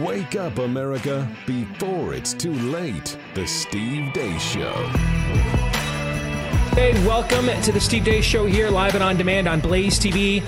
Wake 0.00 0.34
up, 0.34 0.58
America, 0.58 1.28
before 1.46 2.14
it's 2.14 2.32
too 2.32 2.52
late. 2.52 3.16
The 3.34 3.46
Steve 3.46 4.12
Deace 4.12 4.40
Show. 4.40 4.72
Hey, 6.74 6.92
welcome 7.06 7.46
to 7.62 7.70
the 7.70 7.80
Steve 7.80 8.02
Deace 8.02 8.24
Show 8.24 8.46
here, 8.46 8.70
live 8.70 8.94
and 8.94 9.04
on 9.04 9.16
demand 9.16 9.46
on 9.46 9.60
Blaze 9.60 10.00
TV, 10.00 10.42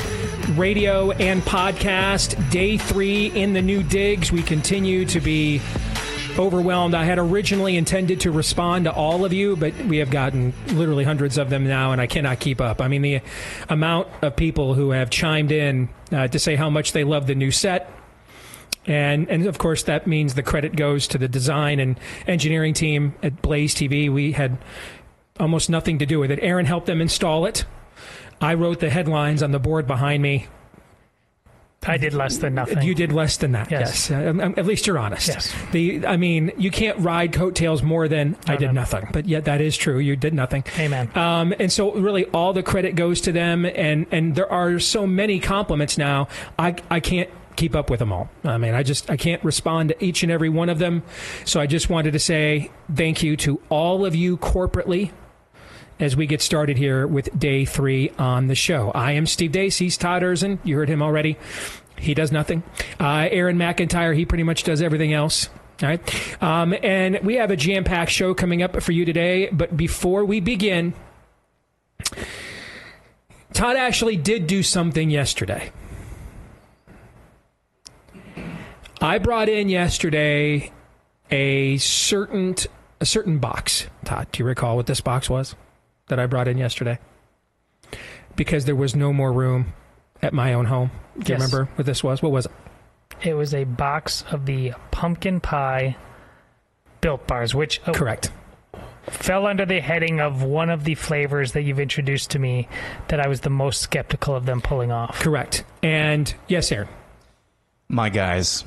radio, 0.57 1.13
and 1.13 1.43
podcast. 1.43 2.51
Day 2.51 2.77
three 2.77 3.27
in 3.27 3.53
the 3.53 3.63
new 3.63 3.85
digs. 3.85 4.33
We 4.33 4.43
continue 4.43 5.05
to 5.05 5.21
be 5.21 5.61
overwhelmed. 6.39 6.95
I 6.95 7.05
had 7.05 7.19
originally 7.19 7.77
intended 7.77 8.21
to 8.23 8.33
respond 8.33 8.87
to 8.87 8.93
all 8.93 9.25
of 9.25 9.33
you, 9.33 9.55
but 9.55 9.77
we 9.85 9.99
have 9.99 10.11
gotten 10.11 10.55
literally 10.73 11.05
hundreds 11.05 11.39
of 11.39 11.51
them 11.51 11.69
now, 11.69 11.93
and 11.93 12.01
I 12.01 12.07
cannot 12.09 12.41
keep 12.41 12.61
up. 12.61 12.81
I 12.81 12.89
mean, 12.89 13.03
the 13.03 13.21
amount 13.69 14.09
of 14.23 14.35
people 14.35 14.75
who 14.75 14.91
have 14.91 15.09
chimed 15.11 15.53
in 15.53 15.89
uh, 16.11 16.27
to 16.29 16.39
say 16.39 16.57
how 16.57 16.69
much 16.69 16.93
they 16.93 17.05
love 17.05 17.27
the 17.27 17.35
new 17.35 17.53
set. 17.53 17.93
And, 18.87 19.29
and 19.29 19.47
of 19.47 19.59
course, 19.59 19.83
that 19.85 20.07
means 20.07 20.35
the 20.35 20.43
credit 20.43 20.77
goes 20.77 21.09
to 21.09 21.19
the 21.19 21.29
design 21.29 21.81
and 21.81 21.99
engineering 22.27 22.73
team 22.73 23.15
at 23.23 23.43
Blaze 23.43 23.75
TV. 23.75 24.13
We 24.13 24.33
had 24.33 24.59
almost 25.41 25.69
nothing 25.69 25.99
to 25.99 26.07
do 26.07 26.21
with 26.21 26.31
it. 26.31 26.39
Aaron 26.41 26.67
helped 26.67 26.87
them 26.87 27.01
install 27.01 27.47
it. 27.47 27.65
I 28.41 28.55
wrote 28.55 28.81
the 28.81 28.91
headlines 28.91 29.43
on 29.43 29.51
the 29.51 29.59
board 29.59 29.87
behind 29.87 30.23
me. 30.23 30.47
I 31.89 31.99
did 31.99 32.15
less 32.15 32.39
than 32.39 32.55
nothing. 32.55 32.83
You 32.83 32.95
did 32.95 33.13
less 33.13 33.37
than 33.37 33.53
that. 33.53 33.71
Yes. 33.71 34.11
Yes. 34.11 34.29
Um, 34.29 34.41
um, 34.41 34.55
at 34.57 34.67
least 34.67 34.87
you're 34.87 34.99
honest. 34.99 35.29
Yes. 35.29 35.55
The 35.71 36.05
I 36.05 36.17
mean, 36.17 36.51
you 36.59 36.71
can't 36.71 36.99
ride 36.99 37.33
coattails 37.33 37.83
more 37.83 38.09
than 38.09 38.37
I 38.47 38.57
did 38.57 38.67
no, 38.67 38.73
no. 38.73 38.81
nothing. 38.81 39.09
But 39.13 39.27
yet 39.27 39.45
that 39.45 39.61
is 39.61 39.77
true. 39.77 39.99
You 39.99 40.17
did 40.17 40.35
nothing. 40.35 40.65
Amen. 40.79 41.11
Um, 41.17 41.55
and 41.61 41.71
so 41.71 41.93
really 41.93 42.25
all 42.27 42.53
the 42.53 42.63
credit 42.63 42.97
goes 42.97 43.21
to 43.23 43.33
them 43.33 43.65
and 43.65 44.07
and 44.11 44.35
there 44.35 44.51
are 44.51 44.81
so 44.81 45.07
many 45.07 45.39
compliments 45.39 45.97
now. 45.97 46.29
I 46.59 46.77
I 46.91 47.01
can't 47.01 47.31
keep 47.57 47.75
up 47.75 47.91
with 47.91 48.01
them 48.01 48.13
all. 48.13 48.29
I 48.45 48.59
mean, 48.59 48.75
I 48.75 48.83
just 48.83 49.11
I 49.11 49.17
can't 49.17 49.43
respond 49.45 49.91
to 49.91 50.05
each 50.05 50.23
and 50.23 50.31
every 50.31 50.49
one 50.49 50.69
of 50.69 50.79
them. 50.79 51.03
So 51.45 51.61
I 51.61 51.67
just 51.67 51.91
wanted 51.91 52.13
to 52.13 52.19
say 52.19 52.71
thank 52.95 53.23
you 53.23 53.37
to 53.39 53.61
all 53.69 54.05
of 54.05 54.15
you 54.15 54.37
corporately 54.37 55.11
as 55.99 56.17
we 56.17 56.27
get 56.27 56.43
started 56.43 56.77
here 56.77 57.07
with 57.07 57.37
day 57.39 57.65
three 57.65 58.11
on 58.19 58.49
the 58.49 58.55
show. 58.55 58.91
I 58.91 59.13
am 59.13 59.27
Steve 59.27 59.53
Deace. 59.53 59.79
He's 59.79 59.97
Todd 59.97 60.23
Erzen. 60.23 60.59
You 60.65 60.77
heard 60.77 60.89
him 60.89 61.03
already. 61.03 61.39
He 61.99 62.13
does 62.15 62.31
nothing. 62.31 62.63
Uh, 63.01 63.29
Aaron 63.31 63.57
McIntyre, 63.57 64.15
he 64.15 64.27
pretty 64.27 64.45
much 64.45 64.65
does 64.65 64.83
everything 64.83 65.15
else. 65.15 65.49
All 65.83 65.89
right. 65.89 66.43
Um, 66.43 66.75
and 66.83 67.19
we 67.23 67.37
have 67.37 67.51
a 67.51 67.57
jam 67.57 67.85
packed 67.85 68.11
show 68.11 68.35
coming 68.35 68.63
up 68.63 68.83
for 68.83 68.93
you 68.93 69.05
today. 69.05 69.49
But 69.51 69.77
before 69.77 70.25
we 70.25 70.41
begin, 70.41 70.95
Todd 73.53 73.77
actually 73.77 74.17
did 74.17 74.47
do 74.47 74.63
something 74.63 75.09
yesterday. 75.11 75.71
I 79.01 79.19
brought 79.19 79.49
in 79.49 79.69
yesterday 79.69 80.73
a 81.31 81.77
certain 81.79 82.55
a 83.01 83.07
certain 83.07 83.39
box. 83.39 83.87
Todd, 84.05 84.29
do 84.33 84.43
you 84.43 84.47
recall 84.47 84.77
what 84.77 84.87
this 84.87 85.01
box 85.01 85.29
was 85.29 85.55
that 86.09 86.19
I 86.19 86.27
brought 86.27 86.49
in 86.49 86.57
yesterday? 86.57 86.99
Because 88.37 88.65
there 88.65 88.77
was 88.77 88.95
no 88.95 89.13
more 89.13 89.33
room 89.33 89.73
at 90.23 90.33
my 90.33 90.55
own 90.55 90.67
home. 90.67 90.91
Do 91.19 91.33
you 91.33 91.37
remember 91.37 91.69
what 91.75 91.87
this 91.87 92.03
was? 92.03 92.23
What 92.23 92.33
was 92.33 92.47
it? 92.47 92.53
It 93.23 93.35
was 93.35 93.55
a 93.55 93.65
box 93.65 94.25
of 94.31 94.47
the 94.47 94.73
pumpkin 94.91 95.41
pie 95.41 95.97
built 97.01 97.27
bars, 97.27 97.55
which 97.55 97.81
uh, 97.87 97.93
Correct. 97.93 98.31
fell 99.05 99.47
under 99.47 99.65
the 99.65 99.81
heading 99.81 100.21
of 100.21 100.43
one 100.43 100.69
of 100.71 100.85
the 100.85 100.95
flavors 100.95 101.53
that 101.53 101.63
you've 101.63 101.81
introduced 101.81 102.31
to 102.31 102.39
me 102.39 102.69
that 103.09 103.21
I 103.21 103.29
was 103.29 103.41
the 103.41 103.51
most 103.51 103.81
skeptical 103.81 104.35
of 104.35 104.45
them 104.47 104.61
pulling 104.61 104.91
off. 104.93 105.21
Correct. 105.21 105.65
And 105.83 106.33
yes, 106.49 106.71
Aaron. 106.73 106.89
My 107.89 108.09
guys, 108.11 108.65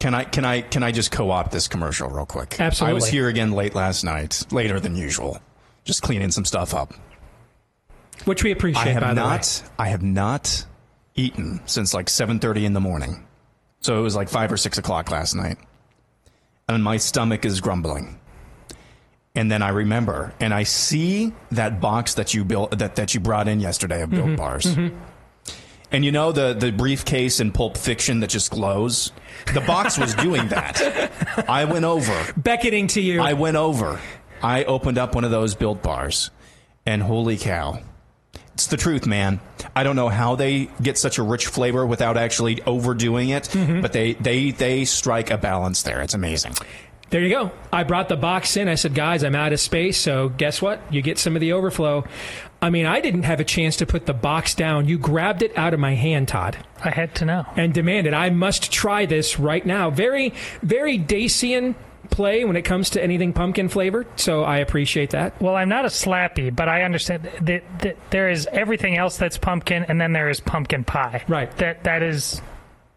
can 0.00 0.14
I 0.14 0.24
can 0.24 0.44
I 0.44 0.60
can 0.60 0.82
I 0.82 0.92
just 0.92 1.10
co-opt 1.10 1.50
this 1.50 1.68
commercial 1.68 2.08
real 2.08 2.26
quick? 2.26 2.60
Absolutely. 2.60 2.90
I 2.90 2.94
was 2.94 3.06
here 3.08 3.28
again 3.28 3.52
late 3.52 3.74
last 3.74 4.04
night, 4.04 4.44
later 4.52 4.78
than 4.80 4.96
usual, 4.96 5.40
just 5.84 6.02
cleaning 6.02 6.30
some 6.30 6.44
stuff 6.44 6.74
up. 6.74 6.94
Which 8.24 8.42
we 8.42 8.50
appreciate, 8.50 8.86
I 8.86 8.88
have 8.90 9.02
by 9.02 9.14
the 9.14 9.20
way. 9.22 9.26
not 9.28 9.62
I 9.78 9.88
have 9.88 10.02
not 10.02 10.66
eaten 11.14 11.60
since 11.66 11.94
like 11.94 12.08
seven 12.08 12.38
thirty 12.38 12.64
in 12.64 12.72
the 12.72 12.80
morning, 12.80 13.26
so 13.80 13.98
it 13.98 14.02
was 14.02 14.14
like 14.16 14.28
five 14.28 14.52
or 14.52 14.56
six 14.56 14.78
o'clock 14.78 15.10
last 15.10 15.34
night, 15.34 15.58
and 16.68 16.82
my 16.82 16.96
stomach 16.96 17.44
is 17.44 17.60
grumbling. 17.60 18.18
And 19.34 19.52
then 19.52 19.62
I 19.62 19.68
remember, 19.68 20.34
and 20.40 20.52
I 20.52 20.64
see 20.64 21.32
that 21.52 21.80
box 21.80 22.14
that 22.14 22.34
you 22.34 22.44
built 22.44 22.76
that, 22.78 22.96
that 22.96 23.14
you 23.14 23.20
brought 23.20 23.46
in 23.46 23.60
yesterday 23.60 24.02
of 24.02 24.10
Mm-hmm. 24.10 24.26
Built 24.26 24.36
Bars. 24.36 24.76
And 25.90 26.04
you 26.04 26.12
know 26.12 26.32
the 26.32 26.52
the 26.54 26.70
briefcase 26.70 27.40
in 27.40 27.50
Pulp 27.52 27.76
Fiction 27.76 28.20
that 28.20 28.28
just 28.30 28.50
glows. 28.50 29.10
The 29.54 29.60
box 29.62 29.98
was 29.98 30.14
doing 30.14 30.48
that. 30.48 31.44
I 31.48 31.64
went 31.64 31.84
over. 31.86 32.32
Beckoning 32.36 32.88
to 32.88 33.00
you. 33.00 33.20
I 33.22 33.32
went 33.32 33.56
over. 33.56 33.98
I 34.42 34.64
opened 34.64 34.98
up 34.98 35.14
one 35.14 35.24
of 35.24 35.30
those 35.30 35.54
Built 35.54 35.82
Bars, 35.82 36.30
and 36.86 37.02
holy 37.02 37.36
cow, 37.38 37.80
it's 38.52 38.66
the 38.66 38.76
truth, 38.76 39.06
man. 39.06 39.40
I 39.74 39.82
don't 39.82 39.96
know 39.96 40.08
how 40.10 40.36
they 40.36 40.68
get 40.82 40.98
such 40.98 41.18
a 41.18 41.22
rich 41.22 41.46
flavor 41.46 41.86
without 41.86 42.16
actually 42.16 42.60
overdoing 42.62 43.30
it, 43.30 43.44
Mm-hmm. 43.44 43.80
but 43.80 43.92
they 43.92 44.12
they 44.14 44.50
they 44.50 44.84
strike 44.84 45.30
a 45.30 45.38
balance 45.38 45.82
there. 45.82 46.02
It's 46.02 46.14
amazing. 46.14 46.52
There 47.10 47.22
you 47.22 47.30
go. 47.30 47.50
I 47.72 47.84
brought 47.84 48.08
the 48.10 48.16
box 48.16 48.56
in. 48.56 48.68
I 48.68 48.74
said, 48.74 48.94
guys, 48.94 49.24
I'm 49.24 49.34
out 49.34 49.52
of 49.54 49.60
space. 49.60 49.96
So 49.96 50.28
guess 50.28 50.60
what? 50.60 50.80
You 50.92 51.00
get 51.00 51.18
some 51.18 51.34
of 51.36 51.40
the 51.40 51.52
overflow. 51.52 52.04
I 52.60 52.68
mean, 52.70 52.84
I 52.86 53.00
didn't 53.00 53.22
have 53.22 53.40
a 53.40 53.44
chance 53.44 53.76
to 53.76 53.86
put 53.86 54.04
the 54.06 54.12
box 54.12 54.54
down. 54.54 54.88
You 54.88 54.98
grabbed 54.98 55.42
it 55.42 55.56
out 55.56 55.72
of 55.72 55.80
my 55.80 55.94
hand, 55.94 56.28
Todd, 56.28 56.58
I 56.84 56.90
had 56.90 57.14
to 57.16 57.24
know. 57.24 57.46
and 57.56 57.72
demanded, 57.72 58.12
I 58.14 58.30
must 58.30 58.70
try 58.72 59.06
this 59.06 59.38
right 59.38 59.64
now. 59.64 59.90
Very, 59.90 60.34
very 60.62 60.98
Dacian 60.98 61.76
play 62.10 62.44
when 62.44 62.56
it 62.56 62.62
comes 62.62 62.90
to 62.90 63.02
anything 63.02 63.32
pumpkin 63.32 63.68
flavored. 63.68 64.06
So 64.18 64.42
I 64.42 64.58
appreciate 64.58 65.10
that. 65.10 65.40
Well, 65.40 65.54
I'm 65.56 65.68
not 65.68 65.84
a 65.84 65.88
slappy, 65.88 66.54
but 66.54 66.68
I 66.68 66.82
understand 66.82 67.30
that, 67.42 67.62
that 67.80 67.96
there 68.10 68.28
is 68.28 68.46
everything 68.52 68.96
else 68.98 69.16
that's 69.16 69.38
pumpkin, 69.38 69.84
and 69.88 70.00
then 70.00 70.12
there 70.12 70.28
is 70.28 70.40
pumpkin 70.40 70.84
pie. 70.84 71.22
Right. 71.28 71.50
That 71.58 71.84
that 71.84 72.02
is 72.02 72.42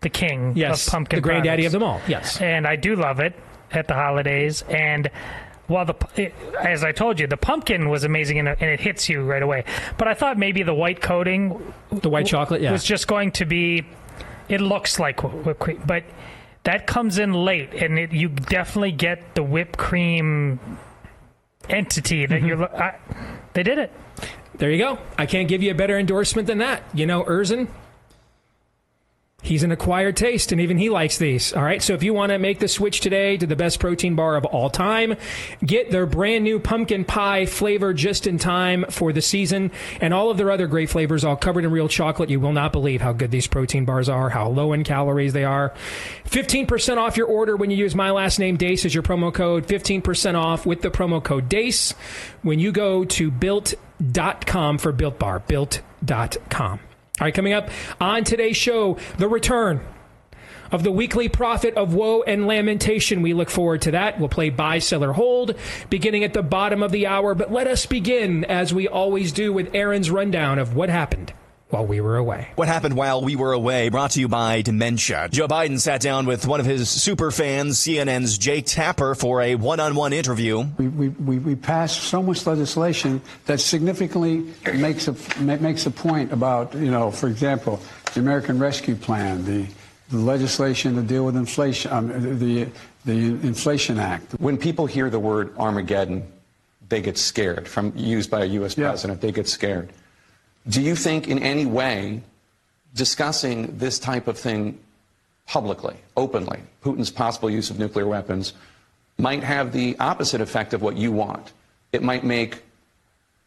the 0.01 0.09
king 0.09 0.53
Yes. 0.55 0.88
of 0.88 0.91
pumpkin. 0.91 1.17
the 1.17 1.22
granddaddy 1.22 1.63
products. 1.63 1.73
of 1.75 1.79
them 1.79 1.83
all. 1.88 2.01
Yes. 2.07 2.41
and 2.41 2.66
I 2.67 2.75
do 2.75 2.95
love 2.95 3.19
it 3.19 3.35
at 3.73 3.87
the 3.87 3.93
holidays. 3.93 4.63
And 4.69 5.09
while 5.67 5.85
the 5.85 5.95
it, 6.15 6.33
as 6.59 6.83
I 6.83 6.91
told 6.91 7.19
you, 7.19 7.27
the 7.27 7.37
pumpkin 7.37 7.89
was 7.89 8.03
amazing 8.03 8.39
and, 8.39 8.47
and 8.49 8.61
it 8.61 8.79
hits 8.79 9.07
you 9.09 9.21
right 9.23 9.41
away. 9.41 9.63
But 9.97 10.07
I 10.07 10.13
thought 10.13 10.37
maybe 10.37 10.63
the 10.63 10.73
white 10.73 11.01
coating 11.01 11.73
The 11.91 12.09
white 12.09 12.25
chocolate, 12.27 12.61
yeah. 12.61 12.71
was 12.71 12.83
just 12.83 13.07
going 13.07 13.31
to 13.33 13.45
be. 13.45 13.85
It 14.49 14.59
looks 14.59 14.99
like 14.99 15.23
whipped 15.23 15.59
cream, 15.59 15.81
but 15.85 16.03
that 16.63 16.85
comes 16.87 17.17
in 17.17 17.33
late, 17.33 17.73
and 17.73 17.97
it, 17.97 18.11
you 18.11 18.27
definitely 18.29 18.91
get 18.91 19.33
the 19.33 19.43
whipped 19.43 19.77
cream 19.77 20.59
entity 21.69 22.25
Mm-hmm. 22.27 22.33
that 22.33 22.41
you're. 22.43 22.75
I, 22.75 22.99
they 23.53 23.63
did 23.63 23.77
it. 23.77 23.91
There 24.55 24.69
you 24.69 24.77
go. 24.77 24.99
I 25.17 25.25
can't 25.25 25.47
give 25.47 25.63
you 25.63 25.71
a 25.71 25.75
better 25.75 25.97
endorsement 25.97 26.47
than 26.47 26.57
that. 26.59 26.83
You 26.93 27.05
know, 27.05 27.23
Erzen, 27.23 27.67
he's 29.41 29.63
an 29.63 29.72
acquired 29.72 30.16
taste, 30.16 30.52
and 30.52 30.62
even 30.62 30.78
he 30.78 30.90
likes 30.90 31.18
these. 31.18 31.53
All 31.53 31.63
right. 31.63 31.81
So 31.81 31.94
if 31.94 32.03
you 32.03 32.13
want 32.13 32.31
to 32.31 32.40
make 32.40 32.59
the 32.59 32.68
switch 32.68 33.00
today 33.00 33.38
to 33.38 33.47
the 33.47 33.56
best 33.56 33.79
protein 33.79 34.16
bar 34.16 34.35
of 34.35 34.46
all 34.46 34.69
time, 34.69 35.16
get 35.66 35.91
their 35.91 36.06
brand 36.06 36.44
new 36.44 36.59
pumpkin 36.59 37.06
pie 37.06 37.46
flavor 37.46 37.94
just 37.94 38.28
in 38.28 38.38
time 38.38 38.85
for 38.90 39.12
the 39.12 39.22
season, 39.22 39.72
and 40.00 40.13
all 40.13 40.29
of 40.29 40.38
their 40.38 40.52
other 40.52 40.68
great 40.68 40.90
flavors, 40.90 41.24
all 41.24 41.35
covered 41.35 41.63
in 41.63 41.72
real 41.72 41.88
chocolate. 41.88 42.29
You 42.29 42.40
will 42.40 42.53
not 42.53 42.72
believe 42.72 43.02
how 43.02 43.13
good 43.13 43.31
these 43.31 43.47
protein 43.47 43.85
bars 43.85 44.09
are, 44.09 44.29
how 44.29 44.47
low 44.50 44.74
in 44.74 44.84
calories 44.84 45.34
they 45.34 45.44
are. 45.44 45.73
15% 46.25 46.97
off 46.97 47.18
your 47.18 47.28
order 47.28 47.56
when 47.56 47.72
you 47.72 47.78
use 47.78 47.96
my 47.96 48.12
last 48.12 48.40
name, 48.40 48.58
Deace, 48.58 48.85
as 48.85 48.94
your 48.94 49.03
promo 49.03 49.34
code. 49.34 49.68
15% 49.68 50.35
off 50.35 50.66
with 50.66 50.81
the 50.81 50.91
promo 50.91 51.23
code 51.23 51.50
DEACE 51.50 51.94
when 52.41 52.59
you 52.59 52.72
go 52.72 53.03
to 53.06 53.31
built.com 53.31 54.78
for 54.78 54.91
Built 54.91 55.19
Bar. 55.19 55.40
Built.com. 55.40 56.91
All 57.21 57.25
right, 57.25 57.35
coming 57.35 57.53
up 57.53 57.69
on 57.99 58.23
today's 58.23 58.57
show, 58.57 58.97
the 59.19 59.27
return 59.27 59.79
of 60.71 60.81
the 60.81 60.91
weekly 60.91 61.29
prophet 61.29 61.75
of 61.75 61.93
woe 61.93 62.23
and 62.23 62.47
lamentation. 62.47 63.22
We 63.22 63.35
look 63.35 63.51
forward 63.51 63.84
to 63.84 63.91
that. 63.91 64.19
We'll 64.19 64.28
play 64.28 64.49
buy, 64.49 64.79
sell, 64.79 65.03
or 65.03 65.13
hold 65.13 65.55
beginning 65.91 66.23
at 66.23 66.34
the 66.34 66.41
bottom 66.41 66.81
of 66.81 66.91
the 66.91 67.05
hour. 67.05 67.35
But 67.35 67.51
let 67.51 67.67
us 67.67 67.85
begin, 67.85 68.43
as 68.46 68.73
we 68.73 68.87
always 68.87 69.31
do, 69.31 69.53
with 69.53 69.69
Aaron's 69.75 70.09
rundown 70.09 70.57
of 70.57 70.75
what 70.75 70.90
happened 70.90 71.31
while 71.72 71.85
we 71.85 72.02
were 72.02 72.18
away. 72.18 72.50
What 72.56 72.68
happened 72.68 72.96
while 72.96 73.22
we 73.22 73.35
were 73.35 73.53
away? 73.53 73.90
Brought 73.90 74.12
to 74.12 74.20
you 74.20 74.28
by 74.28 74.62
Dementia. 74.62 75.29
Joe 75.32 75.47
Biden 75.47 75.79
sat 75.79 76.02
down 76.02 76.26
with 76.26 76.46
one 76.46 76.59
of 76.59 76.66
his 76.66 76.90
super 76.90 77.32
fans, 77.32 77.79
CNN's 77.79 78.38
Jake 78.38 78.66
Tapper, 78.66 79.16
for 79.16 79.41
a 79.41 79.56
one-on-one 79.56 80.14
interview. 80.14 80.66
We, 80.78 80.88
we, 80.90 81.09
we, 81.09 81.40
we 81.40 81.56
passed 81.56 82.03
so 82.03 82.22
much 82.22 82.46
legislation 82.46 83.22
that 83.46 83.59
significantly 83.59 84.46
makes 84.73 85.08
a, 85.08 85.16
makes 85.41 85.85
a 85.85 85.91
point 85.91 86.32
about, 86.32 86.73
you 86.76 86.91
know, 86.91 87.09
for 87.12 87.28
example, 87.28 87.82
the 88.14 88.20
American 88.20 88.59
Rescue 88.59 88.96
Plan, 88.96 89.46
the, 89.46 89.66
the 90.09 90.18
legislation 90.18 90.96
to 90.96 91.02
deal 91.02 91.26
with 91.26 91.38
inflation, 91.38 91.91
um, 91.91 92.40
the, 92.40 92.68
the 93.06 93.14
Inflation 93.14 93.97
Act. 93.97 94.34
When 94.40 94.58
people 94.58 94.85
hear 94.85 95.09
the 95.09 95.20
word 95.20 95.58
Armageddon, 95.58 96.29
they 96.90 97.02
get 97.02 97.18
scared. 97.18 97.68
From 97.68 97.94
used 97.96 98.29
by 98.29 98.41
a 98.41 98.46
U.S. 98.46 98.78
Yeah. 98.78 98.90
president, 98.90 99.22
they 99.22 99.32
get 99.32 99.47
scared. 99.47 99.91
Do 100.67 100.81
you 100.81 100.96
think, 100.96 101.28
in 101.28 101.40
any 101.40 101.66
way, 101.66 102.22
discussing 102.93 103.78
this 103.78 103.99
type 103.99 104.28
of 104.28 104.37
thing 104.37 104.79
publicly, 105.47 105.96
openly, 106.16 106.59
Putin's 106.84 107.11
possible 107.11 107.49
use 107.49 107.69
of 107.69 107.79
nuclear 107.79 108.08
weapons 108.08 108.53
might 109.17 109.43
have 109.43 109.72
the 109.72 109.96
opposite 109.99 110.41
effect 110.41 110.73
of 110.73 110.81
what 110.81 110.97
you 110.97 111.11
want. 111.11 111.52
It 111.91 112.03
might 112.03 112.23
make 112.23 112.63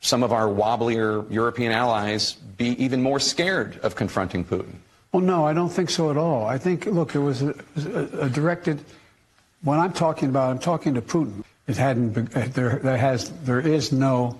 some 0.00 0.22
of 0.22 0.32
our 0.32 0.48
wobblier 0.48 1.24
European 1.30 1.72
allies 1.72 2.34
be 2.34 2.82
even 2.82 3.02
more 3.02 3.18
scared 3.18 3.78
of 3.82 3.96
confronting 3.96 4.44
Putin. 4.44 4.74
Well, 5.12 5.22
no, 5.22 5.46
I 5.46 5.52
don't 5.52 5.70
think 5.70 5.90
so 5.90 6.10
at 6.10 6.16
all. 6.16 6.46
I 6.46 6.58
think, 6.58 6.86
look, 6.86 7.14
it 7.14 7.20
was 7.20 7.42
a, 7.42 7.54
a, 7.76 8.26
a 8.26 8.28
directed. 8.28 8.84
When 9.62 9.78
I'm 9.78 9.92
talking 9.92 10.28
about, 10.28 10.50
I'm 10.50 10.58
talking 10.58 10.94
to 10.94 11.00
Putin. 11.00 11.44
It 11.66 11.76
hadn't. 11.76 12.12
There, 12.12 12.80
there 12.82 12.96
has. 12.96 13.30
There 13.44 13.60
is 13.60 13.92
no. 13.92 14.38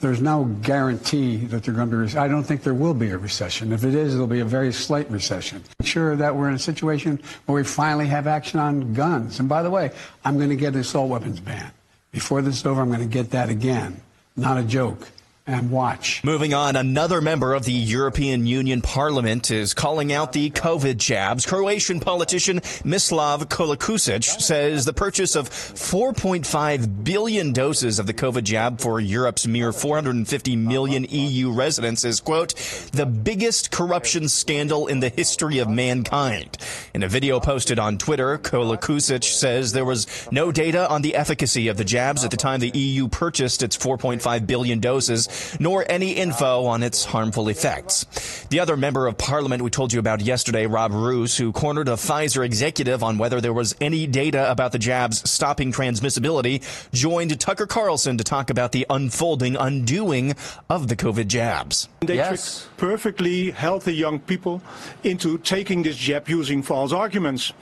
There's 0.00 0.20
no 0.20 0.44
guarantee 0.44 1.36
that 1.46 1.64
they're 1.64 1.74
going 1.74 1.90
to 1.90 2.06
be. 2.06 2.18
I 2.18 2.28
don't 2.28 2.44
think 2.44 2.62
there 2.62 2.74
will 2.74 2.94
be 2.94 3.10
a 3.10 3.18
recession. 3.18 3.72
If 3.72 3.84
it 3.84 3.94
is, 3.94 4.14
it'll 4.14 4.26
be 4.26 4.40
a 4.40 4.44
very 4.44 4.72
slight 4.72 5.10
recession. 5.10 5.62
Make 5.80 5.88
sure 5.88 6.16
that 6.16 6.36
we're 6.36 6.48
in 6.48 6.54
a 6.54 6.58
situation 6.58 7.20
where 7.46 7.56
we 7.56 7.64
finally 7.64 8.06
have 8.06 8.26
action 8.26 8.60
on 8.60 8.92
guns. 8.92 9.40
And 9.40 9.48
by 9.48 9.62
the 9.62 9.70
way, 9.70 9.92
I'm 10.24 10.36
going 10.36 10.50
to 10.50 10.56
get 10.56 10.74
an 10.74 10.80
assault 10.80 11.08
weapons 11.08 11.40
ban. 11.40 11.70
Before 12.12 12.42
this 12.42 12.56
is 12.56 12.66
over, 12.66 12.80
I'm 12.80 12.88
going 12.88 13.00
to 13.00 13.06
get 13.06 13.30
that 13.30 13.48
again. 13.48 14.00
Not 14.36 14.58
a 14.58 14.62
joke 14.64 15.08
and 15.46 15.70
watch. 15.70 16.24
Moving 16.24 16.54
on, 16.54 16.74
another 16.74 17.20
member 17.20 17.52
of 17.52 17.66
the 17.66 17.72
European 17.72 18.46
Union 18.46 18.80
Parliament 18.80 19.50
is 19.50 19.74
calling 19.74 20.10
out 20.10 20.32
the 20.32 20.48
COVID 20.50 20.96
jabs. 20.96 21.44
Croatian 21.44 22.00
politician 22.00 22.60
Mislav 22.82 23.44
Kolakusic 23.44 24.40
says 24.40 24.86
the 24.86 24.94
purchase 24.94 25.36
of 25.36 25.50
4.5 25.50 27.04
billion 27.04 27.52
doses 27.52 27.98
of 27.98 28.06
the 28.06 28.14
COVID 28.14 28.44
jab 28.44 28.80
for 28.80 29.00
Europe's 29.00 29.46
mere 29.46 29.70
450 29.70 30.56
million 30.56 31.04
EU 31.10 31.52
residents 31.52 32.06
is, 32.06 32.20
quote, 32.20 32.54
the 32.92 33.04
biggest 33.04 33.70
corruption 33.70 34.30
scandal 34.30 34.86
in 34.86 35.00
the 35.00 35.10
history 35.10 35.58
of 35.58 35.68
mankind. 35.68 36.56
In 36.94 37.02
a 37.02 37.08
video 37.08 37.38
posted 37.38 37.78
on 37.78 37.98
Twitter, 37.98 38.38
Kolakusic 38.38 39.24
says 39.24 39.72
there 39.72 39.84
was 39.84 40.06
no 40.32 40.50
data 40.50 40.88
on 40.88 41.02
the 41.02 41.14
efficacy 41.14 41.68
of 41.68 41.76
the 41.76 41.84
jabs 41.84 42.24
at 42.24 42.30
the 42.30 42.38
time 42.38 42.60
the 42.60 42.70
EU 42.70 43.08
purchased 43.08 43.62
its 43.62 43.76
4.5 43.76 44.46
billion 44.46 44.80
doses 44.80 45.28
nor 45.58 45.84
any 45.88 46.12
info 46.12 46.64
on 46.64 46.82
its 46.82 47.04
harmful 47.04 47.48
effects. 47.48 48.04
The 48.50 48.60
other 48.60 48.76
member 48.76 49.06
of 49.06 49.18
parliament 49.18 49.62
we 49.62 49.70
told 49.70 49.92
you 49.92 49.98
about 49.98 50.20
yesterday, 50.20 50.66
Rob 50.66 50.92
Roos, 50.92 51.36
who 51.36 51.52
cornered 51.52 51.88
a 51.88 51.92
Pfizer 51.92 52.44
executive 52.44 53.02
on 53.02 53.18
whether 53.18 53.40
there 53.40 53.52
was 53.52 53.74
any 53.80 54.06
data 54.06 54.50
about 54.50 54.72
the 54.72 54.78
jabs 54.78 55.28
stopping 55.28 55.72
transmissibility, 55.72 56.62
joined 56.92 57.38
Tucker 57.40 57.66
Carlson 57.66 58.18
to 58.18 58.24
talk 58.24 58.50
about 58.50 58.72
the 58.72 58.86
unfolding 58.90 59.56
undoing 59.56 60.34
of 60.68 60.88
the 60.88 60.96
COVID 60.96 61.26
jabs. 61.26 61.88
They 62.00 62.16
yes. 62.16 62.62
tricked 62.62 62.76
perfectly 62.76 63.50
healthy 63.50 63.94
young 63.94 64.20
people 64.20 64.62
into 65.02 65.38
taking 65.38 65.82
this 65.82 65.96
jab 65.96 66.28
using 66.28 66.62
false 66.62 66.92
arguments. 66.92 67.52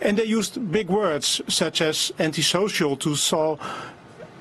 And 0.00 0.18
they 0.18 0.24
used 0.24 0.72
big 0.72 0.88
words 0.88 1.40
such 1.48 1.80
as 1.80 2.12
antisocial 2.18 2.96
to 2.98 3.14
solve 3.14 3.60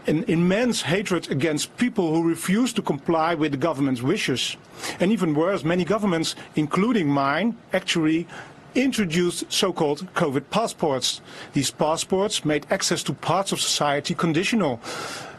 an 0.10 0.24
immense 0.28 0.82
hatred 0.82 1.30
against 1.30 1.78
people 1.78 2.12
who 2.12 2.28
refuse 2.28 2.74
to 2.74 2.82
comply 2.82 3.36
with 3.36 3.52
the 3.52 3.58
government's 3.58 4.02
wishes. 4.02 4.58
And 5.00 5.12
even 5.12 5.36
worse, 5.36 5.64
many 5.64 5.86
governments, 5.86 6.36
including 6.56 7.08
mine, 7.08 7.56
actually 7.74 8.28
introduced 8.74 9.52
so-called 9.52 10.12
COVID 10.16 10.50
passports. 10.50 11.22
These 11.54 11.70
passports 11.70 12.44
made 12.44 12.66
access 12.72 13.04
to 13.04 13.14
parts 13.14 13.52
of 13.52 13.62
society 13.62 14.16
conditional. 14.16 14.82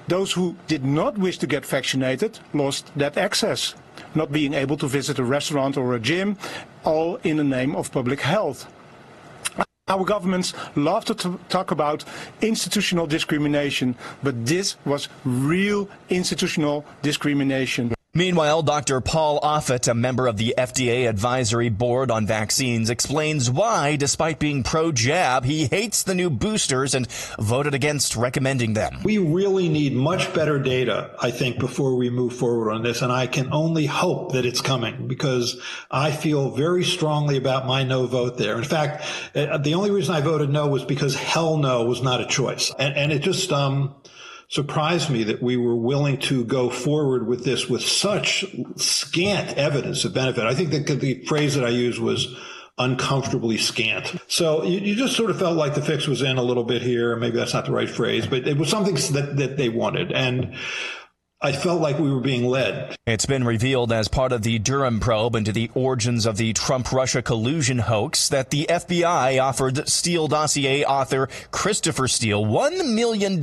Those 0.07 0.33
who 0.33 0.55
did 0.69 0.85
not 0.85 1.19
wish 1.19 1.39
to 1.39 1.49
get 1.49 1.67
vaccinated 1.67 2.39
lost 2.55 2.93
that 2.97 3.17
access, 3.17 3.75
not 4.15 4.31
being 4.31 4.55
able 4.55 4.77
to 4.77 4.87
visit 4.87 5.19
a 5.19 5.25
restaurant 5.25 5.77
or 5.77 5.95
a 5.95 6.01
gym, 6.01 6.37
all 6.85 7.17
in 7.25 7.39
the 7.39 7.45
name 7.45 7.75
of 7.75 7.91
public 7.91 8.21
health. 8.21 8.67
Our 9.91 10.05
governments 10.05 10.55
love 10.77 11.05
to 11.07 11.15
talk 11.49 11.73
about 11.73 12.05
institutional 12.41 13.09
discrimination, 13.09 13.97
but 14.23 14.47
this 14.47 14.77
was 14.85 15.09
real 15.25 15.89
institutional 16.09 16.85
discrimination. 17.03 17.93
Meanwhile, 18.13 18.63
Dr. 18.63 19.01
Paul 19.01 19.39
Offit, 19.41 19.87
a 19.87 19.95
member 19.95 20.27
of 20.27 20.37
the 20.37 20.53
FDA 20.59 21.09
Advisory 21.09 21.69
Board 21.69 22.11
on 22.11 22.27
Vaccines, 22.27 22.91
explains 22.91 23.49
why, 23.49 23.95
despite 23.95 24.41
being 24.41 24.65
pro 24.65 24.91
jab, 24.91 25.45
he 25.45 25.67
hates 25.67 26.03
the 26.03 26.17
new 26.17 26.29
boosters 26.29 26.93
and 26.93 27.07
voted 27.39 27.73
against 27.73 28.17
recommending 28.17 28.73
them. 28.73 28.99
We 29.05 29.19
really 29.19 29.69
need 29.69 29.93
much 29.93 30.35
better 30.35 30.59
data, 30.59 31.15
I 31.21 31.31
think, 31.31 31.61
before 31.61 31.95
we 31.95 32.11
move 32.11 32.35
forward 32.35 32.73
on 32.73 32.83
this. 32.83 33.01
And 33.01 33.13
I 33.13 33.29
can 33.29 33.53
only 33.53 33.87
hope 33.87 34.33
that 34.33 34.45
it's 34.45 34.61
coming 34.61 35.07
because 35.07 35.61
I 35.89 36.11
feel 36.11 36.51
very 36.51 36.83
strongly 36.83 37.37
about 37.37 37.65
my 37.65 37.85
no 37.85 38.09
vote 38.09 38.39
there. 38.39 38.59
In 38.59 38.65
fact, 38.65 39.05
uh, 39.37 39.59
the 39.59 39.75
only 39.75 39.93
reason 39.93 40.17
I 40.17 40.21
voted 40.21 40.51
no 40.51 40.67
was 40.67 40.85
because 40.85 41.15
hell 41.15 41.59
no 41.59 41.85
was 41.85 42.03
not 42.03 42.21
a 42.21 42.27
choice. 42.27 42.75
And, 42.77 42.97
and 42.97 43.13
it 43.13 43.21
just, 43.21 43.53
um, 43.53 43.95
surprised 44.51 45.11
me 45.11 45.23
that 45.25 45.41
we 45.41 45.57
were 45.57 45.77
willing 45.77 46.19
to 46.19 46.45
go 46.45 46.69
forward 46.69 47.27
with 47.27 47.45
this 47.45 47.69
with 47.69 47.83
such 47.83 48.45
scant 48.77 49.57
evidence 49.57 50.05
of 50.05 50.13
benefit. 50.13 50.45
I 50.45 50.55
think 50.55 50.71
that 50.71 50.87
the 51.01 51.25
phrase 51.25 51.55
that 51.55 51.65
I 51.65 51.69
used 51.69 52.01
was 52.01 52.37
uncomfortably 52.77 53.59
scant. 53.59 54.17
So 54.27 54.65
you, 54.65 54.81
you, 54.81 54.95
just 54.97 55.15
sort 55.15 55.31
of 55.31 55.39
felt 55.39 55.57
like 55.57 55.75
the 55.75 55.83
fix 55.83 56.09
was 56.09 56.23
in 56.23 56.37
a 56.37 56.43
little 56.43 56.65
bit 56.65 56.83
here. 56.83 57.15
Maybe 57.15 57.37
that's 57.37 57.55
not 57.55 57.67
the 57.67 57.73
right 57.73 57.89
phrase, 57.89 58.27
but 58.27 58.49
it 58.49 58.57
was 58.57 58.69
something 58.69 58.95
that, 59.15 59.37
that 59.37 59.57
they 59.57 59.69
wanted. 59.69 60.13
And 60.13 60.57
I 61.43 61.53
felt 61.53 61.81
like 61.81 61.99
we 61.99 62.13
were 62.13 62.21
being 62.21 62.45
led. 62.45 62.95
It's 63.07 63.25
been 63.25 63.45
revealed 63.45 63.93
as 63.93 64.09
part 64.09 64.31
of 64.31 64.43
the 64.43 64.59
Durham 64.59 65.01
probe 65.01 65.35
into 65.35 65.53
the 65.53 65.71
origins 65.73 66.27
of 66.27 66.37
the 66.37 66.53
Trump 66.53 66.93
Russia 66.93 67.23
collusion 67.23 67.79
hoax 67.79 68.29
that 68.29 68.51
the 68.51 68.67
FBI 68.69 69.43
offered 69.43 69.89
Steele 69.89 70.29
dossier 70.29 70.85
author 70.85 71.31
Christopher 71.51 72.09
Steele 72.09 72.45
$1 72.45 72.95
million 72.95 73.41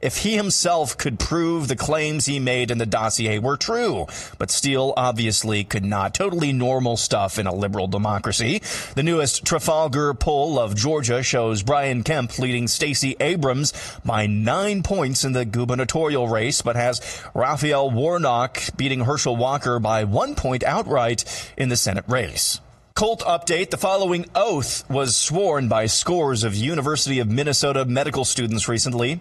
if 0.00 0.18
he 0.18 0.36
himself 0.36 0.96
could 0.96 1.18
prove 1.18 1.66
the 1.66 1.74
claims 1.74 2.26
he 2.26 2.38
made 2.38 2.70
in 2.70 2.78
the 2.78 2.86
dossier 2.86 3.40
were 3.40 3.56
true. 3.56 4.06
But 4.38 4.52
Steele 4.52 4.94
obviously 4.96 5.64
could 5.64 5.84
not. 5.84 6.14
Totally 6.14 6.52
normal 6.52 6.96
stuff 6.96 7.40
in 7.40 7.48
a 7.48 7.52
liberal 7.52 7.88
democracy. 7.88 8.62
The 8.94 9.02
newest 9.02 9.44
Trafalgar 9.44 10.14
poll 10.14 10.60
of 10.60 10.76
Georgia 10.76 11.24
shows 11.24 11.64
Brian 11.64 12.04
Kemp 12.04 12.38
leading 12.38 12.68
Stacey 12.68 13.16
Abrams 13.18 13.72
by 14.04 14.28
nine 14.28 14.84
points 14.84 15.24
in 15.24 15.32
the 15.32 15.44
gubernatorial 15.44 16.28
race, 16.28 16.62
but 16.62 16.76
has 16.76 16.99
Raphael 17.34 17.90
Warnock 17.90 18.60
beating 18.76 19.00
Herschel 19.00 19.36
Walker 19.36 19.78
by 19.78 20.04
one 20.04 20.34
point 20.34 20.62
outright 20.64 21.24
in 21.56 21.68
the 21.68 21.76
Senate 21.76 22.04
race. 22.08 22.60
Colt 22.94 23.20
update. 23.20 23.70
The 23.70 23.76
following 23.76 24.26
oath 24.34 24.88
was 24.90 25.16
sworn 25.16 25.68
by 25.68 25.86
scores 25.86 26.44
of 26.44 26.54
University 26.54 27.18
of 27.18 27.30
Minnesota 27.30 27.84
medical 27.84 28.24
students 28.24 28.68
recently. 28.68 29.20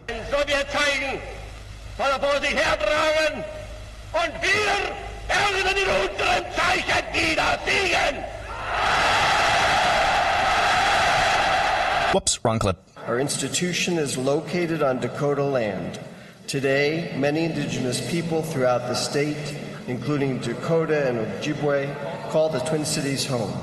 Whoops, 12.14 12.44
wrong 12.44 12.60
clip. 12.60 12.78
Our 13.06 13.20
institution 13.20 13.98
is 13.98 14.18
located 14.18 14.82
on 14.82 15.00
Dakota 15.00 15.44
land. 15.44 16.00
Today, 16.50 17.14
many 17.16 17.44
indigenous 17.44 18.10
people 18.10 18.42
throughout 18.42 18.88
the 18.88 18.96
state, 18.96 19.56
including 19.88 20.40
Dakota 20.40 21.08
and 21.08 21.20
Ojibwe, 21.20 22.32
call 22.32 22.50
the 22.50 22.58
Twin 22.62 22.86
Cities 22.86 23.24
home. 23.24 23.54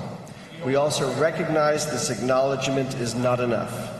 We 0.65 0.77
also 0.77 1.13
recognize 1.21 1.91
this 1.91 2.11
acknowledgement 2.11 2.95
is 2.95 3.17
not 3.17 3.41
enough. 3.41 3.93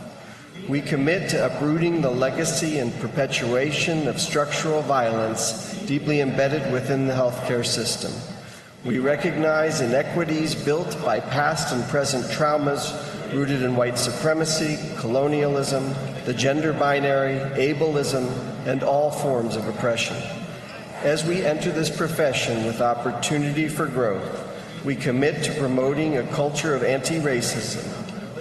We 0.69 0.79
commit 0.79 1.29
to 1.31 1.47
uprooting 1.47 1.99
the 1.99 2.09
legacy 2.09 2.79
and 2.79 2.97
perpetuation 3.01 4.07
of 4.07 4.21
structural 4.21 4.81
violence 4.83 5.77
deeply 5.85 6.21
embedded 6.21 6.71
within 6.71 7.07
the 7.07 7.13
healthcare 7.13 7.65
system. 7.65 8.13
We 8.85 8.99
recognize 8.99 9.81
inequities 9.81 10.55
built 10.55 10.97
by 11.03 11.19
past 11.19 11.73
and 11.73 11.83
present 11.89 12.23
traumas 12.27 12.93
rooted 13.33 13.63
in 13.63 13.75
white 13.75 13.97
supremacy, 13.97 14.79
colonialism, 14.97 15.93
the 16.23 16.33
gender 16.33 16.71
binary, 16.71 17.39
ableism, 17.59 18.56
and 18.67 18.83
all 18.83 19.09
forms 19.09 19.55
of 19.55 19.67
oppression. 19.67 20.17
As 21.01 21.23
we 21.23 21.43
enter 21.45 21.71
this 21.71 21.95
profession 21.95 22.65
with 22.65 22.81
opportunity 22.81 23.67
for 23.67 23.87
growth, 23.87 24.43
we 24.83 24.95
commit 24.95 25.43
to 25.45 25.53
promoting 25.53 26.17
a 26.17 26.23
culture 26.27 26.75
of 26.75 26.83
anti 26.83 27.19
racism, 27.19 27.85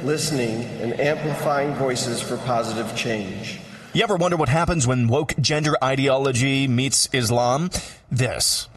listening, 0.02 0.64
and 0.82 0.98
amplifying 0.98 1.74
voices 1.74 2.20
for 2.20 2.36
positive 2.38 2.94
change. 2.96 3.60
You 3.92 4.02
ever 4.02 4.16
wonder 4.16 4.36
what 4.36 4.48
happens 4.48 4.86
when 4.86 5.08
woke 5.08 5.34
gender 5.40 5.74
ideology 5.82 6.68
meets 6.68 7.08
Islam? 7.12 7.70
This. 8.10 8.68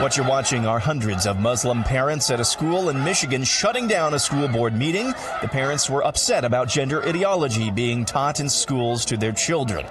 What 0.00 0.14
you're 0.14 0.28
watching 0.28 0.66
are 0.66 0.78
hundreds 0.78 1.26
of 1.26 1.40
Muslim 1.40 1.82
parents 1.82 2.30
at 2.30 2.38
a 2.38 2.44
school 2.44 2.90
in 2.90 3.02
Michigan 3.02 3.44
shutting 3.44 3.88
down 3.88 4.12
a 4.12 4.18
school 4.18 4.46
board 4.46 4.74
meeting. 4.74 5.06
The 5.40 5.48
parents 5.48 5.88
were 5.88 6.04
upset 6.04 6.44
about 6.44 6.68
gender 6.68 7.02
ideology 7.02 7.70
being 7.70 8.04
taught 8.04 8.38
in 8.38 8.50
schools 8.50 9.06
to 9.06 9.16
their 9.16 9.32
children. 9.32 9.86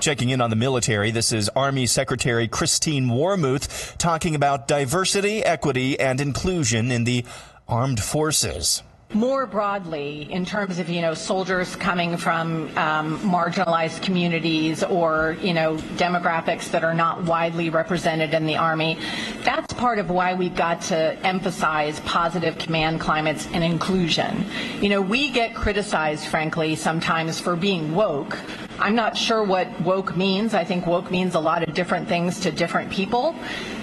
Checking 0.00 0.30
in 0.30 0.40
on 0.40 0.48
the 0.48 0.56
military, 0.56 1.10
this 1.10 1.30
is 1.30 1.50
Army 1.50 1.84
Secretary 1.84 2.48
Christine 2.48 3.08
Wormuth 3.08 3.98
talking 3.98 4.34
about 4.34 4.66
diversity, 4.66 5.44
equity, 5.44 6.00
and 6.00 6.22
inclusion 6.22 6.90
in 6.90 7.04
the 7.04 7.26
armed 7.68 8.00
forces 8.00 8.82
more 9.12 9.44
broadly 9.44 10.30
in 10.30 10.44
terms 10.44 10.78
of 10.78 10.88
you 10.88 11.00
know 11.00 11.14
soldiers 11.14 11.74
coming 11.74 12.16
from 12.16 12.66
um, 12.78 13.18
marginalized 13.20 14.02
communities 14.02 14.84
or 14.84 15.36
you 15.42 15.52
know 15.52 15.76
demographics 15.96 16.70
that 16.70 16.84
are 16.84 16.94
not 16.94 17.24
widely 17.24 17.70
represented 17.70 18.32
in 18.34 18.46
the 18.46 18.56
army 18.56 18.96
that's 19.42 19.74
part 19.74 19.98
of 19.98 20.10
why 20.10 20.34
we've 20.34 20.54
got 20.54 20.80
to 20.80 20.96
emphasize 21.26 21.98
positive 22.00 22.56
command 22.58 23.00
climates 23.00 23.48
and 23.52 23.64
inclusion. 23.64 24.44
You 24.80 24.90
know 24.90 25.00
we 25.00 25.30
get 25.30 25.56
criticized 25.56 26.26
frankly 26.26 26.76
sometimes 26.76 27.40
for 27.40 27.56
being 27.56 27.94
woke. 27.94 28.38
I'm 28.78 28.94
not 28.94 29.16
sure 29.16 29.42
what 29.42 29.80
woke 29.80 30.16
means. 30.16 30.54
I 30.54 30.64
think 30.64 30.86
woke 30.86 31.10
means 31.10 31.34
a 31.34 31.40
lot 31.40 31.66
of 31.66 31.74
different 31.74 32.08
things 32.08 32.40
to 32.40 32.52
different 32.52 32.90
people. 32.90 33.34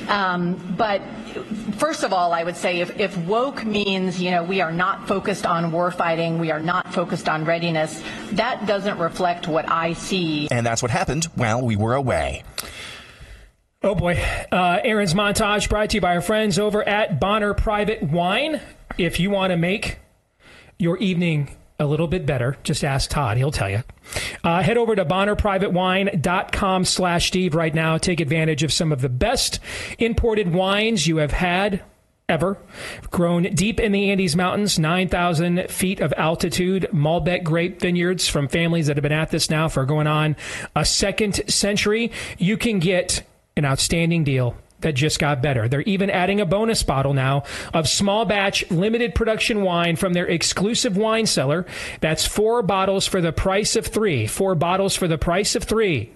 Um, 0.08 0.56
but 0.78 1.02
first 1.78 2.04
of 2.04 2.14
all, 2.14 2.34
I 2.34 2.44
would 2.44 2.56
say 2.56 2.80
if, 2.80 3.00
if 3.00 3.18
woke 3.18 3.66
means, 3.66 4.22
you 4.22 4.32
know, 4.32 4.44
we 4.44 4.62
are 4.62 4.72
not 4.72 5.08
focused 5.08 5.46
on 5.46 5.72
warfighting, 5.72 6.40
we 6.40 6.52
are 6.52 6.60
not 6.60 6.94
focused 6.94 7.28
on 7.28 7.46
readiness, 7.46 8.02
that 8.34 8.66
doesn't 8.66 8.98
reflect 9.00 9.48
what 9.48 9.70
I 9.70 9.94
see. 9.94 10.48
And 10.52 10.66
that's 10.66 10.82
what 10.82 10.92
happened 10.92 11.26
while 11.36 11.62
we 11.62 11.76
were 11.76 11.96
away. 11.96 12.44
Oh 13.84 13.96
boy. 13.96 14.22
Uh, 14.52 14.80
Aaron's 14.84 15.14
montage 15.14 15.70
brought 15.70 15.92
to 15.92 15.98
you 15.98 16.02
by 16.02 16.16
our 16.16 16.22
friends 16.22 16.58
over 16.58 16.88
at 16.88 17.20
Bonner 17.20 17.54
Private 17.54 18.04
Wine. 18.04 18.60
If 18.98 19.20
you 19.20 19.30
want 19.30 19.52
to 19.52 19.58
make 19.58 20.00
your 20.80 20.98
evening 20.98 21.50
a 21.80 21.86
little 21.86 22.08
bit 22.08 22.26
better, 22.26 22.58
just 22.64 22.84
ask 22.84 23.10
Todd. 23.10 23.38
He'll 23.38 23.52
tell 23.52 23.70
you. 23.70 23.84
Uh, 24.44 24.62
head 24.64 24.78
over 24.78 24.96
to 24.96 25.06
bonnerprivatewine.com 25.06 26.86
slash 26.86 27.28
Steve 27.28 27.54
right 27.54 27.74
now. 27.74 27.98
Take 27.98 28.20
advantage 28.20 28.64
of 28.64 28.74
some 28.74 28.92
of 28.92 29.02
the 29.02 29.10
best 29.10 29.60
imported 30.00 30.54
wines 30.54 31.08
you 31.08 31.18
have 31.18 31.32
had 31.32 31.84
ever. 32.30 32.58
Grown 33.10 33.44
deep 33.44 33.80
in 33.80 33.92
the 33.92 34.12
Andes 34.12 34.36
Mountains, 34.36 34.78
9,000 34.78 35.70
feet 35.70 36.00
of 36.00 36.14
altitude, 36.18 36.90
Malbec 36.92 37.44
grape 37.44 37.80
vineyards 37.80 38.28
from 38.28 38.48
families 38.48 38.88
that 38.88 38.98
have 38.98 39.04
been 39.04 39.12
at 39.12 39.32
this 39.32 39.50
now 39.50 39.68
for 39.68 39.86
going 39.86 40.08
on 40.08 40.36
a 40.76 40.84
second 40.84 41.50
century. 41.50 42.12
You 42.38 42.58
can 42.58 42.80
get 42.80 43.24
an 43.56 43.66
outstanding 43.66 44.24
deal 44.24 44.58
that 44.88 44.94
just 44.94 45.20
got 45.20 45.42
better. 45.42 45.68
They're 45.68 45.82
even 45.82 46.10
adding 46.10 46.40
a 46.40 46.46
bonus 46.46 46.82
bottle 46.82 47.14
now 47.14 47.44
of 47.74 47.90
small 47.90 48.24
batch 48.24 48.72
limited 48.72 49.14
production 49.14 49.64
wine 49.64 49.98
from 49.98 50.14
their 50.14 50.26
exclusive 50.26 50.96
wine 50.96 51.26
cellar. 51.26 51.66
That's 52.00 52.26
four 52.26 52.64
bottles 52.64 53.06
for 53.06 53.20
the 53.20 53.34
price 53.34 53.76
of 53.76 53.86
three. 53.86 54.28
Four 54.28 54.56
bottles 54.56 54.96
for 54.96 55.10
the 55.10 55.18
price 55.18 55.56
of 55.56 55.66
three. 55.66 56.14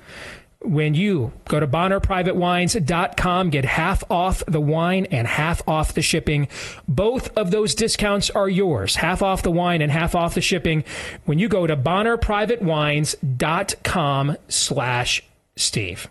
When 0.61 0.93
you 0.93 1.33
go 1.49 1.59
to 1.59 1.67
BonnerPrivateWines.com, 1.67 3.49
get 3.49 3.65
half 3.65 4.05
off 4.09 4.41
the 4.47 4.61
wine 4.61 5.05
and 5.11 5.27
half 5.27 5.61
off 5.67 5.93
the 5.93 6.01
shipping. 6.01 6.47
Both 6.87 7.35
of 7.35 7.51
those 7.51 7.75
discounts 7.75 8.29
are 8.29 8.47
yours. 8.47 8.95
Half 8.95 9.21
off 9.21 9.41
the 9.41 9.51
wine 9.51 9.81
and 9.81 9.91
half 9.91 10.15
off 10.15 10.35
the 10.35 10.41
shipping 10.41 10.85
when 11.25 11.39
you 11.39 11.49
go 11.49 11.67
to 11.67 11.75
BonnerPrivateWines.com 11.75 14.37
slash 14.47 15.23
Steve. 15.57 16.07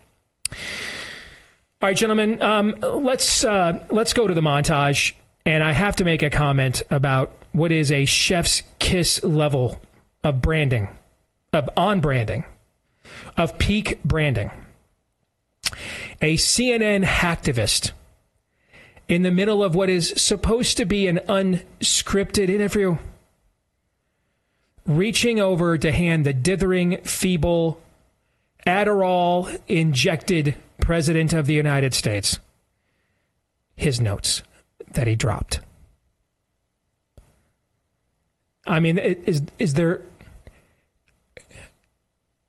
All 1.82 1.88
right, 1.88 1.96
gentlemen, 1.96 2.42
um, 2.42 2.74
let's 2.82 3.42
uh, 3.42 3.82
let's 3.88 4.12
go 4.12 4.26
to 4.26 4.34
the 4.34 4.42
montage, 4.42 5.14
and 5.46 5.64
I 5.64 5.72
have 5.72 5.96
to 5.96 6.04
make 6.04 6.22
a 6.22 6.28
comment 6.28 6.82
about 6.90 7.32
what 7.52 7.72
is 7.72 7.90
a 7.90 8.04
chef's 8.04 8.62
kiss 8.78 9.24
level 9.24 9.80
of 10.22 10.42
branding, 10.42 10.88
of 11.54 11.70
on 11.78 12.00
branding, 12.00 12.44
of 13.38 13.56
peak 13.56 13.98
branding. 14.04 14.50
A 16.20 16.36
CNN 16.36 17.02
hacktivist 17.02 17.92
in 19.08 19.22
the 19.22 19.30
middle 19.30 19.64
of 19.64 19.74
what 19.74 19.88
is 19.88 20.12
supposed 20.18 20.76
to 20.76 20.84
be 20.84 21.06
an 21.06 21.20
unscripted 21.30 22.50
interview, 22.50 22.98
reaching 24.84 25.40
over 25.40 25.78
to 25.78 25.92
hand 25.92 26.26
the 26.26 26.34
dithering, 26.34 26.98
feeble, 27.04 27.80
Adderall 28.66 29.58
injected 29.66 30.56
President 30.90 31.32
of 31.32 31.46
the 31.46 31.54
United 31.54 31.94
States 31.94 32.40
his 33.76 34.00
notes 34.00 34.42
that 34.90 35.06
he 35.06 35.14
dropped. 35.14 35.60
I 38.66 38.80
mean, 38.80 38.98
is 38.98 39.42
is 39.60 39.74
there 39.74 40.02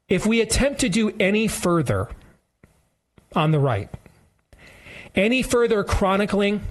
if 0.10 0.26
we 0.26 0.42
attempt 0.42 0.80
to 0.80 0.90
do 0.90 1.14
any 1.20 1.48
further 1.48 2.10
on 3.36 3.52
the 3.52 3.60
right, 3.60 3.90
any 5.14 5.44
further 5.44 5.84
chronicling 5.84 6.62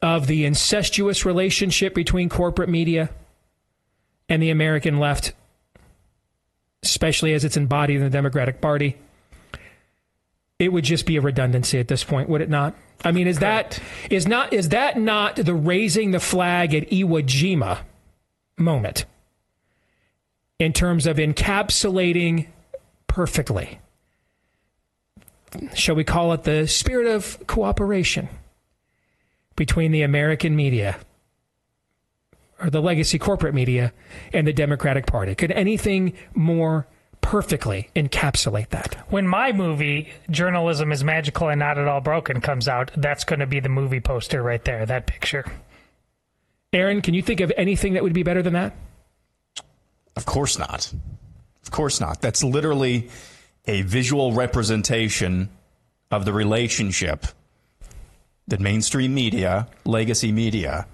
of 0.00 0.26
the 0.26 0.46
incestuous 0.46 1.26
relationship 1.26 1.94
between 1.94 2.30
corporate 2.30 2.70
media 2.70 3.10
and 4.26 4.42
the 4.42 4.48
American 4.48 4.98
left 4.98 5.34
especially 6.86 7.32
as 7.34 7.44
it's 7.44 7.56
embodied 7.56 7.96
in 7.96 8.02
the 8.02 8.10
Democratic 8.10 8.60
Party, 8.60 8.96
it 10.58 10.72
would 10.72 10.84
just 10.84 11.06
be 11.06 11.16
a 11.16 11.20
redundancy 11.20 11.78
at 11.78 11.88
this 11.88 12.04
point, 12.04 12.28
would 12.28 12.40
it 12.40 12.48
not? 12.48 12.74
I 13.04 13.12
mean, 13.12 13.26
is 13.26 13.38
Correct. 13.38 13.80
that 14.08 14.12
is 14.12 14.26
not 14.26 14.52
is 14.52 14.70
that 14.70 14.98
not 14.98 15.36
the 15.36 15.54
raising 15.54 16.12
the 16.12 16.20
flag 16.20 16.74
at 16.74 16.90
Iwo 16.90 17.22
Jima 17.22 17.80
moment 18.56 19.04
in 20.58 20.72
terms 20.72 21.06
of 21.06 21.18
encapsulating 21.18 22.46
perfectly? 23.06 23.80
Shall 25.74 25.94
we 25.94 26.04
call 26.04 26.32
it 26.32 26.44
the 26.44 26.66
spirit 26.66 27.06
of 27.06 27.46
cooperation 27.46 28.28
between 29.56 29.92
the 29.92 30.02
American 30.02 30.56
media 30.56 30.96
or 32.60 32.70
the 32.70 32.80
legacy 32.80 33.18
corporate 33.18 33.54
media 33.54 33.92
and 34.32 34.46
the 34.46 34.52
Democratic 34.52 35.06
Party. 35.06 35.34
Could 35.34 35.52
anything 35.52 36.14
more 36.34 36.86
perfectly 37.20 37.90
encapsulate 37.94 38.70
that? 38.70 38.94
When 39.08 39.26
my 39.26 39.52
movie, 39.52 40.12
Journalism 40.30 40.92
is 40.92 41.04
Magical 41.04 41.48
and 41.48 41.58
Not 41.58 41.78
at 41.78 41.88
All 41.88 42.00
Broken, 42.00 42.40
comes 42.40 42.68
out, 42.68 42.90
that's 42.96 43.24
going 43.24 43.40
to 43.40 43.46
be 43.46 43.60
the 43.60 43.68
movie 43.68 44.00
poster 44.00 44.42
right 44.42 44.64
there, 44.64 44.86
that 44.86 45.06
picture. 45.06 45.44
Aaron, 46.72 47.02
can 47.02 47.14
you 47.14 47.22
think 47.22 47.40
of 47.40 47.52
anything 47.56 47.94
that 47.94 48.02
would 48.02 48.12
be 48.12 48.22
better 48.22 48.42
than 48.42 48.52
that? 48.54 48.74
Of 50.14 50.24
course 50.24 50.58
not. 50.58 50.92
Of 51.62 51.70
course 51.70 52.00
not. 52.00 52.20
That's 52.22 52.42
literally 52.42 53.10
a 53.66 53.82
visual 53.82 54.32
representation 54.32 55.50
of 56.10 56.24
the 56.24 56.32
relationship 56.32 57.26
that 58.48 58.60
mainstream 58.60 59.12
media, 59.12 59.66
legacy 59.84 60.30
media, 60.30 60.86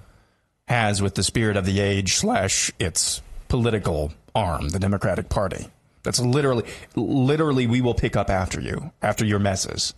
has 0.69 1.03
with 1.03 1.15
the 1.15 1.23
spirit 1.23 1.57
of 1.57 1.67
the 1.67 1.81
age 1.81 2.15
slash 2.15 2.71
its 2.79 3.23
political 3.49 4.13
arm, 4.35 4.71
the 4.71 4.79
Democratic 4.79 5.29
Party. 5.29 5.69
That's 6.03 6.21
literally, 6.21 6.65
literally, 6.97 7.67
we 7.67 7.81
will 7.81 7.95
pick 7.95 8.17
up 8.17 8.31
after 8.31 8.61
you, 8.61 8.93
after 9.03 9.25
your 9.25 9.39
messes. 9.39 9.95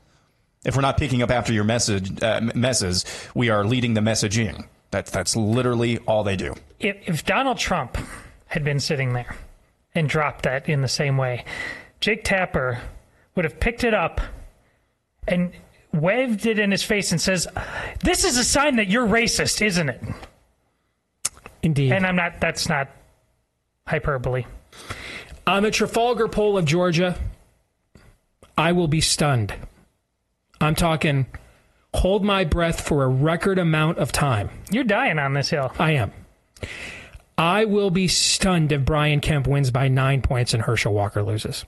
If 0.64 0.76
we're 0.76 0.82
not 0.82 0.96
picking 0.96 1.22
up 1.22 1.30
after 1.30 1.52
your 1.52 1.64
message, 1.64 2.22
uh, 2.22 2.40
messes, 2.54 3.04
we 3.34 3.50
are 3.50 3.64
leading 3.64 3.94
the 3.94 4.00
messaging. 4.00 4.66
That's 4.90 5.10
that's 5.10 5.36
literally 5.36 5.98
all 5.98 6.24
they 6.24 6.36
do. 6.36 6.54
If, 6.78 6.96
if 7.06 7.24
Donald 7.24 7.58
Trump 7.58 7.98
had 8.46 8.64
been 8.64 8.80
sitting 8.80 9.12
there 9.12 9.36
and 9.94 10.08
dropped 10.08 10.44
that 10.44 10.68
in 10.68 10.82
the 10.82 10.88
same 10.88 11.16
way, 11.16 11.44
Jake 12.00 12.24
Tapper 12.24 12.80
would 13.34 13.44
have 13.44 13.60
picked 13.60 13.84
it 13.84 13.94
up 13.94 14.20
and 15.26 15.52
waved 15.92 16.46
it 16.46 16.58
in 16.58 16.70
his 16.70 16.82
face 16.82 17.12
and 17.12 17.20
says, 17.20 17.46
"This 18.02 18.24
is 18.24 18.36
a 18.38 18.44
sign 18.44 18.76
that 18.76 18.88
you're 18.88 19.06
racist, 19.06 19.64
isn't 19.64 19.88
it?" 19.88 20.02
Indeed. 21.64 21.92
And 21.92 22.06
I'm 22.06 22.16
not, 22.16 22.40
that's 22.40 22.68
not 22.68 22.90
hyperbole. 23.86 24.44
On 25.46 25.62
the 25.62 25.70
Trafalgar 25.70 26.28
poll 26.28 26.58
of 26.58 26.64
Georgia, 26.64 27.18
I 28.56 28.72
will 28.72 28.88
be 28.88 29.00
stunned. 29.00 29.54
I'm 30.60 30.74
talking 30.74 31.26
hold 31.94 32.24
my 32.24 32.44
breath 32.44 32.80
for 32.80 33.04
a 33.04 33.08
record 33.08 33.58
amount 33.58 33.98
of 33.98 34.12
time. 34.12 34.50
You're 34.70 34.84
dying 34.84 35.18
on 35.18 35.32
this 35.32 35.50
hill. 35.50 35.72
I 35.78 35.92
am. 35.92 36.12
I 37.38 37.64
will 37.64 37.90
be 37.90 38.08
stunned 38.08 38.72
if 38.72 38.84
Brian 38.84 39.20
Kemp 39.20 39.46
wins 39.46 39.70
by 39.70 39.88
nine 39.88 40.22
points 40.22 40.54
and 40.54 40.62
Herschel 40.62 40.92
Walker 40.92 41.22
loses. 41.22 41.64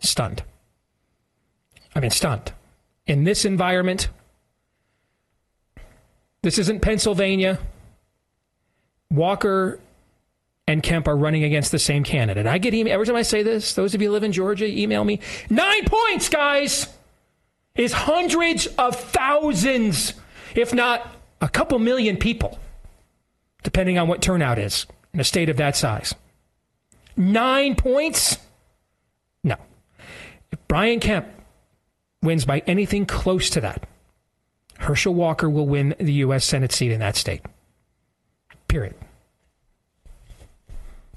Stunned. 0.00 0.42
I 1.94 2.00
mean, 2.00 2.10
stunned. 2.10 2.52
In 3.06 3.24
this 3.24 3.44
environment, 3.44 4.08
this 6.42 6.58
isn't 6.58 6.80
Pennsylvania. 6.80 7.58
Walker 9.10 9.80
and 10.66 10.82
Kemp 10.82 11.08
are 11.08 11.16
running 11.16 11.42
against 11.42 11.72
the 11.72 11.78
same 11.78 12.04
candidate. 12.04 12.46
I 12.46 12.58
get 12.58 12.74
email 12.74 12.94
every 12.94 13.06
time 13.06 13.16
I 13.16 13.22
say 13.22 13.42
this. 13.42 13.74
Those 13.74 13.94
of 13.94 14.00
you 14.00 14.10
live 14.12 14.22
in 14.22 14.32
Georgia, 14.32 14.66
email 14.66 15.04
me 15.04 15.20
nine 15.48 15.84
points, 15.84 16.28
guys. 16.28 16.86
is 17.74 17.92
hundreds 17.92 18.66
of 18.78 18.94
thousands, 18.94 20.14
if 20.54 20.72
not 20.72 21.08
a 21.40 21.48
couple 21.48 21.78
million 21.78 22.16
people, 22.16 22.58
depending 23.62 23.98
on 23.98 24.06
what 24.06 24.22
turnout 24.22 24.58
is 24.58 24.86
in 25.12 25.20
a 25.20 25.24
state 25.24 25.48
of 25.48 25.56
that 25.56 25.76
size. 25.76 26.14
Nine 27.16 27.74
points? 27.74 28.38
No. 29.42 29.56
If 30.52 30.58
Brian 30.68 31.00
Kemp 31.00 31.26
wins 32.22 32.44
by 32.44 32.62
anything 32.66 33.06
close 33.06 33.50
to 33.50 33.60
that, 33.60 33.88
Herschel 34.78 35.14
Walker 35.14 35.50
will 35.50 35.66
win 35.66 35.94
the 35.98 36.12
U.S. 36.14 36.44
Senate 36.44 36.72
seat 36.72 36.92
in 36.92 37.00
that 37.00 37.16
state. 37.16 37.42
Period. 38.70 38.94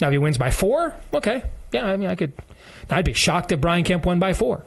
Now, 0.01 0.07
if 0.07 0.12
he 0.12 0.17
wins 0.17 0.39
by 0.39 0.50
four, 0.50 0.95
okay. 1.13 1.43
Yeah, 1.72 1.86
I 1.86 1.98
mean, 1.98 2.10
I 2.10 2.15
could. 2.15 2.33
I'd 2.89 3.05
be 3.05 3.13
shocked 3.13 3.51
if 3.51 3.62
Brian 3.62 3.83
Kemp 3.83 4.05
won 4.05 4.19
by 4.19 4.33
four. 4.33 4.65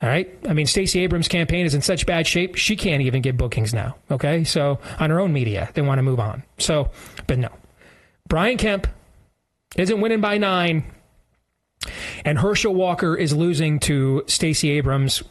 All 0.00 0.08
right. 0.08 0.32
I 0.48 0.52
mean, 0.52 0.66
Stacey 0.66 1.00
Abrams' 1.00 1.26
campaign 1.26 1.66
is 1.66 1.74
in 1.74 1.80
such 1.80 2.06
bad 2.06 2.26
shape, 2.26 2.54
she 2.54 2.76
can't 2.76 3.02
even 3.02 3.22
get 3.22 3.36
bookings 3.36 3.74
now. 3.74 3.96
Okay. 4.10 4.44
So 4.44 4.78
on 5.00 5.10
her 5.10 5.18
own 5.18 5.32
media, 5.32 5.70
they 5.74 5.82
want 5.82 5.98
to 5.98 6.02
move 6.02 6.20
on. 6.20 6.44
So, 6.58 6.90
but 7.26 7.38
no. 7.38 7.48
Brian 8.28 8.56
Kemp 8.56 8.86
isn't 9.76 10.00
winning 10.00 10.20
by 10.20 10.38
nine, 10.38 10.84
and 12.24 12.38
Herschel 12.38 12.74
Walker 12.74 13.16
is 13.16 13.34
losing 13.34 13.80
to 13.80 14.22
Stacey 14.26 14.70
Abrams 14.70 15.22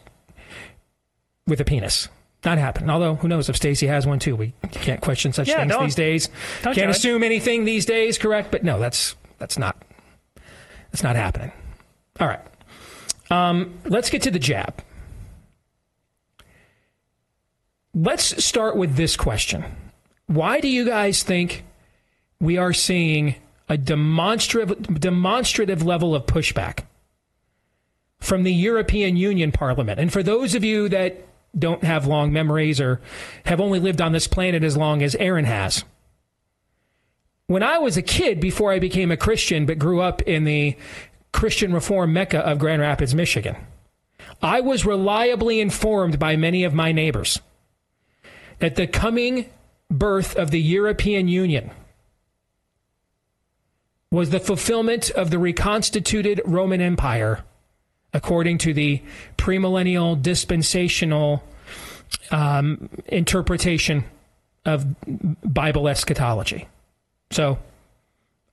with 1.48 1.62
a 1.62 1.66
penis. 1.66 2.10
Not 2.46 2.58
happening. 2.58 2.90
Although, 2.90 3.16
who 3.16 3.28
knows 3.28 3.48
if 3.50 3.56
Stacey 3.56 3.88
has 3.88 4.06
one 4.06 4.20
too? 4.20 4.36
We 4.36 4.54
can't 4.72 5.00
question 5.00 5.32
such 5.32 5.48
Yeah, 5.48 5.66
things 5.66 5.80
these 5.80 5.96
days. 5.96 6.30
Can't 6.62 6.76
judge. 6.76 6.90
assume 6.90 7.24
anything 7.24 7.64
these 7.64 7.86
days, 7.86 8.18
correct? 8.18 8.52
But 8.52 8.64
no, 8.64 8.80
that's 8.80 9.16
that's 9.38 9.58
not 9.58 9.82
that's 10.92 11.04
not 11.04 11.16
happening. 11.16 11.52
All 12.20 12.28
right. 12.28 12.42
Um, 13.32 13.80
let's 13.86 14.10
get 14.10 14.22
to 14.24 14.32
the 14.32 14.40
jab. 14.40 14.84
Let's 17.96 18.44
start 18.44 18.76
with 18.76 18.96
this 18.96 19.16
question. 19.16 19.64
Why 20.28 20.60
do 20.60 20.68
you 20.68 20.86
guys 20.86 21.24
think 21.24 21.64
we 22.40 22.58
are 22.58 22.74
seeing 22.74 23.36
a 23.70 23.78
demonstrative 23.78 25.00
demonstrative 25.00 25.84
level 25.84 26.14
of 26.14 26.26
pushback 26.26 26.80
from 28.20 28.44
the 28.44 28.54
European 28.54 29.16
Union 29.16 29.52
Parliament? 29.52 30.00
And 30.00 30.12
for 30.12 30.24
those 30.24 30.56
of 30.56 30.64
you 30.64 30.90
that 30.90 31.26
don't 31.58 31.84
have 31.84 32.08
long 32.08 32.34
memories 32.34 32.82
or 32.82 33.02
have 33.46 33.62
only 33.62 33.80
lived 33.80 34.02
on 34.02 34.12
this 34.12 34.28
planet 34.28 34.64
as 34.64 34.76
long 34.76 35.04
as 35.04 35.16
Aaron 35.16 35.46
has, 35.46 35.84
when 37.48 37.64
I 37.64 37.78
was 37.78 37.98
a 37.98 38.02
kid, 38.02 38.40
before 38.40 38.72
I 38.72 38.80
became 38.80 39.12
a 39.12 39.18
Christian, 39.18 39.66
but 39.66 39.78
grew 39.78 40.02
up 40.02 40.22
in 40.24 40.46
the 40.46 40.76
Christian 41.34 41.74
reform 41.74 42.14
mecca 42.14 42.40
of 42.40 42.60
Grand 42.60 42.82
Rapids, 42.82 43.14
Michigan, 43.14 43.56
I 44.42 44.62
was 44.62 44.86
reliably 44.86 45.60
informed 45.60 46.20
by 46.20 46.36
many 46.36 46.64
of 46.64 46.74
my 46.74 46.92
neighbors 46.92 47.42
that 48.60 48.76
the 48.76 48.88
coming 48.88 49.50
birth 49.90 50.36
of 50.36 50.52
the 50.52 50.62
European 50.62 51.28
Union 51.28 51.72
was 54.10 54.30
the 54.30 54.40
fulfillment 54.40 55.10
of 55.12 55.30
the 55.30 55.40
reconstituted 55.40 56.42
Roman 56.46 56.82
Empire 56.82 57.44
according 58.14 58.60
to 58.60 58.74
the 58.74 59.02
premillennial 59.38 60.22
dispensational 60.22 61.44
um, 62.32 62.90
interpretation 63.08 64.06
of 64.66 64.86
Bible 65.44 65.88
eschatology. 65.88 66.68
So, 67.32 67.58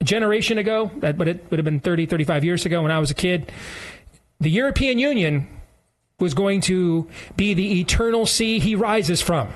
a 0.01 0.05
generation 0.05 0.59
ago, 0.59 0.91
that 0.97 1.21
it 1.21 1.45
would 1.51 1.59
have 1.59 1.65
been 1.65 1.81
30, 1.81 2.07
35 2.07 2.45
years 2.45 2.65
ago 2.65 2.83
when 2.83 2.91
I 2.91 2.99
was 2.99 3.11
a 3.11 3.15
kid, 3.15 3.53
the 4.41 4.51
European 4.51 4.99
Union 4.99 5.47
was 6.19 6.35
going 6.35 6.61
to 6.63 7.09
be 7.37 7.55
the 7.55 7.81
eternal 7.81 8.27
sea 8.27 8.59
he 8.59 8.75
rises 8.75 9.21
from. 9.21 9.49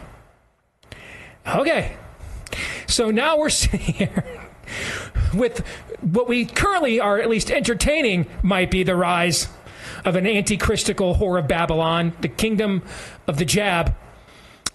Okay. 1.46 1.96
So 2.86 3.10
now 3.10 3.38
we're 3.38 3.48
sitting 3.50 3.80
here 3.80 4.24
with 5.34 5.66
what 6.00 6.28
we 6.28 6.44
currently 6.44 7.00
are 7.00 7.18
at 7.18 7.28
least 7.28 7.50
entertaining 7.50 8.26
might 8.42 8.70
be 8.70 8.82
the 8.82 8.96
rise 8.96 9.48
of 10.04 10.16
an 10.16 10.26
anti-Christical 10.26 11.16
whore 11.16 11.38
of 11.38 11.48
Babylon, 11.48 12.12
the 12.20 12.28
kingdom 12.28 12.82
of 13.26 13.38
the 13.38 13.44
jab. 13.44 13.94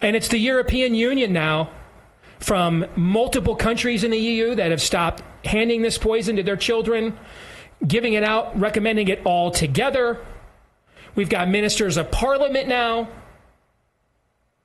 And 0.02 0.16
it's 0.16 0.30
the 0.30 0.38
European 0.38 0.96
Union 0.96 1.34
now 1.34 1.70
from 2.40 2.86
multiple 2.96 3.56
countries 3.56 4.04
in 4.04 4.12
the 4.12 4.18
EU 4.18 4.56
that 4.56 4.72
have 4.72 4.82
stopped 4.82 5.24
handing 5.46 5.82
this 5.82 5.98
poison 5.98 6.38
to 6.38 6.44
their 6.44 6.56
children, 6.56 7.18
giving 7.86 8.14
it 8.14 8.24
out, 8.24 8.58
recommending 8.60 9.08
it 9.08 9.22
all 9.26 9.52
together. 9.52 10.20
We've 11.16 11.30
got 11.30 11.50
ministers 11.50 11.98
of 11.98 12.12
parliament 12.12 12.68
now 12.68 13.10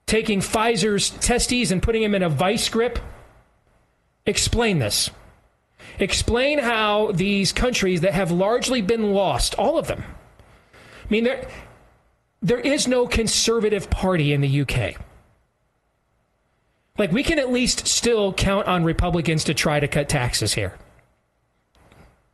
taking 0.06 0.40
Pfizer's 0.40 1.10
testes 1.10 1.72
and 1.72 1.82
putting 1.82 2.02
them 2.02 2.14
in 2.14 2.22
a 2.22 2.28
vice 2.28 2.68
grip. 2.68 2.98
Explain 4.26 4.78
this. 4.78 5.10
Explain 5.98 6.58
how 6.58 7.12
these 7.12 7.52
countries 7.52 8.00
that 8.02 8.14
have 8.14 8.30
largely 8.30 8.82
been 8.82 9.12
lost, 9.12 9.54
all 9.54 9.78
of 9.78 9.86
them. 9.86 10.04
I 11.14 11.16
mean, 11.16 11.24
there, 11.24 11.48
there 12.42 12.58
is 12.58 12.88
no 12.88 13.06
conservative 13.06 13.88
party 13.88 14.32
in 14.32 14.40
the 14.40 14.62
UK. 14.62 14.96
Like, 16.98 17.12
we 17.12 17.22
can 17.22 17.38
at 17.38 17.52
least 17.52 17.86
still 17.86 18.32
count 18.32 18.66
on 18.66 18.82
Republicans 18.82 19.44
to 19.44 19.54
try 19.54 19.78
to 19.78 19.86
cut 19.86 20.08
taxes 20.08 20.54
here, 20.54 20.76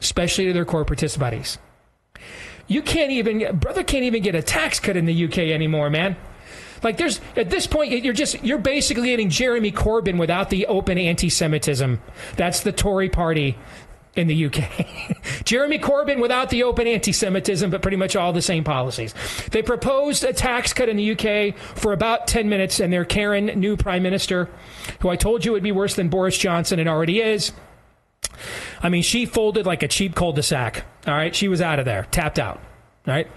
especially 0.01 0.47
to 0.47 0.55
their 0.55 0.65
corporatist 0.65 1.19
buddies. 1.19 1.59
You 2.69 2.81
can't 2.81 3.11
even, 3.11 3.59
brother 3.59 3.85
can't 3.85 4.05
even 4.05 4.23
get 4.23 4.35
a 4.35 4.41
tax 4.41 4.81
cut 4.81 4.97
in 4.97 5.05
the 5.05 5.27
UK 5.27 5.37
anymore, 5.39 5.91
man. 5.91 6.17
Like 6.83 6.97
there's 6.97 7.21
at 7.37 7.51
this 7.51 7.67
point 7.67 7.93
you're 8.03 8.15
just 8.15 8.43
you're 8.43 8.57
basically 8.57 9.09
getting 9.09 9.29
Jeremy 9.29 9.71
Corbyn 9.71 10.19
without 10.19 10.49
the 10.49 10.65
open 10.65 10.97
anti-Semitism. 10.97 12.01
That's 12.39 12.61
the 12.61 12.73
Tory 12.73 13.11
party 13.11 13.59
in 14.17 14.27
the 14.27 14.47
UK. 14.47 15.45
Jeremy 15.45 15.79
Corbyn 15.79 16.21
without 16.21 16.51
the 16.51 16.63
open 16.65 16.87
anti-Semitism, 16.87 17.71
but 17.71 17.83
pretty 17.83 17.97
much 17.97 18.17
all 18.17 18.33
the 18.33 18.43
same 18.43 18.65
policies. 18.65 19.15
They 19.51 19.63
proposed 19.63 20.25
a 20.25 20.33
tax 20.33 20.73
cut 20.73 20.89
in 20.89 20.97
the 20.97 21.13
UK 21.13 21.57
for 21.57 21.93
about 21.93 22.27
10 22.27 22.49
minutes, 22.49 22.81
and 22.81 22.93
their 22.93 23.05
Karen, 23.05 23.47
new 23.47 23.77
prime 23.77 24.03
minister, 24.03 24.49
who 25.01 25.09
I 25.09 25.17
told 25.17 25.45
you 25.45 25.53
would 25.53 25.63
be 25.63 25.73
worse 25.73 25.95
than 25.95 26.09
Boris 26.09 26.37
Johnson 26.37 26.79
and 26.79 26.89
already 26.89 27.21
is. 27.21 27.53
I 28.83 28.89
mean, 28.89 29.03
she 29.03 29.27
folded 29.27 29.67
like 29.67 29.83
a 29.83 29.89
cheap 29.89 30.15
cul-de-sac. 30.15 30.85
All 31.07 31.15
right, 31.15 31.35
she 31.35 31.49
was 31.49 31.61
out 31.61 31.79
of 31.79 31.85
there, 31.85 32.07
tapped 32.11 32.39
out. 32.39 32.61
All 33.07 33.15
right, 33.15 33.29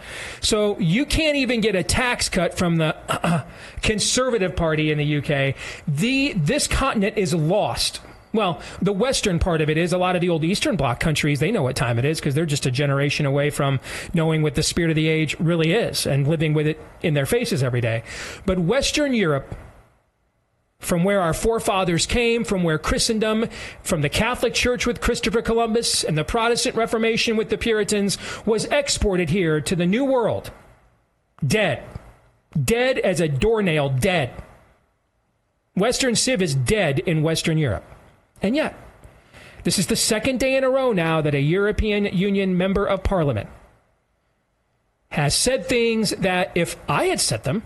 so 0.42 0.78
you 0.78 1.06
can't 1.06 1.38
even 1.38 1.62
get 1.62 1.74
a 1.76 1.84
tax 1.84 2.28
cut 2.28 2.58
from 2.58 2.78
the 2.78 3.46
Conservative 3.82 4.58
Party 4.58 4.92
in 4.92 4.98
the 4.98 5.18
UK. 5.18 5.56
The 5.88 6.34
this 6.34 6.68
continent 6.68 7.18
is 7.18 7.34
lost. 7.34 8.02
Well, 8.34 8.60
the 8.82 8.94
western 8.94 9.38
part 9.38 9.62
of 9.62 9.70
it 9.70 9.78
is 9.78 9.94
a 9.94 9.98
lot 9.98 10.16
of 10.16 10.22
the 10.22 10.30
old 10.30 10.44
Eastern 10.44 10.76
Bloc 10.76 11.00
countries. 11.00 11.40
They 11.40 11.52
know 11.52 11.62
what 11.62 11.76
time 11.76 12.00
it 12.00 12.06
is 12.06 12.20
because 12.20 12.34
they're 12.34 12.48
just 12.48 12.66
a 12.66 12.72
generation 12.72 13.28
away 13.28 13.52
from 13.52 13.80
knowing 14.14 14.42
what 14.42 14.56
the 14.56 14.64
spirit 14.64 14.90
of 14.90 14.96
the 14.96 15.08
age 15.08 15.40
really 15.40 15.72
is 15.72 16.08
and 16.08 16.28
living 16.28 16.54
with 16.54 16.66
it 16.66 16.82
in 17.04 17.14
their 17.14 17.28
faces 17.28 17.62
every 17.62 17.82
day. 17.82 18.04
But 18.46 18.58
Western 18.58 19.14
Europe 19.14 19.56
from 20.80 21.04
where 21.04 21.22
our 21.22 21.34
forefathers 21.34 22.06
came, 22.06 22.44
from 22.44 22.64
where 22.64 22.78
Christendom, 22.78 23.48
from 23.82 24.02
the 24.02 24.10
Catholic 24.10 24.54
Church 24.54 24.86
with 24.86 25.00
Christopher 25.00 25.42
Columbus 25.42 26.04
and 26.04 26.18
the 26.18 26.26
Protestant 26.26 26.76
Reformation 26.76 27.38
with 27.38 27.50
the 27.50 27.58
Puritans, 27.58 28.18
was 28.46 28.66
exported 28.66 29.30
here 29.30 29.62
to 29.62 29.76
the 29.76 29.86
New 29.86 30.04
World. 30.04 30.52
Dead. 31.46 31.84
Dead 32.62 33.00
as 33.00 33.22
a 33.22 33.30
doornail, 33.30 33.90
dead. 33.90 34.32
Western 35.76 36.16
Civ 36.16 36.42
is 36.42 36.54
dead 36.54 37.00
in 37.00 37.24
Western 37.24 37.58
Europe. 37.58 37.86
And 38.44 38.56
yet, 38.56 38.76
this 39.64 39.80
is 39.80 39.88
the 39.88 39.96
second 39.96 40.40
day 40.40 40.56
in 40.58 40.66
a 40.66 40.70
row 40.70 40.92
now 40.92 41.22
that 41.22 41.34
a 41.34 41.40
European 41.40 42.06
Union 42.06 42.58
member 42.58 42.86
of 42.86 43.02
parliament 43.02 43.50
has 45.10 45.34
said 45.34 45.66
things 45.66 46.10
that 46.12 46.52
if 46.54 46.76
I 46.90 47.06
had 47.06 47.22
said 47.22 47.46
them, 47.46 47.64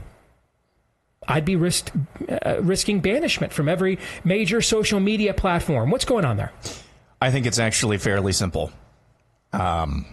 I'd 1.28 1.46
be 1.46 1.56
risked, 1.56 1.92
uh, 2.30 2.62
risking 2.62 3.00
banishment 3.02 3.52
from 3.52 3.68
every 3.68 3.98
major 4.24 4.62
social 4.62 5.00
media 5.00 5.34
platform. 5.34 5.90
What's 5.90 6.06
going 6.06 6.24
on 6.24 6.38
there? 6.38 6.54
I 7.20 7.32
think 7.32 7.46
it's 7.46 7.60
actually 7.60 7.98
fairly 7.98 8.32
simple. 8.32 8.72
Um, 9.52 10.06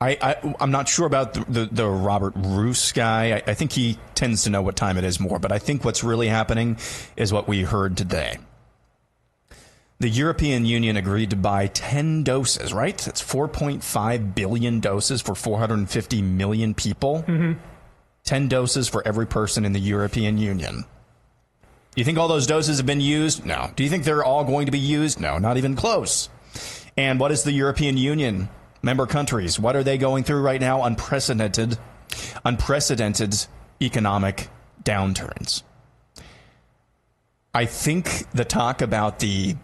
I, 0.00 0.36
I'm 0.58 0.72
not 0.72 0.88
sure 0.88 1.06
about 1.06 1.34
the 1.34 1.44
the, 1.48 1.68
the 1.70 1.88
Robert 1.88 2.32
Roos 2.36 2.90
guy. 2.90 3.36
I, 3.36 3.50
I 3.50 3.54
think 3.54 3.72
he 3.72 3.98
tends 4.14 4.44
to 4.44 4.50
know 4.50 4.60
what 4.60 4.74
time 4.74 4.96
it 4.96 5.04
is 5.04 5.20
more. 5.20 5.38
But 5.38 5.52
I 5.52 5.58
think 5.58 5.84
what's 5.84 6.02
really 6.02 6.28
happening 6.28 6.76
is 7.16 7.32
what 7.32 7.46
we 7.46 7.62
heard 7.62 7.96
today. 7.96 8.38
The 10.02 10.08
European 10.08 10.64
Union 10.64 10.96
agreed 10.96 11.30
to 11.30 11.36
buy 11.36 11.68
10 11.68 12.24
doses, 12.24 12.74
right? 12.74 12.98
That's 12.98 13.22
4.5 13.22 14.34
billion 14.34 14.80
doses 14.80 15.22
for 15.22 15.36
450 15.36 16.22
million 16.22 16.74
people. 16.74 17.24
Mm-hmm. 17.28 17.52
10 18.24 18.48
doses 18.48 18.88
for 18.88 19.06
every 19.06 19.28
person 19.28 19.64
in 19.64 19.72
the 19.72 19.78
European 19.78 20.38
Union. 20.38 20.86
Do 21.94 22.00
you 22.00 22.04
think 22.04 22.18
all 22.18 22.26
those 22.26 22.48
doses 22.48 22.78
have 22.78 22.86
been 22.86 23.00
used? 23.00 23.46
No. 23.46 23.70
Do 23.76 23.84
you 23.84 23.88
think 23.88 24.02
they're 24.02 24.24
all 24.24 24.42
going 24.42 24.66
to 24.66 24.72
be 24.72 24.80
used? 24.80 25.20
No, 25.20 25.38
not 25.38 25.56
even 25.56 25.76
close. 25.76 26.28
And 26.96 27.20
what 27.20 27.30
is 27.30 27.44
the 27.44 27.52
European 27.52 27.96
Union 27.96 28.48
member 28.82 29.06
countries? 29.06 29.60
What 29.60 29.76
are 29.76 29.84
they 29.84 29.98
going 29.98 30.24
through 30.24 30.42
right 30.42 30.60
now? 30.60 30.82
Unprecedented 30.82 31.78
unprecedented 32.44 33.46
economic 33.80 34.48
downturns. 34.82 35.62
I 37.54 37.66
think 37.66 38.28
the 38.32 38.44
talk 38.44 38.82
about 38.82 39.20
the 39.20 39.54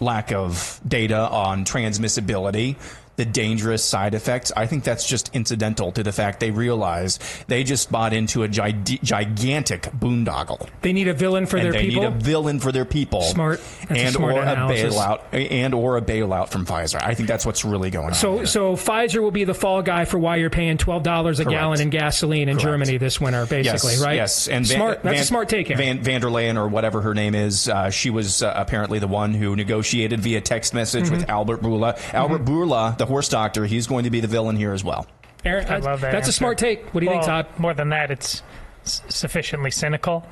lack 0.00 0.32
of 0.32 0.80
data 0.86 1.18
on 1.18 1.64
transmissibility 1.64 2.76
the 3.16 3.24
dangerous 3.24 3.82
side 3.82 4.14
effects. 4.14 4.52
I 4.56 4.66
think 4.66 4.84
that's 4.84 5.06
just 5.06 5.34
incidental 5.34 5.92
to 5.92 6.02
the 6.02 6.12
fact 6.12 6.40
they 6.40 6.50
realize 6.50 7.18
they 7.48 7.64
just 7.64 7.90
bought 7.90 8.12
into 8.12 8.42
a 8.42 8.48
gi- 8.48 9.00
gigantic 9.02 9.82
boondoggle. 9.82 10.68
They 10.82 10.92
need 10.92 11.08
a 11.08 11.14
villain 11.14 11.46
for 11.46 11.56
and 11.56 11.66
their 11.66 11.72
they 11.72 11.86
people. 11.88 12.02
They 12.02 12.08
need 12.10 12.16
a 12.16 12.24
villain 12.24 12.60
for 12.60 12.72
their 12.72 12.84
people. 12.84 13.22
Smart. 13.22 13.60
That's 13.88 13.90
a 13.90 14.04
and 14.04 14.14
smart 14.14 14.34
or 14.34 14.42
analysis. 14.42 14.94
a 14.94 14.98
bailout 14.98 15.50
and 15.50 15.74
or 15.74 15.96
a 15.96 16.02
bailout 16.02 16.50
from 16.50 16.66
Pfizer. 16.66 17.02
I 17.02 17.14
think 17.14 17.28
that's 17.28 17.46
what's 17.46 17.64
really 17.64 17.90
going 17.90 18.08
on. 18.08 18.14
So, 18.14 18.36
here. 18.38 18.46
so 18.46 18.76
Pfizer 18.76 19.20
will 19.20 19.30
be 19.30 19.44
the 19.44 19.54
fall 19.54 19.82
guy 19.82 20.04
for 20.04 20.18
why 20.18 20.36
you're 20.36 20.50
paying 20.50 20.78
twelve 20.78 21.02
dollars 21.02 21.40
a 21.40 21.44
Correct. 21.44 21.58
gallon 21.58 21.80
in 21.80 21.90
gasoline 21.90 22.48
in 22.48 22.56
Correct. 22.56 22.64
Germany 22.64 22.98
this 22.98 23.20
winter, 23.20 23.46
basically, 23.46 23.92
yes, 23.92 24.02
right? 24.02 24.16
Yes, 24.16 24.48
and 24.48 24.66
Van, 24.66 24.76
smart. 24.76 25.02
That's 25.02 25.14
Van, 25.14 25.22
a 25.22 25.26
smart 25.26 25.48
take. 25.48 25.68
Here. 25.68 25.76
Van, 25.76 26.02
Van 26.02 26.20
der 26.20 26.28
Leyen 26.28 26.56
or 26.56 26.68
whatever 26.68 27.00
her 27.02 27.14
name 27.14 27.34
is, 27.34 27.68
uh, 27.68 27.90
she 27.90 28.10
was 28.10 28.42
uh, 28.42 28.52
apparently 28.54 28.98
the 28.98 29.08
one 29.08 29.32
who 29.34 29.56
negotiated 29.56 30.20
via 30.20 30.40
text 30.40 30.74
message 30.74 31.08
with 31.10 31.28
Albert 31.30 31.62
Bourla. 31.62 31.96
Albert 32.12 32.44
Bourla, 32.44 32.96
the 32.98 33.05
horse 33.06 33.28
doctor, 33.28 33.64
he's 33.66 33.86
going 33.86 34.04
to 34.04 34.10
be 34.10 34.20
the 34.20 34.28
villain 34.28 34.56
here 34.56 34.72
as 34.72 34.84
well. 34.84 35.06
Aaron, 35.44 35.70
I 35.70 35.78
love 35.78 36.00
that. 36.00 36.12
That's 36.12 36.28
a 36.28 36.32
smart 36.32 36.58
take. 36.58 36.92
What 36.92 37.00
do 37.00 37.06
you 37.06 37.12
think, 37.12 37.24
Todd? 37.24 37.46
More 37.58 37.74
than 37.74 37.90
that, 37.90 38.10
it's 38.10 38.42
sufficiently 38.84 39.70
cynical. 39.70 40.26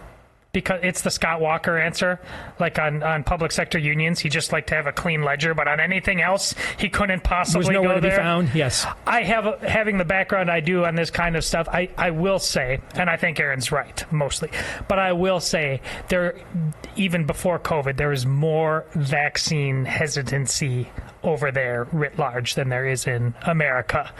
Because 0.52 0.78
it's 0.84 1.00
the 1.00 1.10
Scott 1.10 1.40
Walker 1.40 1.76
answer. 1.76 2.20
Like 2.60 2.78
on, 2.78 3.02
on 3.02 3.24
public 3.24 3.50
sector 3.50 3.76
unions, 3.76 4.20
he 4.20 4.28
just 4.28 4.52
liked 4.52 4.68
to 4.68 4.76
have 4.76 4.86
a 4.86 4.92
clean 4.92 5.22
ledger, 5.24 5.52
but 5.52 5.66
on 5.66 5.80
anything 5.80 6.22
else, 6.22 6.54
he 6.78 6.88
couldn't 6.88 7.24
possibly 7.24 7.58
Was 7.58 7.70
nowhere 7.70 7.96
go 7.96 8.00
to 8.00 8.08
be 8.08 8.14
found. 8.14 8.54
Yes. 8.54 8.86
I 9.04 9.24
have 9.24 9.60
having 9.62 9.98
the 9.98 10.04
background 10.04 10.52
I 10.52 10.60
do 10.60 10.84
on 10.84 10.94
this 10.94 11.10
kind 11.10 11.34
of 11.34 11.44
stuff. 11.44 11.66
I, 11.68 11.88
I 11.98 12.12
will 12.12 12.38
say, 12.38 12.78
and 12.94 13.10
I 13.10 13.16
think 13.16 13.40
Aaron's 13.40 13.72
right 13.72 14.04
mostly, 14.12 14.48
but 14.86 15.00
I 15.00 15.12
will 15.12 15.40
say 15.40 15.80
there, 16.08 16.36
even 16.94 17.26
before 17.26 17.58
COVID, 17.58 17.96
there 17.96 18.12
is 18.12 18.24
more 18.24 18.86
vaccine 18.94 19.84
hesitancy 19.84 20.88
over 21.24 21.50
there 21.50 21.88
writ 21.92 22.18
large 22.18 22.54
than 22.54 22.68
there 22.68 22.86
is 22.86 23.06
in 23.06 23.34
America. 23.42 24.12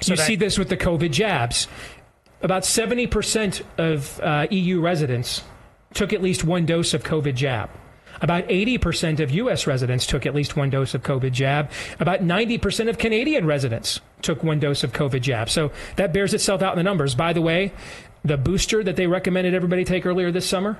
So 0.00 0.12
you 0.12 0.16
that- 0.16 0.26
see 0.26 0.36
this 0.36 0.58
with 0.58 0.68
the 0.68 0.76
COVID 0.76 1.10
jabs. 1.10 1.68
About 2.42 2.62
70% 2.62 3.62
of 3.78 4.20
uh, 4.20 4.46
EU 4.50 4.80
residents 4.80 5.42
took 5.94 6.12
at 6.12 6.22
least 6.22 6.44
one 6.44 6.66
dose 6.66 6.92
of 6.92 7.02
COVID 7.02 7.34
jab. 7.34 7.70
About 8.20 8.46
80% 8.48 9.20
of 9.20 9.30
U.S. 9.30 9.66
residents 9.66 10.06
took 10.06 10.24
at 10.24 10.34
least 10.34 10.56
one 10.56 10.70
dose 10.70 10.94
of 10.94 11.02
COVID 11.02 11.32
jab. 11.32 11.70
About 11.98 12.20
90% 12.20 12.88
of 12.88 12.98
Canadian 12.98 13.44
residents 13.46 14.00
took 14.22 14.42
one 14.42 14.60
dose 14.60 14.84
of 14.84 14.92
COVID 14.92 15.20
jab. 15.20 15.50
So 15.50 15.72
that 15.96 16.12
bears 16.12 16.32
itself 16.32 16.62
out 16.62 16.72
in 16.72 16.76
the 16.76 16.84
numbers. 16.84 17.14
By 17.14 17.32
the 17.32 17.42
way, 17.42 17.72
the 18.24 18.36
booster 18.36 18.82
that 18.84 18.96
they 18.96 19.06
recommended 19.06 19.54
everybody 19.54 19.84
take 19.84 20.06
earlier 20.06 20.30
this 20.30 20.48
summer, 20.48 20.78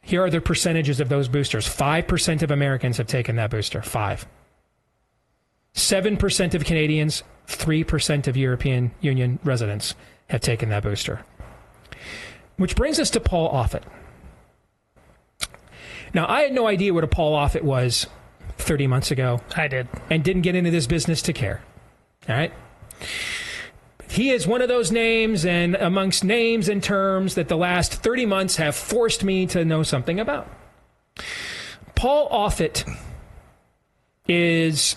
here 0.00 0.22
are 0.22 0.30
the 0.30 0.40
percentages 0.40 1.00
of 1.00 1.08
those 1.08 1.28
boosters. 1.28 1.68
5% 1.68 2.42
of 2.42 2.50
Americans 2.50 2.98
have 2.98 3.06
taken 3.06 3.36
that 3.36 3.50
booster. 3.50 3.82
Five. 3.82 4.26
7% 5.74 6.54
of 6.54 6.64
Canadians, 6.64 7.22
3% 7.48 8.26
of 8.26 8.36
European 8.36 8.92
Union 9.00 9.38
residents 9.44 9.94
have 10.28 10.40
taken 10.40 10.68
that 10.70 10.82
booster. 10.82 11.24
Which 12.56 12.76
brings 12.76 12.98
us 12.98 13.10
to 13.10 13.20
Paul 13.20 13.52
Offit. 13.52 13.82
Now, 16.12 16.26
I 16.28 16.42
had 16.42 16.52
no 16.52 16.68
idea 16.68 16.94
what 16.94 17.02
a 17.02 17.08
Paul 17.08 17.36
Offit 17.36 17.62
was 17.62 18.06
30 18.58 18.86
months 18.86 19.10
ago 19.10 19.40
I 19.56 19.66
did. 19.66 19.88
and 20.08 20.22
didn't 20.22 20.42
get 20.42 20.54
into 20.54 20.70
this 20.70 20.86
business 20.86 21.20
to 21.22 21.32
care. 21.32 21.62
All 22.28 22.36
right? 22.36 22.52
He 24.08 24.30
is 24.30 24.46
one 24.46 24.62
of 24.62 24.68
those 24.68 24.92
names, 24.92 25.44
and 25.44 25.74
amongst 25.74 26.22
names 26.22 26.68
and 26.68 26.80
terms 26.80 27.34
that 27.34 27.48
the 27.48 27.56
last 27.56 27.94
30 27.94 28.26
months 28.26 28.56
have 28.56 28.76
forced 28.76 29.24
me 29.24 29.44
to 29.46 29.64
know 29.64 29.82
something 29.82 30.20
about. 30.20 30.46
Paul 31.96 32.28
Offit 32.28 32.88
is 34.28 34.96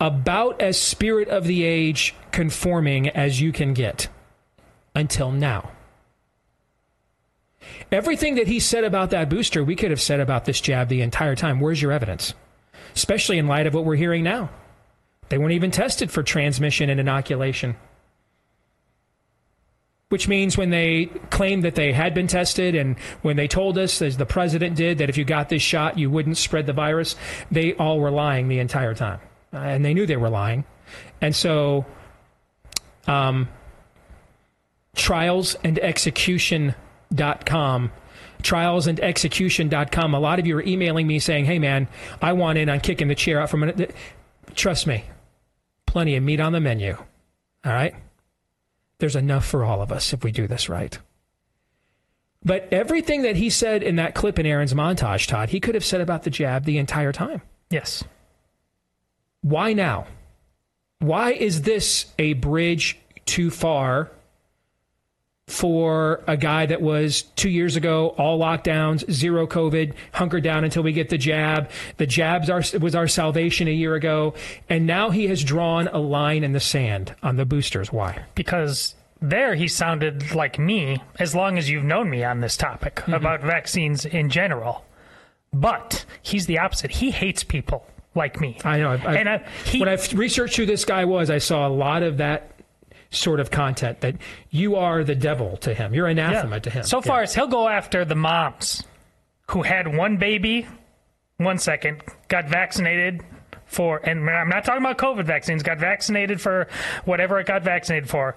about 0.00 0.60
as 0.60 0.78
spirit 0.78 1.28
of 1.28 1.44
the 1.44 1.64
age 1.64 2.14
conforming 2.30 3.08
as 3.08 3.40
you 3.40 3.52
can 3.52 3.72
get 3.72 4.08
until 4.94 5.30
now. 5.30 5.70
Everything 7.90 8.34
that 8.36 8.46
he 8.46 8.60
said 8.60 8.84
about 8.84 9.10
that 9.10 9.28
booster, 9.28 9.64
we 9.64 9.76
could 9.76 9.90
have 9.90 10.00
said 10.00 10.20
about 10.20 10.44
this 10.44 10.60
jab 10.60 10.88
the 10.88 11.02
entire 11.02 11.34
time. 11.34 11.60
Where's 11.60 11.80
your 11.80 11.92
evidence? 11.92 12.34
Especially 12.94 13.38
in 13.38 13.46
light 13.46 13.66
of 13.66 13.74
what 13.74 13.84
we're 13.84 13.96
hearing 13.96 14.22
now. 14.22 14.50
They 15.28 15.38
weren't 15.38 15.52
even 15.52 15.70
tested 15.70 16.10
for 16.10 16.22
transmission 16.22 16.88
and 16.90 17.00
inoculation. 17.00 17.76
Which 20.08 20.28
means 20.28 20.56
when 20.56 20.70
they 20.70 21.06
claimed 21.30 21.64
that 21.64 21.74
they 21.74 21.92
had 21.92 22.14
been 22.14 22.28
tested 22.28 22.76
and 22.76 22.96
when 23.22 23.36
they 23.36 23.48
told 23.48 23.76
us, 23.76 24.00
as 24.00 24.16
the 24.16 24.26
president 24.26 24.76
did, 24.76 24.98
that 24.98 25.08
if 25.08 25.18
you 25.18 25.24
got 25.24 25.48
this 25.48 25.62
shot, 25.62 25.98
you 25.98 26.08
wouldn't 26.10 26.36
spread 26.36 26.66
the 26.66 26.72
virus, 26.72 27.16
they 27.50 27.74
all 27.74 27.98
were 27.98 28.12
lying 28.12 28.46
the 28.46 28.60
entire 28.60 28.94
time. 28.94 29.18
Uh, 29.52 29.58
and 29.58 29.84
they 29.84 29.94
knew 29.94 30.06
they 30.06 30.16
were 30.16 30.30
lying. 30.30 30.64
And 31.20 31.34
so, 31.34 31.84
um, 33.06 33.48
trialsandexecution.com 34.96 37.92
trialsandexecution.com 38.42 40.14
a 40.14 40.20
lot 40.20 40.38
of 40.38 40.46
you 40.46 40.56
are 40.56 40.62
emailing 40.62 41.06
me 41.06 41.18
saying 41.18 41.44
hey 41.44 41.58
man 41.58 41.88
i 42.22 42.32
want 42.32 42.58
in 42.58 42.68
on 42.68 42.80
kicking 42.80 43.08
the 43.08 43.14
chair 43.14 43.40
out 43.40 43.50
from 43.50 43.64
it 43.64 43.94
trust 44.54 44.86
me 44.86 45.04
plenty 45.86 46.16
of 46.16 46.22
meat 46.22 46.40
on 46.40 46.52
the 46.52 46.60
menu 46.60 46.96
all 47.64 47.72
right 47.72 47.94
there's 48.98 49.16
enough 49.16 49.46
for 49.46 49.64
all 49.64 49.82
of 49.82 49.92
us 49.92 50.12
if 50.12 50.22
we 50.24 50.30
do 50.30 50.46
this 50.46 50.68
right 50.68 50.98
but 52.44 52.68
everything 52.70 53.22
that 53.22 53.36
he 53.36 53.50
said 53.50 53.82
in 53.82 53.96
that 53.96 54.14
clip 54.14 54.38
in 54.38 54.46
aaron's 54.46 54.74
montage 54.74 55.26
todd 55.26 55.48
he 55.50 55.60
could 55.60 55.74
have 55.74 55.84
said 55.84 56.00
about 56.00 56.22
the 56.22 56.30
jab 56.30 56.64
the 56.64 56.78
entire 56.78 57.12
time 57.12 57.42
Yes. 57.70 58.04
Why 59.46 59.72
now? 59.72 60.06
Why 60.98 61.32
is 61.32 61.62
this 61.62 62.06
a 62.18 62.32
bridge 62.32 62.98
too 63.26 63.50
far 63.50 64.10
for 65.46 66.24
a 66.26 66.36
guy 66.36 66.66
that 66.66 66.82
was 66.82 67.22
two 67.36 67.48
years 67.48 67.76
ago 67.76 68.08
all 68.18 68.40
lockdowns, 68.40 69.08
zero 69.10 69.46
COVID, 69.46 69.94
hunker 70.12 70.40
down 70.40 70.64
until 70.64 70.82
we 70.82 70.92
get 70.92 71.08
the 71.10 71.18
jab? 71.18 71.70
The 71.98 72.06
jabs 72.06 72.50
are, 72.50 72.62
was 72.80 72.94
our 72.96 73.06
salvation 73.06 73.68
a 73.68 73.72
year 73.72 73.94
ago, 73.94 74.34
and 74.68 74.86
now 74.86 75.10
he 75.10 75.28
has 75.28 75.44
drawn 75.44 75.86
a 75.88 75.98
line 75.98 76.42
in 76.42 76.52
the 76.52 76.60
sand 76.60 77.14
on 77.22 77.36
the 77.36 77.44
boosters. 77.44 77.92
Why? 77.92 78.24
because 78.34 78.94
there 79.22 79.54
he 79.54 79.66
sounded 79.68 80.34
like 80.34 80.58
me 80.58 81.02
as 81.18 81.34
long 81.34 81.56
as 81.56 81.70
you've 81.70 81.84
known 81.84 82.10
me 82.10 82.22
on 82.22 82.40
this 82.40 82.54
topic 82.56 82.96
Mm-hmm. 82.96 83.14
about 83.14 83.40
vaccines 83.40 84.04
in 84.04 84.28
general 84.28 84.84
but 85.54 86.04
he's 86.20 86.44
the 86.44 86.58
opposite 86.58 86.90
he 86.90 87.12
hates 87.12 87.42
people 87.42 87.86
like 88.16 88.40
me 88.40 88.56
I 88.64 88.78
know. 88.78 88.90
I've, 88.92 89.06
I've, 89.06 89.16
and 89.16 89.28
I, 89.28 89.44
he, 89.64 89.78
when 89.80 89.88
I've 89.88 90.12
researched 90.14 90.56
who 90.56 90.66
this 90.66 90.84
guy 90.84 91.04
was, 91.04 91.30
I 91.30 91.38
saw 91.38 91.66
a 91.66 91.70
lot 91.70 92.02
of 92.02 92.16
that 92.16 92.50
sort 93.10 93.38
of 93.40 93.50
content 93.50 94.00
that 94.00 94.16
you 94.50 94.76
are 94.76 95.04
the 95.04 95.14
devil 95.14 95.56
to 95.58 95.72
him. 95.72 95.94
You're 95.94 96.08
anathema 96.08 96.58
to 96.60 96.70
him. 96.70 96.82
so 96.84 96.98
Yeah. 96.98 97.02
far 97.02 97.22
as 97.22 97.34
he'll 97.34 97.46
go 97.46 97.68
after 97.68 98.04
the 98.04 98.16
moms 98.16 98.82
who 99.50 99.62
had 99.62 99.94
one 99.96 100.16
baby 100.16 100.66
one 101.36 101.58
second 101.58 102.02
got 102.28 102.48
vaccinated 102.48 103.22
for 103.66 103.98
and 103.98 104.28
i'm 104.30 104.48
not 104.48 104.64
talking 104.64 104.80
about 104.82 104.96
covid 104.96 105.24
vaccines 105.26 105.62
got 105.62 105.78
vaccinated 105.78 106.40
for 106.40 106.66
whatever 107.04 107.38
it 107.38 107.46
got 107.46 107.62
vaccinated 107.62 108.08
for 108.08 108.34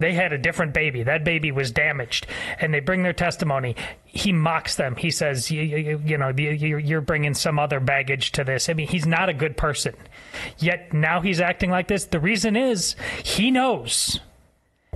they 0.00 0.14
had 0.14 0.32
a 0.32 0.38
different 0.38 0.72
baby. 0.74 1.02
That 1.02 1.24
baby 1.24 1.50
was 1.50 1.72
damaged. 1.72 2.28
And 2.60 2.72
they 2.72 2.78
bring 2.78 3.02
their 3.02 3.12
testimony. 3.12 3.74
He 4.04 4.32
mocks 4.32 4.76
them. 4.76 4.94
He 4.94 5.10
says 5.10 5.50
you, 5.50 5.62
you, 5.62 6.00
you 6.04 6.16
know 6.18 6.28
you- 6.28 6.78
you're 6.78 7.00
bringing 7.00 7.34
some 7.34 7.58
other 7.58 7.80
baggage 7.80 8.30
to 8.32 8.44
this. 8.44 8.68
I 8.68 8.74
mean 8.74 8.86
he's 8.86 9.06
not 9.06 9.28
a 9.28 9.34
good 9.34 9.56
person. 9.56 9.94
Yet 10.58 10.92
now 10.92 11.20
he's 11.20 11.40
acting 11.40 11.70
like 11.70 11.88
this. 11.88 12.04
The 12.04 12.20
reason 12.20 12.54
is 12.54 12.94
he 13.24 13.50
knows 13.50 14.20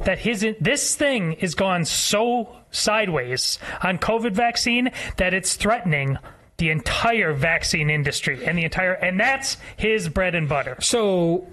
that 0.04 0.20
his 0.20 0.46
this 0.60 0.94
thing 0.94 1.32
is 1.34 1.56
gone 1.56 1.84
so 1.84 2.56
sideways 2.70 3.58
on 3.82 3.98
COVID 3.98 4.32
vaccine 4.32 4.90
that 5.16 5.34
it's 5.34 5.56
threatening 5.56 6.16
the 6.58 6.70
entire 6.70 7.32
vaccine 7.32 7.90
industry 7.90 8.44
and 8.46 8.56
the 8.56 8.64
entire 8.64 8.92
and 8.92 9.18
that's 9.18 9.56
his 9.76 10.08
bread 10.08 10.36
and 10.36 10.48
butter. 10.48 10.76
So, 10.80 11.48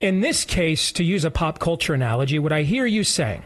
in 0.00 0.20
this 0.20 0.44
case, 0.44 0.92
to 0.92 1.04
use 1.04 1.24
a 1.24 1.30
pop 1.30 1.58
culture 1.58 1.94
analogy, 1.94 2.38
what 2.38 2.52
I 2.52 2.62
hear 2.62 2.86
you 2.86 3.04
saying 3.04 3.44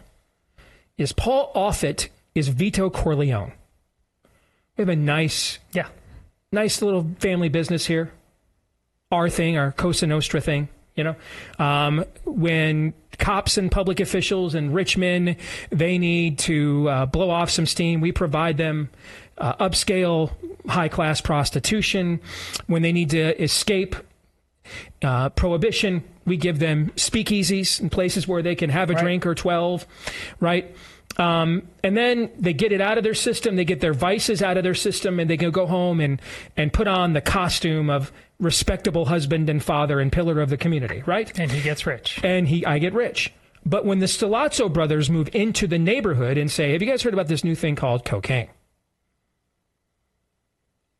is 0.98 1.12
Paul 1.12 1.52
Offit 1.54 2.08
is 2.34 2.48
Vito 2.48 2.90
Corleone. 2.90 3.52
We 4.76 4.82
have 4.82 4.88
a 4.88 4.96
nice, 4.96 5.58
Yeah. 5.72 5.88
nice 6.52 6.82
little 6.82 7.06
family 7.18 7.48
business 7.48 7.86
here. 7.86 8.12
Our 9.12 9.28
thing, 9.28 9.56
our 9.58 9.72
Cosa 9.72 10.06
Nostra 10.06 10.40
thing. 10.40 10.68
You 10.96 11.04
know, 11.04 11.16
um, 11.58 12.04
when 12.24 12.92
cops 13.18 13.56
and 13.56 13.70
public 13.70 14.00
officials 14.00 14.54
and 14.54 14.74
rich 14.74 14.98
men, 14.98 15.36
they 15.70 15.98
need 15.98 16.38
to 16.40 16.88
uh, 16.88 17.06
blow 17.06 17.30
off 17.30 17.48
some 17.50 17.64
steam, 17.64 18.00
we 18.00 18.12
provide 18.12 18.56
them 18.56 18.90
uh, 19.38 19.54
upscale, 19.54 20.32
high 20.66 20.88
class 20.88 21.20
prostitution. 21.20 22.20
When 22.66 22.82
they 22.82 22.92
need 22.92 23.10
to 23.10 23.40
escape 23.42 23.96
uh, 25.02 25.30
prohibition. 25.30 26.04
We 26.26 26.36
give 26.36 26.58
them 26.58 26.90
speakeasies 26.96 27.80
and 27.80 27.90
places 27.90 28.28
where 28.28 28.42
they 28.42 28.54
can 28.54 28.70
have 28.70 28.90
a 28.90 28.94
Right. 28.94 29.02
drink 29.02 29.26
or 29.26 29.34
12, 29.34 29.86
right? 30.40 30.74
Um, 31.16 31.62
and 31.82 31.96
then 31.96 32.30
they 32.38 32.52
get 32.52 32.70
it 32.72 32.80
out 32.80 32.96
of 32.98 33.04
their 33.04 33.14
system. 33.14 33.56
They 33.56 33.64
get 33.64 33.80
their 33.80 33.92
vices 33.92 34.42
out 34.42 34.56
of 34.56 34.62
their 34.62 34.74
system, 34.76 35.18
and 35.18 35.28
they 35.28 35.36
can 35.36 35.50
go 35.50 35.66
home 35.66 36.00
and, 36.00 36.22
and 36.56 36.72
put 36.72 36.86
on 36.86 37.12
the 37.14 37.20
costume 37.20 37.90
of 37.90 38.12
respectable 38.38 39.06
husband 39.06 39.50
and 39.50 39.62
father 39.62 40.00
and 40.00 40.10
pillar 40.12 40.40
of 40.40 40.50
the 40.50 40.56
community, 40.56 41.02
right? 41.06 41.36
And 41.38 41.50
he 41.50 41.60
gets 41.62 41.84
rich. 41.86 42.20
And 42.22 42.46
he, 42.48 42.64
I 42.64 42.78
get 42.78 42.94
rich. 42.94 43.32
But 43.66 43.84
when 43.84 43.98
the 43.98 44.06
Sollozzo 44.06 44.72
brothers 44.72 45.10
move 45.10 45.28
into 45.34 45.66
the 45.66 45.78
neighborhood 45.78 46.38
and 46.38 46.50
say, 46.50 46.72
"Have 46.72 46.80
you 46.80 46.88
guys 46.88 47.02
heard 47.02 47.12
about 47.12 47.28
this 47.28 47.44
new 47.44 47.54
thing 47.54 47.76
called 47.76 48.04
cocaine?" 48.06 48.48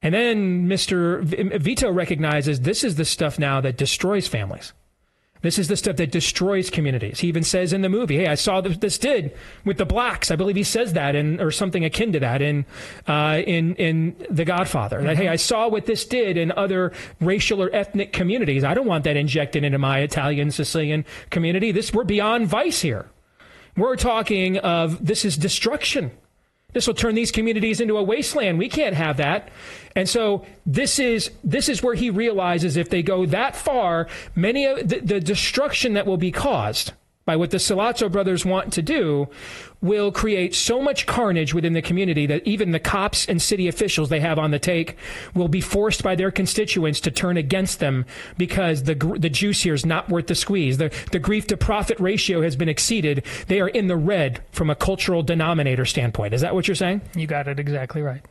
And 0.03 0.15
then 0.15 0.67
Mr. 0.67 1.23
Vito 1.61 1.91
recognizes 1.93 2.61
this 2.61 2.85
is 2.85 2.95
the 2.97 3.05
stuff 3.05 3.39
now 3.39 3.61
that 3.61 3.77
destroys 3.77 4.27
families. 4.27 4.73
This 5.43 5.59
is 5.59 5.69
the 5.69 5.77
stuff 5.77 5.97
that 5.97 6.11
destroys 6.11 6.69
communities. 6.69 7.21
He 7.21 7.29
even 7.29 7.45
says 7.45 7.73
in 7.73 7.81
the 7.81 7.89
movie, 7.89 8.19
"Hey, 8.19 8.27
I 8.27 8.35
saw 8.35 8.61
th- 8.61 8.81
this 8.81 8.99
did 8.99 9.33
with 9.65 9.79
the 9.79 9.87
blacks." 9.87 10.31
I 10.31 10.37
believe 10.37 10.57
he 10.57 10.63
says 10.63 10.93
that 10.93 11.15
in 11.15 11.41
or 11.41 11.51
something 11.51 11.83
akin 11.83 12.13
to 12.13 12.21
that 12.21 12.43
in 12.43 12.67
uh, 13.07 13.43
in 13.47 13.75
in 13.77 14.17
The 14.29 14.45
Godfather. 14.45 15.03
That 15.03 15.17
hey, 15.17 15.29
I 15.29 15.37
saw 15.37 15.67
what 15.69 15.87
this 15.87 16.05
did 16.05 16.37
in 16.37 16.53
other 16.53 16.93
racial 17.21 17.63
or 17.63 17.75
ethnic 17.75 18.13
communities. 18.13 18.65
I 18.65 18.75
don't 18.75 18.87
want 18.87 19.05
that 19.05 19.17
injected 19.17 19.65
into 19.65 19.79
my 19.79 20.01
Italian 20.01 20.51
Sicilian 20.51 21.07
community. 21.31 21.73
This 21.73 21.95
we're 21.95 22.05
beyond 22.05 22.47
vice 22.47 22.83
here. 22.83 23.07
We're 23.77 23.97
talking 23.97 24.59
of 24.59 25.05
this 25.05 25.25
is 25.25 25.39
destruction. 25.39 26.11
This 26.73 26.87
will 26.87 26.95
turn 26.95 27.15
these 27.15 27.31
communities 27.31 27.81
into 27.81 27.97
a 27.97 28.03
wasteland. 28.03 28.59
We 28.59 28.69
can't 28.69 28.95
have 28.95 29.17
that. 29.19 29.49
And 29.97 30.09
so 30.09 30.45
this 30.65 30.99
is 30.99 31.31
this 31.43 31.69
is 31.69 31.83
where 31.83 31.95
he 31.95 32.11
realizes 32.11 32.77
if 32.77 32.91
they 32.91 33.03
go 33.03 33.27
that 33.27 33.57
far, 33.57 34.07
many 34.35 34.67
of 34.67 34.89
the, 34.89 35.01
the 35.01 35.21
destruction 35.21 35.95
that 35.95 36.07
will 36.07 36.17
be 36.17 36.31
caused 36.31 36.93
by 37.31 37.37
what 37.37 37.53
the 37.53 37.59
Sollozzo 37.59 38.11
brothers 38.11 38.45
want 38.45 38.73
to 38.73 38.83
do 38.83 39.29
will 39.81 40.11
create 40.11 40.53
so 40.53 40.83
much 40.83 41.07
carnage 41.07 41.55
within 41.55 41.75
the 41.75 41.81
community 41.81 42.27
that 42.27 42.45
even 42.45 42.73
the 42.73 42.81
cops 42.81 43.25
and 43.29 43.41
city 43.41 43.69
officials 43.69 44.09
they 44.09 44.19
have 44.19 44.37
on 44.37 44.51
the 44.51 44.59
take 44.59 44.97
will 45.33 45.47
be 45.47 45.61
forced 45.61 46.03
by 46.03 46.17
their 46.17 46.33
constituents 46.33 46.99
to 46.99 47.09
turn 47.09 47.37
against 47.37 47.79
them 47.79 48.05
because 48.37 48.83
the 48.83 48.97
the 49.17 49.31
juice 49.31 49.63
here 49.63 49.75
is 49.75 49.87
not 49.87 50.09
worth 50.09 50.27
the 50.27 50.35
squeeze. 50.35 50.79
The 50.79 50.93
the 51.13 51.21
grief 51.21 51.47
to 51.47 51.57
profit 51.57 52.01
ratio 52.01 52.43
has 52.43 52.57
been 52.57 52.69
exceeded. 52.69 53.25
They 53.47 53.61
are 53.61 53.69
in 53.69 53.87
the 53.87 53.97
red 53.97 54.43
from 54.51 54.69
a 54.69 54.75
cultural 54.75 55.23
denominator 55.23 55.85
standpoint. 55.85 56.35
Is 56.35 56.41
that 56.41 56.53
what 56.53 56.67
you're 56.67 56.75
saying? 56.75 57.01
You 57.15 57.29
got 57.29 57.47
it 57.47 57.61
exactly 57.61 58.03
right. 58.03 58.23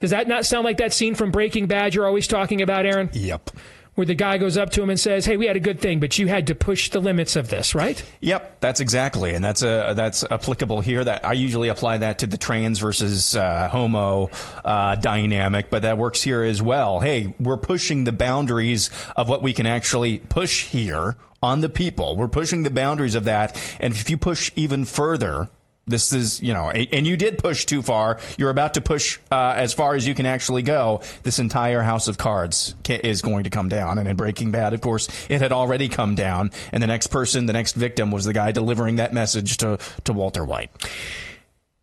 Does 0.00 0.10
that 0.10 0.26
not 0.26 0.44
sound 0.44 0.64
like 0.64 0.78
that 0.78 0.92
scene 0.92 1.14
from 1.14 1.30
Breaking 1.30 1.68
Bad 1.68 1.94
you're 1.94 2.06
always 2.06 2.26
talking 2.26 2.62
about, 2.62 2.84
Aaron? 2.84 3.10
Yep. 3.12 3.50
Where 3.98 4.06
the 4.06 4.14
guy 4.14 4.38
goes 4.38 4.56
up 4.56 4.70
to 4.70 4.80
him 4.80 4.90
and 4.90 5.00
says, 5.00 5.26
"Hey, 5.26 5.36
we 5.36 5.48
had 5.48 5.56
a 5.56 5.60
good 5.60 5.80
thing, 5.80 5.98
but 5.98 6.20
you 6.20 6.28
had 6.28 6.46
to 6.46 6.54
push 6.54 6.90
the 6.90 7.00
limits 7.00 7.34
of 7.34 7.48
this, 7.48 7.74
right?" 7.74 8.00
Yep, 8.20 8.60
that's 8.60 8.78
exactly, 8.78 9.34
and 9.34 9.44
that's 9.44 9.60
uh, 9.60 9.92
that's 9.94 10.22
applicable 10.22 10.82
here. 10.82 11.02
That 11.02 11.24
I 11.24 11.32
usually 11.32 11.68
apply 11.68 11.98
that 11.98 12.20
to 12.20 12.28
the 12.28 12.38
trans 12.38 12.78
versus 12.78 13.34
uh, 13.34 13.68
homo 13.68 14.30
uh, 14.64 14.94
dynamic, 14.94 15.68
but 15.68 15.82
that 15.82 15.98
works 15.98 16.22
here 16.22 16.44
as 16.44 16.62
well. 16.62 17.00
Hey, 17.00 17.34
we're 17.40 17.56
pushing 17.56 18.04
the 18.04 18.12
boundaries 18.12 18.88
of 19.16 19.28
what 19.28 19.42
we 19.42 19.52
can 19.52 19.66
actually 19.66 20.18
push 20.18 20.66
here 20.66 21.16
on 21.42 21.60
the 21.60 21.68
people. 21.68 22.14
We're 22.14 22.28
pushing 22.28 22.62
the 22.62 22.70
boundaries 22.70 23.16
of 23.16 23.24
that, 23.24 23.60
and 23.80 23.92
if 23.92 24.08
you 24.08 24.16
push 24.16 24.52
even 24.54 24.84
further. 24.84 25.48
This 25.88 26.12
is, 26.12 26.40
you 26.42 26.52
know, 26.52 26.70
and 26.70 27.06
you 27.06 27.16
did 27.16 27.38
push 27.38 27.64
too 27.64 27.82
far. 27.82 28.18
You're 28.36 28.50
about 28.50 28.74
to 28.74 28.80
push 28.80 29.18
uh, 29.30 29.54
as 29.56 29.72
far 29.72 29.94
as 29.94 30.06
you 30.06 30.14
can 30.14 30.26
actually 30.26 30.62
go. 30.62 31.00
This 31.22 31.38
entire 31.38 31.82
house 31.82 32.08
of 32.08 32.18
cards 32.18 32.74
is 32.88 33.22
going 33.22 33.44
to 33.44 33.50
come 33.50 33.68
down. 33.68 33.98
And 33.98 34.06
in 34.06 34.16
Breaking 34.16 34.50
Bad, 34.50 34.74
of 34.74 34.80
course, 34.80 35.08
it 35.28 35.40
had 35.40 35.52
already 35.52 35.88
come 35.88 36.14
down. 36.14 36.50
And 36.72 36.82
the 36.82 36.86
next 36.86 37.08
person, 37.08 37.46
the 37.46 37.52
next 37.52 37.74
victim, 37.74 38.10
was 38.10 38.24
the 38.24 38.32
guy 38.32 38.52
delivering 38.52 38.96
that 38.96 39.12
message 39.12 39.56
to 39.58 39.78
to 40.04 40.12
Walter 40.12 40.44
White. 40.44 40.70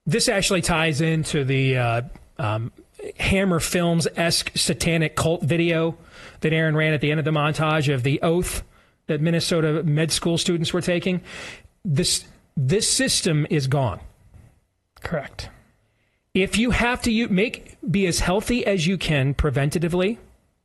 This 0.06 0.30
actually 0.30 0.62
ties 0.62 1.02
into 1.02 1.44
the 1.44 1.78
uh, 1.78 2.02
um, 2.38 2.72
Hammer 3.20 3.60
Films 3.60 4.08
esque 4.16 4.52
satanic 4.56 5.16
cult 5.16 5.44
video 5.44 5.98
that 6.42 6.54
Aaron 6.54 6.76
ran 6.76 6.94
at 6.94 7.02
the 7.02 7.12
end 7.12 7.20
of 7.20 7.26
the 7.26 7.32
montage 7.32 7.94
of 7.94 8.04
the 8.04 8.22
oath 8.22 8.64
that 9.08 9.22
Minnesota 9.22 9.84
med 9.84 10.12
school 10.12 10.38
students 10.38 10.74
were 10.74 10.82
taking. 10.82 11.22
This 11.84 12.26
this 12.56 12.90
system 12.90 13.46
is 13.50 13.68
gone. 13.68 14.00
Correct. 15.02 15.50
If 16.34 16.58
you 16.58 16.72
have 16.72 17.02
to 17.04 17.12
you 17.12 17.30
make 17.30 17.78
be 17.90 18.06
as 18.08 18.20
healthy 18.20 18.66
as 18.66 18.88
you 18.88 18.98
can 18.98 19.34
preventatively 19.34 20.18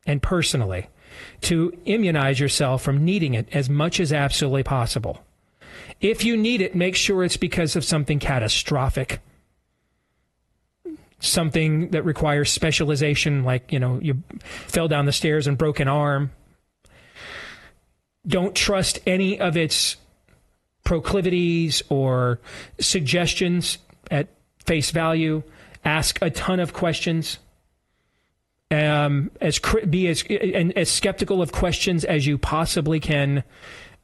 and 0.06 0.22
personally 0.22 0.88
to 1.42 1.76
immunize 1.84 2.40
yourself 2.40 2.82
from 2.82 3.04
needing 3.04 3.34
it 3.34 3.48
as 3.52 3.68
much 3.68 4.00
as 4.00 4.12
absolutely 4.12 4.62
possible. 4.62 5.22
If 6.00 6.24
you 6.24 6.36
need 6.36 6.60
it, 6.60 6.74
make 6.74 6.96
sure 6.96 7.24
it's 7.24 7.36
because 7.36 7.76
of 7.76 7.84
something 7.84 8.18
catastrophic. 8.18 9.20
Something 11.18 11.90
that 11.90 12.04
requires 12.04 12.50
specialization, 12.50 13.44
like, 13.44 13.70
you 13.72 13.78
know, 13.78 13.98
you 14.00 14.22
fell 14.42 14.88
down 14.88 15.04
the 15.04 15.12
stairs 15.12 15.46
and 15.46 15.58
broke 15.58 15.78
an 15.78 15.88
arm. 15.88 16.30
Don't 18.26 18.54
trust 18.54 19.00
any 19.06 19.38
of 19.38 19.56
its 19.56 19.96
proclivities 20.84 21.82
or 21.88 22.40
suggestions 22.78 23.78
at 24.10 24.28
face 24.64 24.90
value. 24.90 25.42
Ask 25.84 26.18
a 26.22 26.30
ton 26.30 26.60
of 26.60 26.72
questions. 26.72 27.38
Um, 28.70 29.32
as 29.40 29.58
be 29.88 30.06
as 30.06 30.22
and 30.30 30.76
as 30.76 30.88
skeptical 30.88 31.42
of 31.42 31.50
questions 31.50 32.04
as 32.04 32.26
you 32.26 32.38
possibly 32.38 33.00
can. 33.00 33.42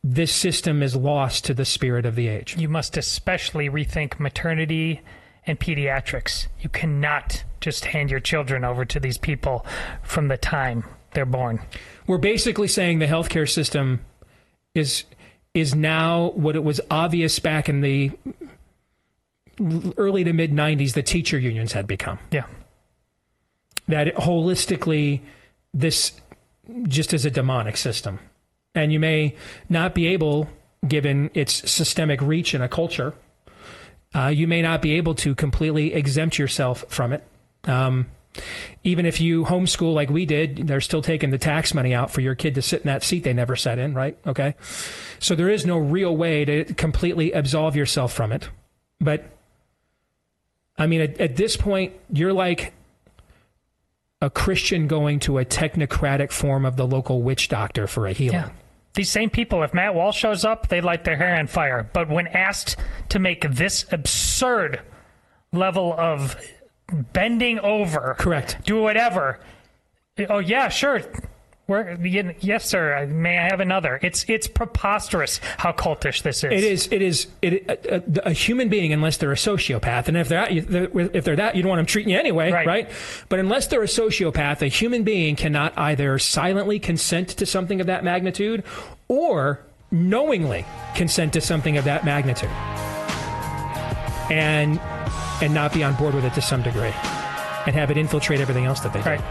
This 0.02 0.32
system 0.32 0.82
is 0.82 0.94
lost 0.94 1.44
to 1.46 1.54
the 1.54 1.64
spirit 1.64 2.06
of 2.06 2.14
the 2.14 2.28
age. 2.28 2.56
You 2.56 2.68
must 2.68 2.96
especially 2.96 3.68
rethink 3.68 4.20
maternity 4.20 5.00
and 5.46 5.58
pediatrics. 5.58 6.46
You 6.60 6.68
cannot 6.68 7.44
just 7.60 7.86
hand 7.86 8.10
your 8.10 8.20
children 8.20 8.64
over 8.64 8.84
to 8.84 9.00
these 9.00 9.18
people 9.18 9.66
from 10.02 10.28
the 10.28 10.36
time 10.36 10.84
they're 11.12 11.24
born. 11.24 11.60
We're 12.06 12.18
basically 12.18 12.68
saying 12.68 12.98
the 12.98 13.06
healthcare 13.06 13.48
system 13.48 14.04
is 14.74 15.04
is 15.56 15.74
now 15.74 16.30
what 16.34 16.54
it 16.54 16.62
was 16.62 16.80
obvious 16.90 17.38
back 17.38 17.68
in 17.68 17.80
the 17.80 18.10
early 19.96 20.22
to 20.22 20.32
mid 20.32 20.52
90s 20.52 20.92
the 20.92 21.02
teacher 21.02 21.38
unions 21.38 21.72
had 21.72 21.86
become. 21.86 22.18
Yeah. 22.30 22.46
That 23.88 24.14
holistically 24.16 25.20
this 25.72 26.12
just 26.88 27.14
is 27.14 27.24
a 27.24 27.30
demonic 27.30 27.76
system. 27.76 28.18
And 28.74 28.92
you 28.92 29.00
may 29.00 29.34
not 29.68 29.94
be 29.94 30.08
able 30.08 30.48
given 30.86 31.30
its 31.32 31.70
systemic 31.70 32.20
reach 32.20 32.54
in 32.54 32.60
a 32.60 32.68
culture 32.68 33.14
uh, 34.16 34.28
you 34.28 34.46
may 34.46 34.62
not 34.62 34.80
be 34.80 34.94
able 34.94 35.14
to 35.14 35.34
completely 35.34 35.92
exempt 35.92 36.38
yourself 36.38 36.84
from 36.88 37.12
it. 37.12 37.22
Um, 37.64 38.06
even 38.85 39.07
if 39.07 39.20
you 39.20 39.44
homeschool 39.44 39.94
like 39.94 40.11
we 40.11 40.27
did, 40.27 40.66
they're 40.68 40.81
still 40.81 41.03
taking 41.03 41.31
the 41.31 41.38
tax 41.38 41.75
money 41.75 41.94
out 41.94 42.11
for 42.11 42.20
your 42.20 42.35
kid 42.35 42.55
to 42.55 42.62
sit 42.62 42.83
in 42.83 42.87
that 42.87 43.03
seat 43.03 43.25
they 43.25 43.33
never 43.33 43.57
sat 43.57 43.79
in, 43.79 43.94
right? 43.94 44.16
Okay. 44.27 44.55
So 45.18 45.35
there 45.35 45.51
is 45.51 45.66
no 45.66 45.79
real 45.79 46.16
way 46.16 46.44
to 46.44 46.64
completely 46.75 47.33
absolve 47.33 47.77
yourself 47.77 48.12
from 48.12 48.33
it. 48.33 48.49
But 49.01 49.25
I 50.79 50.87
mean, 50.87 51.01
at, 51.01 51.20
at 51.20 51.37
this 51.37 51.57
point, 51.57 51.94
you're 52.12 52.33
like 52.33 52.72
a 54.20 54.31
Christian 54.31 54.87
going 54.87 55.20
to 55.20 55.38
a 55.38 55.44
technocratic 55.44 56.31
form 56.31 56.64
of 56.64 56.77
the 56.77 56.87
local 56.87 57.22
witch 57.22 57.49
doctor 57.49 57.87
for 57.87 58.07
a 58.07 58.12
healing. 58.12 58.40
Yeah. 58.40 58.51
These 58.94 59.11
same 59.11 59.29
people, 59.29 59.62
if 59.62 59.75
Matt 59.75 59.94
Walsh 59.94 60.16
shows 60.16 60.44
up, 60.44 60.68
they 60.68 60.81
light 60.81 61.05
their 61.05 61.16
hair 61.16 61.37
on 61.37 61.49
fire. 61.49 61.88
But 61.92 62.09
when 62.09 62.27
asked 62.29 62.77
to 63.11 63.18
make 63.18 63.46
this 63.51 63.85
absurd 63.92 64.81
level 65.53 65.92
of 65.99 66.37
bending 67.12 67.59
over, 67.61 68.14
correct, 68.18 68.59
do 68.64 68.81
whatever, 68.81 69.40
oh 70.29 70.38
yeah, 70.38 70.68
sure, 70.68 71.03
We're, 71.68 71.96
yes, 72.05 72.64
sir. 72.64 73.07
May 73.11 73.38
I 73.38 73.49
have 73.49 73.59
another? 73.59 73.99
It's 74.01 74.25
it's 74.29 74.46
preposterous 74.46 75.40
how 75.59 75.72
cultish 75.72 76.22
this 76.22 76.44
is. 76.44 76.53
It 76.53 76.62
is. 76.62 76.88
It 76.92 77.03
is. 77.03 77.27
It, 77.42 77.68
a, 77.68 77.96
a, 77.96 78.29
a 78.29 78.33
human 78.33 78.68
being, 78.68 78.92
unless 78.92 79.16
they're 79.16 79.33
a 79.33 79.35
sociopath, 79.35 80.07
and 80.07 80.16
if 80.16 80.29
they're 80.29 80.46
if 80.49 81.25
they're 81.25 81.35
that, 81.35 81.57
you 81.57 81.62
don't 81.62 81.70
want 81.70 81.81
them 81.81 81.87
treating 81.87 82.12
you 82.12 82.18
anyway, 82.20 82.53
Right. 82.53 82.66
right? 82.68 82.90
But 83.29 83.40
unless 83.40 83.66
they're 83.66 83.83
a 83.83 83.87
sociopath, 83.87 84.62
a 84.62 84.68
human 84.68 85.03
being 85.03 85.35
cannot 85.35 85.77
either 85.77 86.20
silently 86.20 86.79
consent 86.79 87.31
to 87.31 87.44
something 87.46 87.81
of 87.81 87.88
that 87.88 88.05
magnitude, 88.05 88.62
or 89.09 89.59
knowingly 89.90 90.64
consent 90.94 91.33
to 91.33 91.40
something 91.40 91.77
of 91.77 91.85
that 91.85 92.05
magnitude, 92.05 92.51
and 94.31 94.79
and 95.42 95.53
not 95.53 95.72
be 95.72 95.83
on 95.85 95.94
board 95.94 96.14
with 96.14 96.25
it 96.25 96.35
to 96.35 96.42
some 96.42 96.62
degree, 96.62 96.92
and 97.66 97.75
have 97.75 97.90
it 97.90 97.96
infiltrate 97.96 98.40
everything 98.40 98.64
else 98.64 98.81
that 98.81 98.92
they 98.92 99.03
do. 99.03 99.22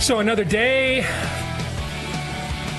So 0.00 0.20
another 0.20 0.44
day 0.44 1.04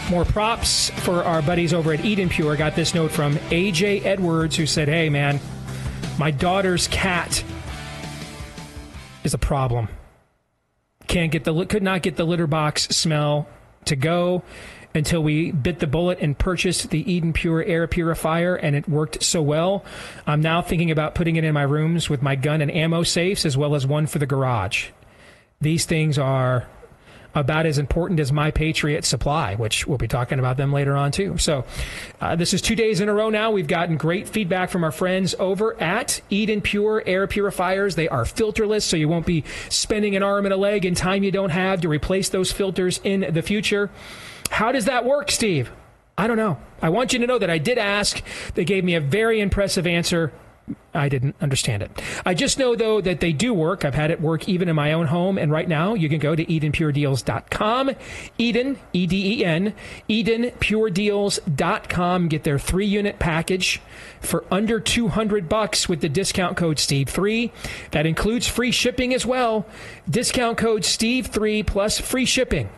More 0.09 0.25
props 0.25 0.89
for 0.89 1.23
our 1.23 1.43
buddies 1.43 1.71
over 1.71 1.93
at 1.93 2.03
Eden 2.03 2.29
Pure. 2.29 2.55
Got 2.55 2.75
this 2.75 2.95
note 2.95 3.11
from 3.11 3.35
AJ 3.51 4.05
Edwards 4.05 4.55
who 4.55 4.65
said, 4.65 4.87
Hey, 4.87 5.07
man, 5.07 5.39
my 6.17 6.31
daughter's 6.31 6.87
cat 6.87 7.43
is 9.23 9.35
a 9.35 9.37
problem. 9.37 9.87
Can't 11.09 11.31
get 11.31 11.43
the 11.43 11.65
could 11.65 11.81
not 11.81 12.03
get 12.03 12.17
the 12.17 12.23
litter 12.23 12.45
box 12.45 12.83
smell 12.89 13.47
to 13.85 13.95
go 13.95 14.43
until 14.93 15.23
we 15.23 15.51
bit 15.51 15.79
the 15.79 15.87
bullet 15.87 16.19
and 16.21 16.37
purchased 16.37 16.91
the 16.91 17.11
Eden 17.11 17.33
Pure 17.33 17.63
air 17.63 17.87
purifier, 17.87 18.55
and 18.55 18.75
it 18.75 18.87
worked 18.87 19.23
so 19.23 19.41
well. 19.41 19.83
I'm 20.27 20.41
now 20.41 20.61
thinking 20.61 20.91
about 20.91 21.15
putting 21.15 21.35
it 21.35 21.43
in 21.43 21.51
my 21.55 21.63
rooms 21.63 22.11
with 22.11 22.21
my 22.21 22.35
gun 22.35 22.61
and 22.61 22.69
ammo 22.69 23.01
safes, 23.01 23.43
as 23.43 23.57
well 23.57 23.73
as 23.73 23.87
one 23.87 24.05
for 24.05 24.19
the 24.19 24.27
garage. 24.27 24.89
These 25.59 25.85
things 25.85 26.19
are 26.19 26.67
about 27.35 27.65
as 27.65 27.77
important 27.77 28.19
as 28.19 28.31
my 28.31 28.51
Patriot 28.51 29.05
Supply, 29.05 29.55
which 29.55 29.87
we'll 29.87 29.97
be 29.97 30.07
talking 30.07 30.39
about 30.39 30.57
them 30.57 30.73
later 30.73 30.95
on 30.95 31.11
too. 31.11 31.37
So, 31.37 31.65
uh, 32.19 32.35
this 32.35 32.53
is 32.53 32.61
two 32.61 32.75
days 32.75 33.01
in 33.01 33.09
a 33.09 33.13
row 33.13 33.29
now. 33.29 33.51
We've 33.51 33.67
gotten 33.67 33.97
great 33.97 34.27
feedback 34.27 34.69
from 34.69 34.83
our 34.83 34.91
friends 34.91 35.35
over 35.39 35.79
at 35.81 36.21
Eden 36.29 36.61
Pure 36.61 37.03
Air 37.05 37.27
Purifiers. 37.27 37.95
They 37.95 38.09
are 38.09 38.23
filterless, 38.23 38.83
so 38.83 38.97
you 38.97 39.07
won't 39.07 39.25
be 39.25 39.43
spending 39.69 40.15
an 40.15 40.23
arm 40.23 40.45
and 40.45 40.53
a 40.53 40.57
leg 40.57 40.85
in 40.85 40.95
time 40.95 41.23
you 41.23 41.31
don't 41.31 41.51
have 41.51 41.81
to 41.81 41.87
replace 41.89 42.29
those 42.29 42.51
filters 42.51 42.99
in 43.03 43.27
the 43.31 43.41
future. 43.41 43.89
How 44.49 44.71
does 44.71 44.85
that 44.85 45.05
work, 45.05 45.29
Steve? 45.31 45.71
I 46.17 46.27
don't 46.27 46.37
know. 46.37 46.57
I 46.81 46.89
want 46.89 47.13
you 47.13 47.19
to 47.19 47.27
know 47.27 47.37
that 47.37 47.49
I 47.49 47.59
did 47.59 47.77
ask. 47.77 48.21
They 48.55 48.65
gave 48.65 48.83
me 48.83 48.95
a 48.95 48.99
very 48.99 49.39
impressive 49.39 49.87
answer. 49.87 50.33
I 50.93 51.09
didn't 51.09 51.35
understand 51.39 51.83
it. 51.83 51.91
I 52.25 52.33
just 52.33 52.57
know, 52.57 52.75
though, 52.75 52.99
that 53.01 53.19
they 53.19 53.31
do 53.31 53.53
work. 53.53 53.85
I've 53.85 53.93
had 53.93 54.09
it 54.11 54.19
work 54.19 54.49
even 54.49 54.67
in 54.69 54.75
my 54.75 54.93
own 54.93 55.05
home. 55.07 55.37
And 55.37 55.51
right 55.51 55.67
now, 55.67 55.93
you 55.93 56.09
can 56.09 56.17
go 56.19 56.35
to 56.35 56.43
EdenPureDeals.com. 56.43 57.91
Eden, 58.37 58.77
E 58.93 59.05
D 59.05 59.39
E 59.39 59.45
N, 59.45 59.73
EdenPureDeals.com. 60.09 62.27
Get 62.27 62.43
their 62.43 62.59
three 62.59 62.87
unit 62.87 63.19
package 63.19 63.81
for 64.19 64.43
under 64.51 64.79
200 64.79 65.47
bucks 65.47 65.87
with 65.87 66.01
the 66.01 66.09
discount 66.09 66.57
code 66.57 66.77
Steve3. 66.77 67.51
That 67.91 68.07
includes 68.07 68.47
free 68.47 68.71
shipping 68.71 69.13
as 69.13 69.23
well. 69.25 69.65
Discount 70.09 70.57
code 70.57 70.81
Steve3 70.83 71.67
plus 71.67 71.99
free 71.99 72.25
shipping 72.25 72.69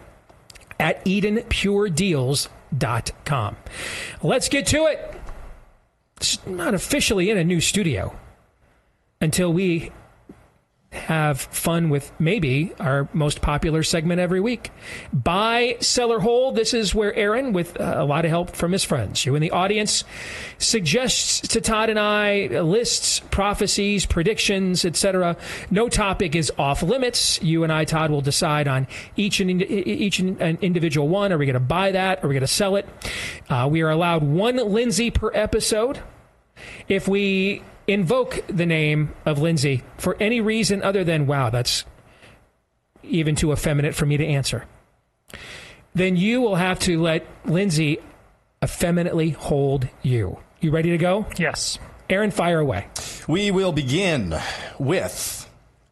at 0.79 1.03
EdenPureDeals.com. 1.05 3.55
Let's 4.23 4.49
get 4.49 4.65
to 4.67 4.85
it 4.87 5.20
not 6.45 6.73
officially 6.73 7.29
in 7.29 7.37
a 7.37 7.43
new 7.43 7.61
studio 7.61 8.15
until 9.19 9.51
we 9.53 9.91
have 10.91 11.39
fun 11.39 11.89
with 11.89 12.11
maybe 12.19 12.73
our 12.77 13.07
most 13.13 13.41
popular 13.41 13.81
segment 13.81 14.19
every 14.19 14.41
week. 14.41 14.71
Buy, 15.13 15.77
sell, 15.79 16.11
or 16.11 16.19
hold. 16.19 16.55
This 16.55 16.73
is 16.73 16.93
where 16.93 17.13
Aaron, 17.13 17.53
with 17.53 17.79
a 17.79 18.03
lot 18.03 18.25
of 18.25 18.29
help 18.29 18.55
from 18.55 18.73
his 18.73 18.83
friends, 18.83 19.25
you 19.25 19.33
in 19.35 19.41
the 19.41 19.51
audience, 19.51 20.03
suggests 20.57 21.47
to 21.47 21.61
Todd 21.61 21.89
and 21.89 21.97
I 21.97 22.47
lists, 22.61 23.21
prophecies, 23.31 24.05
predictions, 24.05 24.83
etc. 24.83 25.37
No 25.69 25.87
topic 25.87 26.35
is 26.35 26.51
off 26.57 26.83
limits. 26.83 27.41
You 27.41 27.63
and 27.63 27.71
I, 27.71 27.85
Todd, 27.85 28.11
will 28.11 28.21
decide 28.21 28.67
on 28.67 28.85
each 29.15 29.39
and 29.39 29.61
each 29.61 30.19
an 30.19 30.57
individual 30.61 31.07
one. 31.07 31.31
Are 31.31 31.37
we 31.37 31.45
going 31.45 31.53
to 31.53 31.61
buy 31.61 31.93
that? 31.93 32.21
Are 32.23 32.27
we 32.27 32.33
going 32.33 32.41
to 32.41 32.47
sell 32.47 32.75
it? 32.75 32.87
Uh, 33.49 33.67
we 33.71 33.81
are 33.81 33.89
allowed 33.89 34.23
one 34.23 34.57
Lindsay 34.57 35.09
per 35.09 35.31
episode. 35.33 35.99
If 36.89 37.07
we 37.07 37.63
invoke 37.91 38.43
the 38.47 38.65
name 38.65 39.13
of 39.25 39.39
Lindsay 39.39 39.83
for 39.97 40.17
any 40.19 40.41
reason 40.41 40.81
other 40.83 41.03
than, 41.03 41.27
wow, 41.27 41.49
that's 41.49 41.85
even 43.03 43.35
too 43.35 43.51
effeminate 43.51 43.95
for 43.95 44.05
me 44.05 44.17
to 44.17 44.25
answer, 44.25 44.65
then 45.93 46.15
you 46.15 46.41
will 46.41 46.55
have 46.55 46.79
to 46.79 47.01
let 47.01 47.25
Lindsay 47.45 47.99
effeminately 48.63 49.31
hold 49.31 49.87
you. 50.01 50.37
You 50.59 50.71
ready 50.71 50.91
to 50.91 50.97
go? 50.97 51.25
Yes. 51.37 51.79
Aaron, 52.09 52.31
fire 52.31 52.59
away. 52.59 52.87
We 53.27 53.51
will 53.51 53.71
begin 53.71 54.35
with 54.77 55.49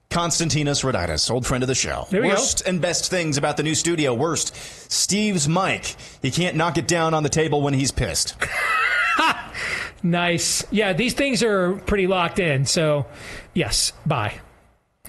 Constantinos 0.10 0.84
Roditis, 0.84 1.30
old 1.32 1.46
friend 1.46 1.64
of 1.64 1.68
the 1.68 1.76
show. 1.76 2.08
There 2.10 2.22
we 2.22 2.30
Worst 2.30 2.62
and 2.68 2.82
best 2.82 3.10
things 3.10 3.38
about 3.38 3.58
the 3.58 3.64
new 3.64 3.76
studio. 3.76 4.14
Worst, 4.14 4.56
Steve's 4.92 5.48
mic. 5.48 5.96
He 6.22 6.32
can't 6.32 6.56
knock 6.56 6.78
it 6.78 6.88
down 6.88 7.14
on 7.14 7.24
the 7.24 7.30
table 7.30 7.62
when 7.62 7.74
he's 7.74 7.92
pissed. 7.92 8.36
Nice. 10.04 10.66
Yeah, 10.72 10.94
these 10.94 11.14
things 11.14 11.44
are 11.44 11.74
pretty 11.74 12.08
locked 12.08 12.40
in. 12.40 12.66
So, 12.66 13.06
yes, 13.54 13.92
bye. 14.06 14.40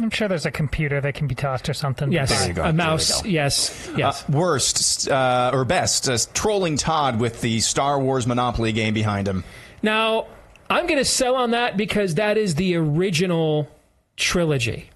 I'm 0.01 0.11
sure 0.11 0.29
there's 0.29 0.47
a 0.47 0.51
computer 0.51 1.01
that 1.01 1.15
can 1.15 1.27
be 1.27 1.35
tossed 1.35 1.69
or 1.69 1.75
something. 1.75 2.11
Yes, 2.11 2.31
There 2.31 2.49
you 2.49 2.55
go. 2.55 2.63
a 2.63 2.65
There 2.67 2.73
mouse. 2.73 3.23
go. 3.23 3.29
Yes, 3.29 3.91
yes. 3.97 4.23
Uh, 4.29 4.33
worst 4.33 5.09
uh, 5.09 5.51
or 5.53 5.65
best, 5.65 6.09
uh, 6.09 6.17
trolling 6.33 6.77
Todd 6.77 7.21
with 7.21 7.41
the 7.43 7.61
Star 7.61 8.01
Wars 8.01 8.27
Monopoly 8.27 8.73
game 8.73 8.95
behind 8.95 9.29
him. 9.29 9.45
Now, 9.83 10.27
I'm 10.71 10.87
going 10.87 10.99
to 10.99 11.05
sell 11.05 11.35
on 11.35 11.51
that 11.51 11.77
because 11.77 12.15
that 12.15 12.39
is 12.39 12.55
the 12.55 12.77
original 12.77 13.69
trilogy, 14.17 14.89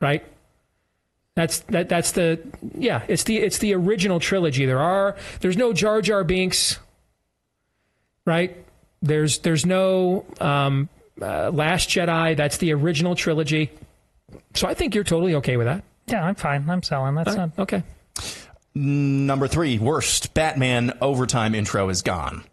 right? 0.00 0.24
That's 1.36 1.60
that. 1.60 1.88
That's 1.88 2.12
the 2.12 2.40
yeah. 2.76 3.02
It's 3.08 3.24
the 3.24 3.38
it's 3.38 3.58
the 3.58 3.74
original 3.74 4.20
trilogy. 4.20 4.66
There 4.66 4.78
are 4.80 5.16
there's 5.40 5.56
no 5.56 5.72
Jar 5.72 6.00
Jar 6.00 6.22
Binks, 6.22 6.78
right? 8.24 8.56
There's 9.04 9.38
there's 9.40 9.66
no 9.66 10.24
um, 10.40 10.88
uh, 11.20 11.50
Last 11.50 11.88
Jedi. 11.90 12.36
That's 12.36 12.56
the 12.56 12.72
original 12.72 13.14
trilogy. 13.14 13.70
So 14.54 14.66
I 14.66 14.74
think 14.74 14.94
you're 14.94 15.04
totally 15.04 15.34
okay 15.36 15.56
with 15.56 15.66
that. 15.66 15.84
Yeah, 16.06 16.24
I'm 16.24 16.34
fine. 16.34 16.68
I'm 16.68 16.82
selling. 16.82 17.14
That's 17.14 17.34
not 17.36 17.50
Okay. 17.58 17.82
Number 18.74 19.46
three, 19.46 19.78
worst 19.78 20.34
Batman 20.34 20.96
overtime 21.00 21.54
intro 21.54 21.88
is 21.90 22.02
gone. 22.02 22.44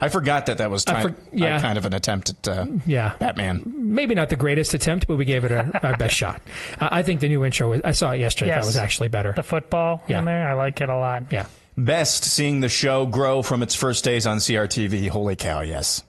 I 0.00 0.08
forgot 0.08 0.46
that 0.46 0.58
that 0.58 0.70
was 0.70 0.84
time, 0.84 1.14
for- 1.14 1.20
yeah. 1.32 1.56
uh, 1.56 1.60
kind 1.60 1.78
of 1.78 1.84
an 1.86 1.94
attempt 1.94 2.30
at 2.30 2.48
uh, 2.48 2.66
Yeah. 2.86 3.14
Batman. 3.18 3.62
Maybe 3.66 4.14
not 4.14 4.28
the 4.28 4.36
greatest 4.36 4.74
attempt, 4.74 5.06
but 5.06 5.16
we 5.16 5.24
gave 5.24 5.44
it 5.44 5.50
a, 5.52 5.80
our 5.86 5.96
best 5.96 6.14
shot. 6.14 6.42
Uh, 6.80 6.88
I 6.92 7.02
think 7.02 7.20
the 7.20 7.28
new 7.28 7.44
intro. 7.44 7.70
Was, 7.70 7.80
I 7.84 7.92
saw 7.92 8.10
it 8.12 8.20
yesterday. 8.20 8.50
That 8.50 8.64
was 8.64 8.76
actually 8.76 9.08
better. 9.08 9.32
the 9.32 9.42
football 9.42 10.02
Yeah. 10.06 10.18
in 10.18 10.26
there. 10.26 10.48
I 10.48 10.52
like 10.54 10.80
it 10.80 10.88
a 10.88 10.96
lot. 10.96 11.24
Yeah. 11.30 11.46
Best 11.76 12.24
seeing 12.24 12.60
the 12.60 12.68
show 12.68 13.06
grow 13.06 13.42
from 13.42 13.62
its 13.62 13.74
first 13.74 14.04
days 14.04 14.26
on 14.26 14.38
CRTV. 14.38 15.08
Holy 15.08 15.36
cow, 15.36 15.60
yes. 15.60 16.04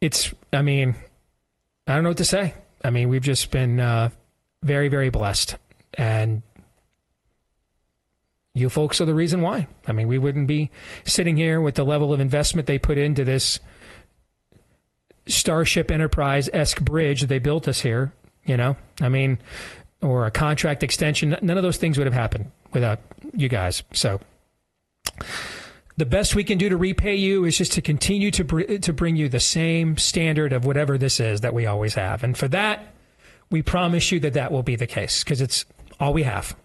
it's 0.00 0.32
i 0.52 0.62
mean 0.62 0.94
i 1.86 1.94
don't 1.94 2.04
know 2.04 2.10
what 2.10 2.18
to 2.18 2.24
say. 2.24 2.54
I 2.84 2.90
mean 2.90 3.08
we've 3.08 3.22
just 3.22 3.50
been 3.50 3.80
uh, 3.80 4.10
very 4.62 4.88
very 4.88 5.10
blessed. 5.10 5.56
And 5.94 6.42
you 8.54 8.68
folks 8.68 9.00
are 9.00 9.04
the 9.04 9.14
reason 9.14 9.40
why. 9.40 9.66
I 9.86 9.92
mean 9.92 10.06
we 10.06 10.18
wouldn't 10.18 10.46
be 10.46 10.70
sitting 11.04 11.36
here 11.36 11.60
with 11.60 11.74
the 11.74 11.84
level 11.84 12.12
of 12.12 12.20
investment 12.20 12.66
they 12.66 12.78
put 12.78 12.98
into 12.98 13.24
this 13.24 13.58
starship 15.26 15.90
enterprise-esque 15.90 16.80
bridge 16.82 17.22
that 17.22 17.26
they 17.26 17.40
built 17.40 17.66
us 17.66 17.80
here 17.80 18.12
you 18.46 18.56
know? 18.56 18.76
I 19.00 19.08
mean 19.08 19.38
or 20.02 20.26
a 20.26 20.30
contract 20.30 20.82
extension. 20.82 21.36
None 21.42 21.56
of 21.56 21.62
those 21.62 21.78
things 21.78 21.98
would 21.98 22.06
have 22.06 22.14
happened 22.14 22.50
without 22.72 23.00
you 23.34 23.48
guys. 23.48 23.82
So 23.92 24.20
the 25.96 26.06
best 26.06 26.34
we 26.34 26.44
can 26.44 26.58
do 26.58 26.68
to 26.68 26.76
repay 26.76 27.14
you 27.14 27.44
is 27.44 27.56
just 27.56 27.72
to 27.72 27.82
continue 27.82 28.30
to 28.30 28.44
br- 28.44 28.62
to 28.62 28.92
bring 28.92 29.16
you 29.16 29.28
the 29.28 29.40
same 29.40 29.96
standard 29.96 30.52
of 30.52 30.64
whatever 30.64 30.98
this 30.98 31.20
is 31.20 31.40
that 31.40 31.54
we 31.54 31.66
always 31.66 31.94
have, 31.94 32.22
and 32.22 32.36
for 32.36 32.48
that, 32.48 32.94
we 33.50 33.62
promise 33.62 34.12
you 34.12 34.20
that 34.20 34.34
that 34.34 34.52
will 34.52 34.62
be 34.62 34.76
the 34.76 34.86
case 34.86 35.24
because 35.24 35.40
it's 35.40 35.64
all 35.98 36.12
we 36.12 36.24
have. 36.24 36.56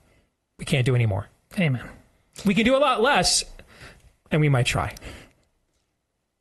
We 0.59 0.65
can't 0.65 0.85
do 0.85 0.95
any 0.95 1.05
more. 1.05 1.27
Amen. 1.59 1.87
We 2.45 2.53
can 2.53 2.65
do 2.65 2.75
a 2.75 2.79
lot 2.79 3.01
less, 3.01 3.43
and 4.31 4.41
we 4.41 4.49
might 4.49 4.65
try. 4.65 4.95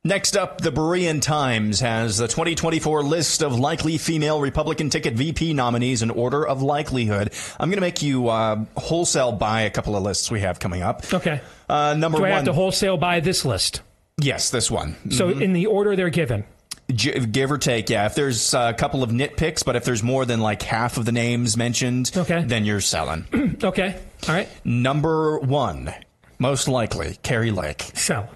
Next 0.03 0.35
up, 0.35 0.61
the 0.61 0.71
Berean 0.71 1.21
Times 1.21 1.79
has 1.81 2.17
the 2.17 2.27
2024 2.27 3.03
list 3.03 3.43
of 3.43 3.59
likely 3.59 3.99
female 3.99 4.41
Republican 4.41 4.89
ticket 4.89 5.13
VP 5.13 5.53
nominees 5.53 6.01
in 6.01 6.09
order 6.09 6.43
of 6.47 6.63
likelihood. 6.63 7.31
I'm 7.59 7.69
going 7.69 7.77
to 7.77 7.81
make 7.81 8.01
you 8.01 8.27
uh, 8.27 8.65
wholesale 8.75 9.31
buy 9.31 9.61
a 9.61 9.69
couple 9.69 9.95
of 9.95 10.01
lists 10.01 10.31
we 10.31 10.39
have 10.39 10.59
coming 10.59 10.81
up. 10.81 11.13
Okay. 11.13 11.39
Uh, 11.69 11.93
number 11.93 12.17
Do 12.17 12.25
I 12.25 12.29
one. 12.29 12.35
have 12.37 12.45
to 12.45 12.53
wholesale 12.53 12.97
buy 12.97 13.19
this 13.19 13.45
list? 13.45 13.81
yes, 14.19 14.49
this 14.49 14.71
one. 14.71 14.95
So 15.11 15.29
in 15.29 15.53
the 15.53 15.67
order 15.67 15.95
they're 15.95 16.09
given. 16.09 16.45
G- 16.91 17.19
give 17.27 17.51
or 17.51 17.57
take, 17.59 17.89
yeah. 17.91 18.07
If 18.07 18.15
there's 18.15 18.55
a 18.55 18.73
couple 18.73 19.03
of 19.03 19.11
nitpicks, 19.11 19.63
but 19.63 19.75
if 19.75 19.85
there's 19.85 20.01
more 20.03 20.25
than 20.25 20.41
like 20.41 20.63
half 20.63 20.97
of 20.97 21.05
the 21.05 21.11
names 21.11 21.55
mentioned, 21.57 22.11
Okay. 22.17 22.43
then 22.43 22.65
you're 22.65 22.81
selling. 22.81 23.25
Okay. 23.63 23.99
All 24.27 24.33
right. 24.33 24.49
Number 24.65 25.37
one, 25.37 25.93
most 26.39 26.67
likely, 26.67 27.17
Kari 27.21 27.51
Lake. 27.51 27.83
Sell. 27.93 28.27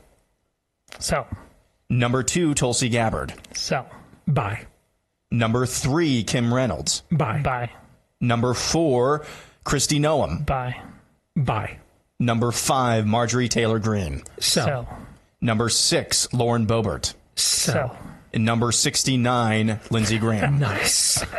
So, 0.99 1.25
Number 1.89 2.23
two, 2.23 2.53
Tulsi 2.53 2.89
Gabbard. 2.89 3.33
so, 3.53 3.85
Buy. 4.27 4.65
Number 5.31 5.65
three, 5.65 6.23
Kim 6.23 6.53
Reynolds. 6.53 7.03
Buy. 7.11 7.41
buy, 7.41 7.69
Number 8.21 8.53
four, 8.53 9.25
Kristi 9.65 9.99
Noem. 9.99 10.45
buy, 10.45 10.79
Buy. 11.35 11.77
Number 12.19 12.51
five, 12.51 13.05
Marjorie 13.05 13.49
Taylor 13.49 13.79
Greene. 13.79 14.23
Sell. 14.39 14.65
sell, 14.65 14.97
Number 15.41 15.67
six, 15.69 16.31
Lauren 16.33 16.65
Boebert. 16.65 17.13
Sell. 17.35 17.73
sell. 17.73 17.97
And 18.33 18.45
number 18.45 18.71
69, 18.71 19.79
Lindsey 19.91 20.17
Graham. 20.17 20.59
Nice. 20.65 21.23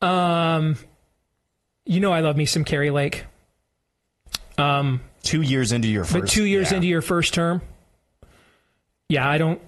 um, 0.00 0.76
you 1.84 2.00
know 2.00 2.12
I 2.12 2.20
love 2.20 2.36
me 2.36 2.46
some 2.46 2.64
Kari 2.64 2.90
Lake. 2.90 3.24
Um, 4.58 5.00
two 5.22 5.42
years 5.42 5.72
into 5.72 5.88
your 5.88 6.04
first, 6.04 6.20
but 6.20 6.28
two 6.28 6.44
years 6.44 6.70
yeah. 6.70 6.76
into 6.76 6.88
your 6.88 7.02
first 7.02 7.34
term. 7.34 7.62
Yeah, 9.08 9.28
I 9.28 9.38
don't. 9.38 9.60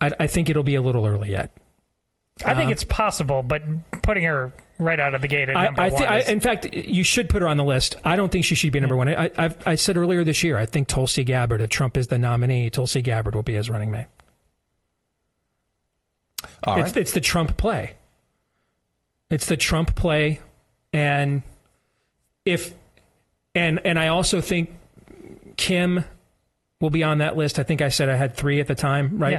I, 0.00 0.10
I 0.20 0.26
think 0.26 0.50
it'll 0.50 0.62
be 0.62 0.74
a 0.74 0.82
little 0.82 1.06
early 1.06 1.30
yet. 1.30 1.56
I 2.44 2.54
think 2.54 2.68
Uh, 2.68 2.72
it's 2.72 2.84
possible, 2.84 3.42
but 3.42 3.62
putting 4.02 4.24
her 4.24 4.52
right 4.78 4.98
out 4.98 5.14
of 5.14 5.20
the 5.22 5.28
gate 5.28 5.48
at 5.48 5.56
I, 5.56 5.64
number 5.66 5.82
I 5.82 5.88
one. 5.88 6.02
thi- 6.02 6.06
I, 6.06 6.18
in 6.20 6.40
fact, 6.40 6.74
you 6.74 7.04
should 7.04 7.28
put 7.28 7.42
her 7.42 7.48
on 7.48 7.56
the 7.56 7.64
list. 7.64 7.96
I 8.04 8.16
don't 8.16 8.32
think 8.32 8.44
she 8.44 8.56
should 8.56 8.72
be 8.72 8.80
number 8.80 8.96
one. 8.96 9.08
I, 9.08 9.30
I've, 9.38 9.56
I 9.66 9.76
said 9.76 9.96
earlier 9.96 10.24
this 10.24 10.42
year, 10.42 10.58
I 10.58 10.66
think 10.66 10.88
Tulsi 10.88 11.22
Gabbard, 11.22 11.60
if 11.60 11.70
Trump 11.70 11.96
is 11.96 12.08
the 12.08 12.18
nominee, 12.18 12.70
Tulsi 12.70 13.02
Gabbard 13.02 13.36
will 13.36 13.44
be 13.44 13.54
his 13.54 13.70
running 13.70 13.92
mate. 13.92 14.06
All 16.64 16.76
it's, 16.78 16.88
right. 16.88 16.96
it's 16.96 17.12
the 17.12 17.20
Trump 17.20 17.56
play. 17.56 17.94
It's 19.30 19.46
the 19.46 19.56
Trump 19.56 19.94
play, 19.94 20.40
and 20.92 21.42
if 22.44 22.74
and 23.54 23.80
and 23.84 23.98
I 23.98 24.08
also 24.08 24.40
think 24.40 24.70
Kim 25.64 26.04
will 26.78 26.90
be 26.90 27.02
on 27.02 27.18
that 27.18 27.38
list. 27.38 27.58
I 27.58 27.62
think 27.62 27.80
I 27.80 27.88
said 27.88 28.10
I 28.10 28.16
had 28.16 28.34
three 28.34 28.60
at 28.60 28.66
the 28.66 28.74
time, 28.74 29.18
right? 29.18 29.32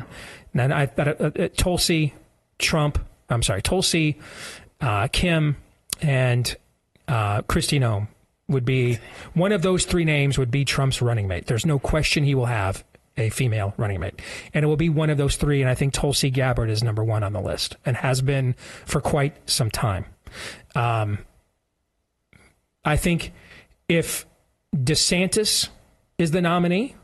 Yeah. 0.55 0.59
And 0.59 0.73
I 0.73 0.88
thought 0.88 1.07
uh, 1.21 1.30
uh, 1.38 1.49
Tulsi, 1.55 2.15
Trump. 2.57 2.97
I'm 3.30 3.43
sorry, 3.43 3.61
Tulsi, 3.61 4.17
uh, 4.82 5.07
Kim, 5.11 5.55
and 6.01 6.55
uh, 7.07 7.43
Kristi 7.43 7.80
Noem 7.80 8.07
would 8.47 8.65
be 8.65 8.97
one 9.36 9.51
of 9.51 9.61
those 9.61 9.86
three 9.86 10.03
names 10.03 10.39
would 10.39 10.49
be 10.49 10.65
Trump's 10.65 10.99
running 10.99 11.28
mate. 11.28 11.45
There's 11.45 11.63
no 11.63 11.78
question 11.78 12.23
he 12.23 12.34
will 12.34 12.47
have 12.47 12.84
a 13.17 13.30
female 13.30 13.76
running 13.78 13.99
mate, 13.99 14.19
and 14.51 14.65
it 14.65 14.67
will 14.67 14.78
be 14.78 14.89
one 14.89 15.11
of 15.11 15.19
those 15.19 15.36
three. 15.36 15.61
And 15.61 15.69
I 15.69 15.76
think 15.76 15.93
Tulsi 15.93 16.32
Gabbard 16.32 16.71
is 16.71 16.82
number 16.82 17.03
one 17.03 17.21
on 17.21 17.34
the 17.34 17.41
list 17.41 17.76
and 17.86 17.97
has 17.97 18.23
been 18.23 18.55
for 18.86 18.99
quite 18.99 19.47
some 19.47 19.69
time. 19.69 20.05
Um, 20.73 21.19
I 22.84 22.97
think 22.97 23.32
if 23.88 24.26
DeSantis 24.76 25.69
is 26.18 26.32
the 26.32 26.41
nominee, 26.41 26.95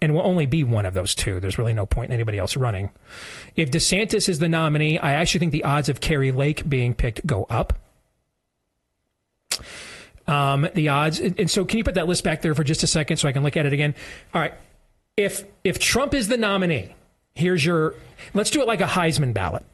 and 0.00 0.14
will 0.14 0.26
only 0.26 0.46
be 0.46 0.64
one 0.64 0.86
of 0.86 0.94
those 0.94 1.14
two. 1.14 1.40
There's 1.40 1.58
really 1.58 1.72
no 1.72 1.86
point 1.86 2.10
in 2.10 2.14
anybody 2.14 2.38
else 2.38 2.56
running. 2.56 2.90
If 3.56 3.70
DeSantis 3.70 4.28
is 4.28 4.38
the 4.38 4.48
nominee, 4.48 4.98
I 4.98 5.12
actually 5.12 5.40
think 5.40 5.52
the 5.52 5.64
odds 5.64 5.88
of 5.88 6.00
Kari 6.00 6.32
Lake 6.32 6.68
being 6.68 6.94
picked 6.94 7.26
go 7.26 7.44
up. 7.50 7.72
Um, 10.26 10.68
the 10.74 10.88
odds, 10.88 11.20
and 11.20 11.50
so 11.50 11.64
can 11.64 11.78
you 11.78 11.84
put 11.84 11.94
that 11.94 12.08
list 12.08 12.24
back 12.24 12.42
there 12.42 12.54
for 12.54 12.64
just 12.64 12.82
a 12.82 12.86
second 12.86 13.18
so 13.18 13.28
I 13.28 13.32
can 13.32 13.42
look 13.42 13.56
at 13.56 13.66
it 13.66 13.72
again? 13.72 13.94
All 14.32 14.40
right. 14.40 14.54
If 15.16 15.44
if 15.62 15.78
Trump 15.78 16.14
is 16.14 16.28
the 16.28 16.36
nominee, 16.36 16.94
here's 17.34 17.64
your. 17.64 17.94
Let's 18.32 18.50
do 18.50 18.60
it 18.62 18.66
like 18.66 18.80
a 18.80 18.86
Heisman 18.86 19.34
ballot. 19.34 19.64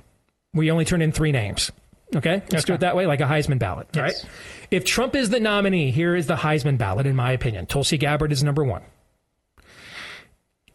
We 0.52 0.70
only 0.70 0.84
turn 0.84 1.02
in 1.02 1.12
three 1.12 1.32
names. 1.32 1.70
Okay, 2.14 2.42
let's 2.50 2.64
do 2.64 2.74
it 2.74 2.80
that 2.80 2.96
way, 2.96 3.06
like 3.06 3.20
a 3.20 3.24
Heisman 3.24 3.58
ballot. 3.58 3.88
Yes. 3.94 4.24
right. 4.24 4.32
If 4.70 4.84
Trump 4.84 5.14
is 5.14 5.30
the 5.30 5.40
nominee, 5.40 5.90
here 5.90 6.16
is 6.16 6.26
the 6.26 6.36
Heisman 6.36 6.78
ballot, 6.78 7.06
in 7.06 7.14
my 7.16 7.32
opinion. 7.32 7.66
Tulsi 7.66 7.98
Gabbard 7.98 8.32
is 8.32 8.42
number 8.42 8.64
one. 8.64 8.82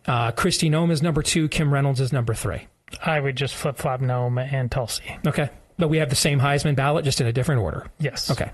Uh, 0.05 0.31
Kristi 0.31 0.69
Noem 0.69 0.91
is 0.91 1.01
number 1.01 1.21
two. 1.21 1.47
Kim 1.49 1.73
Reynolds 1.73 1.99
is 1.99 2.13
number 2.13 2.33
three. 2.33 2.67
I 3.03 3.19
would 3.19 3.35
just 3.35 3.55
flip 3.55 3.77
flop 3.77 4.01
Nome 4.01 4.37
and 4.37 4.71
Tulsi. 4.71 5.17
Okay. 5.25 5.49
But 5.77 5.89
we 5.89 5.97
have 5.97 6.09
the 6.09 6.15
same 6.15 6.39
Heisman 6.39 6.75
ballot, 6.75 7.03
just 7.03 7.19
in 7.19 7.27
a 7.27 7.33
different 7.33 7.61
order. 7.61 7.87
Yes. 7.99 8.31
Okay. 8.31 8.51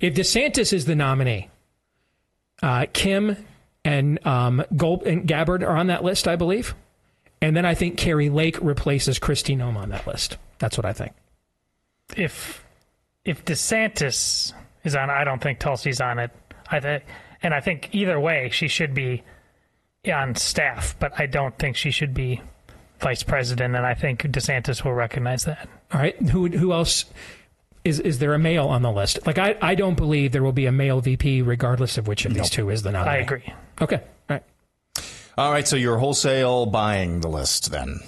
If 0.00 0.14
DeSantis 0.14 0.72
is 0.72 0.86
the 0.86 0.96
nominee, 0.96 1.50
uh, 2.62 2.86
Kim 2.92 3.36
and 3.84 4.24
um, 4.26 4.64
Gold 4.74 5.04
and 5.04 5.26
Gabbard 5.26 5.62
are 5.62 5.76
on 5.76 5.88
that 5.88 6.02
list, 6.02 6.26
I 6.26 6.36
believe. 6.36 6.74
And 7.40 7.56
then 7.56 7.66
I 7.66 7.74
think 7.74 7.98
Kari 7.98 8.30
Lake 8.30 8.58
replaces 8.60 9.18
Kristi 9.18 9.56
Noem 9.56 9.76
on 9.76 9.90
that 9.90 10.06
list. 10.06 10.38
That's 10.58 10.76
what 10.76 10.86
I 10.86 10.92
think. 10.92 11.12
If 12.16 12.64
if 13.24 13.44
DeSantis 13.44 14.52
is 14.84 14.94
on, 14.94 15.10
I 15.10 15.24
don't 15.24 15.42
think 15.42 15.58
Tulsi's 15.58 16.00
on 16.00 16.18
it. 16.18 16.30
I 16.70 16.80
think, 16.80 17.04
and 17.42 17.54
I 17.54 17.60
think 17.60 17.90
either 17.92 18.18
way 18.20 18.50
she 18.50 18.68
should 18.68 18.94
be 18.94 19.22
on 20.12 20.34
staff, 20.34 20.96
but 20.98 21.18
I 21.18 21.26
don't 21.26 21.56
think 21.58 21.76
she 21.76 21.90
should 21.90 22.14
be 22.14 22.42
vice 23.00 23.22
president. 23.22 23.74
And 23.76 23.86
I 23.86 23.94
think 23.94 24.22
DeSantis 24.22 24.84
will 24.84 24.94
recognize 24.94 25.44
that. 25.44 25.68
All 25.92 26.00
right. 26.00 26.20
Who 26.28 26.48
who 26.48 26.72
else 26.72 27.06
is 27.84 28.00
is 28.00 28.18
there 28.18 28.34
a 28.34 28.38
male 28.38 28.68
on 28.68 28.82
the 28.82 28.92
list? 28.92 29.26
Like 29.26 29.38
I, 29.38 29.56
I 29.60 29.74
don't 29.74 29.96
believe 29.96 30.32
there 30.32 30.42
will 30.42 30.52
be 30.52 30.66
a 30.66 30.72
male 30.72 31.00
VP 31.00 31.42
regardless 31.42 31.98
of 31.98 32.06
which 32.06 32.24
of 32.24 32.34
these 32.34 32.50
two 32.50 32.70
is 32.70 32.82
the 32.82 32.92
nominee. 32.92 33.10
I 33.10 33.16
agree. 33.18 33.52
Okay. 33.80 33.96
All 33.96 34.02
right. 34.28 34.42
All 35.36 35.50
right, 35.50 35.66
so 35.66 35.74
you're 35.76 35.98
wholesale 35.98 36.66
buying 36.66 37.20
the 37.20 37.28
list 37.28 37.72
then. 37.72 37.98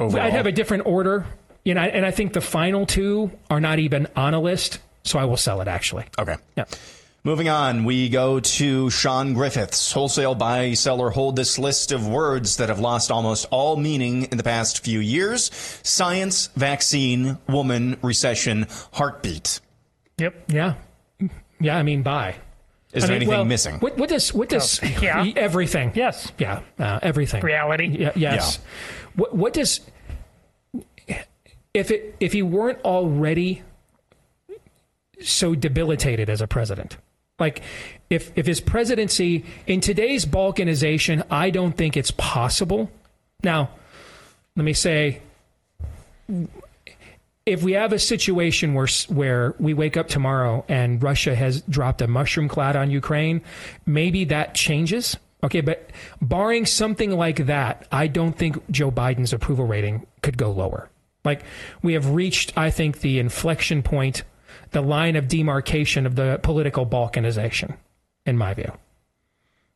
Overall. 0.00 0.24
I'd 0.24 0.32
have 0.32 0.46
a 0.46 0.52
different 0.52 0.86
order. 0.86 1.26
You 1.64 1.74
know, 1.74 1.80
and 1.80 2.04
I 2.04 2.10
think 2.10 2.34
the 2.34 2.40
final 2.42 2.84
two 2.86 3.30
are 3.50 3.60
not 3.60 3.78
even 3.78 4.06
on 4.16 4.34
a 4.34 4.40
list, 4.40 4.80
so 5.02 5.18
I 5.18 5.24
will 5.24 5.36
sell 5.38 5.60
it 5.62 5.68
actually. 5.68 6.04
Okay. 6.18 6.36
Yeah. 6.56 6.64
Moving 7.26 7.48
on, 7.48 7.84
we 7.84 8.10
go 8.10 8.38
to 8.38 8.90
Sean 8.90 9.32
Griffiths. 9.32 9.90
Wholesale 9.92 10.34
buy 10.34 10.74
seller 10.74 11.08
hold 11.08 11.36
this 11.36 11.58
list 11.58 11.90
of 11.90 12.06
words 12.06 12.58
that 12.58 12.68
have 12.68 12.80
lost 12.80 13.10
almost 13.10 13.46
all 13.50 13.76
meaning 13.76 14.24
in 14.24 14.36
the 14.36 14.42
past 14.44 14.84
few 14.84 15.00
years 15.00 15.50
science, 15.82 16.48
vaccine, 16.54 17.38
woman, 17.48 17.96
recession, 18.02 18.66
heartbeat. 18.92 19.60
Yep. 20.18 20.44
Yeah. 20.48 20.74
Yeah, 21.60 21.78
I 21.78 21.82
mean 21.82 22.02
buy. 22.02 22.34
Is 22.92 23.04
I 23.04 23.06
there 23.06 23.14
mean, 23.14 23.22
anything 23.22 23.28
well, 23.38 23.44
missing? 23.46 23.76
What, 23.80 23.96
what 23.96 24.10
does 24.10 24.34
what 24.34 24.50
does 24.50 24.80
Oh, 24.82 24.86
yeah. 25.00 25.24
everything? 25.34 25.92
Yes. 25.94 26.30
Yeah, 26.38 26.60
uh, 26.78 26.98
everything. 27.02 27.42
Reality. 27.42 27.86
Yeah, 27.86 28.12
yes. 28.14 28.58
What 29.16 29.34
what 29.34 29.52
does 29.54 29.80
if 31.74 31.90
it 31.90 32.14
if 32.20 32.32
he 32.32 32.42
weren't 32.42 32.80
already 32.82 33.62
so 35.20 35.54
debilitated 35.54 36.30
as 36.30 36.40
a 36.40 36.46
president? 36.46 36.96
Like 37.38 37.62
if 38.08 38.32
if 38.36 38.46
his 38.46 38.60
presidency 38.60 39.44
in 39.66 39.80
today's 39.80 40.24
balkanization, 40.24 41.26
I 41.30 41.50
don't 41.50 41.76
think 41.76 41.96
it's 41.96 42.12
possible. 42.12 42.90
Now, 43.42 43.70
let 44.56 44.64
me 44.64 44.72
say 44.72 45.20
if 47.44 47.62
we 47.62 47.72
have 47.72 47.92
a 47.92 47.98
situation 47.98 48.72
where 48.74 48.88
where 49.08 49.54
we 49.58 49.74
wake 49.74 49.96
up 49.96 50.08
tomorrow 50.08 50.64
and 50.68 51.02
Russia 51.02 51.34
has 51.34 51.60
dropped 51.62 52.00
a 52.00 52.06
mushroom 52.06 52.48
cloud 52.48 52.76
on 52.76 52.90
Ukraine, 52.90 53.42
maybe 53.84 54.24
that 54.26 54.54
changes. 54.54 55.16
Okay, 55.42 55.60
but 55.60 55.90
barring 56.22 56.64
something 56.64 57.10
like 57.10 57.46
that, 57.46 57.86
I 57.92 58.06
don't 58.06 58.34
think 58.34 58.56
Joe 58.70 58.90
Biden's 58.90 59.34
approval 59.34 59.66
rating 59.66 60.06
could 60.22 60.38
go 60.38 60.50
lower. 60.50 60.88
Like 61.24 61.42
we 61.82 61.94
have 61.94 62.10
reached, 62.10 62.56
I 62.56 62.70
think, 62.70 63.00
the 63.00 63.18
inflection 63.18 63.82
point, 63.82 64.22
the 64.70 64.80
line 64.80 65.16
of 65.16 65.28
demarcation 65.28 66.06
of 66.06 66.16
the 66.16 66.38
political 66.42 66.86
balkanization, 66.86 67.76
in 68.26 68.36
my 68.36 68.54
view. 68.54 68.72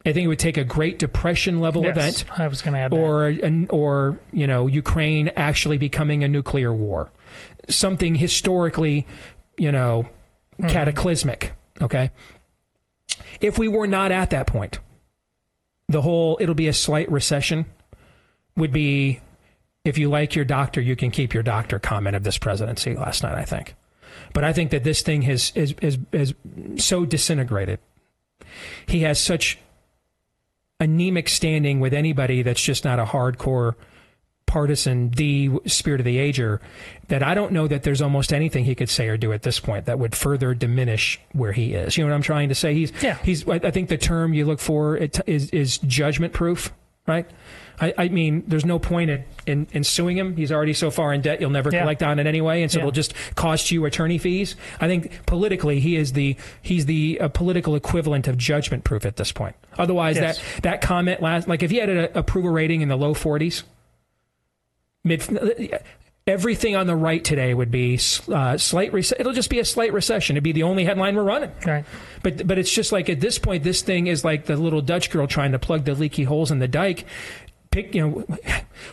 I 0.07 0.13
think 0.13 0.25
it 0.25 0.29
would 0.29 0.39
take 0.39 0.57
a 0.57 0.65
Great 0.65 0.99
Depression 0.99 1.61
level 1.61 1.83
Yes, 1.83 1.97
event 1.97 2.25
I 2.39 2.47
was 2.47 2.63
going 2.63 2.75
to 2.75 2.81
add 2.81 2.95
or 2.95 3.27
an, 3.27 3.67
or 3.71 4.19
you 4.33 4.47
know 4.47 4.67
Ukraine 4.67 5.29
actually 5.37 5.77
becoming 5.77 6.23
a 6.23 6.29
nuclear 6.29 6.73
war, 6.73 7.11
something 7.69 8.15
historically, 8.15 9.07
you 9.57 9.73
know, 9.73 10.09
mm-hmm. 10.59 10.71
cataclysmic. 10.71 11.53
Okay, 11.83 12.11
if 13.41 13.59
we 13.59 13.69
were 13.69 13.87
not 13.87 14.13
at 14.13 14.31
that 14.31 14.47
point, 14.47 14.79
the 15.89 16.03
whole 16.03 16.39
it'll 16.41 16.55
be 16.55 16.69
a 16.69 16.73
slight 16.73 17.11
recession 17.11 17.67
would 18.57 18.73
be 18.73 19.21
if 19.89 19.99
you 19.99 20.09
like 20.09 20.35
your 20.35 20.45
doctor, 20.45 20.81
you 20.81 20.95
can 20.97 21.11
keep 21.11 21.35
your 21.35 21.43
doctor 21.43 21.79
comment 21.79 22.15
of 22.15 22.23
this 22.23 22.39
presidency 22.39 22.95
last 22.95 23.23
night. 23.23 23.35
I 23.35 23.45
think, 23.45 23.75
but 24.33 24.45
I 24.45 24.53
think 24.53 24.71
that 24.71 24.85
this 24.85 25.03
thing 25.03 25.23
has 25.23 25.53
is 25.55 25.75
is, 25.81 25.99
is 26.13 26.35
so 26.77 27.05
disintegrated. 27.05 27.81
He 28.87 29.01
has 29.01 29.19
such 29.19 29.59
anemic 30.81 31.29
standing 31.29 31.81
with 31.81 31.93
anybody 31.93 32.43
that's 32.43 32.63
just 32.63 32.85
not 32.85 32.99
a 32.99 33.05
hardcore 33.05 33.75
partisan 34.47 35.09
D 35.09 35.51
spirit 35.67 36.01
of 36.01 36.05
the 36.07 36.19
ager 36.19 36.61
that 37.09 37.23
I 37.23 37.35
don't 37.35 37.53
know 37.53 37.69
that 37.69 37.83
there's 37.83 38.01
almost 38.01 38.33
anything 38.33 38.65
he 38.65 38.75
could 38.75 38.89
say 38.89 39.09
or 39.09 39.19
do 39.19 39.33
at 39.33 39.43
this 39.43 39.61
point 39.61 39.85
that 39.85 39.99
would 39.99 40.17
further 40.17 40.55
diminish 40.55 41.21
where 41.33 41.53
he 41.53 41.75
is. 41.75 41.97
You 41.99 42.05
know 42.05 42.11
what 42.11 42.17
I'm 42.17 42.23
trying 42.23 42.49
to 42.49 42.55
say? 42.55 42.73
He's 42.75 42.91
Yeah. 43.03 43.19
he's 43.23 43.47
I 43.47 43.71
think 43.71 43.91
the 43.91 43.99
term 43.99 44.33
you 44.33 44.47
look 44.47 44.59
for 44.61 44.97
it 44.97 45.21
is 45.27 45.51
is 45.51 45.79
judgment 45.79 46.33
proof, 46.33 46.73
right? 47.09 47.27
I, 47.81 47.95
I 47.97 48.09
mean, 48.09 48.43
there's 48.49 48.65
no 48.65 48.81
point 48.81 49.09
in, 49.09 49.25
in, 49.47 49.67
in 49.71 49.85
suing 49.85 50.17
him. 50.19 50.35
He's 50.37 50.51
already 50.51 50.73
so 50.73 50.91
far 50.91 51.13
in 51.15 51.21
debt, 51.21 51.41
you'll 51.41 51.51
never 51.51 51.71
Yeah. 51.73 51.81
collect 51.83 52.03
on 52.03 52.19
it 52.19 52.27
anyway, 52.27 52.63
and 52.63 52.71
so 52.71 52.79
Yeah. 52.79 52.83
it'll 52.83 52.91
just 52.93 53.15
cost 53.37 53.71
you 53.71 53.85
attorney 53.85 54.19
fees. 54.19 54.57
I 54.81 54.89
think 54.89 55.25
politically, 55.27 55.79
he 55.81 55.95
is 55.97 56.13
the 56.13 56.37
he's 56.61 56.87
the 56.87 57.21
uh, 57.21 57.29
political 57.29 57.75
equivalent 57.77 58.27
of 58.29 58.37
judgment 58.37 58.83
proof 58.85 59.07
at 59.07 59.17
this 59.17 59.31
point. 59.33 59.55
Otherwise, 59.79 60.17
Yes. 60.17 60.39
that 60.57 60.63
that 60.63 60.81
comment 60.81 61.23
last 61.23 61.47
like 61.49 61.63
if 61.63 61.71
he 61.71 61.77
had 61.77 61.89
an 61.89 62.09
approval 62.15 62.51
rating 62.51 62.81
in 62.81 62.89
the 62.89 62.97
low 62.97 63.15
40s, 63.15 63.63
mid 65.05 65.21
everything 66.29 66.77
on 66.77 66.87
the 66.87 66.95
right 66.95 67.25
today 67.25 67.55
would 67.55 67.71
be 67.71 67.99
uh, 68.33 68.57
slight. 68.59 68.93
Rec- 68.93 69.19
it'll 69.19 69.33
just 69.33 69.51
be 69.51 69.59
a 69.59 69.65
slight 69.65 69.93
recession. 69.93 70.37
It'd 70.37 70.45
be 70.45 70.53
the 70.53 70.63
only 70.63 70.85
headline 70.85 71.17
we're 71.17 71.23
running. 71.25 71.51
Right. 71.67 71.85
But 72.23 72.47
but 72.47 72.59
it's 72.59 72.73
just 72.73 72.93
like 72.93 73.09
at 73.09 73.21
this 73.21 73.39
point, 73.39 73.65
this 73.65 73.83
thing 73.83 74.07
is 74.07 74.25
like 74.25 74.47
the 74.47 74.57
little 74.57 74.83
Dutch 74.83 75.11
girl 75.11 75.27
trying 75.27 75.53
to 75.53 75.59
plug 75.59 75.85
the 75.85 75.95
leaky 75.95 76.25
holes 76.25 76.51
in 76.51 76.59
the 76.59 76.69
dike. 76.69 77.07
pick, 77.71 77.95
you 77.95 78.07
know, 78.07 78.39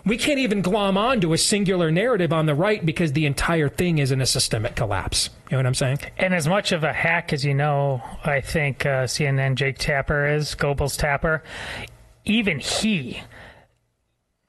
we 0.05 0.17
can't 0.17 0.39
even 0.39 0.61
glom 0.61 0.97
on 0.97 1.21
to 1.21 1.33
a 1.33 1.37
singular 1.37 1.91
narrative 1.91 2.31
on 2.33 2.45
the 2.45 2.55
right 2.55 2.85
because 2.85 3.13
the 3.13 3.25
entire 3.25 3.69
thing 3.69 3.97
is 3.97 4.11
in 4.11 4.21
a 4.21 4.25
systemic 4.25 4.75
collapse. 4.75 5.29
You 5.49 5.51
know 5.51 5.57
what 5.59 5.65
I'm 5.65 5.73
saying? 5.73 5.99
And 6.17 6.33
as 6.33 6.47
much 6.47 6.71
of 6.71 6.83
a 6.83 6.93
hack 6.93 7.33
as 7.33 7.43
you 7.45 7.53
know, 7.53 8.01
I 8.23 8.41
think 8.41 8.85
uh, 8.85 9.05
CNN 9.05 9.55
Jake 9.55 9.77
Tapper 9.77 10.27
is, 10.27 10.55
Goebbels 10.55 10.97
Tapper, 10.97 11.43
even 12.25 12.59
he, 12.59 13.21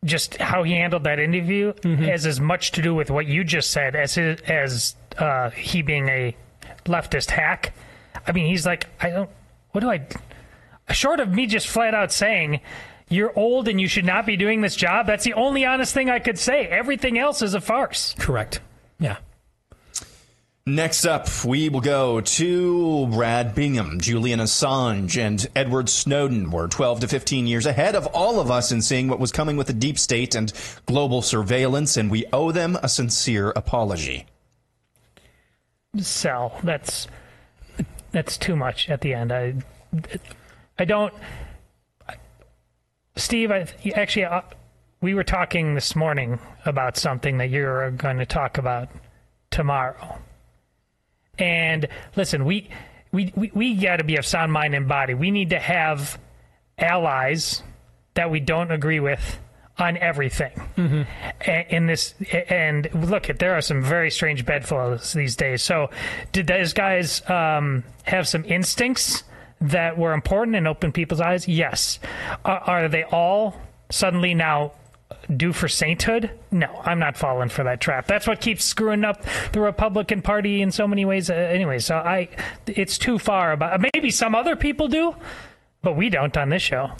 just 0.06 0.36
how 0.36 0.62
he 0.62 0.72
handled 0.72 1.04
that 1.04 1.18
interview 1.18 1.72
has 1.82 2.24
as 2.24 2.40
much 2.40 2.72
to 2.72 2.82
do 2.82 2.94
with 2.94 3.10
what 3.10 3.26
you 3.26 3.44
just 3.44 3.70
said 3.70 3.94
as 3.94 4.14
his, 4.14 4.40
as 4.42 4.96
uh, 5.18 5.50
he 5.50 5.82
being 5.82 6.08
a 6.08 6.34
leftist 6.84 7.30
hack. 7.30 7.74
I 8.26 8.32
mean, 8.32 8.46
he's 8.46 8.64
like, 8.64 8.86
I 9.00 9.10
don't, 9.10 9.30
what 9.72 9.80
do 9.80 9.90
I, 9.90 10.06
short 10.92 11.20
of 11.20 11.32
me 11.32 11.46
just 11.46 11.68
flat 11.68 11.94
out 11.94 12.12
saying, 12.12 12.60
you're 13.08 13.36
old 13.38 13.68
and 13.68 13.80
you 13.80 13.86
should 13.86 14.04
not 14.04 14.26
be 14.26 14.36
doing 14.36 14.60
this 14.60 14.74
job. 14.74 15.06
That's 15.06 15.24
the 15.24 15.34
only 15.34 15.64
honest 15.64 15.94
thing 15.94 16.10
I 16.10 16.18
could 16.18 16.38
say. 16.38 16.66
Everything 16.66 17.18
else 17.18 17.42
is 17.42 17.54
a 17.54 17.60
farce. 17.60 18.14
Correct. 18.18 18.60
Yeah. 18.98 19.18
Next 20.68 21.04
up, 21.06 21.28
we 21.44 21.68
will 21.68 21.80
go 21.80 22.20
to 22.20 23.06
Brad 23.06 23.54
Bingham, 23.54 24.00
Julian 24.00 24.40
Assange, 24.40 25.16
and 25.16 25.46
Edward 25.54 25.88
Snowden 25.88 26.50
were 26.50 26.66
12 26.66 27.00
to 27.00 27.06
15 27.06 27.46
years 27.46 27.66
ahead 27.66 27.94
of 27.94 28.06
all 28.06 28.40
of 28.40 28.50
us 28.50 28.72
in 28.72 28.82
seeing 28.82 29.06
what 29.06 29.20
was 29.20 29.30
coming 29.30 29.56
with 29.56 29.68
the 29.68 29.72
deep 29.72 29.96
state 29.96 30.34
and 30.34 30.52
global 30.86 31.22
surveillance, 31.22 31.96
and 31.96 32.10
we 32.10 32.26
owe 32.32 32.50
them 32.50 32.76
a 32.82 32.88
sincere 32.88 33.50
apology. 33.54 34.26
sell. 35.98 36.58
That's 36.64 37.06
that's 38.10 38.36
too 38.36 38.56
much 38.56 38.90
at 38.90 39.02
the 39.02 39.14
end. 39.14 39.32
I 39.32 39.54
I 40.80 40.84
don't. 40.84 41.14
Steve, 43.14 43.52
I 43.52 43.68
actually 43.94 44.24
uh, 44.24 44.40
we 45.00 45.14
were 45.14 45.22
talking 45.22 45.76
this 45.76 45.94
morning 45.94 46.40
about 46.64 46.96
something 46.96 47.38
that 47.38 47.50
you're 47.50 47.92
going 47.92 48.18
to 48.18 48.26
talk 48.26 48.58
about 48.58 48.88
tomorrow. 49.52 50.18
And 51.38 51.86
listen, 52.16 52.44
we 52.44 52.68
we 53.12 53.32
we, 53.36 53.50
we 53.54 53.74
got 53.76 53.96
to 53.96 54.04
be 54.04 54.16
of 54.16 54.26
sound 54.26 54.52
mind 54.52 54.74
and 54.74 54.88
body. 54.88 55.14
We 55.14 55.30
need 55.30 55.50
to 55.50 55.58
have 55.58 56.18
allies 56.78 57.62
that 58.14 58.30
we 58.30 58.40
don't 58.40 58.70
agree 58.70 59.00
with 59.00 59.38
on 59.78 59.96
everything. 59.98 60.52
A- 61.46 61.66
In 61.74 61.86
this, 61.86 62.14
and 62.48 62.88
look, 62.94 63.28
at 63.28 63.38
there 63.38 63.54
are 63.54 63.60
some 63.60 63.82
very 63.82 64.10
strange 64.10 64.46
bedfellows 64.46 65.12
these 65.12 65.36
days. 65.36 65.62
So, 65.62 65.90
did 66.32 66.46
those 66.46 66.72
guys 66.72 67.28
um, 67.28 67.84
have 68.04 68.26
some 68.26 68.44
instincts 68.46 69.22
that 69.60 69.98
were 69.98 70.12
important 70.14 70.56
and 70.56 70.66
open 70.66 70.92
people's 70.92 71.20
eyes? 71.20 71.46
Yes. 71.46 71.98
Are, 72.44 72.58
are 72.60 72.88
they 72.88 73.04
all 73.04 73.60
suddenly 73.90 74.32
now 74.34 74.72
due 75.34 75.52
for 75.52 75.68
sainthood? 75.68 76.30
No, 76.50 76.66
I'm 76.84 76.98
not 76.98 77.16
falling 77.16 77.48
for 77.48 77.64
that 77.64 77.80
trap. 77.80 78.06
That's 78.06 78.26
what 78.26 78.40
keeps 78.40 78.64
screwing 78.64 79.04
up 79.04 79.24
the 79.52 79.60
Republican 79.60 80.22
Party 80.22 80.62
in 80.62 80.70
so 80.70 80.86
many 80.86 81.04
ways. 81.04 81.30
Uh, 81.30 81.34
anyway, 81.34 81.78
so 81.78 81.96
I, 81.96 82.28
it's 82.66 82.98
too 82.98 83.18
far. 83.18 83.52
About 83.52 83.80
maybe 83.94 84.10
some 84.10 84.34
other 84.34 84.56
people 84.56 84.88
do, 84.88 85.14
but 85.82 85.96
we 85.96 86.08
don't 86.08 86.36
on 86.36 86.48
this 86.48 86.62
show. 86.62 86.90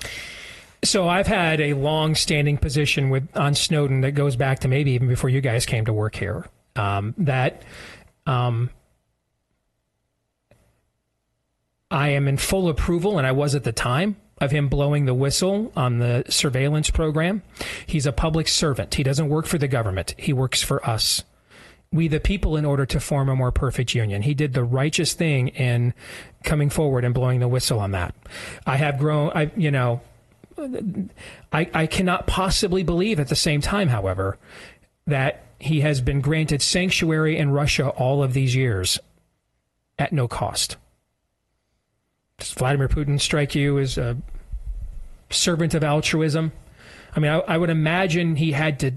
So 0.85 1.09
I've 1.09 1.27
had 1.27 1.61
a 1.61 1.75
long-standing 1.75 2.59
position 2.59 3.11
with 3.11 3.29
on 3.37 3.55
Snowden 3.55 4.03
that 4.03 4.13
goes 4.13 4.37
back 4.37 4.61
to 4.61 4.69
maybe 4.69 4.93
even 4.93 5.09
before 5.09 5.31
you 5.31 5.41
guys 5.41 5.67
came 5.67 5.85
to 5.87 5.93
work 5.93 6.15
here. 6.15 6.47
Um, 6.77 7.15
that 7.19 7.63
um, 8.27 8.71
I 11.91 12.11
am 12.11 12.29
in 12.29 12.37
full 12.37 12.69
approval, 12.69 13.19
and 13.19 13.27
I 13.27 13.33
was 13.33 13.55
at 13.55 13.65
the 13.65 13.73
time 13.73 14.17
of 14.39 14.51
him 14.51 14.69
blowing 14.69 15.07
the 15.07 15.15
whistle 15.15 15.73
on 15.77 15.99
the 15.99 16.25
surveillance 16.29 16.91
program. 16.91 17.43
He's 17.87 18.07
a 18.07 18.13
public 18.13 18.49
servant. 18.49 18.95
He 18.95 19.03
doesn't 19.03 19.29
work 19.29 19.47
for 19.47 19.59
the 19.59 19.69
government. 19.69 20.15
He 20.19 20.33
works 20.33 20.63
for 20.63 20.85
us. 20.89 21.25
We, 21.93 22.09
the 22.09 22.21
people, 22.21 22.57
in 22.57 22.65
order 22.65 22.85
to 22.85 23.01
form 23.01 23.29
a 23.29 23.37
more 23.37 23.53
perfect 23.53 23.95
union. 23.95 24.23
He 24.23 24.35
did 24.35 24.53
the 24.53 24.65
righteous 24.65 25.15
thing 25.15 25.49
in 25.49 25.95
coming 26.43 26.69
forward 26.69 27.05
and 27.05 27.15
blowing 27.15 27.41
the 27.41 27.49
whistle 27.49 27.79
on 27.79 27.93
that. 27.93 28.15
I 28.67 28.77
have 28.77 28.99
grown, 28.99 29.31
I, 29.35 29.51
you 29.57 29.71
know, 29.71 30.01
I, 31.53 31.71
I 31.73 31.87
cannot 31.87 32.27
possibly 32.27 32.83
believe 32.83 33.21
at 33.21 33.29
the 33.29 33.37
same 33.37 33.61
time, 33.61 33.89
however, 33.89 34.37
that 35.07 35.45
he 35.59 35.81
has 35.81 36.01
been 36.01 36.21
granted 36.21 36.61
sanctuary 36.61 37.39
in 37.39 37.51
Russia 37.51 37.89
all 37.91 38.23
of 38.23 38.35
these 38.35 38.55
years 38.55 38.99
at 39.99 40.13
no 40.13 40.29
cost. 40.29 40.77
Does 42.39 42.53
Vladimir 42.53 42.89
Putin 42.89 43.21
strike 43.21 43.55
you 43.55 43.79
as 43.79 43.97
a 43.97 44.17
servant 45.31 45.75
of 45.75 45.83
altruism? 45.83 46.53
I 47.15 47.21
mean, 47.21 47.31
I, 47.31 47.39
I 47.39 47.57
would 47.59 47.71
imagine 47.71 48.37
he 48.37 48.53
had 48.53 48.79
to 48.81 48.93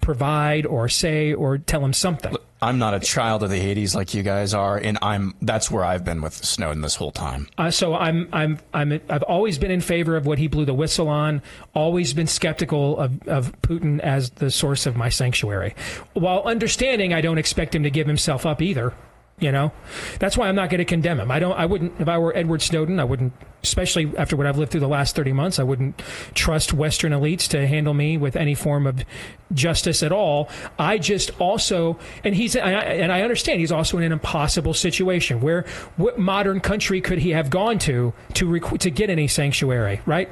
provide 0.00 0.64
or 0.64 0.88
say 0.88 1.34
or 1.34 1.58
tell 1.58 1.84
him 1.84 1.92
something. 1.92 2.34
I'm 2.60 2.78
not 2.78 2.94
a 2.94 2.98
child 2.98 3.42
of 3.42 3.50
the 3.50 3.60
80s 3.60 3.94
like 3.94 4.14
you 4.14 4.22
guys 4.22 4.52
are, 4.52 4.76
and 4.76 4.98
I'm 5.00 5.34
that's 5.42 5.70
where 5.70 5.84
I've 5.84 6.04
been 6.04 6.22
with 6.22 6.34
Snowden 6.34 6.80
this 6.80 6.96
whole 6.96 7.12
time. 7.12 7.46
Uh, 7.56 7.70
so 7.70 7.94
I'm 7.94 8.28
I'm 8.32 8.58
I'm 8.74 9.00
I've 9.08 9.22
always 9.24 9.58
been 9.58 9.70
in 9.70 9.80
favor 9.80 10.16
of 10.16 10.26
what 10.26 10.38
he 10.38 10.48
blew 10.48 10.64
the 10.64 10.74
whistle 10.74 11.08
on. 11.08 11.42
Always 11.74 12.14
been 12.14 12.26
skeptical 12.26 12.98
of, 12.98 13.28
of 13.28 13.52
Putin 13.62 14.00
as 14.00 14.30
the 14.30 14.50
source 14.50 14.86
of 14.86 14.96
my 14.96 15.08
sanctuary, 15.08 15.74
while 16.14 16.42
understanding 16.42 17.12
I 17.12 17.20
don't 17.20 17.38
expect 17.38 17.74
him 17.74 17.84
to 17.84 17.90
give 17.90 18.08
himself 18.08 18.44
up 18.44 18.60
either. 18.60 18.92
You 19.40 19.52
know, 19.52 19.70
that's 20.18 20.36
why 20.36 20.48
I'm 20.48 20.56
not 20.56 20.68
going 20.68 20.78
to 20.78 20.84
condemn 20.84 21.20
him. 21.20 21.30
I 21.30 21.38
don't. 21.38 21.52
I 21.56 21.64
wouldn't. 21.64 22.00
If 22.00 22.08
I 22.08 22.18
were 22.18 22.36
Edward 22.36 22.60
Snowden, 22.60 22.98
I 22.98 23.04
wouldn't. 23.04 23.32
Especially 23.62 24.12
after 24.16 24.36
what 24.36 24.46
I've 24.46 24.58
lived 24.58 24.70
through 24.72 24.80
the 24.80 24.88
last 24.88 25.14
30 25.16 25.32
months, 25.32 25.58
I 25.58 25.62
wouldn't 25.64 26.00
trust 26.34 26.72
Western 26.72 27.12
elites 27.12 27.48
to 27.48 27.66
handle 27.66 27.92
me 27.94 28.16
with 28.16 28.34
any 28.36 28.54
form 28.54 28.86
of 28.86 29.04
justice 29.52 30.02
at 30.02 30.12
all. 30.12 30.48
I 30.78 30.98
just 30.98 31.30
also, 31.40 31.98
and 32.24 32.34
he's, 32.36 32.54
and 32.56 32.64
I, 32.76 32.82
and 32.82 33.12
I 33.12 33.22
understand 33.22 33.58
he's 33.60 33.72
also 33.72 33.96
in 33.98 34.04
an 34.04 34.12
impossible 34.12 34.74
situation. 34.74 35.40
Where 35.40 35.64
what 35.96 36.18
modern 36.18 36.60
country 36.60 37.00
could 37.00 37.18
he 37.18 37.30
have 37.30 37.48
gone 37.50 37.78
to 37.80 38.12
to 38.34 38.46
requ- 38.46 38.78
to 38.80 38.90
get 38.90 39.08
any 39.10 39.28
sanctuary? 39.28 40.00
Right. 40.06 40.28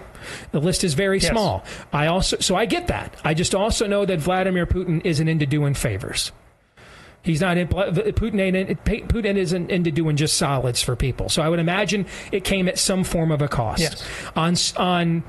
The 0.52 0.60
list 0.60 0.82
is 0.84 0.94
very 0.94 1.18
Yes. 1.18 1.30
small. 1.30 1.64
I 1.92 2.06
also, 2.08 2.38
so 2.40 2.56
I 2.56 2.64
get 2.66 2.88
that. 2.88 3.14
I 3.24 3.34
just 3.34 3.54
also 3.54 3.86
know 3.86 4.04
that 4.04 4.18
Vladimir 4.20 4.66
Putin 4.66 5.00
isn't 5.04 5.28
into 5.28 5.46
doing 5.46 5.74
favors. 5.74 6.32
He's 7.26 7.40
not 7.40 7.58
in, 7.58 7.66
Putin 7.66 8.40
ain't 8.40 8.56
in, 8.56 8.76
Putin 8.76 9.36
isn't 9.36 9.68
into 9.68 9.90
doing 9.90 10.14
just 10.14 10.36
solids 10.36 10.80
for 10.80 10.94
people. 10.94 11.28
So 11.28 11.42
I 11.42 11.48
would 11.48 11.58
imagine 11.58 12.06
it 12.30 12.44
came 12.44 12.68
at 12.68 12.78
some 12.78 13.02
form 13.02 13.32
of 13.32 13.42
a 13.42 13.48
cost. 13.48 13.80
Yes. 13.80 14.06
On 14.36 14.54
on 14.76 15.24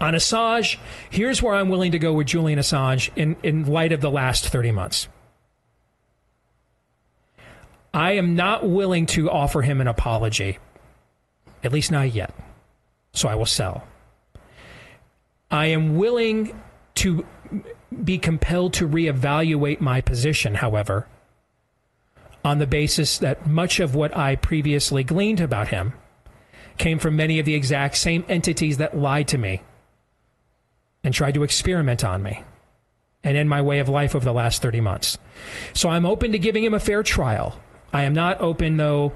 on 0.00 0.14
Assange, 0.14 0.78
here's 1.10 1.42
where 1.42 1.54
I'm 1.54 1.68
willing 1.68 1.90
to 1.90 1.98
go 1.98 2.12
with 2.12 2.28
Julian 2.28 2.60
Assange 2.60 3.10
in, 3.16 3.36
in 3.42 3.66
light 3.66 3.90
of 3.90 4.00
the 4.00 4.12
last 4.12 4.46
30 4.46 4.70
months. 4.70 5.08
I 7.92 8.12
am 8.12 8.36
not 8.36 8.64
willing 8.64 9.06
to 9.06 9.28
offer 9.28 9.60
him 9.60 9.80
an 9.80 9.88
apology, 9.88 10.58
at 11.64 11.72
least 11.72 11.90
not 11.90 12.14
yet. 12.14 12.32
So 13.12 13.28
I 13.28 13.34
will 13.34 13.44
sell. 13.44 13.86
I 15.50 15.66
am 15.66 15.96
willing 15.96 16.58
to 16.96 17.26
be 18.04 18.18
compelled 18.18 18.72
to 18.74 18.88
reevaluate 18.88 19.80
my 19.80 20.00
position, 20.00 20.56
however, 20.56 21.06
on 22.44 22.58
the 22.58 22.66
basis 22.66 23.18
that 23.18 23.46
much 23.46 23.80
of 23.80 23.94
what 23.94 24.16
I 24.16 24.36
previously 24.36 25.04
gleaned 25.04 25.40
about 25.40 25.68
him 25.68 25.92
came 26.78 26.98
from 26.98 27.16
many 27.16 27.38
of 27.38 27.46
the 27.46 27.54
exact 27.54 27.96
same 27.96 28.24
entities 28.28 28.78
that 28.78 28.96
lied 28.96 29.28
to 29.28 29.38
me 29.38 29.62
and 31.04 31.14
tried 31.14 31.34
to 31.34 31.42
experiment 31.42 32.04
on 32.04 32.22
me 32.22 32.42
and 33.24 33.36
in 33.36 33.48
my 33.48 33.62
way 33.62 33.78
of 33.78 33.88
life 33.88 34.14
over 34.14 34.24
the 34.24 34.32
last 34.32 34.62
30 34.62 34.80
months. 34.80 35.18
So 35.72 35.88
I'm 35.88 36.06
open 36.06 36.32
to 36.32 36.38
giving 36.38 36.64
him 36.64 36.74
a 36.74 36.80
fair 36.80 37.02
trial. 37.02 37.60
I 37.92 38.04
am 38.04 38.14
not 38.14 38.40
open, 38.40 38.76
though. 38.76 39.12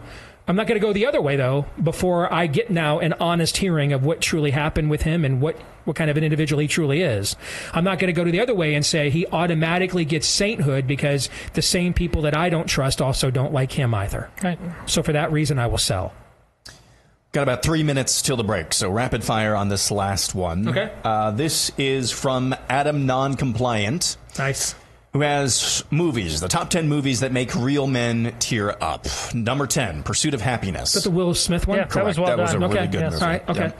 I'm 0.49 0.55
not 0.55 0.69
going 0.69 0.81
to 0.81 0.87
go 0.87 0.93
the 0.93 1.07
other 1.07 1.21
way, 1.21 1.35
though, 1.35 1.67
before 1.83 2.33
I 2.33 2.47
get 2.47 2.71
now 2.71 3.01
an 3.01 3.15
honest 3.15 3.57
hearing 3.57 3.93
of 3.93 4.05
what 4.05 4.21
truly 4.21 4.53
happened 4.53 4.91
with 4.91 5.03
him 5.03 5.25
and 5.25 5.41
what, 5.41 5.57
what 5.85 5.97
kind 5.97 6.09
of 6.09 6.17
an 6.17 6.23
individual 6.23 6.61
he 6.61 6.69
truly 6.69 7.03
is. 7.03 7.35
I'm 7.73 7.83
not 7.83 7.99
going 7.99 8.07
to 8.07 8.13
go 8.13 8.23
to 8.23 8.31
the 8.31 8.41
other 8.41 8.55
way 8.55 8.75
and 8.75 8.87
say 8.87 9.11
he 9.11 9.27
automatically 9.27 10.05
gets 10.05 10.29
sainthood 10.29 10.87
because 10.87 11.29
the 11.55 11.63
same 11.63 11.93
people 11.93 12.23
that 12.23 12.37
I 12.37 12.49
don't 12.49 12.69
trust 12.69 13.03
also 13.03 13.31
don't 13.31 13.53
like 13.53 13.73
him 13.73 13.93
either. 13.93 14.31
Right. 14.43 14.59
So 14.87 15.03
for 15.03 15.13
that 15.13 15.33
reason, 15.33 15.59
I 15.59 15.67
will 15.67 15.79
sell. 15.79 16.15
Got 17.33 17.43
about 17.43 17.63
three 17.63 17.83
minutes 17.83 18.23
till 18.23 18.37
the 18.37 18.45
break, 18.45 18.73
so 18.73 18.89
rapid 18.89 19.25
fire 19.25 19.55
on 19.55 19.69
this 19.69 19.91
last 19.91 20.35
one. 20.35 20.69
Okay. 20.69 20.91
Uh, 21.05 21.33
this 21.33 21.71
is 21.77 22.11
from 22.11 22.55
Adam 22.69 23.07
Noncompliant, 23.07 24.17
Nice. 24.39 24.75
Who 25.17 25.23
has 25.23 25.83
movies, 25.91 26.41
the 26.41 26.49
top 26.49 26.69
10 26.69 26.89
movies 26.89 27.21
that 27.21 27.33
make 27.33 27.55
real 27.55 27.87
men 27.87 28.35
tear 28.39 28.77
up. 28.83 29.07
Number 29.35 29.67
10, 29.67 30.03
Pursuit 30.03 30.35
of 30.35 30.43
Happiness. 30.43 30.95
Is 30.95 31.03
that 31.05 31.09
the 31.11 31.15
Will 31.17 31.35
Smith 31.35 31.67
one? 31.67 31.79
Yeah, 31.79 31.85
that 31.87 32.05
was 32.05 32.19
well 32.19 32.29
that 32.29 32.39
was 32.39 32.51
a 32.51 32.59
done. 32.59 32.63
really 32.71 32.79
Okay, 32.81 32.87
good 32.91 33.01
yes. 33.01 33.13
movie. 33.15 33.25
All 33.25 33.31
right, 33.31 33.49
okay. 33.49 33.73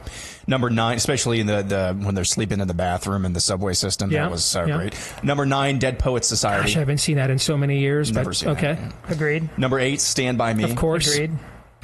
Number 0.47 0.71
nine, 0.71 0.97
especially 0.97 1.41
in 1.41 1.47
the, 1.47 1.63
the 1.63 1.95
when 2.07 2.15
they're 2.15 2.25
sleeping 2.25 2.61
in 2.61 2.69
the 2.69 2.75
bathroom 2.75 3.25
in 3.27 3.33
the 3.35 3.41
subway 3.41 3.75
system, 3.75 4.11
Yeah, 4.11 4.23
that 4.23 4.31
was 4.31 4.45
so 4.45 4.65
yeah. 4.65 4.77
great. 4.79 4.95
Number 5.23 5.45
nine, 5.45 5.79
Dead 5.79 5.99
Poets 5.99 6.27
Society. 6.27 6.69
Gosh, 6.69 6.77
I 6.77 6.79
haven't 6.79 6.99
seen 6.99 7.17
that 7.17 7.29
in 7.31 7.39
so 7.39 7.59
many 7.59 7.81
years. 7.81 8.13
Never 8.13 8.31
but 8.31 8.37
seen 8.37 8.49
that, 8.55 8.57
okay, 8.59 8.81
yeah. 8.81 9.13
Agreed. 9.13 9.49
Number 9.59 9.79
eight, 9.79 10.01
Stand 10.01 10.39
by 10.39 10.55
Me. 10.55 10.65
of 10.65 10.75
course. 10.77 11.13
Agreed. 11.15 11.33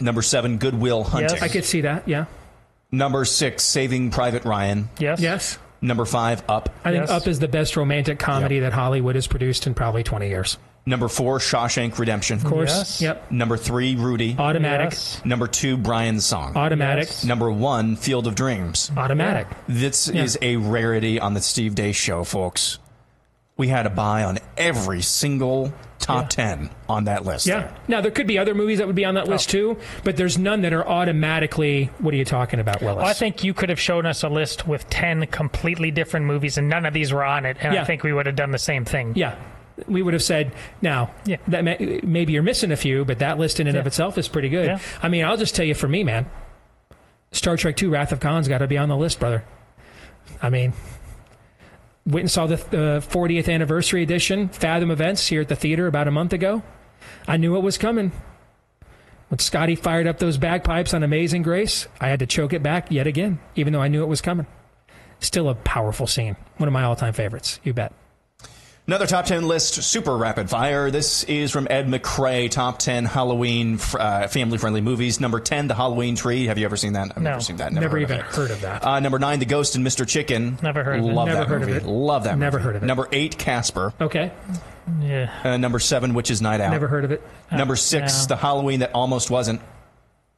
Number 0.00 0.22
seven, 0.22 0.56
Goodwill 0.58 1.04
Hunting. 1.04 1.30
Yes. 1.30 1.42
I 1.42 1.48
could 1.48 1.64
see 1.64 1.82
that. 1.82 2.08
Yeah. 2.08 2.24
Number 2.90 3.24
six, 3.26 3.64
Saving 3.64 4.10
Private 4.10 4.44
Ryan. 4.44 4.88
Yes. 4.98 5.20
Yes. 5.20 5.58
Number 5.82 6.04
five, 6.04 6.42
Up. 6.48 6.68
I 6.84 6.92
think 6.92 7.02
Yes. 7.02 7.10
Up 7.10 7.26
is 7.26 7.40
the 7.40 7.48
best 7.48 7.76
romantic 7.76 8.18
comedy 8.18 8.60
that 8.60 8.72
Hollywood 8.72 9.16
has 9.16 9.26
produced 9.26 9.66
in 9.66 9.74
probably 9.74 10.02
20 10.04 10.28
years. 10.28 10.56
Number 10.84 11.06
four, 11.08 11.38
Shawshank 11.38 11.98
Redemption. 11.98 12.38
Of 12.38 12.44
course. 12.44 12.70
Yes. 12.70 13.02
Yep. 13.02 13.30
Number 13.30 13.56
three, 13.56 13.94
Rudy. 13.94 14.34
Automatic. 14.38 14.90
Yes. 14.92 15.20
Number 15.24 15.46
two, 15.46 15.76
Brian's 15.76 16.24
Song. 16.24 16.56
Automatic. 16.56 17.06
Yes. 17.06 17.24
Number 17.24 17.50
one, 17.52 17.94
Field 17.94 18.26
of 18.26 18.34
Dreams. 18.34 18.90
Automatic. 18.96 19.46
This 19.68 20.08
is 20.08 20.36
a 20.42 20.56
rarity 20.56 21.20
on 21.20 21.34
the 21.34 21.40
Steve 21.40 21.74
Deace 21.76 21.94
Show, 21.94 22.24
folks. 22.24 22.78
We 23.62 23.68
had 23.68 23.86
a 23.86 23.90
buy 23.90 24.24
on 24.24 24.40
every 24.56 25.02
single 25.02 25.72
top 26.00 26.28
10 26.30 26.68
on 26.88 27.04
that 27.04 27.24
list. 27.24 27.46
Yeah. 27.46 27.72
Now 27.86 28.00
there 28.00 28.10
could 28.10 28.26
be 28.26 28.36
other 28.36 28.56
movies 28.56 28.78
that 28.78 28.88
would 28.88 28.96
be 28.96 29.04
on 29.04 29.14
that 29.14 29.28
list 29.28 29.50
oh. 29.50 29.52
too, 29.52 29.80
but 30.02 30.16
there's 30.16 30.36
none 30.36 30.62
that 30.62 30.72
are 30.72 30.84
automatically. 30.84 31.90
What 32.00 32.12
are 32.12 32.16
you 32.16 32.24
talking 32.24 32.58
about, 32.58 32.82
Willis? 32.82 32.96
Well, 32.96 33.06
I 33.06 33.12
think 33.12 33.44
you 33.44 33.54
could 33.54 33.68
have 33.68 33.78
shown 33.78 34.04
us 34.04 34.24
a 34.24 34.28
list 34.28 34.66
with 34.66 34.90
10 34.90 35.28
completely 35.28 35.92
different 35.92 36.26
movies 36.26 36.58
and 36.58 36.68
none 36.68 36.84
of 36.84 36.92
these 36.92 37.12
were 37.12 37.22
on 37.22 37.46
it. 37.46 37.56
And 37.60 37.72
Yeah. 37.72 37.82
I 37.82 37.84
think 37.84 38.02
we 38.02 38.12
would 38.12 38.26
have 38.26 38.34
done 38.34 38.50
the 38.50 38.58
same 38.58 38.84
thing. 38.84 39.12
Yeah. 39.14 39.36
We 39.86 40.02
would 40.02 40.14
have 40.14 40.24
said, 40.24 40.52
now, 40.80 41.12
Yeah. 41.24 41.36
that 41.46 41.62
may, 41.62 42.00
maybe 42.02 42.32
you're 42.32 42.42
missing 42.42 42.72
a 42.72 42.76
few, 42.76 43.04
but 43.04 43.20
that 43.20 43.38
list 43.38 43.60
in 43.60 43.68
and 43.68 43.78
of 43.78 43.86
itself 43.86 44.18
is 44.18 44.26
pretty 44.26 44.48
good. 44.48 44.66
Yeah. 44.66 44.78
I 45.04 45.08
mean, 45.08 45.24
I'll 45.24 45.36
just 45.36 45.54
tell 45.54 45.64
you 45.64 45.76
for 45.76 45.86
me, 45.86 46.02
man, 46.02 46.26
Star 47.30 47.56
Trek 47.56 47.80
II 47.80 47.90
Wrath 47.90 48.10
of 48.10 48.18
Khan's 48.18 48.48
got 48.48 48.58
to 48.58 48.66
be 48.66 48.76
on 48.76 48.88
the 48.88 48.96
list, 48.96 49.20
brother. 49.20 49.44
I 50.42 50.50
mean, 50.50 50.72
went 52.06 52.22
and 52.22 52.30
saw 52.30 52.46
the 52.46 52.54
uh, 52.54 53.00
40th 53.00 53.52
anniversary 53.52 54.02
edition, 54.02 54.48
Fathom 54.48 54.90
Events, 54.90 55.26
here 55.26 55.40
at 55.40 55.48
the 55.48 55.56
theater 55.56 55.86
about 55.86 56.08
a 56.08 56.10
month 56.10 56.32
ago. 56.32 56.62
I 57.26 57.36
knew 57.36 57.56
it 57.56 57.60
was 57.62 57.78
coming. 57.78 58.12
When 59.28 59.38
Scotty 59.38 59.76
fired 59.76 60.06
up 60.06 60.18
those 60.18 60.36
bagpipes 60.36 60.92
on 60.92 61.02
Amazing 61.02 61.42
Grace, 61.42 61.88
I 62.00 62.08
had 62.08 62.18
to 62.18 62.26
choke 62.26 62.52
it 62.52 62.62
back 62.62 62.90
yet 62.90 63.06
again, 63.06 63.38
even 63.54 63.72
though 63.72 63.80
I 63.80 63.88
knew 63.88 64.02
it 64.02 64.08
was 64.08 64.20
coming. 64.20 64.46
Still 65.20 65.48
a 65.48 65.54
powerful 65.54 66.06
scene. 66.06 66.36
One 66.58 66.68
of 66.68 66.72
my 66.72 66.82
all 66.82 66.96
time 66.96 67.12
favorites. 67.12 67.60
You 67.62 67.72
bet. 67.72 67.92
Another 68.84 69.06
top 69.06 69.26
10 69.26 69.46
list, 69.46 69.74
super 69.84 70.16
rapid 70.16 70.50
fire. 70.50 70.90
This 70.90 71.22
is 71.24 71.52
from 71.52 71.68
Ed 71.70 71.86
McCrae, 71.86 72.50
top 72.50 72.80
10 72.80 73.04
Halloween 73.04 73.78
uh, 73.94 74.26
family 74.26 74.58
friendly 74.58 74.80
movies. 74.80 75.20
Number 75.20 75.38
10, 75.38 75.68
The 75.68 75.74
Halloween 75.74 76.16
Tree. 76.16 76.46
Have 76.46 76.58
you 76.58 76.64
ever 76.64 76.76
seen 76.76 76.94
that? 76.94 77.12
I've 77.14 77.22
No. 77.22 77.30
never 77.30 77.40
seen 77.40 77.56
that. 77.58 77.72
Never, 77.72 77.90
heard 77.90 78.02
even 78.02 78.18
of 78.20 78.26
it. 78.26 78.34
heard 78.34 78.50
of 78.50 78.60
that. 78.62 78.84
Uh, 78.84 78.98
number 78.98 79.20
9, 79.20 79.38
The 79.38 79.44
Ghost 79.44 79.76
and 79.76 79.86
Mr. 79.86 80.06
Chicken. 80.06 80.58
Never 80.64 80.82
heard 80.82 80.98
of 80.98 81.06
it. 81.06 81.12
Love 81.12 81.28
Never 81.28 81.38
that 81.38 81.48
heard 81.48 81.62
of 81.62 81.68
movie. 81.68 81.80
it. 81.80 81.86
Love 81.86 82.24
that 82.24 82.36
Never 82.36 82.58
movie. 82.58 82.64
heard 82.66 82.76
of 82.76 82.82
it. 82.82 82.86
Number 82.86 83.08
8, 83.12 83.38
Casper. 83.38 83.94
Okay. 84.00 84.32
Yeah. 85.00 85.30
Uh, 85.44 85.56
number 85.58 85.78
7, 85.78 86.12
Witch's 86.12 86.42
Night 86.42 86.60
Out. 86.60 86.72
Never 86.72 86.88
heard 86.88 87.04
of 87.04 87.12
it. 87.12 87.22
Number 87.52 87.76
6, 87.76 88.22
no. 88.22 88.26
The 88.26 88.36
Halloween 88.36 88.80
That 88.80 88.90
Almost 88.94 89.30
Wasn't. 89.30 89.60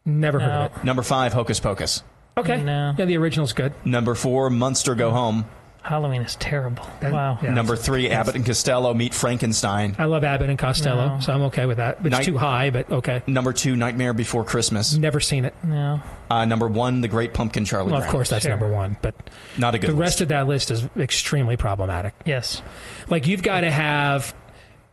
Never 0.04 0.38
heard 0.38 0.48
No. 0.48 0.60
of 0.66 0.76
it. 0.76 0.84
Number 0.84 1.02
5, 1.02 1.32
Hocus 1.32 1.60
Pocus. 1.60 2.02
Okay. 2.36 2.62
No. 2.62 2.94
Yeah, 2.98 3.06
the 3.06 3.16
original's 3.16 3.54
good. 3.54 3.72
Number 3.86 4.14
4, 4.14 4.50
Munster 4.50 4.94
Go 4.94 5.12
Home. 5.12 5.46
Halloween 5.84 6.22
is 6.22 6.34
terrible. 6.36 6.84
That- 7.00 7.12
wow. 7.12 7.38
yeah. 7.42 7.52
Number 7.52 7.76
3, 7.76 8.08
Abbott 8.10 8.34
and 8.36 8.44
Costello 8.46 8.94
Meet 8.94 9.12
Frankenstein. 9.12 9.94
I 9.98 10.06
love 10.06 10.24
Abbott 10.24 10.48
and 10.48 10.58
Costello, 10.58 11.14
No. 11.16 11.20
so 11.20 11.32
I'm 11.34 11.42
okay 11.42 11.66
with 11.66 11.76
that. 11.76 11.98
It's 12.00 12.10
Night- 12.10 12.24
too 12.24 12.38
high, 12.38 12.70
but 12.70 12.90
okay. 12.90 13.22
Number 13.26 13.52
2, 13.52 13.76
Nightmare 13.76 14.14
Before 14.14 14.44
Christmas. 14.44 14.96
Never 14.96 15.20
seen 15.20 15.44
it. 15.44 15.54
No. 15.62 16.00
Uh, 16.30 16.46
number 16.46 16.66
1, 16.68 17.02
The 17.02 17.08
Great 17.08 17.34
Pumpkin 17.34 17.66
Charlie 17.66 17.92
Well, 17.92 18.00
of 18.02 18.08
course, 18.08 18.30
that's 18.30 18.42
Sure. 18.44 18.50
number 18.50 18.68
one, 18.72 18.96
but 19.02 19.14
Not 19.58 19.74
a 19.74 19.78
good 19.78 19.90
the 19.90 19.94
rest 19.94 20.22
of 20.22 20.28
that 20.28 20.46
list 20.48 20.70
is 20.70 20.88
extremely 20.98 21.56
problematic. 21.58 22.14
Yes. 22.24 22.62
Like 23.10 23.26
you've 23.26 23.42
got 23.42 23.60
to 23.60 23.70
have 23.70 24.34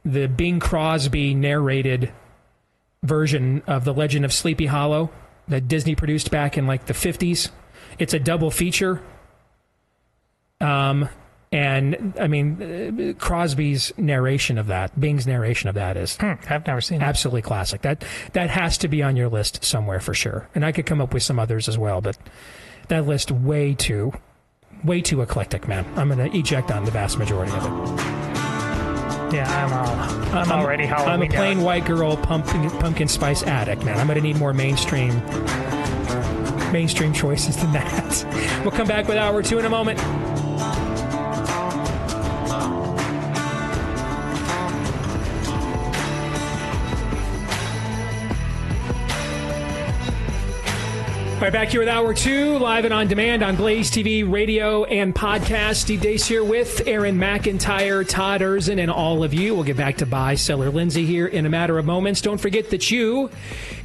the 0.03 0.27
Bing 0.27 0.59
Crosby 0.59 1.33
narrated 1.33 2.11
version 3.03 3.63
of 3.65 3.85
The 3.85 3.93
Legend 3.93 4.25
of 4.25 4.33
Sleepy 4.33 4.65
Hollow 4.67 5.09
that 5.47 5.67
Disney 5.67 5.95
produced 5.95 6.31
back 6.31 6.57
in 6.57 6.67
like 6.67 6.85
the 6.85 6.93
50s. 6.93 7.49
It's 7.97 8.13
a 8.13 8.19
double 8.19 8.51
feature. 8.51 9.01
Um, 10.62 11.09
and 11.53 12.14
I 12.20 12.28
mean, 12.28 12.62
uh, 12.62 13.14
Crosby's 13.22 13.91
narration 13.97 14.57
of 14.57 14.68
that, 14.68 14.97
Bing's 14.97 15.28
narration 15.28 15.68
of 15.68 15.76
that 15.76 15.97
is 15.97 16.16
Hmm, 16.18 16.34
I've 16.49 16.66
never 16.66 16.80
seen 16.80 17.01
it. 17.01 17.05
absolutely 17.05 17.41
classic. 17.41 17.82
That 17.82 18.05
that 18.34 18.49
has 18.49 18.78
to 18.80 18.88
be 18.88 19.03
on 19.03 19.18
your 19.18 19.28
list 19.28 19.64
somewhere 19.66 19.99
for 19.99 20.14
sure. 20.14 20.47
And 20.55 20.64
I 20.66 20.72
could 20.72 20.86
come 20.86 21.01
up 21.01 21.14
with 21.14 21.24
some 21.24 21.39
others 21.39 21.68
as 21.68 21.78
well, 21.78 21.99
but 21.99 22.18
that 22.88 23.05
list 23.05 23.32
way 23.32 23.74
too, 23.74 24.14
way 24.86 25.01
too 25.01 25.22
eclectic, 25.22 25.68
man. 25.68 25.86
I'm 25.97 26.07
going 26.09 26.32
to 26.32 26.38
eject 26.38 26.72
on 26.72 26.86
the 26.86 26.91
vast 26.91 27.18
majority 27.18 27.51
of 27.51 27.66
it. 27.66 27.99
Yeah, 29.34 29.66
I'm 29.66 29.74
all. 29.74 30.36
I'm, 30.38 30.51
already 30.51 30.86
Halloween. 30.86 31.09
I'm 31.14 31.22
a 31.24 31.28
plain 31.28 31.57
out. 31.59 31.64
white 31.64 31.86
girl 31.86 32.18
pumpkin, 32.18 32.70
pumpkin 32.80 33.07
spice 33.07 33.43
addict, 33.43 33.84
man. 33.84 33.97
I'm 33.97 34.07
going 34.07 34.18
to 34.18 34.24
need 34.24 34.38
more 34.38 34.53
mainstream 34.53 35.09
mainstream 36.72 37.12
choices 37.14 37.57
than 37.57 37.74
that. 37.74 38.26
We'll 38.62 38.72
come 38.72 38.88
back 38.88 39.07
with 39.07 39.18
hour 39.18 39.41
two 39.41 39.57
in 39.57 39.66
a 39.66 39.70
moment. 39.70 39.99
All 51.41 51.45
right, 51.45 51.53
back 51.53 51.69
here 51.69 51.79
with 51.79 51.89
Hour 51.89 52.13
2, 52.13 52.59
live 52.59 52.85
and 52.85 52.93
on 52.93 53.07
demand 53.07 53.41
on 53.41 53.55
Blaze 53.55 53.89
TV, 53.89 54.31
radio, 54.31 54.83
and 54.83 55.11
podcast. 55.11 55.77
Steve 55.77 56.01
Deace 56.01 56.27
here 56.27 56.43
with 56.43 56.83
Aaron 56.85 57.17
McIntyre, 57.17 58.07
Todd 58.07 58.41
Erzen, 58.41 58.79
and 58.79 58.91
all 58.91 59.23
of 59.23 59.33
you. 59.33 59.55
We'll 59.55 59.63
get 59.63 59.75
back 59.75 59.97
to 59.97 60.05
buy 60.05 60.35
seller 60.35 60.69
Lindsay 60.69 61.03
here 61.03 61.25
in 61.25 61.47
a 61.47 61.49
matter 61.49 61.79
of 61.79 61.85
moments. 61.87 62.21
Don't 62.21 62.37
forget 62.37 62.69
that 62.69 62.91
you 62.91 63.31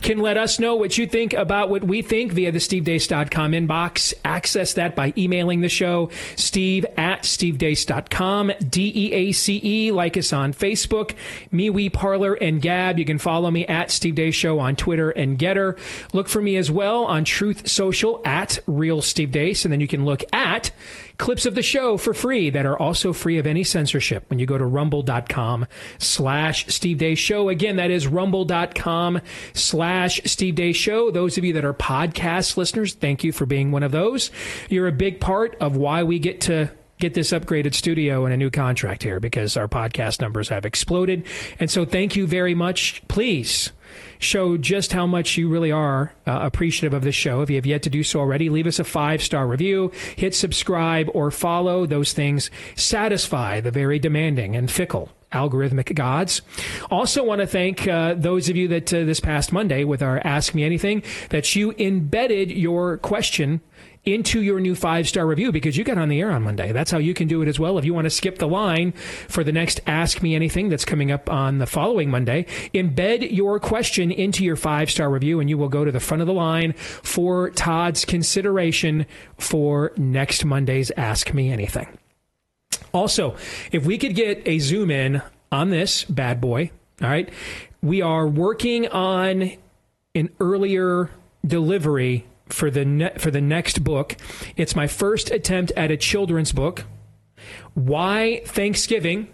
can 0.03 0.19
let 0.19 0.37
us 0.37 0.59
know 0.59 0.77
what 0.77 0.99
you 0.99 1.07
think 1.07 1.33
about 1.33 1.71
what 1.71 1.83
we 1.83 2.03
think 2.03 2.33
via 2.33 2.53
the 2.53 2.59
stevedeace.com 2.59 3.53
inbox. 3.53 4.13
Access 4.23 4.75
that 4.75 4.95
by 4.95 5.15
emailing 5.17 5.63
the 5.63 5.71
show, 5.71 6.11
steve 6.37 6.85
at 6.99 7.23
stevedeace.com, 7.23 8.53
D 8.69 8.93
E 8.95 9.13
A 9.15 9.33
C 9.33 9.61
E. 9.65 9.93
Like 9.93 10.19
us 10.19 10.31
on 10.35 10.53
Facebook, 10.53 11.15
MeWe, 11.51 11.91
Parler, 11.91 12.35
and 12.35 12.61
Gab. 12.61 12.99
You 12.99 13.07
can 13.07 13.17
follow 13.17 13.51
me 13.51 13.65
at 13.67 13.91
Steve 13.91 14.15
Deace 14.17 14.35
Show 14.35 14.59
on 14.59 14.77
Twitter 14.77 15.09
and 15.09 15.39
Gettr. 15.39 15.79
Look 16.13 16.29
for 16.29 16.43
me 16.43 16.57
as 16.57 16.71
well 16.71 17.07
on 17.07 17.25
Truth 17.47 17.69
Social 17.69 18.21
at 18.25 18.59
Real 18.67 19.01
Steve 19.01 19.31
Deace, 19.31 19.65
and 19.65 19.71
then 19.71 19.81
you 19.81 19.87
can 19.87 20.05
look 20.05 20.25
at 20.33 20.73
clips 21.17 21.47
of 21.47 21.55
the 21.55 21.63
show 21.63 21.97
for 21.97 22.13
free 22.13 22.51
that 22.51 22.67
are 22.67 22.77
also 22.77 23.13
free 23.13 23.39
of 23.39 23.47
any 23.47 23.63
censorship 23.63 24.25
when 24.29 24.41
you 24.41 24.47
go 24.47 24.59
to 24.59 24.67
rumble.com 24.67 25.65
slash 25.99 26.67
Steve 26.67 26.99
Deace 26.99 27.19
Show. 27.19 27.49
Again, 27.49 27.77
that 27.77 27.93
is 27.93 28.09
rumble.com 28.09 29.21
slash 29.53 30.21
Steve 30.25 30.57
Deace 30.57 30.75
Show. 30.75 31.13
Those 31.13 31.39
of 31.39 31.45
you 31.45 31.53
that 31.53 31.65
are 31.65 31.73
podcast 31.73 32.57
listeners, 32.57 32.95
thank 32.95 33.23
you 33.23 33.31
for 33.31 33.47
being 33.47 33.71
one 33.71 33.85
of 33.85 33.93
those. 33.93 34.33
You're 34.69 34.89
a 34.89 34.93
big 34.93 35.21
part 35.21 35.55
of 35.61 35.77
why 35.77 36.03
we 36.03 36.19
get 36.19 36.41
to 36.43 36.73
get 36.99 37.15
this 37.15 37.31
upgraded 37.31 37.75
studio 37.75 38.25
and 38.25 38.35
a 38.35 38.37
new 38.37 38.51
contract 38.51 39.05
here 39.05 39.21
because 39.21 39.57
our 39.57 39.69
podcast 39.69 40.21
numbers 40.21 40.49
have 40.49 40.65
exploded. 40.67 41.25
And 41.61 41.71
so 41.71 41.85
thank 41.85 42.17
you 42.17 42.27
very 42.27 42.57
much. 42.57 43.07
Please 43.07 43.71
show 44.19 44.57
just 44.57 44.93
how 44.93 45.07
much 45.07 45.37
you 45.37 45.49
really 45.49 45.73
are 45.73 46.13
uh, 46.27 46.39
appreciative 46.43 46.95
of 46.95 47.03
this 47.03 47.15
show. 47.15 47.43
If 47.43 47.51
you 47.51 47.57
have 47.57 47.67
yet 47.67 47.83
to 47.83 47.91
do 47.91 48.03
so 48.03 48.21
already, 48.21 48.49
leave 48.49 48.67
us 48.67 48.79
a 48.79 48.85
five 48.85 49.23
star 49.23 49.47
review, 49.47 49.93
hit 50.17 50.35
subscribe 50.35 51.09
or 51.15 51.31
follow. 51.31 51.87
Those 51.87 52.13
things 52.13 52.51
satisfy 52.75 53.61
the 53.61 53.71
very 53.71 53.99
demanding 53.99 54.57
and 54.57 54.71
fickle 54.71 55.11
algorithmic 55.33 55.95
gods. 55.95 56.41
Also, 56.91 57.23
want 57.23 57.41
to 57.41 57.47
thank 57.47 57.87
uh, 57.87 58.15
those 58.15 58.49
of 58.49 58.57
you 58.57 58.69
that 58.69 58.93
uh, 58.93 59.05
this 59.05 59.21
past 59.21 59.53
Monday 59.53 59.85
with 59.85 60.03
our 60.03 60.21
Ask 60.25 60.55
Me 60.55 60.65
Anything 60.65 61.03
that 61.31 61.55
you 61.55 61.75
embedded 61.79 62.51
your 62.51 62.97
question 62.99 63.61
into 64.07 64.41
your 64.41 64.61
new 64.61 64.77
five 64.77 65.09
star 65.09 65.27
review 65.27 65.51
because 65.51 65.77
you 65.77 65.83
got 65.85 65.99
on 65.99 66.09
the 66.09 66.21
air 66.21 66.31
on 66.31 66.43
Monday. 66.43 66.73
That's 66.73 66.93
how 66.93 66.99
you 66.99 67.13
can 67.13 67.27
do 67.27 67.43
it 67.43 67.49
as 67.49 67.59
well. 67.59 67.77
If 67.77 67.85
you 67.85 67.93
want 67.93 68.07
to 68.07 68.11
skip 68.11 68.39
the 68.39 68.47
line 68.47 68.93
for 68.93 69.43
the 69.43 69.53
next 69.53 69.81
Ask 69.87 70.23
Me 70.23 70.35
Anything 70.35 70.69
that's 70.69 70.85
coming 70.85 71.11
up 71.11 71.29
on 71.29 71.59
the 71.59 71.67
following 71.67 72.09
Monday, 72.09 72.47
embed 72.73 73.31
your 73.33 73.59
question 73.59 74.13
into 74.13 74.45
your 74.45 74.57
five 74.57 74.91
star 74.91 75.11
review 75.11 75.41
and 75.41 75.51
you 75.51 75.59
will 75.59 75.69
go 75.69 75.85
to 75.85 75.91
the 75.91 76.01
front 76.01 76.21
of 76.21 76.27
the 76.27 76.33
line 76.33 76.73
for 76.73 77.51
Todd's 77.51 78.05
consideration 78.05 79.07
for 79.37 79.93
next 79.97 80.45
Monday's 80.45 80.93
Ask 80.97 81.35
Me 81.35 81.51
Anything. 81.51 81.99
Also, 82.95 83.37
if 83.73 83.85
we 83.85 83.99
could 83.99 84.15
get 84.15 84.41
a 84.47 84.59
zoom 84.61 84.91
in 84.91 85.21
on 85.51 85.71
this 85.71 86.05
bad 86.05 86.41
boy, 86.41 86.71
all 87.03 87.09
right, 87.09 87.29
we 87.83 88.01
are 88.03 88.27
working 88.27 88.89
on 88.89 89.53
an 90.15 90.31
earlier 90.41 91.11
delivery 91.47 92.25
for 92.49 92.71
the 92.71 92.85
ne- 92.85 93.15
for 93.19 93.31
the 93.31 93.41
next 93.41 93.85
book. 93.85 94.17
It's 94.57 94.77
my 94.77 94.87
first 94.87 95.31
attempt 95.31 95.73
at 95.73 95.91
a 95.91 95.97
children's 95.97 96.53
book. 96.53 96.85
Why 97.75 98.43
Thanksgiving? 98.47 99.29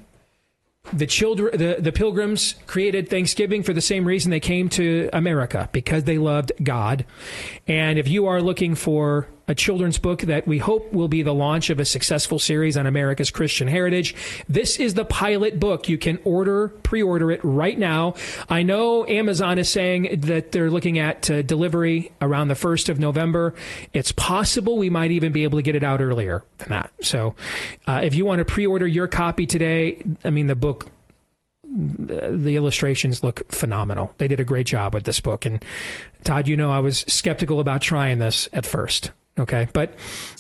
The 0.93 1.07
children, 1.07 1.57
the, 1.57 1.77
the 1.79 1.93
pilgrims 1.93 2.57
created 2.67 3.09
Thanksgiving 3.09 3.63
for 3.63 3.73
the 3.73 3.81
same 3.81 4.05
reason 4.05 4.33
they 4.33 4.41
came 4.41 4.69
to 4.71 5.09
America 5.13 5.69
because 5.71 6.05
they 6.05 6.19
loved 6.19 6.51
God. 6.63 7.07
And 7.69 8.01
if 8.01 8.09
you 8.09 8.27
are 8.27 8.43
looking 8.43 8.75
for 8.75 9.29
a 9.49 9.55
children's 9.55 9.99
book 9.99 10.23
that 10.23 10.47
we 10.47 10.59
hope 10.59 10.93
will 10.93 11.09
be 11.09 11.23
the 11.23 11.35
launch 11.35 11.71
of 11.71 11.81
a 11.81 11.85
successful 11.85 12.39
series 12.39 12.77
on 12.77 12.87
America's 12.87 13.31
Christian 13.31 13.69
heritage. 13.69 14.15
This 14.49 14.79
is 14.79 14.95
the 14.95 15.05
pilot 15.05 15.59
book. 15.59 15.89
You 15.89 15.99
can 15.99 16.19
order, 16.25 16.69
pre-order 16.69 17.31
it 17.31 17.41
right 17.43 17.79
now. 17.79 18.15
I 18.49 18.63
know 18.63 19.07
Amazon 19.07 19.59
is 19.59 19.69
saying 19.69 20.21
that 20.23 20.53
they're 20.53 20.71
looking 20.71 20.99
at 20.99 21.31
uh, 21.31 21.43
delivery 21.43 22.13
around 22.21 22.49
the 22.49 22.55
1st 22.55 22.89
of 22.89 22.99
November. 22.99 23.55
It's 23.93 24.13
possible 24.13 24.79
we 24.79 24.91
might 24.91 25.11
even 25.11 25.33
be 25.33 25.45
able 25.45 25.59
to 25.59 25.63
get 25.63 25.75
it 25.75 25.83
out 25.83 26.01
earlier 26.01 26.45
than 26.59 26.69
that. 26.71 26.93
So, 27.03 27.35
uh, 27.87 28.01
if 28.05 28.15
you 28.15 28.25
want 28.25 28.39
to 28.39 28.45
pre-order 28.45 28.87
your 28.87 29.09
copy 29.09 29.47
today, 29.47 30.03
I 30.25 30.31
mean 30.31 30.47
the 30.47 30.57
book 30.57 30.91
the 31.75 32.57
illustrations 32.57 33.23
look 33.23 33.51
phenomenal. 33.51 34.15
They 34.19 34.29
did 34.29 34.41
a 34.41 34.45
great 34.45 34.67
job 34.67 34.95
with 34.95 35.05
this 35.05 35.21
book. 35.21 35.47
And 35.47 35.65
Todd, 36.23 36.47
you 36.47 36.57
know, 36.57 36.71
I 36.71 36.81
was 36.81 36.99
skeptical 37.09 37.61
about 37.61 37.81
trying 37.81 38.19
this 38.19 38.49
at 38.53 38.67
first. 38.67 39.11
Okay. 39.39 39.67
But, 39.73 39.95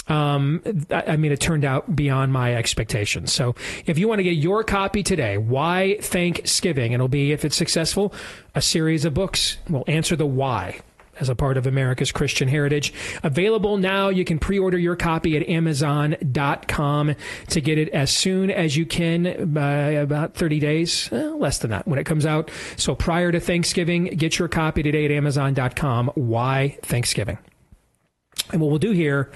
um, 0.09 0.63
I 0.91 1.17
mean, 1.17 1.33
it 1.33 1.41
turned 1.41 1.65
out 1.65 1.97
beyond 1.97 2.33
my 2.33 2.55
expectations. 2.55 3.33
So 3.33 3.55
if 3.87 3.99
you 3.99 4.07
want 4.07 4.19
to 4.19 4.23
get 4.23 4.37
your 4.37 4.63
copy 4.65 5.03
today, 5.03 5.39
why 5.39 5.97
Thanksgiving? 6.01 6.93
It'll 6.93 7.09
be, 7.09 7.33
if 7.33 7.45
it's 7.45 7.57
successful, 7.57 8.13
a 8.55 8.61
series 8.61 9.05
of 9.05 9.15
books. 9.15 9.57
will 9.69 9.85
answer 9.87 10.15
the 10.15 10.27
why 10.27 10.81
as 11.21 11.29
a 11.29 11.35
part 11.35 11.57
of 11.57 11.67
America's 11.67 12.13
Christian 12.13 12.49
heritage. 12.49 12.93
Available 13.23 13.77
now. 13.77 14.09
You 14.09 14.25
can 14.25 14.39
pre 14.39 14.59
order 14.59 14.79
your 14.79 14.97
copy 14.97 15.37
at 15.37 15.49
Amazon.com 15.49 17.15
to 17.49 17.61
get 17.61 17.79
it 17.79 17.89
as 17.91 18.11
soon 18.11 18.51
as 18.51 18.77
you 18.77 18.87
can, 18.87 19.53
by 19.53 19.73
about 19.91 20.35
30 20.35 20.59
days, 20.59 21.09
eh, 21.13 21.29
less 21.29 21.59
than 21.59 21.71
that 21.71 21.87
when 21.87 21.99
it 21.99 22.05
comes 22.05 22.27
out. 22.27 22.51
So 22.77 22.95
prior 22.95 23.33
to 23.33 23.41
Thanksgiving, 23.41 24.05
get 24.17 24.39
your 24.39 24.49
copy 24.49 24.83
today 24.83 25.05
at 25.05 25.11
Amazon.com. 25.11 26.11
Why 26.15 26.79
Thanksgiving? 26.83 27.39
And 28.51 28.61
what 28.61 28.71
we'll 28.71 28.79
do 28.79 28.91
here 28.93 29.31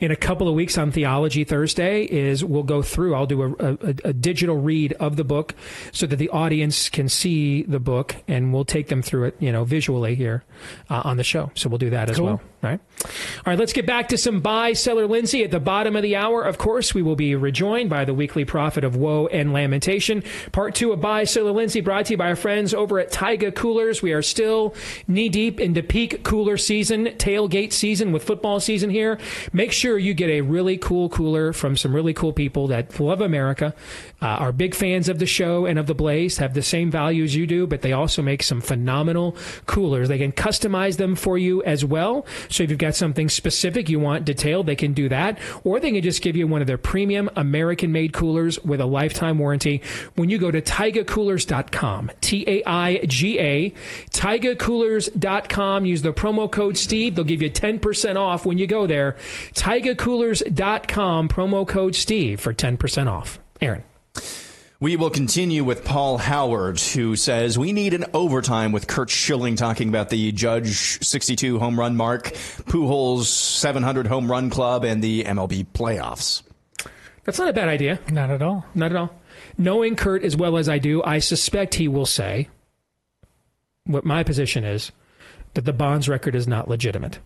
in 0.00 0.10
a 0.10 0.16
couple 0.16 0.48
of 0.48 0.54
weeks 0.54 0.78
on 0.78 0.90
Theology 0.90 1.44
Thursday 1.44 2.04
is 2.04 2.44
we'll 2.44 2.62
go 2.62 2.82
through. 2.82 3.14
I'll 3.14 3.26
do 3.26 3.42
a, 3.42 3.52
a, 3.52 3.94
a, 4.04 4.12
digital 4.12 4.56
read 4.56 4.92
of 4.94 5.16
the 5.16 5.24
book 5.24 5.54
so 5.92 6.06
that 6.06 6.16
the 6.16 6.28
audience 6.30 6.88
can 6.88 7.08
see 7.08 7.62
the 7.62 7.80
book, 7.80 8.16
and 8.28 8.52
we'll 8.52 8.64
take 8.64 8.88
them 8.88 9.02
through 9.02 9.24
it, 9.24 9.36
you 9.38 9.52
know, 9.52 9.64
visually 9.64 10.14
here 10.14 10.44
uh, 10.88 11.02
on 11.04 11.16
the 11.16 11.24
show. 11.24 11.50
So 11.54 11.68
we'll 11.68 11.78
do 11.78 11.90
that 11.90 12.10
as 12.10 12.16
Cool. 12.16 12.26
well. 12.26 12.40
All 12.64 12.70
right. 12.70 12.80
All 13.04 13.10
right. 13.46 13.58
Let's 13.58 13.74
get 13.74 13.84
back 13.84 14.08
to 14.08 14.16
some 14.16 14.40
buy 14.40 14.72
seller 14.72 15.06
Lindsay 15.06 15.44
at 15.44 15.50
the 15.50 15.60
bottom 15.60 15.96
of 15.96 16.02
the 16.02 16.16
hour. 16.16 16.42
Of 16.42 16.56
course, 16.56 16.94
we 16.94 17.02
will 17.02 17.16
be 17.16 17.34
rejoined 17.34 17.90
by 17.90 18.06
the 18.06 18.14
weekly 18.14 18.46
prophet 18.46 18.84
of 18.84 18.96
woe 18.96 19.26
and 19.26 19.52
lamentation. 19.52 20.22
Part 20.52 20.74
two 20.74 20.92
of 20.92 21.00
buy 21.02 21.24
seller 21.24 21.52
Lindsay 21.52 21.82
brought 21.82 22.06
to 22.06 22.14
you 22.14 22.16
by 22.16 22.28
our 22.28 22.36
friends 22.36 22.72
over 22.72 22.98
at 22.98 23.12
Taiga 23.12 23.52
Coolers. 23.52 24.00
We 24.00 24.12
are 24.14 24.22
still 24.22 24.74
knee 25.06 25.28
deep 25.28 25.60
into 25.60 25.82
peak 25.82 26.24
cooler 26.24 26.56
season, 26.56 27.06
tailgate 27.18 27.72
season 27.72 28.12
with 28.12 28.24
football 28.24 28.60
season 28.60 28.88
here. 28.88 29.18
Make 29.52 29.72
sure 29.72 29.98
you 29.98 30.14
get 30.14 30.30
a 30.30 30.40
really 30.40 30.78
cool 30.78 31.10
cooler 31.10 31.52
from 31.52 31.76
some 31.76 31.94
really 31.94 32.14
cool 32.14 32.32
people 32.32 32.68
that 32.68 32.98
love 32.98 33.20
America, 33.20 33.74
uh, 34.22 34.26
are 34.26 34.52
big 34.52 34.74
fans 34.74 35.10
of 35.10 35.18
the 35.18 35.26
show 35.26 35.66
and 35.66 35.78
of 35.78 35.86
the 35.86 35.94
Blaze, 35.94 36.38
have 36.38 36.54
the 36.54 36.62
same 36.62 36.90
values 36.90 37.36
you 37.36 37.46
do, 37.46 37.66
but 37.66 37.82
they 37.82 37.92
also 37.92 38.22
make 38.22 38.42
some 38.42 38.62
phenomenal 38.62 39.36
coolers. 39.66 40.08
They 40.08 40.16
can 40.16 40.32
customize 40.32 40.96
them 40.96 41.14
for 41.14 41.36
you 41.36 41.62
as 41.64 41.84
well. 41.84 42.24
So 42.54 42.62
if 42.62 42.70
you've 42.70 42.78
got 42.78 42.94
something 42.94 43.28
specific 43.28 43.88
you 43.88 43.98
want 43.98 44.24
detailed, 44.24 44.66
they 44.66 44.76
can 44.76 44.92
do 44.92 45.08
that. 45.08 45.38
Or 45.64 45.80
they 45.80 45.90
can 45.90 46.02
just 46.02 46.22
give 46.22 46.36
you 46.36 46.46
one 46.46 46.60
of 46.60 46.66
their 46.66 46.78
premium 46.78 47.28
American 47.34 47.90
made 47.90 48.12
coolers 48.12 48.62
with 48.64 48.80
a 48.80 48.86
lifetime 48.86 49.38
warranty 49.38 49.82
when 50.14 50.30
you 50.30 50.38
go 50.38 50.50
to 50.50 50.62
TaigaCoolers.com. 50.62 52.12
T 52.20 52.44
A 52.46 52.62
I 52.64 53.04
G 53.06 53.40
A. 53.40 53.70
TaigaCoolers.com. 54.10 55.84
Use 55.84 56.02
the 56.02 56.12
promo 56.12 56.50
code 56.50 56.76
Steve. 56.78 57.16
They'll 57.16 57.24
give 57.24 57.42
you 57.42 57.50
10% 57.50 58.16
off 58.16 58.46
when 58.46 58.58
you 58.58 58.66
go 58.66 58.86
there. 58.86 59.16
TaigaCoolers.com. 59.54 61.28
Promo 61.28 61.66
code 61.66 61.96
Steve 61.96 62.40
for 62.40 62.54
10% 62.54 63.10
off. 63.10 63.40
Aaron. 63.60 63.82
We 64.80 64.96
will 64.96 65.10
continue 65.10 65.62
with 65.62 65.84
Paul 65.84 66.18
Howard, 66.18 66.80
who 66.80 67.14
says 67.14 67.56
we 67.56 67.72
need 67.72 67.94
an 67.94 68.06
overtime 68.12 68.72
with 68.72 68.88
Curt 68.88 69.08
Schilling 69.08 69.54
talking 69.54 69.88
about 69.88 70.10
the 70.10 70.32
Judge 70.32 71.02
62 71.06 71.60
home 71.60 71.78
run 71.78 71.96
mark, 71.96 72.32
Pujols 72.64 73.24
700 73.24 74.08
home 74.08 74.30
run 74.30 74.50
club, 74.50 74.84
and 74.84 75.02
the 75.02 75.24
MLB 75.24 75.66
playoffs. 75.72 76.42
That's 77.22 77.38
not 77.38 77.48
a 77.48 77.52
bad 77.52 77.68
idea. 77.68 78.00
Not 78.10 78.30
at 78.30 78.42
all. 78.42 78.66
Not 78.74 78.90
at 78.90 78.96
all. 78.96 79.14
Knowing 79.56 79.94
Curt 79.94 80.24
as 80.24 80.36
well 80.36 80.56
as 80.56 80.68
I 80.68 80.78
do, 80.78 81.02
I 81.04 81.20
suspect 81.20 81.74
he 81.74 81.88
will 81.88 82.06
say 82.06 82.48
what 83.84 84.04
my 84.04 84.24
position 84.24 84.64
is 84.64 84.90
that 85.54 85.64
the 85.64 85.72
Bonds 85.72 86.08
record 86.08 86.34
is 86.34 86.48
not 86.48 86.68
legitimate. 86.68 87.20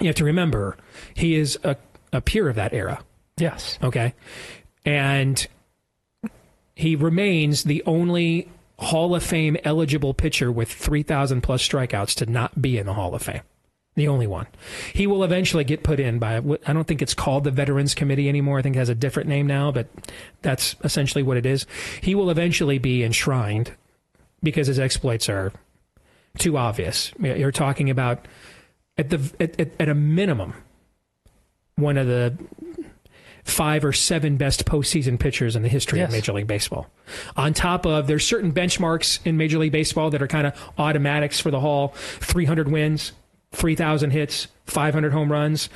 You 0.00 0.08
have 0.08 0.16
to 0.16 0.24
remember, 0.24 0.76
he 1.14 1.34
is 1.34 1.58
a, 1.64 1.76
a 2.12 2.20
peer 2.20 2.48
of 2.48 2.56
that 2.56 2.74
era. 2.74 3.02
Yes. 3.38 3.78
Okay. 3.82 4.14
And 4.84 5.46
he 6.76 6.94
remains 6.94 7.64
the 7.64 7.82
only 7.86 8.48
Hall 8.78 9.14
of 9.14 9.22
Fame 9.22 9.56
eligible 9.64 10.12
pitcher 10.12 10.52
with 10.52 10.70
3,000 10.70 11.40
plus 11.40 11.66
strikeouts 11.66 12.14
to 12.16 12.26
not 12.26 12.60
be 12.60 12.76
in 12.76 12.84
the 12.84 12.92
Hall 12.92 13.14
of 13.14 13.22
Fame. 13.22 13.40
The 13.94 14.08
only 14.08 14.26
one. 14.26 14.46
He 14.92 15.06
will 15.06 15.24
eventually 15.24 15.64
get 15.64 15.82
put 15.82 15.98
in 15.98 16.18
by, 16.18 16.36
I 16.36 16.72
don't 16.74 16.86
think 16.86 17.00
it's 17.00 17.14
called 17.14 17.44
the 17.44 17.50
Veterans 17.50 17.94
Committee 17.94 18.28
anymore. 18.28 18.58
I 18.58 18.62
think 18.62 18.76
it 18.76 18.78
has 18.78 18.90
a 18.90 18.94
different 18.94 19.26
name 19.26 19.46
now, 19.46 19.72
but 19.72 19.88
that's 20.42 20.76
essentially 20.84 21.22
what 21.22 21.38
it 21.38 21.46
is. 21.46 21.64
He 22.02 22.14
will 22.14 22.28
eventually 22.28 22.76
be 22.76 23.02
enshrined 23.02 23.72
because 24.42 24.66
his 24.66 24.78
exploits 24.78 25.30
are 25.30 25.50
too 26.36 26.58
obvious. 26.58 27.10
You're 27.18 27.52
talking 27.52 27.88
about, 27.88 28.26
at, 28.98 29.08
the, 29.08 29.32
at, 29.40 29.58
at, 29.58 29.70
at 29.80 29.88
a 29.88 29.94
minimum, 29.94 30.52
one 31.76 31.96
of 31.96 32.06
the 32.06 32.36
five 33.46 33.84
or 33.84 33.92
seven 33.92 34.36
best 34.36 34.66
postseason 34.66 35.18
pitchers 35.18 35.54
in 35.54 35.62
the 35.62 35.68
history 35.68 36.00
of 36.00 36.10
Major 36.10 36.32
League 36.32 36.48
Baseball. 36.48 36.88
On 37.36 37.54
top 37.54 37.86
of, 37.86 38.08
there's 38.08 38.26
certain 38.26 38.52
benchmarks 38.52 39.24
in 39.24 39.36
Major 39.36 39.58
League 39.58 39.72
Baseball 39.72 40.10
that 40.10 40.20
are 40.20 40.26
kind 40.26 40.48
of 40.48 40.72
automatics 40.76 41.38
for 41.38 41.52
the 41.52 41.60
Hall 41.60 41.94
300 41.96 42.68
wins, 42.68 43.12
3,000 43.52 44.10
hits, 44.10 44.48
500 44.66 45.12
home 45.12 45.30
runs. 45.30 45.68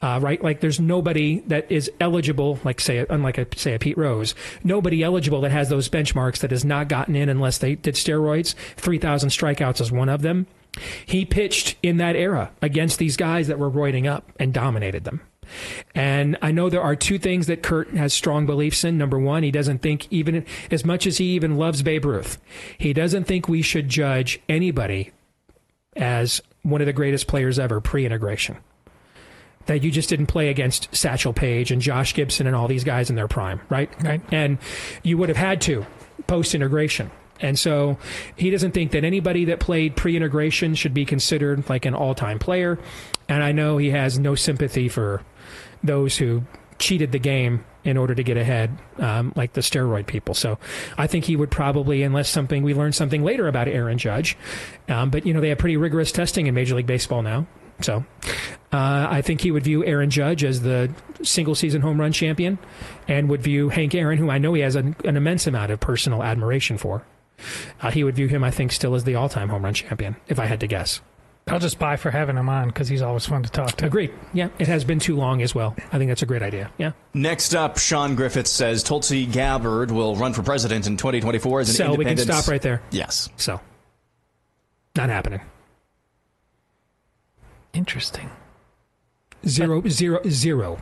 Uh, 0.00 0.20
right, 0.22 0.42
like 0.44 0.60
there's 0.60 0.78
nobody 0.78 1.40
that 1.46 1.70
is 1.72 1.90
eligible, 2.00 2.60
like 2.64 2.80
say, 2.80 3.04
unlike 3.08 3.38
a, 3.38 3.46
say 3.56 3.74
a 3.74 3.78
Pete 3.78 3.96
Rose, 3.96 4.34
nobody 4.62 5.02
eligible 5.02 5.40
that 5.40 5.50
has 5.50 5.68
those 5.70 5.88
benchmarks 5.88 6.40
that 6.40 6.50
has 6.50 6.66
not 6.66 6.88
gotten 6.88 7.16
in 7.16 7.30
unless 7.30 7.58
they 7.58 7.74
did 7.76 7.94
steroids. 7.94 8.54
Three 8.76 8.98
thousand 8.98 9.30
strikeouts 9.30 9.80
is 9.80 9.90
one 9.90 10.10
of 10.10 10.20
them. 10.20 10.46
He 11.06 11.24
pitched 11.24 11.76
in 11.82 11.96
that 11.96 12.14
era 12.14 12.50
against 12.60 12.98
these 12.98 13.16
guys 13.16 13.48
that 13.48 13.58
were 13.58 13.70
roiding 13.70 14.06
up 14.06 14.30
and 14.38 14.52
dominated 14.52 15.04
them. 15.04 15.22
And 15.94 16.36
I 16.42 16.52
know 16.52 16.68
there 16.68 16.82
are 16.82 16.96
two 16.96 17.18
things 17.18 17.46
that 17.46 17.62
Curt 17.62 17.90
has 17.90 18.12
strong 18.12 18.46
beliefs 18.46 18.84
in. 18.84 18.98
Number 18.98 19.18
one, 19.18 19.42
he 19.42 19.50
doesn't 19.50 19.82
think, 19.82 20.06
even 20.10 20.44
as 20.70 20.84
much 20.84 21.06
as 21.06 21.18
he 21.18 21.26
even 21.34 21.56
loves 21.56 21.82
Babe 21.82 22.04
Ruth, 22.04 22.38
he 22.78 22.92
doesn't 22.92 23.24
think 23.24 23.48
we 23.48 23.62
should 23.62 23.88
judge 23.88 24.40
anybody 24.48 25.12
as 25.96 26.42
one 26.62 26.80
of 26.80 26.86
the 26.86 26.92
greatest 26.92 27.26
players 27.26 27.58
ever 27.58 27.80
pre 27.80 28.04
integration. 28.04 28.56
That 29.66 29.82
you 29.82 29.90
just 29.90 30.08
didn't 30.08 30.26
play 30.26 30.48
against 30.48 30.94
Satchel 30.94 31.32
Paige 31.32 31.72
and 31.72 31.82
Josh 31.82 32.14
Gibson 32.14 32.46
and 32.46 32.54
all 32.54 32.68
these 32.68 32.84
guys 32.84 33.10
in 33.10 33.16
their 33.16 33.26
prime, 33.26 33.60
right? 33.68 33.90
Right. 34.02 34.20
And 34.30 34.58
you 35.02 35.18
would 35.18 35.28
have 35.28 35.38
had 35.38 35.60
to 35.62 35.84
post 36.28 36.54
integration. 36.54 37.10
And 37.40 37.58
so 37.58 37.98
he 38.36 38.50
doesn't 38.50 38.72
think 38.72 38.92
that 38.92 39.04
anybody 39.04 39.44
that 39.46 39.60
played 39.60 39.96
pre 39.96 40.16
integration 40.16 40.74
should 40.74 40.94
be 40.94 41.04
considered 41.04 41.68
like 41.68 41.84
an 41.84 41.94
all 41.94 42.14
time 42.14 42.38
player. 42.38 42.78
And 43.28 43.42
I 43.42 43.52
know 43.52 43.78
he 43.78 43.90
has 43.90 44.18
no 44.18 44.34
sympathy 44.34 44.88
for 44.88 45.22
those 45.86 46.16
who 46.16 46.42
cheated 46.78 47.12
the 47.12 47.18
game 47.18 47.64
in 47.84 47.96
order 47.96 48.14
to 48.14 48.22
get 48.22 48.36
ahead, 48.36 48.76
um, 48.98 49.32
like 49.36 49.52
the 49.52 49.60
steroid 49.60 50.06
people. 50.06 50.34
So 50.34 50.58
I 50.98 51.06
think 51.06 51.24
he 51.24 51.36
would 51.36 51.50
probably, 51.50 52.02
unless 52.02 52.28
something 52.28 52.62
we 52.62 52.74
learn 52.74 52.92
something 52.92 53.22
later 53.22 53.48
about 53.48 53.68
Aaron 53.68 53.96
Judge, 53.96 54.36
um, 54.88 55.10
but 55.10 55.24
you 55.24 55.32
know 55.32 55.40
they 55.40 55.50
have 55.50 55.58
pretty 55.58 55.76
rigorous 55.76 56.12
testing 56.12 56.46
in 56.46 56.54
Major 56.54 56.74
League 56.74 56.86
Baseball 56.86 57.22
now. 57.22 57.46
So 57.82 58.04
uh, 58.72 59.06
I 59.10 59.22
think 59.22 59.42
he 59.42 59.50
would 59.50 59.64
view 59.64 59.84
Aaron 59.84 60.10
Judge 60.10 60.42
as 60.44 60.62
the 60.62 60.92
single 61.22 61.54
season 61.54 61.82
home 61.82 62.00
run 62.00 62.12
champion, 62.12 62.58
and 63.06 63.28
would 63.28 63.42
view 63.42 63.68
Hank 63.68 63.94
Aaron, 63.94 64.18
who 64.18 64.30
I 64.30 64.38
know 64.38 64.54
he 64.54 64.62
has 64.62 64.76
an, 64.76 64.96
an 65.04 65.16
immense 65.16 65.46
amount 65.46 65.70
of 65.70 65.80
personal 65.80 66.22
admiration 66.22 66.78
for. 66.78 67.04
Uh, 67.80 67.90
he 67.90 68.02
would 68.02 68.16
view 68.16 68.28
him, 68.28 68.42
I 68.42 68.50
think, 68.50 68.72
still 68.72 68.94
as 68.94 69.04
the 69.04 69.14
all 69.14 69.28
time 69.28 69.50
home 69.50 69.64
run 69.64 69.74
champion, 69.74 70.16
if 70.26 70.38
I 70.38 70.46
had 70.46 70.60
to 70.60 70.66
guess. 70.66 71.00
I'll 71.48 71.60
just 71.60 71.78
buy 71.78 71.94
for 71.94 72.10
having 72.10 72.36
him 72.36 72.48
on 72.48 72.68
because 72.68 72.88
he's 72.88 73.02
always 73.02 73.24
fun 73.24 73.44
to 73.44 73.48
talk 73.48 73.76
to. 73.76 73.86
Agreed. 73.86 74.12
Yeah, 74.32 74.48
it 74.58 74.66
has 74.66 74.84
been 74.84 74.98
too 74.98 75.14
long 75.14 75.42
as 75.42 75.54
well. 75.54 75.76
I 75.92 75.98
think 75.98 76.08
that's 76.08 76.22
a 76.22 76.26
great 76.26 76.42
idea. 76.42 76.72
Yeah. 76.76 76.90
Next 77.14 77.54
up, 77.54 77.78
Sean 77.78 78.16
Griffiths 78.16 78.50
says 78.50 78.82
Tulsi 78.82 79.26
Gabbard 79.26 79.92
will 79.92 80.16
run 80.16 80.32
for 80.32 80.42
president 80.42 80.88
in 80.88 80.96
2024 80.96 81.60
as 81.60 81.68
an 81.68 81.74
So 81.76 81.94
we 81.94 82.04
can 82.04 82.16
stop 82.18 82.48
right 82.48 82.60
there. 82.60 82.82
Yes. 82.90 83.28
So, 83.36 83.60
not 84.96 85.08
happening. 85.08 85.40
Interesting. 87.72 88.28
Zero, 89.46 89.82
zero, 89.86 90.20
zero, 90.28 90.78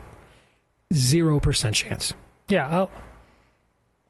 zero 0.91 1.39
percent 1.39 1.75
chance. 1.75 2.15
Yeah, 2.47 2.67
I'll 2.67 2.91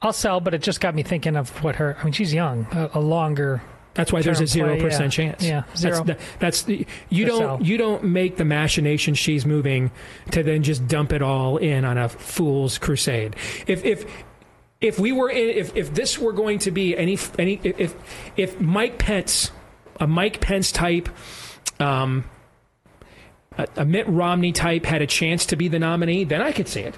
I'll 0.02 0.14
sell, 0.14 0.40
but 0.40 0.54
it 0.54 0.62
just 0.62 0.80
got 0.80 0.96
me 0.96 1.04
thinking 1.04 1.36
of 1.36 1.50
what 1.66 1.76
her. 1.76 1.98
I 2.00 2.04
mean, 2.06 2.14
she's 2.14 2.34
young, 2.34 2.66
a, 2.72 2.92
a 2.94 3.00
longer 3.02 3.62
That's 3.96 4.14
why 4.14 4.22
there's 4.22 4.42
a 4.42 4.48
zero 4.48 4.80
percent 4.80 5.18
yeah. 5.18 5.32
chance. 5.32 5.44
Yeah, 5.44 5.64
zero. 5.76 6.04
That's, 6.04 6.08
the- 6.08 6.38
that's 6.40 6.62
the, 6.64 6.86
you 7.10 7.26
To 7.26 7.32
don't 7.32 7.40
sell. 7.40 7.60
you 7.64 7.78
don't 7.78 8.04
make 8.04 8.38
the 8.38 8.46
machination 8.46 9.16
she's 9.16 9.46
moving 9.46 9.90
to 10.32 10.44
then 10.44 10.64
just 10.64 10.88
dump 10.88 11.12
it 11.14 11.22
all 11.22 11.58
in 11.58 11.84
on 11.86 11.98
a 11.98 12.10
fool's 12.10 12.78
crusade. 12.78 13.36
If 13.68 13.84
if 13.84 14.06
if 14.82 15.00
we 15.00 15.12
were 15.12 15.30
in, 15.30 15.50
if 15.50 15.76
if 15.76 15.94
this 15.94 16.20
were 16.20 16.34
going 16.34 16.60
to 16.60 16.72
be 16.72 16.96
any 16.96 17.18
any 17.40 17.60
if 17.64 17.96
if 18.36 18.60
Mike 18.60 19.00
Pence, 19.00 19.52
a 20.00 20.06
Mike 20.06 20.42
Pence 20.42 20.72
type. 20.72 21.10
Um, 21.80 22.26
a, 23.58 23.68
a 23.78 23.86
Mitt 23.86 24.08
Romney 24.08 24.52
type 24.52 24.86
had 24.86 25.02
a 25.02 25.08
chance 25.08 25.46
to 25.48 25.56
be 25.56 25.68
the 25.68 25.80
nominee, 25.80 26.24
then 26.26 26.42
I 26.42 26.52
could 26.52 26.68
see 26.68 26.82
it. 26.82 26.96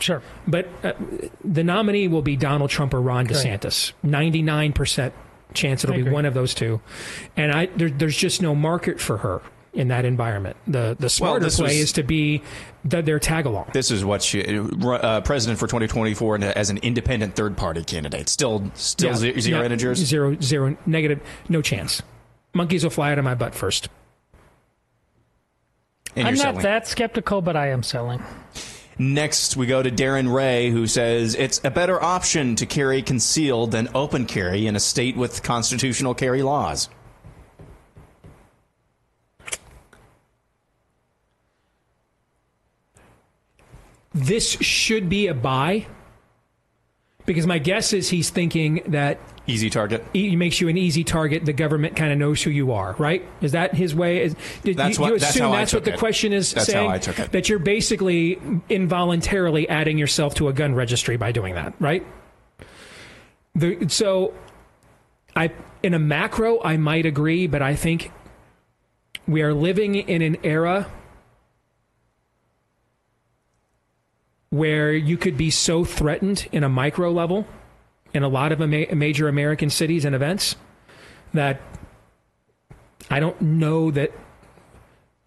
Sure. 0.00 0.22
But 0.46 0.68
uh, 0.82 0.92
the 1.44 1.62
nominee 1.62 2.08
will 2.08 2.22
be 2.22 2.36
Donald 2.36 2.70
Trump 2.70 2.94
or 2.94 3.00
Ron. 3.00 3.26
DeSantis. 3.26 3.92
99% 4.04 5.12
chance 5.52 5.84
it'll 5.84 5.94
I 5.94 5.96
be 5.96 6.02
agree. 6.02 6.12
one 6.12 6.24
of 6.24 6.34
those 6.34 6.54
two. 6.54 6.80
And 7.36 7.52
I 7.52 7.66
there, 7.66 7.90
there's 7.90 8.16
just 8.16 8.42
no 8.42 8.54
market 8.54 9.00
for 9.00 9.18
her 9.18 9.40
in 9.72 9.88
that 9.88 10.04
environment. 10.04 10.56
The 10.66 10.96
the 10.98 11.08
smarter 11.08 11.44
this 11.44 11.56
play 11.56 11.68
was- 11.68 11.76
is 11.76 11.92
to 11.92 12.02
be 12.02 12.42
the, 12.84 13.00
their 13.00 13.18
tag 13.18 13.46
along. 13.46 13.70
This 13.72 13.90
is 13.90 14.04
what 14.04 14.22
she, 14.22 14.44
uh, 14.44 15.20
president 15.20 15.58
for 15.58 15.66
2024 15.66 16.34
and 16.34 16.44
as 16.44 16.68
an 16.68 16.78
independent 16.78 17.36
third 17.36 17.56
party 17.56 17.84
candidate. 17.84 18.28
Still, 18.28 18.70
still 18.74 19.10
Yeah, 19.10 19.38
zero 19.40 19.60
yeah, 19.60 19.64
integers. 19.66 19.98
Zero, 19.98 20.36
zero, 20.42 20.76
negative, 20.84 21.20
no 21.48 21.62
chance. 21.62 22.02
Monkeys 22.54 22.82
will 22.82 22.90
fly 22.90 23.12
out 23.12 23.18
of 23.18 23.24
my 23.24 23.34
butt 23.36 23.54
first. 23.54 23.88
And 26.16 26.28
I'm 26.28 26.34
not 26.34 26.40
selling. 26.42 26.62
that 26.62 26.86
skeptical, 26.88 27.40
but 27.40 27.56
I 27.56 27.68
am 27.70 27.82
selling. 27.82 28.22
Next, 29.02 29.56
we 29.56 29.66
go 29.66 29.82
to 29.82 29.90
Darren 29.90 30.32
Ray, 30.32 30.70
who 30.70 30.86
says 30.86 31.34
it's 31.34 31.60
a 31.64 31.72
better 31.72 32.00
option 32.00 32.54
to 32.54 32.66
carry 32.66 33.02
concealed 33.02 33.72
than 33.72 33.88
open 33.96 34.26
carry 34.26 34.68
in 34.68 34.76
a 34.76 34.80
state 34.80 35.16
with 35.16 35.42
constitutional 35.42 36.14
carry 36.14 36.40
laws. 36.44 36.88
This 44.14 44.52
should 44.60 45.08
be 45.08 45.26
a 45.26 45.34
buy 45.34 45.86
because 47.26 47.44
my 47.44 47.58
guess 47.58 47.92
is 47.92 48.08
he's 48.08 48.30
thinking 48.30 48.82
that 48.86 49.18
Easy 49.46 49.70
target. 49.70 50.04
he 50.12 50.36
makes 50.36 50.60
you 50.60 50.68
an 50.68 50.76
easy 50.78 51.02
target. 51.02 51.44
The 51.44 51.52
government 51.52 51.96
kind 51.96 52.12
of 52.12 52.18
knows 52.18 52.40
who 52.42 52.50
you 52.50 52.70
are, 52.72 52.94
right? 52.98 53.26
Is 53.40 53.52
that 53.52 53.74
his 53.74 53.92
way? 53.94 54.22
Is, 54.22 54.36
did 54.62 54.76
That's 54.76 54.96
you, 54.98 55.02
what- 55.02 55.12
you 55.14 55.18
that's 55.18 55.30
assume 55.34 55.48
how 55.48 55.52
I 55.54 55.58
that's 55.58 55.74
what 55.74 55.84
the 55.84 55.94
it. 55.94 55.98
question 55.98 56.32
is 56.32 56.52
That's 56.54 56.68
how 56.68 56.72
saying? 56.72 56.90
I 56.92 56.98
took 56.98 57.18
it. 57.18 57.32
That 57.32 57.48
you're 57.48 57.58
basically 57.58 58.38
involuntarily 58.68 59.68
adding 59.68 59.98
yourself 59.98 60.34
to 60.36 60.46
a 60.48 60.52
gun 60.52 60.74
registry 60.76 61.16
by 61.16 61.32
doing 61.32 61.54
that, 61.56 61.74
right? 61.80 62.06
The, 63.56 63.88
so, 63.88 64.32
I 65.34 65.50
in 65.82 65.92
a 65.94 65.98
macro, 65.98 66.62
I 66.62 66.76
might 66.76 67.04
agree, 67.04 67.48
but 67.48 67.62
I 67.62 67.74
think 67.74 68.12
we 69.26 69.42
are 69.42 69.52
living 69.52 69.96
in 69.96 70.22
an 70.22 70.36
era 70.44 70.86
where 74.50 74.92
you 74.92 75.16
could 75.16 75.36
be 75.36 75.50
so 75.50 75.84
threatened 75.84 76.46
in 76.52 76.62
a 76.62 76.68
micro 76.68 77.10
level 77.10 77.46
in 78.14 78.22
a 78.22 78.28
lot 78.28 78.52
of 78.52 78.60
ama- 78.60 78.94
major 78.94 79.28
American 79.28 79.70
cities 79.70 80.04
and 80.04 80.14
events 80.14 80.56
that 81.34 81.60
I 83.10 83.20
don't 83.20 83.40
know 83.40 83.90
that 83.90 84.12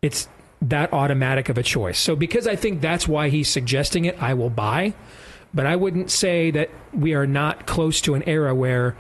it's 0.01 0.27
that 0.61 0.93
automatic 0.93 1.49
of 1.49 1.57
a 1.57 1.63
choice. 1.63 1.99
So 1.99 2.15
because 2.15 2.47
I 2.47 2.55
think 2.55 2.81
that's 2.81 3.07
why 3.07 3.29
he's 3.29 3.49
suggesting 3.49 4.05
it, 4.05 4.21
I 4.21 4.33
will 4.33 4.49
buy. 4.49 4.93
But 5.53 5.65
I 5.65 5.75
wouldn't 5.75 6.11
say 6.11 6.51
that 6.51 6.69
we 6.93 7.13
are 7.13 7.25
not 7.25 7.65
close 7.65 8.01
to 8.01 8.13
an 8.13 8.23
era 8.23 8.53
where 8.53 8.95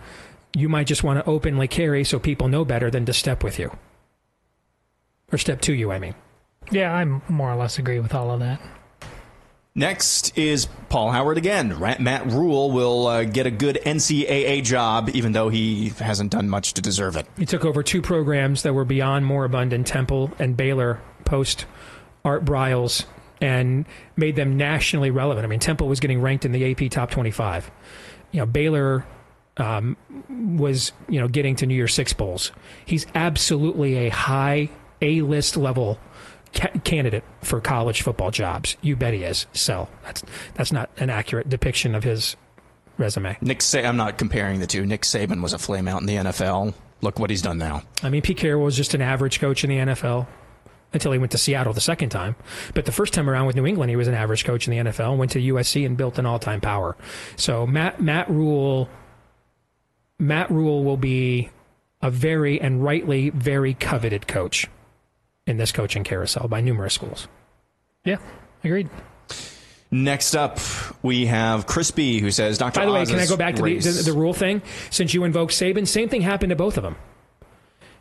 you 0.55 0.69
might 0.69 0.87
just 0.87 1.03
want 1.03 1.23
to 1.23 1.29
openly 1.29 1.67
carry 1.67 2.03
so 2.03 2.17
people 2.17 2.47
know 2.47 2.63
better 2.63 2.89
than 2.89 3.05
to 3.05 3.13
step 3.13 3.43
with 3.43 3.59
you. 3.59 3.75
Or 5.31 5.37
step 5.37 5.59
to 5.61 5.73
you, 5.73 5.91
I 5.91 5.99
mean. 5.99 6.15
Yeah, 6.71 6.93
I 6.93 7.03
more 7.03 7.51
or 7.51 7.55
less 7.55 7.77
agree 7.77 7.99
with 7.99 8.13
all 8.13 8.31
of 8.31 8.39
that. 8.39 8.61
Next 9.77 10.37
is 10.37 10.67
Paul 10.87 11.11
Howard 11.11 11.37
again. 11.37 11.77
Matt 11.99 12.27
Rhule 12.27 12.71
will 12.71 13.07
uh, 13.07 13.23
get 13.25 13.45
a 13.45 13.51
good 13.51 13.77
NCAA 13.85 14.63
job, 14.63 15.09
even 15.09 15.33
though 15.33 15.49
he 15.49 15.89
hasn't 15.89 16.31
done 16.31 16.49
much 16.49 16.75
to 16.75 16.81
deserve 16.81 17.17
it. 17.17 17.27
He 17.37 17.45
took 17.45 17.65
over 17.65 17.83
two 17.83 18.01
programs 18.01 18.63
that 18.63 18.73
were 18.73 18.85
beyond 18.85 19.25
moribund 19.25 19.73
in 19.73 19.83
Temple 19.83 20.31
and 20.39 20.55
Baylor 20.55 21.01
post 21.25 21.65
Art 22.23 22.45
Briles 22.45 23.03
and 23.41 23.85
made 24.15 24.37
them 24.37 24.55
nationally 24.55 25.11
relevant. 25.11 25.43
I 25.43 25.49
mean, 25.49 25.59
Temple 25.59 25.89
was 25.89 25.99
getting 25.99 26.21
ranked 26.21 26.45
in 26.45 26.53
the 26.53 26.71
AP 26.71 26.89
top 26.89 27.11
25. 27.11 27.69
You 28.31 28.39
know, 28.39 28.45
Baylor 28.45 29.05
um, 29.57 29.97
was, 30.29 30.93
you 31.09 31.19
know, 31.19 31.27
getting 31.27 31.57
to 31.57 31.65
New 31.65 31.75
Year's 31.75 31.93
Six 31.93 32.13
Bowls. 32.13 32.53
He's 32.85 33.07
absolutely 33.13 34.07
a 34.07 34.09
high 34.09 34.69
A 35.01 35.19
list 35.19 35.57
level 35.57 35.99
ca- 36.55 36.79
candidate 36.83 37.23
for 37.41 37.61
college 37.61 38.01
football 38.01 38.31
jobs. 38.31 38.75
You 38.81 38.95
bet 38.95 39.13
he 39.13 39.23
is. 39.23 39.45
So 39.53 39.87
that's, 40.03 40.23
that's 40.55 40.71
not 40.71 40.89
an 40.97 41.09
accurate 41.11 41.49
depiction 41.49 41.93
of 41.93 42.03
his 42.03 42.35
resume. 42.97 43.37
Nick, 43.41 43.61
Sa- 43.61 43.79
I'm 43.79 43.97
not 43.97 44.17
comparing 44.17 44.59
the 44.59 44.67
two. 44.67 44.85
Nick 44.85 45.03
Saban 45.03 45.43
was 45.43 45.53
a 45.53 45.59
flame 45.59 45.87
out 45.87 46.01
in 46.01 46.07
the 46.07 46.15
NFL. 46.15 46.73
Look 47.01 47.19
what 47.19 47.29
he's 47.29 47.41
done 47.41 47.57
now. 47.57 47.83
I 48.01 48.09
mean, 48.09 48.21
Pete 48.21 48.37
Carroll 48.37 48.63
was 48.63 48.75
just 48.75 48.93
an 48.93 49.01
average 49.01 49.39
coach 49.39 49.63
in 49.63 49.69
the 49.69 49.77
NFL 49.77 50.25
until 50.93 51.11
he 51.11 51.19
went 51.19 51.31
to 51.33 51.37
Seattle 51.37 51.73
the 51.73 51.81
second 51.81 52.09
time. 52.09 52.35
But 52.73 52.85
the 52.85 52.91
first 52.91 53.13
time 53.13 53.29
around 53.29 53.45
with 53.47 53.55
New 53.55 53.65
England, 53.65 53.89
he 53.89 53.95
was 53.95 54.07
an 54.07 54.13
average 54.13 54.45
coach 54.45 54.67
in 54.67 54.71
the 54.71 54.91
NFL. 54.91 55.17
Went 55.17 55.31
to 55.31 55.39
USC 55.39 55.85
and 55.85 55.97
built 55.97 56.17
an 56.17 56.25
all-time 56.25 56.61
power. 56.61 56.95
So 57.35 57.67
Matt 57.67 58.01
Matt 58.01 58.29
Rhule, 58.29 58.89
Matt 60.17 60.49
Rhule 60.49 60.83
will 60.83 60.97
be 60.97 61.49
a 62.01 62.09
very 62.09 62.61
and 62.61 62.83
rightly 62.83 63.29
very 63.29 63.73
coveted 63.73 64.27
coach 64.27 64.67
in 65.47 65.57
this 65.57 65.71
coaching 65.71 66.03
carousel 66.03 66.47
by 66.47 66.61
numerous 66.61 66.93
schools. 66.93 67.27
Yeah, 68.03 68.17
agreed. 68.63 68.89
Next 69.91 70.35
up, 70.35 70.59
we 71.03 71.27
have 71.27 71.67
Chris 71.67 71.91
B, 71.91 72.19
who 72.19 72.31
says 72.31 72.57
Dr. 72.57 72.79
By 72.79 72.85
the 72.85 72.91
way, 72.91 73.05
can 73.05 73.19
I 73.19 73.27
go 73.27 73.37
back 73.37 73.55
to 73.55 73.61
the, 73.61 73.77
the, 73.77 74.11
the 74.11 74.13
Rhule 74.13 74.33
thing? 74.33 74.61
Since 74.89 75.13
you 75.13 75.23
invoked 75.23 75.53
Saban, 75.53 75.87
same 75.87 76.09
thing 76.09 76.21
happened 76.21 76.49
to 76.49 76.55
both 76.55 76.77
of 76.77 76.83
them. 76.83 76.95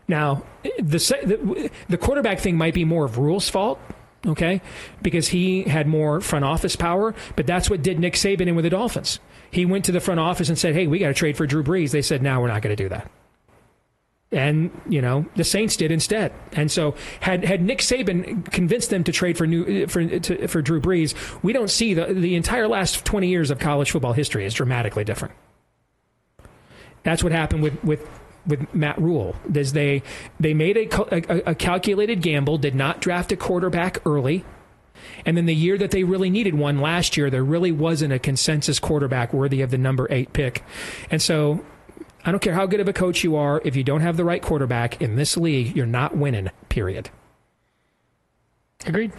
Now, 0.08 0.44
the, 0.62 0.98
the 0.98 1.70
the 1.88 1.98
quarterback 1.98 2.40
thing 2.40 2.56
might 2.56 2.74
be 2.74 2.84
more 2.84 3.04
of 3.04 3.16
Rhule's 3.16 3.48
fault, 3.48 3.78
okay, 4.26 4.60
because 5.02 5.28
he 5.28 5.62
had 5.62 5.86
more 5.86 6.20
front 6.20 6.44
office 6.44 6.76
power. 6.76 7.14
But 7.36 7.46
that's 7.46 7.70
what 7.70 7.82
did 7.82 7.98
Nick 7.98 8.14
Saban 8.14 8.46
in 8.48 8.56
with 8.56 8.64
the 8.64 8.70
Dolphins. 8.70 9.20
He 9.50 9.64
went 9.64 9.84
to 9.86 9.92
the 9.92 10.00
front 10.00 10.20
office 10.20 10.48
and 10.48 10.58
said, 10.58 10.74
"Hey, 10.74 10.86
we 10.86 10.98
got 10.98 11.08
to 11.08 11.14
trade 11.14 11.36
for 11.36 11.46
Drew 11.46 11.62
Brees." 11.62 11.90
They 11.90 12.02
said, 12.02 12.22
"No, 12.22 12.40
we're 12.40 12.48
not 12.48 12.60
going 12.60 12.76
to 12.76 12.82
do 12.82 12.88
that." 12.90 13.10
And 14.34 14.70
you 14.88 15.00
know 15.00 15.26
the 15.36 15.44
Saints 15.44 15.76
did 15.76 15.92
instead. 15.92 16.32
And 16.52 16.70
so 16.70 16.96
had 17.20 17.44
had 17.44 17.62
Nick 17.62 17.78
Saban 17.78 18.50
convinced 18.50 18.90
them 18.90 19.04
to 19.04 19.12
trade 19.12 19.38
for 19.38 19.46
new 19.46 19.86
for 19.86 20.04
to, 20.06 20.48
for 20.48 20.60
Drew 20.60 20.80
Brees, 20.80 21.14
we 21.42 21.52
don't 21.52 21.70
see 21.70 21.94
the 21.94 22.06
the 22.12 22.34
entire 22.34 22.66
last 22.66 23.04
twenty 23.04 23.28
years 23.28 23.50
of 23.50 23.60
college 23.60 23.92
football 23.92 24.12
history 24.12 24.44
is 24.44 24.52
dramatically 24.52 25.04
different. 25.04 25.34
That's 27.04 27.22
what 27.22 27.32
happened 27.32 27.62
with 27.62 27.82
with 27.84 28.08
with 28.46 28.74
Matt 28.74 29.00
Rhule. 29.00 29.36
Is 29.54 29.72
they 29.72 30.02
they 30.40 30.52
made 30.52 30.76
a, 30.76 31.14
a 31.14 31.50
a 31.50 31.54
calculated 31.54 32.20
gamble, 32.20 32.58
did 32.58 32.74
not 32.74 33.00
draft 33.00 33.30
a 33.30 33.36
quarterback 33.36 34.04
early. 34.04 34.44
And 35.26 35.36
then 35.36 35.46
the 35.46 35.54
year 35.54 35.78
that 35.78 35.90
they 35.90 36.02
really 36.02 36.30
needed 36.30 36.54
one 36.54 36.80
last 36.80 37.16
year, 37.16 37.30
there 37.30 37.44
really 37.44 37.72
wasn't 37.72 38.12
a 38.12 38.18
consensus 38.18 38.78
quarterback 38.80 39.32
worthy 39.32 39.60
of 39.60 39.70
the 39.70 39.78
number 39.78 40.06
eight 40.10 40.32
pick. 40.32 40.64
And 41.10 41.20
so 41.20 41.64
I 42.24 42.30
don't 42.30 42.40
care 42.40 42.54
how 42.54 42.66
good 42.66 42.80
of 42.80 42.88
a 42.88 42.92
coach 42.92 43.22
you 43.22 43.36
are, 43.36 43.60
if 43.64 43.76
you 43.76 43.84
don't 43.84 44.00
have 44.00 44.16
the 44.16 44.24
right 44.24 44.40
quarterback 44.40 45.00
in 45.02 45.16
this 45.16 45.36
league, 45.36 45.76
you're 45.76 45.86
not 45.86 46.16
winning, 46.16 46.50
period. 46.68 47.10
Agreed. 48.86 49.12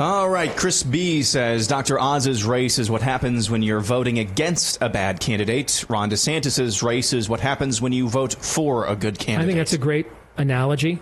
All 0.00 0.28
right, 0.28 0.50
Chris 0.56 0.82
B 0.82 1.22
says 1.22 1.68
Dr. 1.68 2.00
Oz's 2.00 2.44
race 2.44 2.80
is 2.80 2.90
what 2.90 3.02
happens 3.02 3.48
when 3.48 3.62
you're 3.62 3.78
voting 3.80 4.18
against 4.18 4.82
a 4.82 4.88
bad 4.88 5.20
candidate. 5.20 5.84
Ron 5.88 6.10
DeSantis's 6.10 6.82
race 6.82 7.12
is 7.12 7.28
what 7.28 7.38
happens 7.38 7.80
when 7.80 7.92
you 7.92 8.08
vote 8.08 8.34
for 8.34 8.86
a 8.86 8.96
good 8.96 9.18
candidate. 9.20 9.44
I 9.44 9.46
think 9.46 9.58
that's 9.58 9.72
a 9.72 9.78
great 9.78 10.06
analogy. 10.36 10.98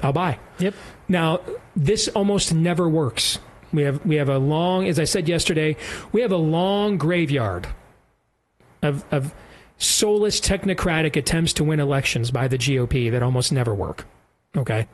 I'll 0.00 0.14
buy. 0.14 0.38
Yep. 0.58 0.74
Now, 1.08 1.40
this 1.76 2.08
almost 2.08 2.54
never 2.54 2.88
works. 2.88 3.38
We 3.72 3.82
have 3.82 4.04
we 4.06 4.16
have 4.16 4.28
a 4.28 4.38
long, 4.38 4.86
as 4.88 4.98
I 4.98 5.04
said 5.04 5.28
yesterday, 5.28 5.76
we 6.12 6.22
have 6.22 6.32
a 6.32 6.36
long 6.36 6.96
graveyard 6.96 7.68
of 8.82 9.04
of 9.10 9.34
soulless 9.78 10.40
technocratic 10.40 11.16
attempts 11.16 11.52
to 11.54 11.64
win 11.64 11.80
elections 11.80 12.30
by 12.30 12.48
the 12.48 12.58
GOP 12.58 13.10
that 13.10 13.22
almost 13.22 13.52
never 13.52 13.74
work. 13.74 14.06
Okay. 14.56 14.86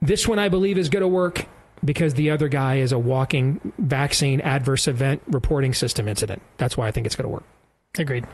This 0.00 0.26
one 0.28 0.38
I 0.38 0.48
believe 0.48 0.78
is 0.78 0.88
going 0.88 1.02
to 1.02 1.08
work 1.08 1.46
because 1.84 2.14
the 2.14 2.30
other 2.30 2.48
guy 2.48 2.76
is 2.76 2.92
a 2.92 2.98
walking 2.98 3.72
vaccine 3.78 4.40
adverse 4.40 4.86
event 4.86 5.22
reporting 5.28 5.74
system 5.74 6.08
incident. 6.08 6.42
That's 6.56 6.76
why 6.76 6.88
I 6.88 6.90
think 6.90 7.06
it's 7.06 7.16
going 7.16 7.24
to 7.24 7.32
work. 7.32 7.44
Agreed. 7.98 8.26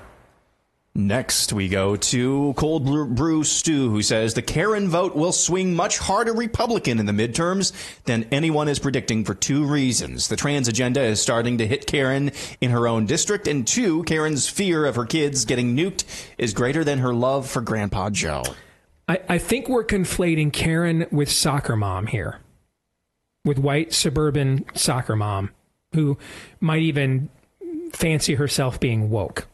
Next, 0.97 1.53
we 1.53 1.69
go 1.69 1.95
to 1.95 2.55
Cold 2.57 3.15
Brew 3.15 3.45
Stew, 3.45 3.91
who 3.91 4.01
says 4.01 4.33
the 4.33 4.41
Karen 4.41 4.89
vote 4.89 5.15
will 5.15 5.31
swing 5.31 5.75
much 5.75 5.99
harder 5.99 6.33
Republican 6.33 6.99
in 6.99 7.05
the 7.05 7.13
midterms 7.13 7.75
than 8.05 8.27
anyone 8.33 8.67
is 8.67 8.79
predicting 8.79 9.23
for 9.23 9.35
two 9.35 9.67
reasons. 9.67 10.29
The 10.29 10.37
trans 10.37 10.69
agenda 10.69 11.03
is 11.03 11.21
starting 11.21 11.59
to 11.59 11.67
hit 11.67 11.87
Karen 11.87 12.33
in 12.63 12.71
her 12.71 12.89
own 12.89 13.05
district, 13.05 13.47
and 13.47 13.67
two, 13.67 14.05
Karen's 14.05 14.49
fear 14.49 14.87
of 14.87 14.95
her 14.97 15.05
kids 15.05 15.45
getting 15.45 15.77
nuked 15.77 16.05
is 16.39 16.55
greater 16.55 16.83
than 16.83 17.01
her 17.01 17.13
love 17.13 17.47
for 17.47 17.61
Grandpa 17.61 18.09
Joe. 18.09 18.45
I, 19.07 19.21
I 19.29 19.37
think 19.37 19.69
we're 19.69 19.85
conflating 19.85 20.51
Karen 20.51 21.05
with 21.13 21.31
soccer 21.31 21.77
mom 21.77 22.07
here, 22.07 22.41
with 23.45 23.59
white 23.59 23.93
suburban 23.93 24.65
soccer 24.75 25.15
mom 25.15 25.51
who 25.93 26.17
might 26.59 26.81
even 26.81 27.29
fancy 27.93 28.37
herself 28.37 28.81
being 28.81 29.11
woke 29.11 29.47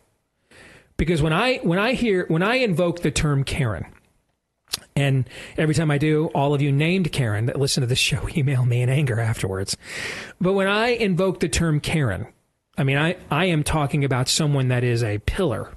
because 0.96 1.22
when 1.22 1.32
I 1.32 1.56
when 1.58 1.78
I 1.78 1.92
hear 1.94 2.26
when 2.28 2.42
I 2.42 2.56
invoke 2.56 3.00
the 3.00 3.10
term 3.10 3.44
Karen, 3.44 3.86
and 4.94 5.28
every 5.56 5.74
time 5.74 5.90
I 5.90 5.98
do, 5.98 6.26
all 6.28 6.54
of 6.54 6.62
you 6.62 6.70
named 6.70 7.12
Karen 7.12 7.46
that 7.46 7.58
listen 7.58 7.80
to 7.80 7.86
the 7.86 7.96
show 7.96 8.28
email 8.36 8.64
me 8.64 8.82
in 8.82 8.88
anger 8.88 9.20
afterwards. 9.20 9.76
But 10.40 10.52
when 10.52 10.68
I 10.68 10.88
invoke 10.88 11.40
the 11.40 11.48
term 11.48 11.80
Karen, 11.80 12.26
I 12.76 12.84
mean 12.84 12.98
I, 12.98 13.16
I 13.30 13.46
am 13.46 13.62
talking 13.62 14.04
about 14.04 14.28
someone 14.28 14.68
that 14.68 14.84
is 14.84 15.02
a 15.02 15.18
pillar 15.18 15.72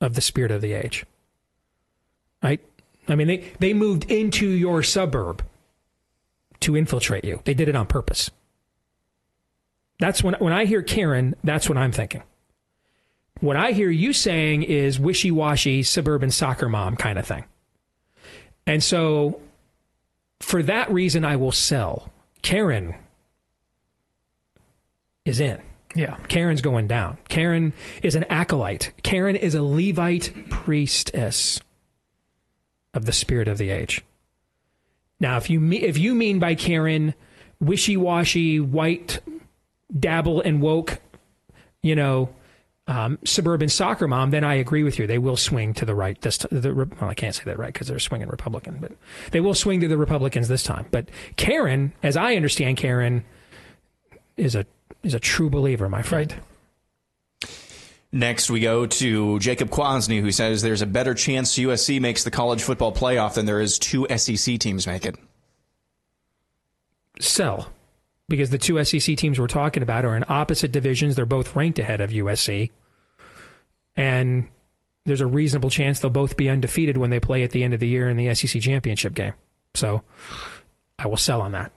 of 0.00 0.14
the 0.14 0.20
spirit 0.20 0.50
of 0.50 0.60
the 0.60 0.72
age. 0.72 1.04
Right? 2.42 2.60
I 3.08 3.14
mean 3.14 3.28
they, 3.28 3.52
they 3.58 3.74
moved 3.74 4.10
into 4.10 4.48
your 4.48 4.82
suburb 4.82 5.44
to 6.60 6.76
infiltrate 6.76 7.24
you. 7.24 7.40
They 7.44 7.54
did 7.54 7.68
it 7.68 7.76
on 7.76 7.86
purpose. 7.86 8.30
That's 9.98 10.22
when 10.22 10.34
when 10.34 10.52
I 10.52 10.64
hear 10.64 10.82
Karen, 10.82 11.34
that's 11.42 11.68
what 11.68 11.78
I'm 11.78 11.92
thinking. 11.92 12.22
What 13.40 13.56
I 13.56 13.72
hear 13.72 13.90
you 13.90 14.12
saying 14.12 14.64
is 14.64 14.98
wishy 14.98 15.30
washy 15.30 15.82
suburban 15.82 16.30
soccer 16.30 16.68
mom 16.68 16.96
kind 16.96 17.18
of 17.18 17.26
thing. 17.26 17.44
And 18.66 18.82
so 18.82 19.40
for 20.40 20.62
that 20.64 20.90
reason, 20.90 21.24
I 21.24 21.36
will 21.36 21.52
sell. 21.52 22.10
Karen 22.42 22.94
is 25.24 25.40
in. 25.40 25.60
Yeah. 25.94 26.16
Karen's 26.28 26.60
going 26.60 26.86
down. 26.86 27.18
Karen 27.28 27.72
is 28.02 28.14
an 28.14 28.24
acolyte. 28.24 28.92
Karen 29.02 29.36
is 29.36 29.54
a 29.54 29.62
Levite 29.62 30.50
priestess 30.50 31.60
of 32.94 33.04
the 33.04 33.12
spirit 33.12 33.48
of 33.48 33.58
the 33.58 33.70
age. 33.70 34.04
Now, 35.20 35.36
if 35.36 35.50
you 35.50 35.72
if 35.72 35.98
you 35.98 36.14
mean 36.14 36.38
by 36.38 36.54
Karen 36.54 37.14
wishy 37.60 37.96
washy, 37.96 38.60
white, 38.60 39.20
dabble 39.98 40.40
and 40.40 40.60
woke, 40.60 41.00
you 41.82 41.96
know, 41.96 42.28
um, 42.88 43.18
suburban 43.22 43.68
soccer 43.68 44.08
mom, 44.08 44.30
then 44.30 44.42
I 44.42 44.54
agree 44.54 44.82
with 44.82 44.98
you. 44.98 45.06
They 45.06 45.18
will 45.18 45.36
swing 45.36 45.74
to 45.74 45.84
the 45.84 45.94
right 45.94 46.18
this 46.22 46.38
time. 46.38 46.48
Well, 47.00 47.10
I 47.10 47.14
can't 47.14 47.34
say 47.34 47.44
that 47.44 47.58
right 47.58 47.72
because 47.72 47.86
they're 47.86 47.98
swinging 47.98 48.28
Republican, 48.28 48.78
but 48.80 48.92
they 49.30 49.40
will 49.40 49.54
swing 49.54 49.80
to 49.80 49.88
the 49.88 49.98
Republicans 49.98 50.48
this 50.48 50.62
time. 50.62 50.86
But 50.90 51.10
Karen, 51.36 51.92
as 52.02 52.16
I 52.16 52.34
understand 52.34 52.78
Karen, 52.78 53.24
is 54.38 54.54
a 54.54 54.66
is 55.02 55.14
a 55.14 55.20
true 55.20 55.50
believer, 55.50 55.88
my 55.88 56.02
friend. 56.02 56.32
Right. 56.32 56.42
Next, 58.10 58.48
we 58.48 58.60
go 58.60 58.86
to 58.86 59.38
Jacob 59.38 59.68
Kwasny, 59.68 60.22
who 60.22 60.32
says 60.32 60.62
there's 60.62 60.80
a 60.80 60.86
better 60.86 61.12
chance 61.12 61.58
USC 61.58 62.00
makes 62.00 62.24
the 62.24 62.30
college 62.30 62.62
football 62.62 62.90
playoff 62.90 63.34
than 63.34 63.44
there 63.44 63.60
is 63.60 63.78
two 63.78 64.06
SEC 64.16 64.58
teams 64.58 64.86
make 64.86 65.04
it. 65.04 65.14
Sell 67.20 67.70
because 68.28 68.50
the 68.50 68.58
two 68.58 68.82
SEC 68.84 69.16
teams 69.16 69.38
we're 69.38 69.46
talking 69.46 69.82
about 69.82 70.04
are 70.04 70.16
in 70.16 70.24
opposite 70.28 70.72
divisions. 70.72 71.16
They're 71.16 71.26
both 71.26 71.56
ranked 71.56 71.78
ahead 71.78 72.00
of 72.00 72.10
USC. 72.10 72.70
And 73.96 74.48
there's 75.06 75.20
a 75.20 75.26
reasonable 75.26 75.70
chance 75.70 76.00
they'll 76.00 76.10
both 76.10 76.36
be 76.36 76.48
undefeated 76.48 76.96
when 76.96 77.10
they 77.10 77.20
play 77.20 77.42
at 77.42 77.50
the 77.50 77.64
end 77.64 77.74
of 77.74 77.80
the 77.80 77.88
year 77.88 78.08
in 78.08 78.16
the 78.16 78.34
SEC 78.34 78.60
championship 78.60 79.14
game. 79.14 79.32
So 79.74 80.02
I 80.98 81.06
will 81.06 81.16
sell 81.16 81.40
on 81.40 81.52
that. 81.52 81.72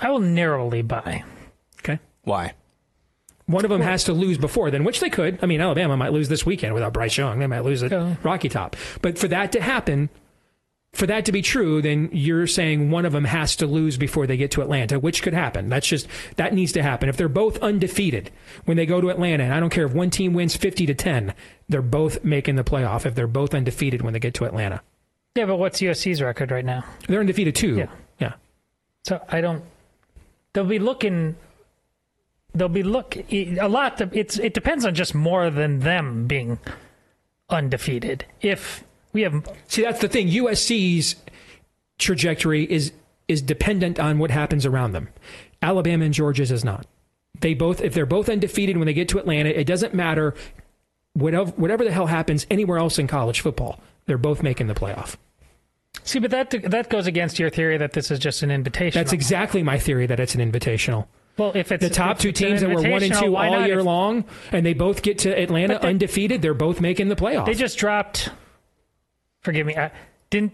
I 0.00 0.10
will 0.10 0.20
narrowly 0.20 0.82
buy. 0.82 1.24
Okay. 1.80 1.98
Why? 2.22 2.54
One 3.46 3.64
of 3.64 3.70
them 3.70 3.80
has 3.80 4.04
to 4.04 4.12
lose 4.12 4.36
before 4.36 4.70
then, 4.70 4.84
which 4.84 5.00
they 5.00 5.08
could. 5.08 5.38
I 5.40 5.46
mean, 5.46 5.60
Alabama 5.60 5.96
might 5.96 6.12
lose 6.12 6.28
this 6.28 6.44
weekend 6.44 6.74
without 6.74 6.92
Bryce 6.92 7.16
Young. 7.16 7.38
They 7.38 7.46
might 7.46 7.64
lose 7.64 7.82
at 7.82 7.90
yeah. 7.92 8.16
Rocky 8.22 8.50
Top. 8.50 8.76
But 9.00 9.18
for 9.18 9.28
that 9.28 9.52
to 9.52 9.62
happen, 9.62 10.10
for 10.92 11.06
that 11.06 11.24
to 11.26 11.32
be 11.32 11.42
true, 11.42 11.82
then 11.82 12.08
you're 12.12 12.46
saying 12.46 12.90
one 12.90 13.04
of 13.04 13.12
them 13.12 13.24
has 13.24 13.56
to 13.56 13.66
lose 13.66 13.96
before 13.96 14.26
they 14.26 14.36
get 14.36 14.50
to 14.52 14.62
Atlanta, 14.62 14.98
which 14.98 15.22
could 15.22 15.34
happen. 15.34 15.68
That's 15.68 15.86
just 15.86 16.08
that 16.36 16.54
needs 16.54 16.72
to 16.72 16.82
happen. 16.82 17.08
If 17.08 17.16
they're 17.16 17.28
both 17.28 17.58
undefeated 17.58 18.30
when 18.64 18.76
they 18.76 18.86
go 18.86 19.00
to 19.00 19.10
Atlanta, 19.10 19.44
and 19.44 19.52
I 19.52 19.60
don't 19.60 19.70
care 19.70 19.86
if 19.86 19.92
one 19.92 20.10
team 20.10 20.32
wins 20.32 20.56
50 20.56 20.86
to 20.86 20.94
10, 20.94 21.34
they're 21.68 21.82
both 21.82 22.24
making 22.24 22.56
the 22.56 22.64
playoff 22.64 23.04
if 23.04 23.14
they're 23.14 23.26
both 23.26 23.54
undefeated 23.54 24.02
when 24.02 24.12
they 24.12 24.18
get 24.18 24.34
to 24.34 24.44
Atlanta. 24.44 24.80
Yeah, 25.34 25.46
but 25.46 25.58
what's 25.58 25.80
USC's 25.80 26.22
record 26.22 26.50
right 26.50 26.64
now? 26.64 26.84
They're 27.06 27.20
undefeated 27.20 27.54
too. 27.54 27.76
Yeah. 27.76 27.90
Yeah. 28.18 28.32
So 29.04 29.22
I 29.28 29.40
don't 29.40 29.62
they'll 30.52 30.64
be 30.64 30.78
looking 30.78 31.36
they'll 32.54 32.68
be 32.68 32.82
look 32.82 33.16
a 33.30 33.68
lot 33.68 34.00
it's 34.14 34.38
it 34.38 34.54
depends 34.54 34.84
on 34.84 34.94
just 34.94 35.14
more 35.14 35.50
than 35.50 35.80
them 35.80 36.26
being 36.26 36.58
undefeated. 37.50 38.24
If 38.40 38.84
we 39.12 39.22
have 39.22 39.46
see 39.66 39.82
that's 39.82 40.00
the 40.00 40.08
thing. 40.08 40.28
USC's 40.28 41.16
trajectory 41.98 42.64
is 42.64 42.92
is 43.26 43.42
dependent 43.42 44.00
on 44.00 44.18
what 44.18 44.30
happens 44.30 44.64
around 44.66 44.92
them. 44.92 45.08
Alabama 45.60 46.04
and 46.04 46.14
Georgia's 46.14 46.50
is 46.50 46.64
not. 46.64 46.86
They 47.40 47.54
both 47.54 47.80
if 47.80 47.94
they're 47.94 48.06
both 48.06 48.28
undefeated 48.28 48.76
when 48.76 48.86
they 48.86 48.94
get 48.94 49.08
to 49.10 49.18
Atlanta, 49.18 49.50
it 49.50 49.64
doesn't 49.64 49.94
matter 49.94 50.34
whatever 51.14 51.50
whatever 51.52 51.84
the 51.84 51.92
hell 51.92 52.06
happens 52.06 52.46
anywhere 52.50 52.78
else 52.78 52.98
in 52.98 53.06
college 53.06 53.40
football. 53.40 53.80
They're 54.06 54.18
both 54.18 54.42
making 54.42 54.68
the 54.68 54.74
playoff. 54.74 55.16
See, 56.04 56.18
but 56.18 56.30
that 56.30 56.50
that 56.70 56.88
goes 56.88 57.06
against 57.06 57.38
your 57.38 57.50
theory 57.50 57.76
that 57.78 57.92
this 57.92 58.10
is 58.10 58.18
just 58.18 58.42
an 58.42 58.50
invitation. 58.50 58.98
That's 58.98 59.12
exactly 59.12 59.62
my 59.62 59.78
theory 59.78 60.06
that 60.06 60.20
it's 60.20 60.34
an 60.34 60.52
invitational. 60.52 61.06
Well, 61.36 61.52
if 61.54 61.70
it's 61.70 61.82
the 61.82 61.90
top 61.90 62.18
two 62.18 62.32
teams 62.32 62.62
that 62.62 62.68
were 62.68 62.82
one 62.82 63.02
and 63.02 63.14
two 63.14 63.36
all 63.36 63.64
year 63.64 63.78
if, 63.78 63.84
long, 63.84 64.24
and 64.50 64.66
they 64.66 64.74
both 64.74 65.02
get 65.02 65.18
to 65.18 65.30
Atlanta 65.30 65.78
they, 65.80 65.88
undefeated, 65.88 66.42
they're 66.42 66.52
both 66.52 66.80
making 66.80 67.08
the 67.08 67.14
playoff. 67.14 67.46
They 67.46 67.54
just 67.54 67.78
dropped 67.78 68.30
forgive 69.48 69.66
me. 69.66 69.76
I 69.76 69.90
didn't. 70.28 70.52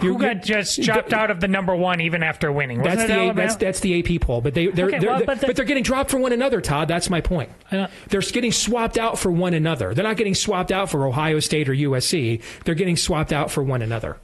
Who 0.00 0.18
got 0.18 0.42
just 0.42 0.82
dropped 0.82 1.12
out 1.12 1.30
of 1.30 1.40
the 1.40 1.46
number 1.46 1.76
one 1.76 2.00
even 2.00 2.24
after 2.24 2.50
winning? 2.50 2.82
Wasn't 2.82 3.06
that's 3.06 3.08
the 3.08 3.32
that's, 3.32 3.56
that's 3.56 3.80
the 3.80 4.16
AP 4.16 4.22
poll, 4.22 4.40
but 4.40 4.52
they 4.52 4.66
they're, 4.66 4.86
okay, 4.86 4.98
they're, 4.98 5.08
well, 5.08 5.18
they're 5.18 5.26
but, 5.26 5.40
but, 5.40 5.54
they're 5.54 5.64
getting 5.64 5.84
dropped 5.84 6.10
for 6.10 6.18
one 6.18 6.32
another. 6.32 6.60
Todd, 6.60 6.88
that's 6.88 7.08
my 7.08 7.20
point. 7.20 7.48
They're 7.70 8.20
getting 8.20 8.50
swapped 8.50 8.98
out 8.98 9.20
for 9.20 9.30
one 9.30 9.54
another. 9.54 9.94
They're 9.94 10.02
not 10.02 10.16
getting 10.16 10.34
swapped 10.34 10.72
out 10.72 10.90
for 10.90 11.06
Ohio 11.06 11.38
State 11.38 11.68
or 11.68 11.74
USC. 11.74 12.42
They're 12.64 12.74
getting 12.74 12.96
swapped 12.96 13.32
out 13.32 13.52
for 13.52 13.62
one 13.62 13.82
another. 13.82 14.16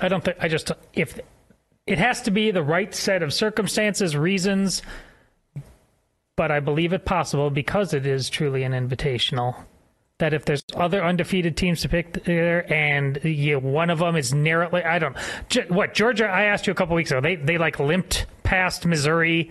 I 0.00 0.06
don't 0.06 0.22
think. 0.22 0.36
I 0.40 0.46
just 0.46 0.70
if 0.92 1.18
it 1.84 1.98
has 1.98 2.22
to 2.22 2.30
be 2.30 2.52
the 2.52 2.62
right 2.62 2.94
set 2.94 3.24
of 3.24 3.34
circumstances, 3.34 4.16
reasons, 4.16 4.82
but 6.36 6.52
I 6.52 6.60
believe 6.60 6.92
it 6.92 7.04
possible 7.04 7.50
because 7.50 7.92
it 7.92 8.06
is 8.06 8.30
truly 8.30 8.62
an 8.62 8.70
invitational 8.70 9.64
that 10.18 10.34
if 10.34 10.44
there's 10.44 10.64
other 10.74 11.02
undefeated 11.02 11.56
teams 11.56 11.80
to 11.82 11.88
pick 11.88 12.24
there 12.24 12.70
and 12.72 13.22
you, 13.24 13.58
one 13.58 13.88
of 13.88 14.00
them 14.00 14.16
is 14.16 14.34
narrowly 14.34 14.82
I 14.82 14.98
don't 14.98 15.16
what 15.68 15.94
Georgia 15.94 16.26
I 16.26 16.44
asked 16.44 16.66
you 16.66 16.72
a 16.72 16.76
couple 16.76 16.96
weeks 16.96 17.10
ago 17.10 17.20
they 17.20 17.36
they 17.36 17.58
like 17.58 17.78
limped 17.78 18.26
past 18.42 18.84
Missouri. 18.86 19.50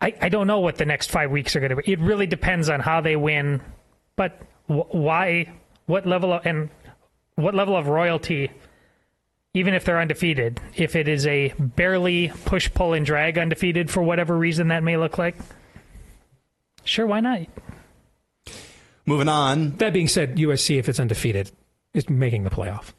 I, 0.00 0.14
I 0.20 0.28
don't 0.28 0.46
know 0.46 0.60
what 0.60 0.76
the 0.76 0.84
next 0.84 1.10
five 1.10 1.30
weeks 1.30 1.54
are 1.54 1.60
going 1.60 1.70
to 1.70 1.76
be. 1.76 1.92
It 1.92 2.00
really 2.00 2.26
depends 2.26 2.68
on 2.68 2.80
how 2.80 3.00
they 3.00 3.16
win 3.16 3.60
but 4.16 4.40
why 4.66 5.52
what 5.86 6.06
level 6.06 6.32
of 6.32 6.46
and 6.46 6.70
what 7.34 7.54
level 7.54 7.76
of 7.76 7.88
royalty 7.88 8.50
even 9.54 9.74
if 9.74 9.84
they're 9.84 10.00
undefeated 10.00 10.60
if 10.76 10.96
it 10.96 11.08
is 11.08 11.26
a 11.26 11.52
barely 11.58 12.32
push 12.46 12.72
pull 12.72 12.94
and 12.94 13.04
drag 13.04 13.36
undefeated 13.36 13.90
for 13.90 14.02
whatever 14.02 14.38
reason 14.38 14.68
that 14.68 14.84
may 14.84 14.96
look 14.96 15.18
like? 15.18 15.36
Sure 16.84 17.06
why 17.06 17.20
not 17.20 17.40
Moving 19.06 19.28
on. 19.28 19.76
That 19.76 19.92
being 19.92 20.08
said, 20.08 20.36
USC, 20.36 20.78
if 20.78 20.88
it's 20.88 21.00
undefeated, 21.00 21.50
is 21.92 22.08
making 22.08 22.44
the 22.44 22.50
playoff. 22.50 22.92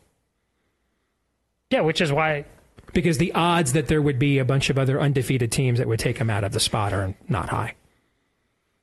Yeah, 1.70 1.82
which 1.82 2.02
is 2.02 2.12
why. 2.12 2.46
Because 2.94 3.18
the 3.18 3.32
odds 3.34 3.74
that 3.74 3.88
there 3.88 4.02
would 4.02 4.20
be 4.20 4.38
a 4.38 4.46
bunch 4.46 4.70
of 4.70 4.78
other 4.78 5.02
undefeated 5.02 5.52
teams 5.52 5.80
that 5.80 5.88
would 5.88 6.00
take 6.00 6.20
them 6.20 6.30
out 6.30 6.44
of 6.44 6.52
the 6.52 6.60
spot 6.60 6.94
are 6.94 7.16
not 7.28 7.50
high. 7.50 7.76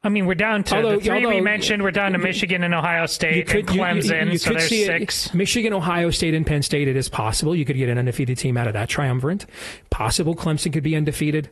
I 0.02 0.08
mean, 0.08 0.26
we're 0.26 0.34
down 0.34 0.64
to 0.64 0.76
although, 0.76 0.96
the 0.96 1.00
three 1.02 1.24
although, 1.24 1.28
we 1.28 1.42
mentioned. 1.42 1.82
We're 1.82 1.90
down 1.90 2.12
to 2.12 2.18
Michigan 2.18 2.64
and 2.64 2.74
Ohio 2.74 3.04
State 3.04 3.46
could, 3.48 3.68
and 3.68 3.68
Clemson. 3.68 4.20
You, 4.20 4.26
you, 4.26 4.32
you 4.32 4.38
so 4.38 4.54
there's 4.54 4.68
six. 4.68 5.26
It, 5.26 5.34
Michigan, 5.34 5.74
Ohio 5.74 6.10
State, 6.10 6.32
and 6.32 6.46
Penn 6.46 6.62
State. 6.62 6.88
It 6.88 6.96
is 6.96 7.10
possible 7.10 7.54
you 7.54 7.66
could 7.66 7.76
get 7.76 7.90
an 7.90 7.98
undefeated 7.98 8.38
team 8.38 8.56
out 8.56 8.66
of 8.66 8.72
that 8.72 8.88
triumvirate. 8.88 9.44
Possible 9.90 10.34
Clemson 10.34 10.72
could 10.72 10.82
be 10.82 10.96
undefeated. 10.96 11.50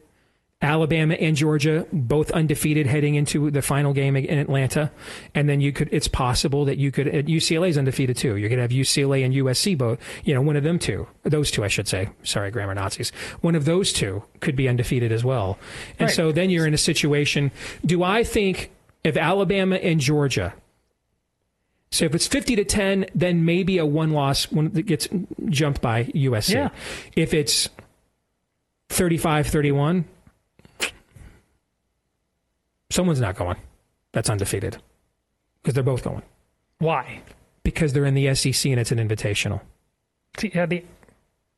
Alabama 0.61 1.15
and 1.15 1.37
Georgia 1.37 1.87
both 1.93 2.33
undefeated 2.33 2.87
heading 2.87 3.15
into 3.15 3.49
the 3.51 3.63
final 3.63 3.93
game 3.93 4.17
in 4.17 4.39
Atlanta, 4.39 4.91
and 5.33 5.49
then 5.49 5.61
you 5.61 5.73
could. 5.73 5.89
It's 5.93 6.09
possible 6.09 6.65
that 6.65 6.79
you 6.79 6.91
could. 6.91 7.07
Uh, 7.07 7.23
UCLA 7.23 7.69
is 7.69 7.79
undefeated 7.79 8.17
too. 8.17 8.37
You're 8.37 8.49
going 8.49 8.57
to 8.57 8.63
have 8.63 8.73
UCLA 8.73 9.25
and 9.25 9.33
USC 9.33 9.79
both. 9.79 10.01
You 10.25 10.35
know, 10.35 10.43
one 10.43 10.57
of 10.57 10.65
them 10.65 10.81
two, 10.81 11.07
those 11.23 11.53
two, 11.53 11.63
I 11.63 11.69
should 11.69 11.87
say. 11.87 12.09
Sorry, 12.25 12.51
grammar 12.51 12.75
Nazis. 12.75 13.11
One 13.41 13.55
of 13.55 13.67
those 13.67 13.93
two 13.93 14.25
could 14.41 14.57
be 14.57 14.69
undefeated 14.69 15.13
as 15.13 15.25
well, 15.25 15.59
and 16.01 16.09
right. 16.09 16.15
so 16.15 16.33
then 16.33 16.51
you're 16.51 16.67
in 16.67 16.75
a 16.75 16.79
situation. 16.79 17.53
Do 17.87 18.03
I 18.03 18.25
think 18.25 18.73
if 19.05 19.17
Alabama 19.17 19.77
and 19.77 20.01
Georgia 20.01 20.55
So 21.91 22.05
if 22.05 22.15
it's 22.15 22.27
50 22.27 22.57
to 22.57 22.65
10, 22.65 23.07
then 23.15 23.45
maybe 23.45 23.79
a 23.79 23.87
one 23.87 24.11
loss 24.11 24.51
one 24.51 24.71
that 24.73 24.87
gets 24.87 25.09
jumped 25.47 25.81
by 25.81 26.05
USC. 26.05 26.55
Yeah. 26.55 26.71
If 27.15 27.33
it's 27.33 27.69
35 28.89 29.47
31, 29.47 30.05
someone's 32.91 33.21
not 33.21 33.37
going. 33.37 33.57
That's 34.13 34.31
undefeated. 34.31 34.79
Because 35.63 35.75
they're 35.75 35.83
both 35.83 36.05
going. 36.05 36.23
Why? 36.79 37.21
Because 37.63 37.93
they're 37.93 38.07
in 38.07 38.15
the 38.15 38.35
SEC 38.35 38.71
and 38.71 38.81
it's 38.81 38.93
an 38.93 38.99
invitational. 38.99 39.61
See, 40.39 40.51
Yeah, 40.55 40.67
the, 40.67 40.85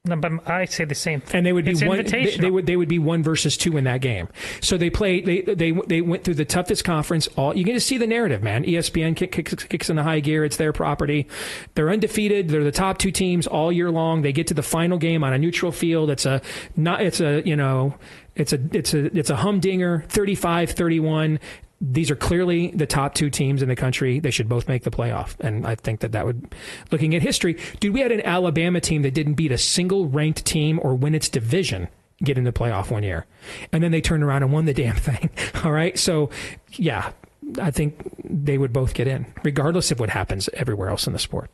no, 0.07 0.16
but 0.16 0.49
I 0.49 0.64
say 0.64 0.87
the 0.87 0.95
same 0.95 1.20
thing. 1.20 1.37
and 1.39 1.47
they 1.47 1.53
would 1.53 1.66
be 1.66 1.72
It's 1.72 1.85
one. 1.85 2.03
They, 2.07 2.35
they 2.39 2.51
would 2.51 2.64
they 2.64 2.74
would 2.74 2.89
be 2.89 2.99
one 2.99 3.22
versus 3.22 3.59
two 3.59 3.76
in 3.76 3.85
that 3.85 4.01
game. 4.01 4.28
So 4.62 4.78
they 4.78 4.89
played. 4.89 5.26
They 5.26 5.43
they 5.43 5.72
they 5.72 6.01
went 6.01 6.24
through 6.24 6.37
the 6.37 6.47
toughest 6.47 6.85
conference. 6.85 7.28
All 7.37 7.55
you 7.55 7.64
can 7.66 7.74
just 7.74 7.87
see 7.87 7.99
the 7.99 8.07
narrative, 8.07 8.43
man. 8.43 8.64
ESPN 8.64 9.14
kick, 9.14 9.31
kicks 9.33 9.53
kicks 9.64 9.91
in 9.91 9.97
the 9.97 10.03
high 10.03 10.20
gear. 10.20 10.43
It's 10.43 10.57
their 10.57 10.72
property. 10.72 11.28
They're 11.74 11.91
undefeated. 11.91 12.49
They're 12.49 12.64
the 12.64 12.72
top 12.72 12.97
two 12.97 13.11
teams 13.11 13.47
all 13.47 13.70
year 13.70 13.91
long. 13.91 14.22
They 14.22 14.33
get 14.33 14.47
to 14.47 14.55
the 14.55 14.62
final 14.62 14.97
game 14.97 15.22
on 15.22 15.35
a 15.35 15.39
neutral 15.39 15.70
field. 15.70 16.09
It's 16.09 16.24
a 16.24 16.41
not. 16.76 17.03
It's 17.03 17.20
a 17.20 17.43
you 17.45 17.55
know. 17.57 17.95
It's 18.35 18.53
a 18.53 18.61
it's 18.72 18.95
a 18.95 19.16
it's 19.16 19.31
a 19.31 19.37
humdinger. 19.37 20.05
35-31 20.09 21.39
these 21.83 22.11
are 22.11 22.16
clearly 22.16 22.68
the 22.72 22.87
top 22.87 23.14
two 23.14 23.31
teams 23.31 23.62
in 23.62 23.68
the 23.68 23.76
country. 23.76 24.20
They 24.20 24.31
should 24.31 24.51
both 24.51 24.68
make 24.68 24.85
the 24.85 24.91
playoff. 24.91 25.35
And 25.41 25.66
I 25.66 25.76
think 25.76 26.01
that 26.01 26.12
that 26.12 26.26
would, 26.26 26.55
looking 26.91 27.14
at 27.14 27.22
history, 27.22 27.59
dude, 27.81 27.95
we 27.95 28.01
had 28.01 28.12
an 28.12 28.20
Alabama 28.20 28.81
team 28.81 29.01
that 29.01 29.14
didn't 29.14 29.33
beat 29.35 29.51
a 29.51 29.57
single 29.57 30.07
ranked 30.07 30.45
team 30.45 30.78
or 30.83 30.95
win 30.95 31.14
its 31.14 31.31
division 31.31 31.89
get 32.22 32.37
in 32.37 32.45
the 32.45 32.53
playoff 32.53 32.91
one 32.91 33.03
year. 33.03 33.24
And 33.72 33.83
then 33.83 33.93
they 33.93 34.03
turned 34.03 34.22
around 34.22 34.43
and 34.43 34.53
won 34.53 34.66
the 34.66 34.74
damn 34.74 34.97
thing. 34.97 35.31
All 35.64 35.72
right. 35.72 35.99
So, 35.99 36.31
yeah, 36.72 37.12
I 37.59 37.70
think 37.70 37.99
they 38.22 38.59
would 38.59 38.72
both 38.72 38.95
get 38.95 39.09
in, 39.09 39.26
regardless 39.43 39.91
of 39.91 40.01
what 40.01 40.11
happens 40.11 40.49
everywhere 40.53 40.91
else 40.91 41.07
in 41.07 41.12
the 41.12 41.18
sport. 41.18 41.51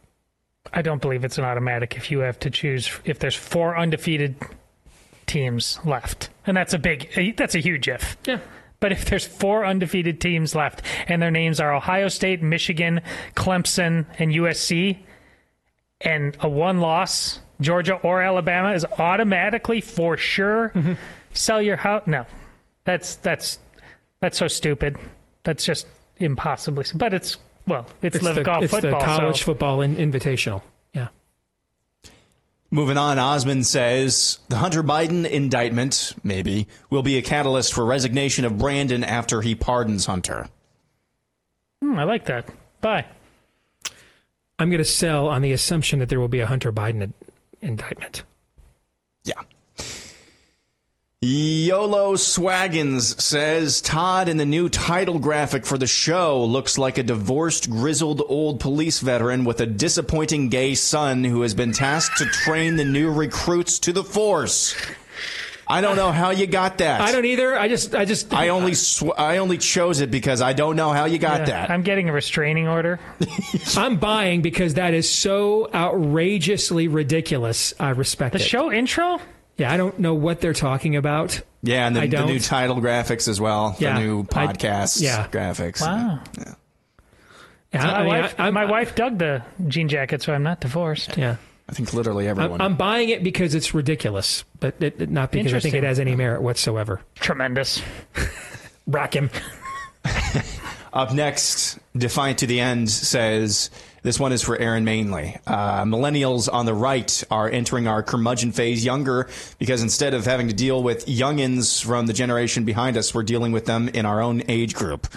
I 0.72 0.82
don't 0.82 1.00
believe 1.00 1.24
it's 1.24 1.38
an 1.38 1.44
automatic 1.44 1.96
if 1.96 2.10
you 2.10 2.20
have 2.20 2.40
to 2.40 2.50
choose 2.50 2.90
if 3.04 3.20
there's 3.20 3.36
four 3.36 3.78
undefeated 3.78 4.34
teams 5.26 5.78
left. 5.84 6.30
And 6.46 6.56
that's 6.56 6.72
a 6.74 6.78
big 6.78 7.34
that's 7.36 7.54
a 7.54 7.60
huge 7.60 7.88
if. 7.88 8.16
Yeah. 8.26 8.38
But 8.78 8.92
if 8.92 9.06
there's 9.06 9.26
four 9.26 9.64
undefeated 9.64 10.20
teams 10.20 10.54
left 10.54 10.82
and 11.08 11.20
their 11.22 11.30
names 11.30 11.60
are 11.60 11.74
Ohio 11.74 12.08
State, 12.08 12.42
Michigan, 12.42 13.00
Clemson, 13.34 14.04
and 14.18 14.32
USC, 14.32 14.98
and 16.02 16.36
a 16.40 16.48
one 16.48 16.80
loss, 16.80 17.40
Georgia 17.60 17.94
or 17.94 18.20
Alabama 18.20 18.72
is 18.74 18.84
automatically 18.98 19.80
for 19.80 20.16
sure 20.16 20.70
Mm-hmm. 20.74 20.92
sell 21.32 21.60
your 21.62 21.76
house. 21.76 22.02
No. 22.06 22.26
That's 22.84 23.16
that's 23.16 23.58
that's 24.20 24.38
so 24.38 24.46
stupid. 24.48 24.96
That's 25.42 25.64
just 25.64 25.86
impossibly 26.18 26.84
but 26.94 27.12
it's 27.12 27.36
well, 27.66 27.86
it's, 28.00 28.22
live 28.22 28.36
the, 28.36 28.42
golf 28.42 28.64
it's 28.64 28.72
football. 28.72 29.00
the 29.00 29.04
college 29.04 29.38
so. 29.40 29.44
football 29.46 29.80
in, 29.80 29.96
invitational. 29.96 30.62
Yeah. 32.70 32.76
Moving 32.76 32.96
on, 32.96 33.18
Osmond 33.18 33.66
says 33.66 34.38
the 34.48 34.56
Hunter 34.56 34.82
Biden 34.82 35.28
indictment, 35.28 36.14
maybe, 36.22 36.66
will 36.90 37.02
be 37.02 37.16
a 37.16 37.22
catalyst 37.22 37.72
for 37.72 37.84
resignation 37.84 38.44
of 38.44 38.58
Brandon 38.58 39.04
after 39.04 39.40
he 39.40 39.54
pardons 39.54 40.06
Hunter. 40.06 40.48
Hmm, 41.80 41.98
I 41.98 42.04
like 42.04 42.26
that. 42.26 42.48
Bye. 42.80 43.06
I'm 44.58 44.70
going 44.70 44.78
to 44.78 44.84
sell 44.84 45.28
on 45.28 45.42
the 45.42 45.52
assumption 45.52 45.98
that 45.98 46.08
there 46.08 46.20
will 46.20 46.28
be 46.28 46.40
a 46.40 46.46
Hunter 46.46 46.72
Biden 46.72 47.12
indictment. 47.60 48.22
Yeah. 49.24 49.40
YOLO 51.22 52.12
Swaggins 52.16 53.18
says 53.18 53.80
Todd 53.80 54.28
in 54.28 54.36
the 54.36 54.44
new 54.44 54.68
title 54.68 55.18
graphic 55.18 55.64
for 55.64 55.78
the 55.78 55.86
show 55.86 56.44
looks 56.44 56.76
like 56.76 56.98
a 56.98 57.02
divorced, 57.02 57.70
grizzled 57.70 58.22
old 58.28 58.60
police 58.60 59.00
veteran 59.00 59.46
with 59.46 59.58
a 59.62 59.66
disappointing 59.66 60.50
gay 60.50 60.74
son 60.74 61.24
who 61.24 61.40
has 61.40 61.54
been 61.54 61.72
tasked 61.72 62.18
to 62.18 62.26
train 62.26 62.76
the 62.76 62.84
new 62.84 63.10
recruits 63.10 63.78
to 63.78 63.94
the 63.94 64.04
force. 64.04 64.76
I 65.66 65.80
don't 65.80 65.96
know 65.96 66.12
how 66.12 66.30
you 66.30 66.46
got 66.46 66.76
that. 66.78 67.00
I 67.00 67.12
don't 67.12 67.24
either. 67.24 67.58
I 67.58 67.68
just, 67.68 67.94
I 67.94 68.04
just, 68.04 68.34
I 68.34 68.50
only 68.50 68.74
sw- 68.74 69.04
I 69.16 69.38
only 69.38 69.56
chose 69.56 70.00
it 70.00 70.10
because 70.10 70.42
I 70.42 70.52
don't 70.52 70.76
know 70.76 70.92
how 70.92 71.06
you 71.06 71.18
got 71.18 71.40
Yeah, 71.40 71.46
that. 71.46 71.70
I'm 71.70 71.82
getting 71.82 72.10
a 72.10 72.12
restraining 72.12 72.68
order. 72.68 73.00
I'm 73.76 73.96
buying 73.96 74.42
because 74.42 74.74
that 74.74 74.92
is 74.92 75.08
so 75.10 75.70
outrageously 75.74 76.88
ridiculous. 76.88 77.72
I 77.80 77.88
respect 77.90 78.34
The 78.34 78.38
it. 78.38 78.44
show 78.46 78.70
intro? 78.70 79.18
Yeah, 79.58 79.72
I 79.72 79.76
don't 79.76 79.98
know 79.98 80.14
what 80.14 80.40
they're 80.40 80.52
talking 80.52 80.96
about. 80.96 81.40
yeah, 81.62 81.86
and 81.86 81.96
the, 81.96 82.06
the 82.06 82.26
new 82.26 82.38
title 82.38 82.76
graphics 82.76 83.26
as 83.28 83.40
well. 83.40 83.74
Yeah, 83.78 83.98
the 83.98 84.04
new 84.06 84.20
I- 84.20 84.24
podcast 84.24 85.00
yeah. 85.00 85.26
graphics. 85.28 85.80
Wow. 85.80 86.20
Yeah, 87.72 87.82
my 87.84 87.92
I 87.94 87.98
mean, 87.98 88.08
wife, 88.08 88.34
I, 88.38 88.48
am 88.48 88.54
my 88.54 88.64
wife 88.64 88.94
dug 88.94 89.18
the 89.18 89.42
jean 89.68 89.88
jacket, 89.88 90.22
so 90.22 90.32
I'm 90.32 90.42
not 90.42 90.60
divorced. 90.60 91.16
Yeah. 91.16 91.36
I 91.68 91.72
think 91.72 91.92
literally 91.92 92.28
everyone. 92.28 92.60
I'm, 92.60 92.72
I'm 92.72 92.76
buying 92.76 93.08
it 93.08 93.22
because 93.24 93.54
it's 93.54 93.74
ridiculous, 93.74 94.44
but 94.60 94.76
it, 94.80 95.00
it- 95.00 95.10
not 95.10 95.32
because 95.32 95.52
I 95.52 95.60
think 95.60 95.74
it 95.74 95.82
has 95.82 95.98
any 95.98 96.14
merit 96.14 96.42
whatsoever. 96.42 97.00
Tremendous. 97.16 97.82
Rack 98.86 99.14
him. 99.14 99.30
Up 100.92 101.12
next, 101.12 101.78
Defiant 101.96 102.38
to 102.38 102.46
the 102.46 102.60
End 102.60 102.88
says 102.88 103.70
this 104.06 104.20
one 104.20 104.30
is 104.30 104.40
for 104.40 104.56
Aaron 104.56 104.84
mainly. 104.84 105.36
Uh, 105.48 105.82
millennials 105.82 106.48
on 106.50 106.64
the 106.64 106.72
right 106.72 107.24
are 107.28 107.50
entering 107.50 107.88
our 107.88 108.04
curmudgeon 108.04 108.52
phase 108.52 108.84
younger 108.84 109.28
because 109.58 109.82
instead 109.82 110.14
of 110.14 110.24
having 110.24 110.46
to 110.46 110.54
deal 110.54 110.80
with 110.80 111.06
youngins 111.06 111.84
from 111.84 112.06
the 112.06 112.12
generation 112.12 112.64
behind 112.64 112.96
us, 112.96 113.12
we're 113.12 113.24
dealing 113.24 113.50
with 113.50 113.64
them 113.66 113.88
in 113.88 114.06
our 114.06 114.22
own 114.22 114.44
age 114.46 114.74
group. 114.74 115.08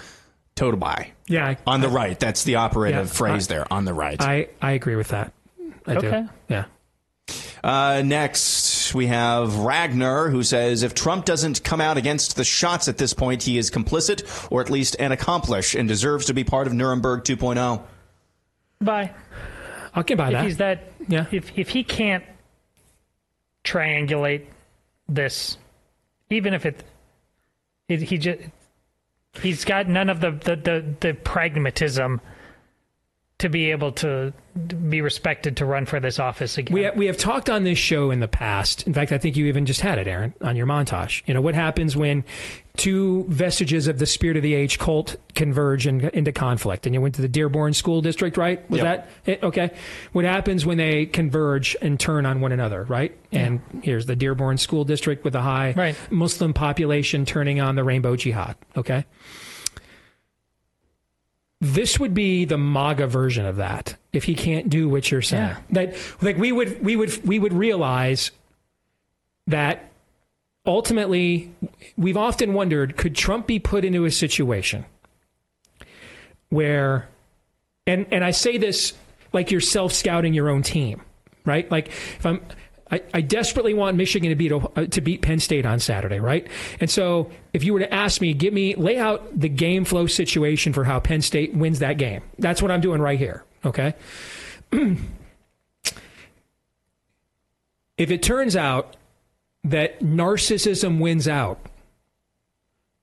Totabai. 0.56 1.10
Yeah, 1.28 1.50
I, 1.50 1.58
On 1.68 1.82
the 1.82 1.88
right. 1.88 2.20
That's 2.20 2.44
the 2.46 2.56
operative 2.56 3.06
Yeah, 3.06 3.14
phrase 3.14 3.48
I- 3.48 3.54
there. 3.54 3.72
On 3.72 3.86
the 3.86 3.94
right. 3.94 4.20
I, 4.20 4.48
I 4.60 4.72
agree 4.72 4.96
with 4.96 5.10
that. 5.10 5.34
I 5.86 5.96
Okay. 5.96 6.22
do. 6.24 6.30
Yeah. 6.48 6.66
Uh, 7.64 8.02
next, 8.04 8.96
we 8.96 9.06
have 9.06 9.56
Ragnar, 9.56 10.32
who 10.32 10.42
says 10.42 10.82
if 10.82 10.96
Trump 10.96 11.26
doesn't 11.26 11.64
come 11.64 11.80
out 11.80 11.98
against 11.98 12.38
the 12.38 12.44
shots 12.44 12.88
at 12.88 12.98
this 12.98 13.14
point, 13.14 13.44
he 13.44 13.60
is 13.60 13.70
complicit 13.70 14.48
or 14.52 14.62
at 14.62 14.72
least 14.72 14.96
an 14.98 15.12
accomplice 15.12 15.76
and 15.76 15.88
deserves 15.88 16.26
to 16.26 16.34
be 16.34 16.44
part 16.44 16.66
of 16.66 16.74
Nuremberg 16.74 17.20
oh. 17.20 17.36
2.0. 17.36 17.84
Bye. 18.82 19.12
I 19.94 20.04
can 20.04 20.18
buy 20.18 20.28
If 20.28 20.34
that. 20.34 20.44
he's 20.46 20.58
that, 20.58 20.92
Yeah. 21.08 21.26
if 21.32 21.58
if 21.58 21.70
he 21.70 21.84
can't 21.84 22.24
triangulate 23.64 24.46
this, 25.08 25.58
even 26.30 26.54
if 26.54 26.66
it, 26.66 26.84
it 27.88 28.02
he 28.04 28.18
just 28.18 28.40
he's 29.42 29.66
got 29.66 29.88
none 29.88 30.10
of 30.10 30.22
the 30.22 30.32
the, 30.32 30.56
the, 30.56 30.86
the 31.00 31.14
pragmatism 31.14 32.22
to 33.40 33.48
be 33.50 33.72
able 33.72 33.92
to 33.94 34.34
be 34.90 35.00
respected 35.02 35.56
to 35.58 35.66
run 35.66 35.86
for 35.86 36.00
this 36.02 36.20
office 36.20 36.58
again. 36.58 36.74
We 36.74 36.84
have, 36.84 36.98
we 36.98 37.06
have 37.06 37.16
talked 37.18 37.50
on 37.50 37.64
this 37.64 37.78
show 37.78 38.12
in 38.12 38.20
the 38.20 38.28
past. 38.28 38.86
In 38.86 38.94
fact, 38.94 39.14
I 39.14 39.18
think 39.18 39.38
you 39.38 39.46
even 39.46 39.66
just 39.66 39.80
had 39.80 39.98
it, 39.98 40.10
Aaron, 40.10 40.34
on 40.42 40.58
your 40.58 40.68
montage. 40.68 41.24
You 41.26 41.34
know, 41.34 41.40
what 41.40 41.56
happens 41.56 41.96
when 41.96 42.26
two 42.80 43.26
vestiges 43.28 43.88
of 43.88 44.00
the 44.00 44.06
spirit 44.06 44.38
of 44.38 44.44
the 44.44 44.54
age 44.56 44.80
cult 44.80 45.18
converge 45.36 45.86
in, 45.86 46.10
into 46.10 46.32
conflict? 46.32 46.86
And 46.86 46.96
you 46.96 47.02
went 47.02 47.16
to 47.16 47.22
the 47.22 47.28
Dearborn 47.28 47.74
School 47.74 48.02
District, 48.02 48.38
right? 48.38 48.68
Was 48.70 48.80
Yep. 48.82 48.86
that 48.86 49.10
it? 49.32 49.44
Okay. 49.44 49.72
What 50.14 50.26
happens 50.26 50.66
when 50.66 50.78
they 50.78 51.06
converge 51.06 51.76
and 51.82 52.00
turn 52.00 52.26
on 52.26 52.42
one 52.42 52.52
another, 52.52 52.84
right? 52.86 53.16
And 53.32 53.62
here's 53.84 54.06
the 54.08 54.16
Dearborn 54.16 54.58
School 54.58 54.86
District 54.86 55.24
with 55.24 55.36
a 55.36 55.42
high 55.42 55.74
Right. 55.78 55.96
Muslim 56.10 56.54
population 56.54 57.26
turning 57.26 57.60
on 57.62 57.76
the 57.76 57.84
rainbow 57.84 58.16
jihad, 58.16 58.56
okay? 58.76 59.06
This 61.62 62.00
would 62.00 62.14
be 62.14 62.46
the 62.46 62.58
MAGA 62.58 63.08
version 63.08 63.46
of 63.46 63.58
that 63.58 63.98
if 64.14 64.24
he 64.24 64.34
can't 64.34 64.70
do 64.70 64.88
what 64.88 65.12
you're 65.12 65.22
saying. 65.22 65.44
Yeah. 65.44 65.58
That 65.72 65.96
like 66.22 66.38
we 66.38 66.54
would 66.54 66.82
we 66.84 66.96
would 66.96 67.26
we 67.28 67.38
would 67.38 67.52
realize 67.52 68.32
that 69.48 69.89
ultimately 70.70 71.52
we've 71.98 72.16
often 72.16 72.54
wondered 72.54 72.96
could 72.96 73.16
Trump 73.16 73.48
be 73.48 73.60
put 73.60 73.84
into 73.84 74.06
a 74.06 74.12
situation 74.12 74.86
where 76.50 77.10
and 77.88 78.06
and 78.12 78.24
I 78.24 78.32
say 78.32 78.58
this 78.58 78.94
like 79.34 79.52
you're 79.52 79.62
self 79.62 79.92
scouting 79.92 80.34
your 80.34 80.50
own 80.50 80.62
team, 80.62 81.02
right? 81.44 81.70
Like 81.70 81.88
if 81.88 82.26
I'm 82.26 82.42
I, 82.92 83.02
I 83.14 83.22
desperately 83.22 83.74
want 83.74 83.98
Michigan 83.98 84.30
to 84.30 84.36
beat 84.36 84.52
uh, 84.52 84.86
to 84.86 85.02
beat 85.02 85.22
Penn 85.22 85.40
State 85.40 85.66
on 85.66 85.80
Saturday, 85.80 86.20
right? 86.20 86.48
And 86.80 86.90
so, 86.90 87.30
if 87.54 87.64
you 87.64 87.74
were 87.74 87.80
to 87.80 87.94
ask 87.94 88.20
me, 88.20 88.34
give 88.34 88.54
me 88.54 88.76
lay 88.76 88.98
out 88.98 89.40
the 89.40 89.50
game 89.50 89.86
flow 89.86 90.08
situation 90.08 90.74
for 90.74 90.84
how 90.84 91.00
Penn 91.00 91.22
State 91.22 91.54
wins 91.54 91.80
that 91.80 91.98
game. 91.98 92.24
That's 92.40 92.62
what 92.62 92.72
I'm 92.72 92.82
doing 92.82 93.02
right 93.02 93.20
here. 93.20 93.44
Okay. 93.64 93.94
if 94.72 94.98
it 97.98 98.24
turns 98.24 98.56
out 98.56 98.96
that 99.70 100.00
narcissism 100.02 101.00
wins 101.00 101.28
out 101.28 101.60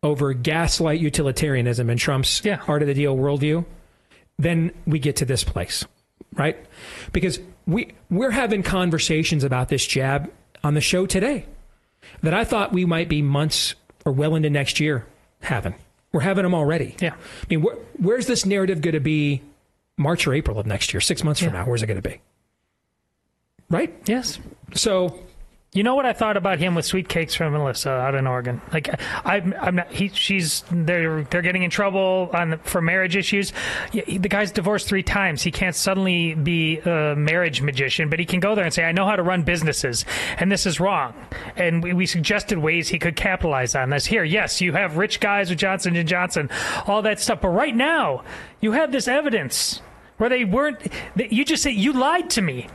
over 0.03 0.33
gaslight 0.33 1.01
utilitarianism 1.01 1.91
and 1.91 1.99
Trump's 1.99 2.45
Yeah. 2.45 2.61
art 2.69 2.83
of 2.83 2.89
the 2.89 2.95
deal 2.95 3.17
worldview, 3.17 3.65
then 4.39 4.71
we 4.87 4.99
get 4.99 5.17
to 5.17 5.25
this 5.25 5.43
place, 5.43 5.85
right? 6.35 6.57
Because 7.13 7.41
we 7.67 7.93
we're 8.11 8.31
having 8.31 8.63
conversations 8.63 9.43
about 9.43 9.69
this 9.69 9.87
jab 9.87 10.31
on 10.63 10.75
the 10.75 10.81
show 10.81 11.07
today 11.07 11.47
that 12.23 12.35
I 12.35 12.45
thought 12.45 12.73
we 12.73 12.85
might 12.85 13.09
be 13.09 13.23
months 13.23 13.75
or 14.05 14.13
well 14.13 14.35
into 14.37 14.51
next 14.51 14.79
year 14.79 15.07
having. 15.41 15.75
We're 16.13 16.21
having 16.21 16.45
them 16.45 16.55
already. 16.55 16.97
Yeah. 17.01 17.15
I 17.15 17.47
mean, 17.51 17.63
where, 17.63 17.77
where's 17.99 18.27
this 18.27 18.47
narrative 18.47 18.81
going 18.81 18.95
to 18.95 19.01
be 19.01 19.43
March 19.99 20.27
or 20.27 20.35
April 20.35 20.59
of 20.59 20.67
next 20.67 20.95
year, 20.95 21.01
six 21.01 21.25
months 21.25 21.41
from 21.43 21.53
now. 21.53 21.65
Where's 21.67 21.83
it 21.83 21.87
going 21.87 22.01
to 22.01 22.09
be? 22.09 22.21
Right? 23.69 23.95
Yes. 24.07 24.39
So 24.75 25.19
You 25.77 25.83
know 25.83 25.95
what 25.95 26.07
I 26.07 26.15
thought 26.15 26.39
about 26.39 26.59
him 26.59 26.75
with 26.75 26.87
sweet 26.87 27.07
cakes 27.07 27.35
from 27.35 27.53
Melissa 27.53 27.91
out 27.91 28.15
in 28.15 28.27
Oregon. 28.27 28.63
Like 28.73 28.99
I'm, 29.27 29.55
I'm 29.61 29.77
not. 29.77 29.93
He, 29.93 30.09
she's 30.09 30.65
they're 30.71 31.25
they're 31.25 31.43
getting 31.43 31.65
in 31.65 31.71
trouble 31.71 32.31
on 32.33 32.51
the, 32.51 32.57
for 32.57 32.81
marriage 32.81 33.15
issues. 33.15 33.53
The 33.93 34.17
guy's 34.31 34.51
divorced 34.51 34.89
three 34.89 35.03
times. 35.03 35.43
He 35.43 35.51
can't 35.51 35.77
suddenly 35.77 36.33
be 36.33 36.79
a 36.79 37.15
marriage 37.15 37.61
magician, 37.61 38.09
but 38.09 38.19
he 38.19 38.25
can 38.25 38.41
go 38.41 38.55
there 38.55 38.65
and 38.65 38.73
say, 38.73 38.85
"I 38.85 38.93
know 38.93 39.05
how 39.05 39.17
to 39.17 39.23
run 39.23 39.43
businesses, 39.43 40.07
and 40.39 40.51
this 40.51 40.65
is 40.65 40.81
wrong." 40.81 41.13
And 41.57 41.83
we, 41.83 41.93
we 41.93 42.07
suggested 42.07 42.57
ways 42.57 42.89
he 42.89 42.99
could 42.99 43.15
capitalize 43.15 43.75
on 43.75 43.91
this. 43.91 44.07
Here, 44.07 44.25
yes, 44.25 44.63
you 44.63 44.73
have 44.73 44.97
rich 44.97 45.21
guys 45.21 45.51
with 45.51 45.59
Johnson 45.59 45.95
and 45.95 46.09
Johnson, 46.09 46.49
all 46.87 47.03
that 47.03 47.21
stuff, 47.21 47.43
but 47.43 47.49
right 47.49 47.77
now 47.77 48.25
you 48.63 48.73
have 48.73 48.93
this 48.93 49.09
evidence 49.09 49.83
where 50.17 50.31
they 50.31 50.43
weren't. 50.43 50.81
You 51.17 51.45
just 51.45 51.63
say 51.63 51.73
you 51.73 51.93
lied 51.93 52.31
to 52.31 52.41
me. 52.41 52.69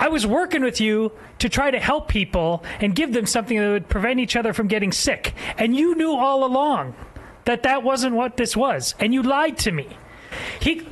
I 0.00 0.08
was 0.08 0.26
working 0.26 0.62
with 0.62 0.80
you 0.80 1.12
to 1.40 1.50
try 1.50 1.70
to 1.70 1.78
help 1.78 2.08
people 2.08 2.64
and 2.80 2.96
give 2.96 3.12
them 3.12 3.26
something 3.26 3.58
that 3.58 3.68
would 3.68 3.88
prevent 3.88 4.18
each 4.18 4.34
other 4.34 4.54
from 4.54 4.66
getting 4.66 4.92
sick. 4.92 5.34
And 5.58 5.76
you 5.76 5.94
knew 5.94 6.12
all 6.12 6.44
along 6.44 6.94
that 7.44 7.64
that 7.64 7.82
wasn't 7.82 8.16
what 8.16 8.38
this 8.38 8.56
was. 8.56 8.94
And 8.98 9.12
you 9.12 9.22
lied 9.22 9.58
to 9.58 9.72
me. 9.72 9.88
He, 10.58 10.86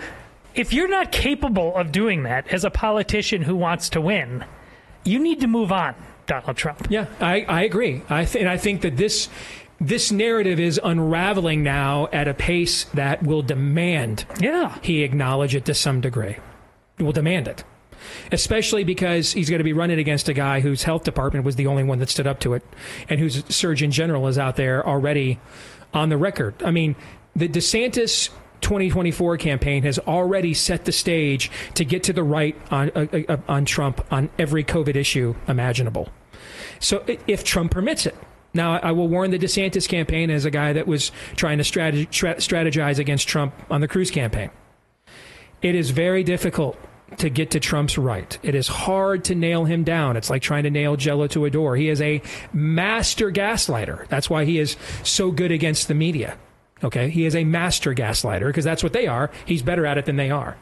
if 0.55 0.75
you're 0.75 0.89
not 0.89 1.11
capable 1.11 1.75
of 1.75 1.91
doing 1.91 2.25
that 2.25 2.49
as 2.49 2.65
a 2.65 2.71
politician 2.71 3.43
who 3.43 3.57
wants 3.57 3.89
to 3.91 4.01
win, 4.01 4.45
you 5.05 5.19
need 5.19 5.41
to 5.41 5.47
move 5.47 5.73
on, 5.73 5.95
Donald 6.27 6.59
Trump. 6.59 6.89
Yeah, 6.91 7.07
I, 7.19 7.43
I 7.49 7.63
agree. 7.63 8.03
I 8.11 8.27
th- 8.27 8.43
and 8.43 8.49
I 8.49 8.59
think 8.59 8.83
that 8.83 8.99
this 8.99 9.31
this 9.81 10.11
narrative 10.11 10.59
is 10.59 10.79
unraveling 10.83 11.63
now 11.63 12.09
at 12.13 12.27
a 12.27 12.35
pace 12.35 12.85
that 12.95 13.23
will 13.23 13.43
demand 13.43 14.27
yeah. 14.41 14.77
he 14.83 15.05
acknowledge 15.05 15.55
it 15.55 15.65
to 15.67 15.73
some 15.73 16.01
degree. 16.01 16.37
Will 16.99 17.13
demand 17.13 17.47
it. 17.47 17.65
Especially 18.33 18.85
because 18.85 19.33
he's 19.33 19.51
going 19.51 19.59
to 19.59 19.65
be 19.65 19.73
running 19.73 19.99
against 19.99 20.29
a 20.29 20.35
guy 20.35 20.61
whose 20.61 20.83
health 20.83 21.05
department 21.05 21.45
was 21.45 21.57
the 21.57 21.67
only 21.67 21.85
one 21.85 21.99
that 21.99 22.09
stood 22.09 22.27
up 22.27 22.41
to 22.41 22.55
it, 22.55 22.63
and 23.09 23.21
whose 23.21 23.45
Surgeon 23.55 23.91
General 23.91 24.27
is 24.29 24.39
out 24.39 24.57
there 24.57 24.87
already 24.87 25.39
on 25.93 26.09
the 26.09 26.17
record. 26.17 26.55
I 26.63 26.71
mean, 26.71 26.97
the 27.35 27.49
DeSantis 27.49 28.31
2024 28.61 29.37
campaign 29.37 29.83
has 29.85 29.99
already 30.01 30.55
set 30.55 30.85
the 30.85 30.93
stage 30.93 31.51
to 31.75 31.85
get 31.85 32.03
to 32.05 32.13
the 32.13 32.23
right 32.23 32.57
on 32.71 32.91
uh, 32.95 33.07
uh, 33.29 33.37
on 33.49 33.65
Trump 33.65 34.05
on 34.13 34.31
every 34.39 34.65
COVID 34.65 34.97
issue 34.97 35.35
imaginable. 35.47 36.09
So 36.81 37.05
if 37.27 37.45
Trump 37.45 37.73
permits 37.73 38.07
it. 38.07 38.15
Now, 38.55 38.79
I 38.79 38.93
will 38.93 39.09
warn 39.09 39.31
the 39.31 39.39
DeSantis 39.39 39.87
campaign 39.87 40.31
as 40.31 40.47
a 40.47 40.51
guy 40.51 40.73
that 40.73 40.87
was 40.87 41.13
trying 41.37 41.59
to 41.59 41.65
strategize 41.65 42.99
against 42.99 43.29
Trump 43.29 43.55
on 43.71 43.83
the 43.83 43.89
Cruz 43.89 44.11
campaign. 44.11 44.51
It 45.61 45.75
is 45.75 45.91
very 45.91 46.25
difficult 46.25 46.79
to 47.17 47.31
get 47.31 47.51
to 47.53 47.61
Trump's 47.61 47.99
right. 47.99 48.39
It 48.43 48.55
is 48.55 48.69
hard 48.69 49.25
to 49.25 49.35
nail 49.35 49.65
him 49.65 49.83
down. 49.83 50.17
It's 50.17 50.31
like 50.31 50.43
trying 50.43 50.65
to 50.65 50.71
nail 50.71 50.97
Jello 50.97 51.27
to 51.29 51.47
a 51.47 51.51
door. 51.51 51.75
He 51.77 51.89
is 51.89 52.01
a 52.01 52.23
master 52.53 53.31
gaslighter. 53.33 54.07
That's 54.09 54.29
why 54.29 54.45
he 54.45 54.59
is 54.59 54.77
so 55.03 55.31
good 55.31 55.51
against 55.51 55.89
the 55.89 55.95
media. 55.95 56.37
Okay? 56.85 57.09
He 57.11 57.25
is 57.25 57.35
a 57.35 57.45
master 57.45 57.95
gaslighter 57.95 58.47
because 58.47 58.65
that's 58.65 58.83
what 58.83 58.93
they 58.93 59.07
are. 59.07 59.31
He's 59.47 59.63
better 59.63 59.87
at 59.87 59.99
it 59.99 60.05
than 60.05 60.17
they 60.17 60.31
are. 60.31 60.57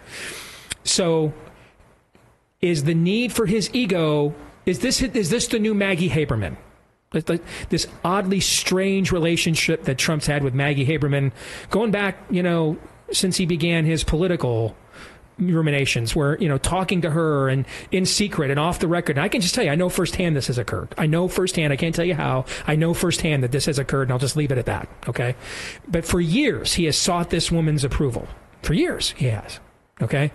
So 0.84 1.34
is 2.60 2.84
the 2.84 2.94
need 2.94 3.32
for 3.32 3.46
his 3.46 3.68
ego 3.74 4.34
is 4.64 4.80
this 4.80 5.00
is 5.00 5.30
this 5.30 5.46
the 5.46 5.58
new 5.58 5.74
Maggie 5.74 6.10
Haberman? 6.10 6.56
This- 7.68 7.86
oddly 8.04 8.40
strange 8.40 9.12
relationship 9.12 9.84
that 9.84 9.96
Trump's 9.96 10.26
had 10.26 10.42
with 10.42 10.54
Maggie 10.54 10.84
Haberman, 10.84 11.32
going 11.70 11.92
back, 11.92 12.18
you 12.30 12.42
know, 12.42 12.76
since 13.12 13.36
he 13.36 13.46
began 13.46 13.84
his 13.84 14.02
political 14.02 14.76
ruminations, 15.38 16.14
where 16.16 16.38
you 16.38 16.48
know, 16.48 16.58
talking 16.58 17.02
to 17.02 17.10
her 17.10 17.48
and 17.48 17.66
in 17.90 18.06
secret 18.06 18.50
and 18.50 18.58
off 18.58 18.78
the 18.78 18.88
record. 18.88 19.16
And 19.16 19.24
I 19.24 19.28
can 19.28 19.40
just 19.40 19.54
tell 19.54 19.64
you, 19.64 19.70
I 19.70 19.74
know 19.74 19.88
firsthand 19.88 20.36
this 20.36 20.46
has 20.46 20.58
occurred. 20.58 20.94
I 20.96 21.06
know 21.06 21.28
firsthand. 21.28 21.72
I 21.72 21.76
can't 21.76 21.94
tell 21.94 22.04
you 22.04 22.14
how. 22.14 22.44
I 22.66 22.76
know 22.76 22.94
firsthand 22.94 23.42
that 23.42 23.52
this 23.52 23.66
has 23.66 23.78
occurred, 23.78 24.02
and 24.02 24.12
I'll 24.12 24.18
just 24.18 24.36
leave 24.36 24.52
it 24.52 24.58
at 24.58 24.66
that. 24.66 24.88
Okay, 25.08 25.34
but 25.88 26.04
for 26.04 26.20
years 26.20 26.74
he 26.74 26.84
has 26.84 26.96
sought 26.96 27.30
this 27.30 27.50
woman's 27.50 27.84
approval. 27.84 28.28
For 28.62 28.74
years 28.74 29.12
he 29.16 29.26
has. 29.26 29.60
Okay 30.00 30.32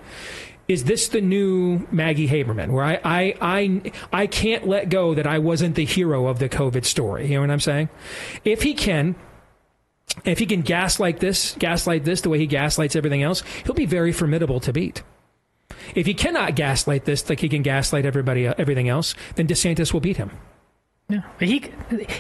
is 0.72 0.86
this 0.86 1.10
the 1.10 1.20
new 1.20 1.86
Maggie 1.92 2.30
Haberman, 2.30 2.70
where 2.70 2.84
I, 2.84 3.00
I, 3.04 3.36
I, 3.42 3.92
I 4.14 4.28
can't 4.28 4.66
let 4.66 4.88
go 4.88 5.14
that 5.14 5.28
I 5.28 5.38
wasn't 5.38 5.76
the 5.76 5.84
hero 5.84 6.28
of 6.28 6.40
the 6.40 6.48
COVID 6.48 6.86
story? 6.86 7.28
You 7.28 7.36
know 7.36 7.42
what 7.42 7.52
I'm 7.52 7.60
saying? 7.60 7.90
If 8.46 8.64
he 8.64 8.74
can, 8.74 9.16
if 10.26 10.40
he 10.40 10.46
can 10.46 10.62
gaslight 10.62 11.20
this, 11.20 11.56
gaslight 11.60 12.04
this 12.04 12.22
the 12.22 12.30
way 12.30 12.38
he 12.38 12.48
gaslights 12.48 12.96
everything 12.96 13.24
else, 13.24 13.44
he'll 13.64 13.74
be 13.74 13.86
very 13.86 14.12
formidable 14.12 14.60
to 14.62 14.74
beat. 14.74 15.04
If 15.96 16.06
he 16.06 16.14
cannot 16.14 16.56
gaslight 16.56 17.06
this 17.06 17.28
like 17.30 17.40
he 17.40 17.50
can 17.50 17.62
gaslight 17.62 18.06
everybody, 18.06 18.48
uh, 18.48 18.54
everything 18.58 18.90
else, 18.90 19.16
then 19.36 19.48
DeSantis 19.48 19.94
will 19.94 20.00
beat 20.00 20.18
him. 20.18 20.32
Yeah. 21.10 21.22
He 21.40 21.72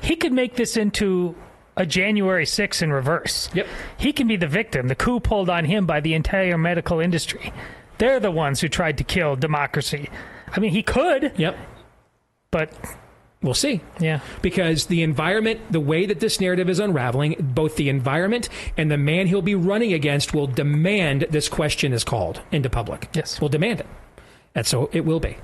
he 0.01 0.15
could 0.15 0.33
make 0.33 0.55
this 0.55 0.75
into 0.75 1.35
a 1.77 1.85
January 1.85 2.45
6 2.45 2.81
in 2.81 2.91
reverse. 2.91 3.49
Yep. 3.53 3.67
He 3.97 4.11
can 4.11 4.27
be 4.27 4.35
the 4.35 4.47
victim. 4.47 4.87
The 4.87 4.95
coup 4.95 5.19
pulled 5.19 5.49
on 5.49 5.65
him 5.65 5.85
by 5.85 6.01
the 6.01 6.13
entire 6.13 6.57
medical 6.57 6.99
industry. 6.99 7.53
They're 7.97 8.19
the 8.19 8.31
ones 8.31 8.59
who 8.59 8.67
tried 8.67 8.97
to 8.97 9.03
kill 9.03 9.35
democracy. 9.35 10.09
I 10.49 10.59
mean, 10.59 10.71
he 10.71 10.83
could. 10.83 11.33
Yep. 11.37 11.57
But 12.49 12.73
We'll 13.41 13.55
see. 13.55 13.81
yeah. 13.99 14.19
because 14.43 14.85
the 14.85 15.01
environment, 15.01 15.59
the 15.71 15.79
way 15.79 16.05
that 16.05 16.19
this 16.19 16.39
narrative 16.39 16.69
is 16.69 16.79
unraveling, 16.79 17.35
both 17.39 17.75
the 17.75 17.89
environment 17.89 18.49
and 18.77 18.91
the 18.91 18.97
man 18.97 19.27
he'll 19.27 19.41
be 19.41 19.55
running 19.55 19.93
against 19.93 20.33
will 20.33 20.47
demand 20.47 21.25
this 21.31 21.49
question 21.49 21.91
is 21.91 22.03
called 22.03 22.41
into 22.51 22.69
public. 22.69 23.09
Yes. 23.13 23.41
Will 23.41 23.49
demand 23.49 23.79
it. 23.79 23.87
And 24.53 24.65
so 24.67 24.89
it 24.93 25.05
will 25.05 25.19
be. 25.19 25.37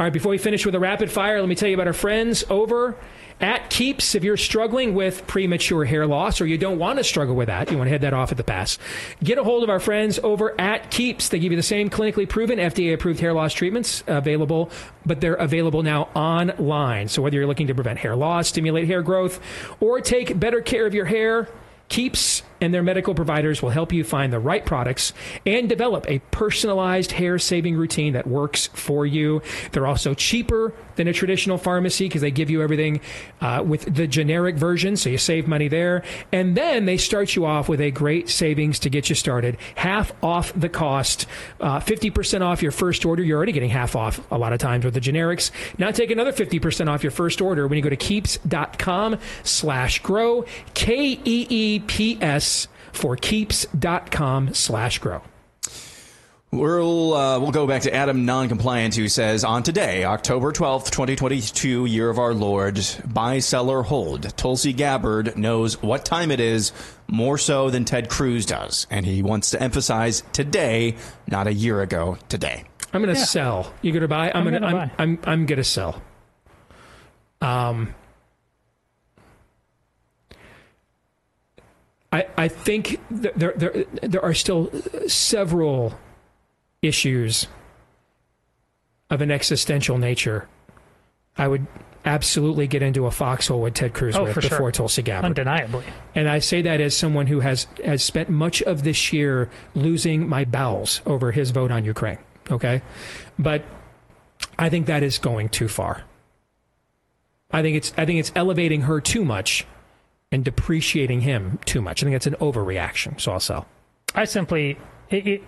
All 0.00 0.04
right, 0.04 0.12
before 0.14 0.30
we 0.30 0.38
finish 0.38 0.64
with 0.64 0.74
a 0.74 0.80
rapid 0.80 1.12
fire, 1.12 1.38
let 1.40 1.46
me 1.46 1.54
tell 1.54 1.68
you 1.68 1.74
about 1.74 1.86
our 1.86 1.92
friends 1.92 2.42
over 2.48 2.96
at 3.38 3.68
Keeps. 3.68 4.14
If 4.14 4.24
you're 4.24 4.38
struggling 4.38 4.94
with 4.94 5.26
premature 5.26 5.84
hair 5.84 6.06
loss 6.06 6.40
or 6.40 6.46
you 6.46 6.56
don't 6.56 6.78
want 6.78 6.96
to 6.98 7.04
struggle 7.04 7.34
with 7.36 7.48
that, 7.48 7.70
you 7.70 7.76
want 7.76 7.88
to 7.88 7.90
head 7.90 8.00
that 8.00 8.14
off 8.14 8.30
at 8.30 8.38
the 8.38 8.42
pass, 8.42 8.78
get 9.22 9.36
a 9.36 9.44
hold 9.44 9.62
of 9.62 9.68
our 9.68 9.78
friends 9.78 10.18
over 10.20 10.58
at 10.58 10.90
Keeps. 10.90 11.28
They 11.28 11.38
give 11.38 11.52
you 11.52 11.56
the 11.56 11.62
same 11.62 11.90
clinically 11.90 12.26
proven, 12.26 12.58
FDA 12.58 12.94
approved 12.94 13.20
hair 13.20 13.34
loss 13.34 13.52
treatments 13.52 14.02
available, 14.06 14.70
but 15.04 15.20
they're 15.20 15.34
available 15.34 15.82
now 15.82 16.08
online. 16.14 17.08
So 17.08 17.20
whether 17.20 17.36
you're 17.36 17.46
looking 17.46 17.66
to 17.66 17.74
prevent 17.74 17.98
hair 17.98 18.16
loss, 18.16 18.48
stimulate 18.48 18.86
hair 18.86 19.02
growth, 19.02 19.38
or 19.80 20.00
take 20.00 20.40
better 20.40 20.62
care 20.62 20.86
of 20.86 20.94
your 20.94 21.04
hair, 21.04 21.46
Keeps 21.90 22.42
and 22.60 22.74
their 22.74 22.82
medical 22.82 23.14
providers 23.14 23.62
will 23.62 23.70
help 23.70 23.92
you 23.92 24.04
find 24.04 24.32
the 24.32 24.38
right 24.38 24.64
products 24.64 25.12
and 25.46 25.68
develop 25.68 26.04
a 26.08 26.18
personalized 26.30 27.12
hair 27.12 27.38
saving 27.38 27.76
routine 27.76 28.12
that 28.12 28.26
works 28.26 28.68
for 28.68 29.06
you. 29.06 29.42
They're 29.72 29.86
also 29.86 30.14
cheaper 30.14 30.72
than 30.96 31.08
a 31.08 31.12
traditional 31.12 31.56
pharmacy 31.56 32.06
because 32.06 32.20
they 32.20 32.30
give 32.30 32.50
you 32.50 32.62
everything 32.62 33.00
uh, 33.40 33.62
with 33.66 33.94
the 33.94 34.06
generic 34.06 34.56
version, 34.56 34.96
so 34.96 35.08
you 35.08 35.18
save 35.18 35.48
money 35.48 35.68
there. 35.68 36.02
And 36.32 36.56
then 36.56 36.84
they 36.84 36.96
start 36.96 37.34
you 37.34 37.46
off 37.46 37.68
with 37.68 37.80
a 37.80 37.90
great 37.90 38.28
savings 38.28 38.78
to 38.80 38.90
get 38.90 39.08
you 39.08 39.14
started, 39.14 39.56
half 39.76 40.12
off 40.22 40.52
the 40.54 40.68
cost, 40.68 41.26
uh, 41.60 41.80
50% 41.80 42.42
off 42.42 42.62
your 42.62 42.72
first 42.72 43.04
order. 43.04 43.22
You're 43.22 43.36
already 43.36 43.52
getting 43.52 43.70
half 43.70 43.96
off 43.96 44.20
a 44.30 44.36
lot 44.36 44.52
of 44.52 44.58
times 44.58 44.84
with 44.84 44.94
the 44.94 45.00
generics. 45.00 45.50
Now 45.78 45.90
take 45.90 46.10
another 46.10 46.32
50% 46.32 46.88
off 46.88 47.02
your 47.02 47.12
first 47.12 47.40
order 47.40 47.66
when 47.66 47.76
you 47.76 47.82
go 47.82 47.90
to 47.90 47.96
keeps.com 47.96 49.18
slash 49.42 50.00
grow, 50.00 50.44
K 50.74 51.18
E 51.24 51.46
E 51.48 51.78
P 51.80 52.18
S 52.20 52.49
for 52.92 53.16
keeps.com 53.16 54.54
slash 54.54 54.98
grow. 54.98 55.22
We'll 56.52 57.14
uh, 57.14 57.38
we'll 57.38 57.52
go 57.52 57.68
back 57.68 57.82
to 57.82 57.94
Adam 57.94 58.26
Noncompliant, 58.26 58.96
who 58.96 59.08
says 59.08 59.44
on 59.44 59.62
today, 59.62 60.02
October 60.02 60.50
twelfth, 60.50 60.90
twenty 60.90 61.14
twenty 61.14 61.40
two, 61.40 61.86
year 61.86 62.10
of 62.10 62.18
our 62.18 62.34
Lord, 62.34 62.84
buy, 63.06 63.38
sell, 63.38 63.70
or 63.70 63.84
hold. 63.84 64.36
Tulsi 64.36 64.72
Gabbard 64.72 65.38
knows 65.38 65.80
what 65.80 66.04
time 66.04 66.32
it 66.32 66.40
is 66.40 66.72
more 67.06 67.38
so 67.38 67.70
than 67.70 67.84
Ted 67.84 68.08
Cruz 68.08 68.46
does, 68.46 68.88
and 68.90 69.06
he 69.06 69.22
wants 69.22 69.50
to 69.52 69.62
emphasize 69.62 70.24
today, 70.32 70.96
not 71.28 71.46
a 71.46 71.52
year 71.52 71.82
ago. 71.82 72.18
Today. 72.28 72.64
I'm 72.92 73.00
going 73.00 73.14
to 73.14 73.20
sell. 73.20 73.72
You 73.80 73.92
going 73.92 74.02
to 74.02 74.08
buy? 74.08 74.32
I'm, 74.32 74.38
I'm 74.38 74.44
going 74.50 74.54
to. 74.54 74.60
gonna 74.60 74.76
I'm, 74.76 74.88
buy. 74.88 74.94
I'm. 74.98 75.18
I'm 75.24 75.46
going 75.46 75.58
to 75.58 75.64
sell. 75.64 76.02
Um. 77.40 77.94
I 82.12 82.26
I 82.36 82.48
think 82.48 83.00
th- 83.22 83.34
there 83.36 83.52
there 83.56 83.84
there 84.02 84.24
are 84.24 84.34
still 84.34 84.70
several 85.06 85.98
issues 86.82 87.46
of 89.10 89.20
an 89.20 89.30
existential 89.30 89.98
nature. 89.98 90.48
I 91.36 91.48
would 91.48 91.66
absolutely 92.04 92.66
get 92.66 92.82
into 92.82 93.06
a 93.06 93.10
foxhole 93.10 93.60
with 93.60 93.74
Ted 93.74 93.92
Cruz 93.92 94.16
Oh, 94.16 94.24
with 94.24 94.34
for 94.34 94.40
before 94.40 94.56
sure. 94.58 94.72
Tulsi 94.72 95.02
Gabbard. 95.02 95.26
Undeniably. 95.38 95.84
And 96.14 96.28
I 96.28 96.38
say 96.38 96.62
that 96.62 96.80
as 96.80 96.96
someone 96.96 97.26
who 97.26 97.40
has 97.40 97.66
has 97.84 98.02
spent 98.02 98.28
much 98.28 98.62
of 98.62 98.82
this 98.84 99.12
year 99.12 99.50
losing 99.74 100.28
my 100.28 100.44
bowels 100.44 101.02
over 101.06 101.32
his 101.32 101.50
vote 101.50 101.70
on 101.70 101.84
Ukraine. 101.84 102.18
Okay, 102.50 102.82
but 103.38 103.64
I 104.58 104.68
think 104.70 104.86
that 104.86 105.02
is 105.02 105.18
going 105.18 105.48
too 105.50 105.68
far. 105.68 106.02
I 107.52 107.62
think 107.62 107.76
it's 107.76 107.92
I 107.96 108.04
think 108.06 108.18
it's 108.18 108.32
elevating 108.34 108.82
her 108.82 109.00
too 109.00 109.24
much 109.24 109.66
and 110.32 110.44
depreciating 110.44 111.22
him 111.22 111.58
too 111.64 111.80
much. 111.80 112.02
I 112.02 112.06
think 112.06 112.14
that's 112.14 112.26
an 112.26 112.36
overreaction. 112.36 113.20
So 113.20 113.32
I'll 113.32 113.40
sell. 113.40 113.66
I 114.14 114.24
simply, 114.24 114.78
it, 115.10 115.26
it, 115.26 115.42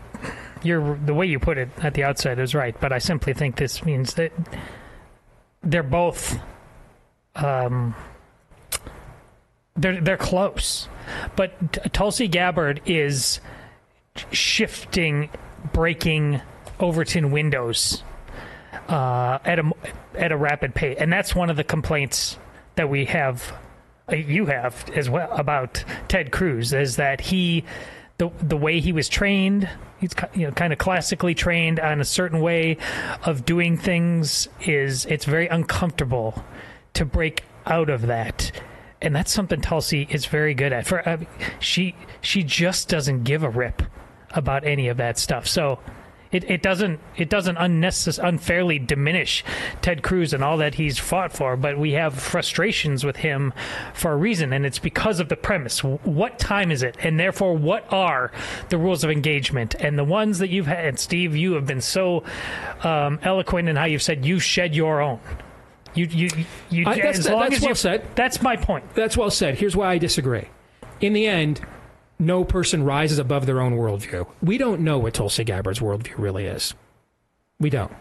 you're 0.62 0.96
the 0.96 1.14
way 1.14 1.26
you 1.26 1.38
put 1.38 1.58
it 1.58 1.68
at 1.78 1.94
the 1.94 2.04
outset 2.04 2.38
is 2.38 2.54
right, 2.54 2.78
but 2.80 2.92
I 2.92 2.98
simply 2.98 3.34
think 3.34 3.56
this 3.56 3.84
means 3.84 4.14
that 4.14 4.32
they're 5.62 5.82
both 5.82 6.38
um, 7.34 7.94
they're 9.76 10.00
they're 10.00 10.16
close, 10.16 10.88
but 11.34 11.92
Tulsi 11.92 12.28
Gabbard 12.28 12.82
is 12.84 13.40
shifting, 14.30 15.30
breaking 15.72 16.42
Overton 16.78 17.30
windows 17.30 18.02
uh, 18.88 19.38
at 19.44 19.58
a 19.58 19.72
at 20.14 20.30
a 20.32 20.36
rapid 20.36 20.74
pace, 20.74 20.96
and 20.98 21.12
that's 21.12 21.34
one 21.34 21.48
of 21.48 21.56
the 21.56 21.64
complaints 21.64 22.38
that 22.74 22.88
we 22.88 23.06
have, 23.06 23.52
you 24.10 24.46
have 24.46 24.88
as 24.94 25.08
well 25.08 25.30
about 25.32 25.84
Ted 26.08 26.32
Cruz, 26.32 26.72
is 26.72 26.96
that 26.96 27.20
he, 27.20 27.64
the 28.18 28.30
the 28.40 28.56
way 28.56 28.80
he 28.80 28.92
was 28.92 29.08
trained, 29.08 29.68
he's 29.98 30.12
you 30.34 30.46
know 30.46 30.52
kind 30.52 30.72
of 30.72 30.78
classically 30.78 31.34
trained 31.34 31.80
on 31.80 32.00
a 32.00 32.04
certain 32.04 32.40
way 32.40 32.76
of 33.24 33.44
doing 33.44 33.76
things 33.76 34.48
is 34.60 35.06
it's 35.06 35.24
very 35.24 35.48
uncomfortable 35.48 36.44
to 36.94 37.04
break 37.04 37.44
out 37.66 37.90
of 37.90 38.02
that. 38.02 38.52
And 39.00 39.16
that's 39.16 39.32
something 39.32 39.60
Tulsi 39.60 40.06
is 40.10 40.26
very 40.26 40.54
good 40.54 40.72
at. 40.72 40.86
For 40.86 41.06
uh, 41.08 41.18
she, 41.58 41.96
she 42.20 42.44
just 42.44 42.88
doesn't 42.88 43.24
give 43.24 43.42
a 43.42 43.50
rip 43.50 43.82
about 44.30 44.64
any 44.64 44.88
of 44.88 44.96
that 44.98 45.18
stuff. 45.18 45.48
So 45.48 45.80
it, 46.32 46.50
it 46.50 46.62
doesn't 46.62 46.98
it 47.16 47.28
doesn't 47.28 47.56
unnecess- 47.56 48.18
unfairly 48.22 48.78
diminish 48.78 49.44
Ted 49.82 50.02
Cruz 50.02 50.32
and 50.32 50.42
all 50.42 50.56
that 50.56 50.74
he's 50.74 50.98
fought 50.98 51.32
for, 51.32 51.56
but 51.56 51.78
we 51.78 51.92
have 51.92 52.14
frustrations 52.18 53.04
with 53.04 53.16
him 53.16 53.52
for 53.94 54.12
a 54.12 54.16
reason, 54.16 54.52
and 54.52 54.64
it's 54.66 54.78
because 54.78 55.20
of 55.20 55.28
the 55.28 55.36
premise. 55.36 55.84
What 55.84 56.38
time 56.38 56.70
is 56.70 56.82
it, 56.82 56.96
and 57.00 57.20
therefore 57.20 57.54
what 57.56 57.90
are 57.92 58.32
the 58.70 58.78
rules 58.78 59.04
of 59.04 59.10
engagement? 59.10 59.74
And 59.78 59.98
the 59.98 60.04
ones 60.04 60.38
that 60.38 60.48
you've 60.48 60.66
had, 60.66 60.84
and 60.86 60.98
Steve, 60.98 61.36
you 61.36 61.52
have 61.52 61.66
been 61.66 61.80
so 61.82 62.24
um, 62.82 63.18
eloquent 63.22 63.68
in 63.68 63.76
how 63.76 63.84
you've 63.84 64.02
said 64.02 64.24
you 64.24 64.38
shed 64.38 64.74
your 64.74 65.00
own. 65.00 65.20
You 65.94 66.06
you 66.06 66.28
you. 66.70 66.84
I- 66.86 66.94
that's- 66.96 67.18
as 67.18 67.28
long 67.28 67.42
that's 67.42 67.56
as 67.56 67.60
well 67.60 67.68
you 67.70 67.74
said. 67.74 68.06
That's 68.14 68.40
my 68.40 68.56
point. 68.56 68.94
That's 68.94 69.16
well 69.16 69.30
said. 69.30 69.58
Here's 69.58 69.76
why 69.76 69.90
I 69.90 69.98
disagree. 69.98 70.48
In 71.02 71.12
the 71.12 71.26
end, 71.26 71.60
no 72.22 72.44
person 72.44 72.84
rises 72.84 73.18
above 73.18 73.46
their 73.46 73.60
own 73.60 73.76
worldview. 73.76 74.26
We 74.42 74.56
don't 74.56 74.80
know 74.80 74.98
what 74.98 75.14
Tulsi 75.14 75.44
Gabbard's 75.44 75.80
worldview 75.80 76.18
really 76.18 76.46
is. 76.46 76.74
We 77.58 77.68
don't. 77.68 77.92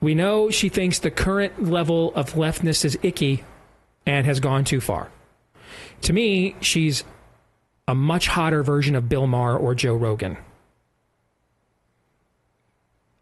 We 0.00 0.14
know 0.14 0.50
she 0.50 0.68
thinks 0.68 0.98
the 0.98 1.10
current 1.10 1.62
level 1.62 2.12
of 2.14 2.36
leftness 2.36 2.84
is 2.84 2.98
icky 3.02 3.44
and 4.04 4.26
has 4.26 4.40
gone 4.40 4.64
too 4.64 4.80
far. 4.80 5.10
To 6.02 6.12
me, 6.12 6.56
she's 6.60 7.04
a 7.88 7.94
much 7.94 8.28
hotter 8.28 8.62
version 8.62 8.94
of 8.94 9.08
Bill 9.08 9.26
Maher 9.26 9.56
or 9.56 9.74
Joe 9.74 9.94
Rogan. 9.94 10.36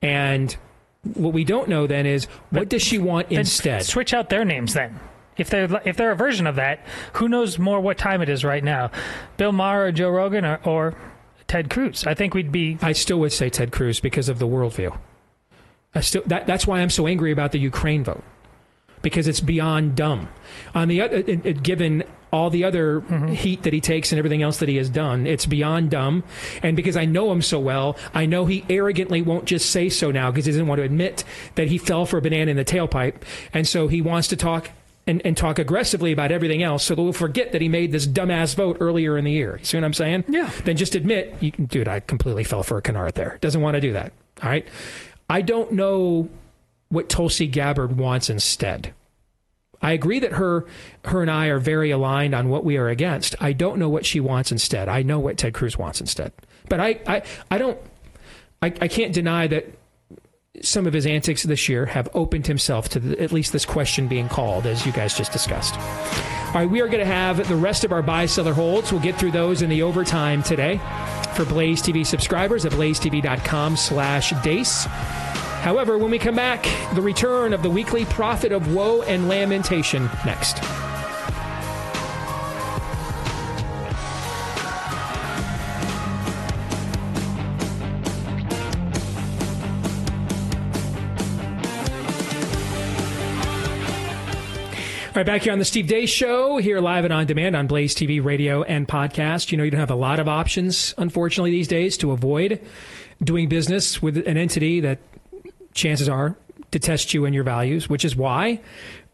And 0.01 0.57
what 1.15 1.33
we 1.33 1.45
don't 1.45 1.69
know 1.69 1.87
then 1.87 2.07
is 2.07 2.25
what 2.51 2.69
does 2.69 2.83
she 2.83 2.99
want 2.99 3.31
instead? 3.31 3.85
switch 3.85 4.13
out 4.13 4.29
their 4.29 4.45
names 4.45 4.75
then. 4.75 4.99
If 5.37 5.51
they're 5.51 5.81
if 5.85 5.97
they're 5.97 6.13
a 6.13 6.17
version 6.17 6.47
of 6.47 6.57
that, 6.57 6.81
who 7.15 7.29
knows 7.29 7.59
more 7.59 7.81
what 7.81 7.99
time 7.99 8.21
it 8.21 8.29
is 8.29 8.45
right 8.45 8.63
now? 8.63 8.91
Bill 9.37 9.53
Maher 9.53 9.87
or 9.87 9.93
Joe 9.93 10.11
Rogan 10.11 10.45
or, 10.45 10.61
or 10.65 10.95
Ted 11.49 11.71
Cruz? 11.71 12.07
I 12.07 12.15
think 12.15 12.35
we'd 12.35 12.53
be. 12.53 12.79
I 12.83 12.93
still 12.93 13.19
would 13.21 13.33
say 13.33 13.49
Ted 13.49 13.73
Cruz 13.73 14.01
because 14.01 14.29
of 14.29 14.39
the 14.39 14.47
worldview. 14.47 14.97
I 15.95 16.01
still 16.01 16.23
that, 16.27 16.47
that's 16.47 16.67
why 16.67 16.81
I'm 16.81 16.91
so 16.91 17.07
angry 17.07 17.33
about 17.33 17.53
the 17.53 17.59
Ukraine 17.59 18.05
vote 18.05 18.23
because 19.03 19.27
it's 19.27 19.41
beyond 19.41 19.97
dumb. 19.97 20.29
On 20.75 20.89
the 20.89 21.01
other, 21.03 21.17
it, 21.17 21.45
it, 21.45 21.63
given 21.63 22.05
all 22.33 22.49
the 22.49 22.65
other 22.65 23.03
mm-hmm. 23.03 23.29
heat 23.29 23.65
that 23.65 23.73
he 23.73 23.81
takes 23.81 24.11
and 24.13 24.19
everything 24.19 24.43
else 24.43 24.59
that 24.59 24.69
he 24.69 24.77
has 24.77 24.89
done, 24.89 25.27
it's 25.27 25.45
beyond 25.45 25.91
dumb. 25.91 26.25
And 26.63 26.77
because 26.77 26.97
I 26.97 27.05
know 27.05 27.31
him 27.31 27.43
so 27.43 27.61
well, 27.61 27.99
I 28.15 28.25
know 28.25 28.47
he 28.47 28.65
arrogantly 28.71 29.21
won't 29.21 29.45
just 29.45 29.71
say 29.71 29.89
so 29.91 30.11
now 30.11 30.31
because 30.31 30.47
he 30.47 30.53
doesn't 30.53 30.67
want 30.67 30.79
to 30.79 30.85
admit 30.85 31.25
that 31.57 31.69
he 31.69 31.77
fell 31.77 32.07
for 32.07 32.17
a 32.17 32.23
banana 32.23 32.51
in 32.51 32.57
the 32.57 32.65
tailpipe, 32.65 33.17
and 33.53 33.69
so 33.69 33.89
he 33.89 34.01
wants 34.01 34.29
to 34.29 34.37
talk. 34.37 34.71
And, 35.05 35.21
and 35.25 35.37
talk 35.37 35.59
aggressively 35.59 36.13
about 36.13 36.31
everything 36.31 36.63
else, 36.63 36.85
so 36.85 36.95
that 36.95 37.03
we'll 37.03 37.13
forget 37.13 37.51
that 37.51 37.61
he 37.61 37.69
made 37.69 37.91
this 37.91 38.07
dumbass 38.07 38.55
vote 38.55 38.77
earlier 38.79 39.19
in 39.19 39.25
the 39.25 39.33
year. 39.33 39.57
You 39.59 39.65
see 39.65 39.77
what 39.77 39.83
I'm 39.83 39.93
saying? 39.93 40.27
Yeah. 40.29 40.49
Then 40.65 40.77
just 40.77 40.95
admit, 40.95 41.35
you 41.41 41.51
dude, 41.51 41.89
I 41.89 41.99
completely 41.99 42.45
fell 42.45 42.63
for 42.63 42.79
a 42.79 42.83
canard 42.83 43.15
there. 43.15 43.37
Doesn't 43.41 43.61
want 43.61 43.75
to 43.75 43.81
do 43.81 43.95
that. 43.95 44.13
All 44.45 44.49
right. 44.49 44.65
I 45.29 45.43
don't 45.43 45.73
know 45.73 46.29
what 46.89 47.09
Tulsi 47.09 47.49
Gabbard 47.49 47.97
wants 47.97 48.31
instead. 48.31 48.95
I 49.81 49.91
agree 49.91 50.21
that 50.21 50.35
her 50.35 50.67
her 51.07 51.21
and 51.21 51.31
I 51.31 51.47
are 51.47 51.59
very 51.59 51.91
aligned 51.91 52.35
on 52.35 52.49
what 52.49 52.65
we 52.65 52.77
are 52.77 52.89
against. 52.89 53.35
I 53.41 53.53
don't 53.53 53.79
know 53.79 53.89
what 53.89 54.07
she 54.07 54.21
wants 54.21 54.53
instead. 54.53 54.89
I 54.89 55.03
know 55.03 55.19
what 55.19 55.37
Ted 55.37 55.53
Cruz 55.53 55.77
wants 55.77 56.01
instead. 56.01 56.33
But 56.69 56.79
I 56.79 57.01
I, 57.09 57.23
I 57.51 57.59
don't 57.59 57.79
I, 58.63 58.67
I 58.67 58.87
can't 58.87 59.13
deny 59.13 59.49
that 59.49 59.67
some 60.61 60.87
of 60.87 60.93
his 60.93 61.07
antics 61.07 61.45
this 61.45 61.69
year 61.69 61.87
have 61.87 62.09
opened 62.15 62.47
himself 62.47 62.89
to 62.91 63.01
the, 63.01 63.21
at 63.21 63.33
least 63.33 63.53
this 63.53 63.65
question 63.65 64.07
being 64.07 64.29
called, 64.29 64.67
as 64.67 64.85
you 64.85 64.93
guys 64.93 65.17
just 65.17 65.33
discussed. 65.33 65.79
All 66.49 66.61
right, 66.61 66.69
we 66.69 66.83
are 66.83 66.87
going 66.87 66.99
to 66.99 67.07
have 67.07 67.49
the 67.49 67.57
rest 67.57 67.85
of 67.85 67.93
our 67.93 68.03
buy 68.03 68.27
seller 68.27 68.53
holds. 68.53 68.93
We'll 68.93 69.01
get 69.01 69.17
through 69.17 69.31
those 69.31 69.63
in 69.63 69.71
the 69.71 69.83
overtime 69.83 70.43
today 70.43 70.77
for 71.35 71.47
Blaze 71.47 71.83
TV 71.83 72.05
subscribers 72.05 72.67
at 72.67 72.73
blazetv.com 72.73 73.77
slash 73.77 74.35
deace. 74.43 74.85
However, 75.63 75.97
when 75.97 76.11
we 76.11 76.19
come 76.19 76.35
back, 76.35 76.67
the 76.95 77.01
return 77.01 77.55
of 77.55 77.63
the 77.63 77.71
weekly 77.71 78.05
prophet 78.05 78.53
of 78.53 78.75
woe 78.75 79.03
and 79.03 79.29
lamentation 79.29 80.11
next. 80.27 80.59
All 95.13 95.17
right, 95.17 95.27
back 95.27 95.43
here 95.43 95.53
on 95.53 95.59
the 95.59 95.67
Steve 95.67 95.89
Deace 95.89 96.09
Show, 96.09 96.57
here 96.57 96.81
live 96.81 97.05
and 97.05 97.13
on 97.13 97.27
demand 97.27 97.55
on 97.55 97.67
Blaze 97.67 97.95
TV, 97.95 98.25
radio, 98.25 98.63
and 98.63 98.89
podcast. 98.89 99.53
You 99.53 99.59
know, 99.59 99.65
you 99.65 99.71
don't 99.71 99.79
have 99.79 99.91
a 99.91 99.95
lot 99.95 100.19
of 100.19 100.27
options, 100.27 100.95
unfortunately, 100.97 101.51
these 101.51 101.69
days 101.69 101.99
to 101.99 102.13
avoid 102.13 102.59
doing 103.23 103.47
business 103.47 104.01
with 104.01 104.17
an 104.27 104.39
entity 104.39 104.81
that 104.81 105.01
chances 105.75 106.09
are 106.09 106.35
detests 106.71 107.13
you 107.13 107.27
and 107.27 107.35
your 107.35 107.45
values, 107.45 107.91
which 107.91 108.07
is 108.07 108.17
why 108.17 108.59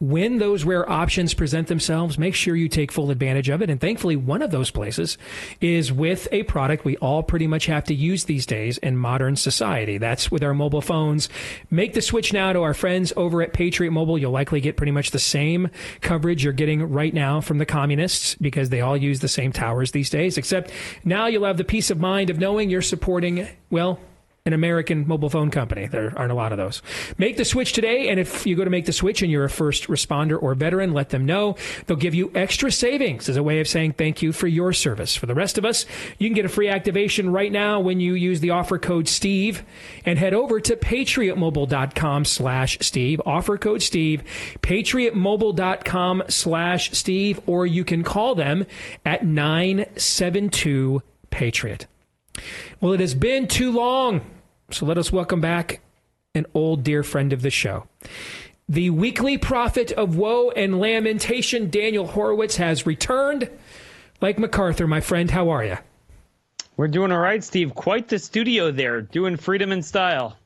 when 0.01 0.39
those 0.39 0.65
rare 0.65 0.89
options 0.89 1.35
present 1.35 1.67
themselves, 1.67 2.19
make 2.19 2.35
sure 2.35 2.55
you 2.55 2.69
take 2.69 2.93
full 2.93 3.11
advantage 3.11 3.49
of 3.49 3.63
it. 3.63 3.71
And 3.71 3.81
thankfully, 3.81 4.15
one 4.15 4.43
of 4.43 4.51
those 4.51 4.71
places 4.71 5.19
is 5.61 5.93
with 5.93 6.29
a 6.31 6.45
product 6.45 6.85
we 6.85 6.97
all 6.99 7.23
pretty 7.23 7.49
much 7.49 7.67
have 7.67 7.85
to 7.85 7.95
use 7.95 8.25
these 8.25 8.47
days 8.47 8.79
in 8.79 8.97
modern 8.97 9.35
society. 9.35 9.99
That's 9.99 10.31
with 10.31 10.45
our 10.45 10.55
mobile 10.55 10.81
phones. 10.81 11.29
Make 11.71 11.95
the 11.95 12.03
switch 12.03 12.33
now 12.33 12.53
to 12.53 12.63
our 12.63 12.75
friends 12.75 13.13
over 13.17 13.43
at 13.43 13.53
Patriot 13.53 13.91
Mobile. 13.91 14.19
You'll 14.19 14.31
likely 14.31 14.61
get 14.61 14.77
pretty 14.77 14.93
much 14.93 15.11
the 15.11 15.19
same 15.19 15.69
coverage 16.01 16.45
you're 16.45 16.53
getting 16.53 16.91
right 16.91 17.13
now 17.13 17.41
from 17.41 17.59
the 17.59 17.67
communists 17.67 18.37
because 18.37 18.69
they 18.69 18.81
all 18.81 18.97
use 18.97 19.19
the 19.19 19.29
same 19.29 19.53
towers 19.53 19.91
these 19.91 20.11
days, 20.11 20.39
except 20.39 20.71
now 21.05 21.27
you'll 21.27 21.45
have 21.45 21.57
the 21.57 21.65
peace 21.65 21.91
of 21.91 21.99
mind 21.99 22.31
of 22.31 22.39
knowing 22.39 22.71
you're 22.71 22.83
supporting, 22.83 23.49
well, 23.71 23.99
an 24.49 24.55
American 24.55 25.07
mobile 25.07 25.29
phone 25.29 25.51
company. 25.51 25.87
There 25.87 26.13
aren't 26.17 26.33
a 26.33 26.35
lot 26.35 26.53
of 26.53 26.59
those. 26.59 26.83
Make 27.19 27.37
the 27.37 27.45
switch 27.45 27.75
today, 27.75 28.09
and 28.09 28.19
if 28.19 28.47
you 28.47 28.57
go 28.57 28.65
to 28.65 28.71
make 28.71 28.87
the 28.87 28.93
switch 28.93 29.23
and 29.23 29.31
you're 29.31 29.45
a 29.45 29.51
first 29.51 29.89
responder 29.89 30.43
or 30.43 30.55
veteran, 30.55 30.93
let 30.93 31.11
them 31.11 31.27
know. 31.27 31.57
They'll 31.87 31.99
give 31.99 32.15
you 32.15 32.33
extra 32.35 32.73
savings 32.73 33.29
as 33.29 33.37
a 33.37 33.43
way 33.43 33.61
of 33.61 33.69
saying 33.69 33.93
thank 33.93 34.23
you 34.23 34.33
for 34.33 34.49
your 34.49 34.73
service. 34.73 35.15
For 35.15 35.27
the 35.27 35.35
rest 35.35 35.59
of 35.59 35.67
us, 35.67 35.85
you 36.19 36.29
can 36.29 36.35
get 36.35 36.47
a 36.47 36.49
free 36.49 36.69
activation 36.69 37.31
right 37.31 37.53
now 37.53 37.79
when 37.79 38.01
you 38.01 38.15
use 38.15 38.41
the 38.41 38.51
offer 38.51 38.79
code 38.79 39.07
STEVE 39.07 39.63
and 40.07 40.19
head 40.19 40.33
over 40.33 40.61
to 40.61 40.75
patriotmobile.com 40.75 42.25
slash 42.25 42.79
Steve. 42.81 43.21
Offer 43.27 43.59
code 43.59 43.83
Steve, 43.83 44.23
patriotmobile.com 44.63 46.23
slash 46.29 46.91
Steve, 46.93 47.41
or 47.47 47.67
you 47.67 47.85
can 47.85 48.03
call 48.03 48.35
them 48.35 48.65
at 49.05 49.27
972 49.27 51.03
Patriot. 51.29 51.87
Well, 52.81 52.93
it 52.93 53.01
has 53.01 53.15
been 53.15 53.49
too 53.49 53.73
long. 53.73 54.23
So 54.71 54.85
let 54.85 54.99
us 54.99 55.11
welcome 55.11 55.41
back 55.41 55.81
an 56.35 56.45
old 56.53 56.85
dear 56.85 57.03
friend 57.03 57.33
of 57.33 57.41
the 57.41 57.51
show. 57.51 57.87
The 58.69 58.91
weekly 58.91 59.39
prophet 59.39 59.93
of 59.93 60.17
woe 60.17 60.51
and 60.51 60.79
lamentation, 60.79 61.71
Daniel 61.71 62.07
Horowitz, 62.07 62.57
has 62.57 62.85
returned. 62.85 63.49
Like 64.21 64.39
MacArthur, 64.39 64.87
my 64.87 65.01
friend, 65.01 65.31
how 65.31 65.49
are 65.49 65.65
you? 65.65 65.79
We're 66.77 66.89
doing 66.89 67.13
all 67.13 67.19
right, 67.19 67.43
Steve. 67.43 67.75
Quite 67.75 68.09
the 68.09 68.19
studio 68.19 68.71
there, 68.71 69.01
doing 69.01 69.39
freedom 69.39 69.73
and 69.73 69.83
style. 69.83 70.37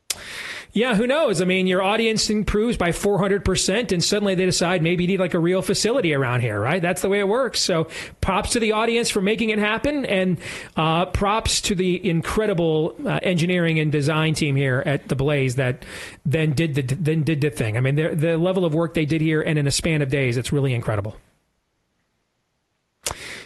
Yeah, 0.75 0.95
who 0.95 1.07
knows? 1.07 1.43
I 1.43 1.45
mean, 1.45 1.67
your 1.67 1.83
audience 1.83 2.31
improves 2.31 2.79
by 2.79 2.93
400%, 2.93 3.93
and 3.93 4.03
suddenly 4.03 4.35
they 4.35 4.47
decide 4.47 4.83
maybe 4.83 5.05
you 5.05 5.09
need 5.09 5.21
like 5.21 5.35
a 5.35 5.39
real 5.39 5.61
facility 5.61 6.15
around 6.15 6.41
here, 6.41 6.59
right? 6.59 6.81
That's 6.81 7.03
the 7.03 7.11
way 7.11 7.19
it 7.19 7.29
works. 7.29 7.61
So 7.61 7.89
props 8.23 8.53
to 8.53 8.61
the 8.61 8.73
audience 8.73 9.11
for 9.11 9.21
making 9.21 9.51
it 9.51 9.59
happen, 9.59 10.07
and 10.07 10.39
uh, 10.75 11.07
props 11.07 11.61
to 11.63 11.75
the 11.75 12.09
incredible 12.09 12.97
uh, 13.05 13.21
engineering 13.23 13.81
and 13.81 13.93
design 13.93 14.33
team 14.33 14.57
here 14.57 14.83
at 14.87 15.09
the 15.09 15.15
Blaze 15.15 15.57
that 15.57 15.85
then 16.25 16.53
did 16.53 16.75
the 16.75 16.83
then 16.83 17.23
did 17.23 17.43
the 17.43 17.51
thing. 17.51 17.77
I 17.77 17.81
mean, 17.81 17.97
the 17.97 18.15
the 18.15 18.39
level 18.39 18.65
of 18.65 18.73
work 18.73 18.95
they 18.95 19.05
did 19.05 19.21
here, 19.21 19.43
and 19.43 19.59
in 19.59 19.67
a 19.67 19.71
span 19.71 20.01
of 20.01 20.09
days, 20.09 20.39
it's 20.39 20.53
really 20.53 20.73
incredible. 20.73 21.17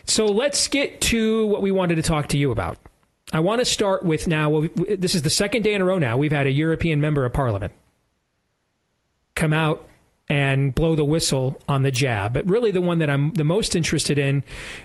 So 0.04 0.26
let's 0.26 0.68
get 0.68 1.00
to 1.02 1.46
what 1.46 1.60
we 1.60 1.72
wanted 1.72 1.96
to 1.96 2.02
talk 2.02 2.28
to 2.28 2.38
you 2.38 2.52
about. 2.52 2.78
I 3.32 3.40
want 3.40 3.60
to 3.60 3.64
start 3.64 4.04
with 4.04 4.28
now. 4.28 4.68
This 4.76 5.14
is 5.14 5.22
the 5.22 5.30
second 5.30 5.62
day 5.62 5.74
in 5.74 5.82
a 5.82 5.84
row 5.84 5.98
now 5.98 6.16
we've 6.16 6.32
had 6.32 6.46
a 6.46 6.52
European 6.52 7.00
member 7.00 7.24
of 7.24 7.32
parliament 7.32 7.72
come 9.34 9.52
out 9.52 9.86
and 10.28 10.74
blow 10.74 10.96
the 10.96 11.04
whistle 11.04 11.60
on 11.68 11.82
the 11.82 11.90
jab. 11.90 12.32
But 12.32 12.48
really, 12.48 12.70
the 12.70 12.80
one 12.80 12.98
that 12.98 13.10
I'm 13.10 13.32
the 13.34 13.44
most 13.44 13.76
interested 13.76 14.18
in 14.18 14.42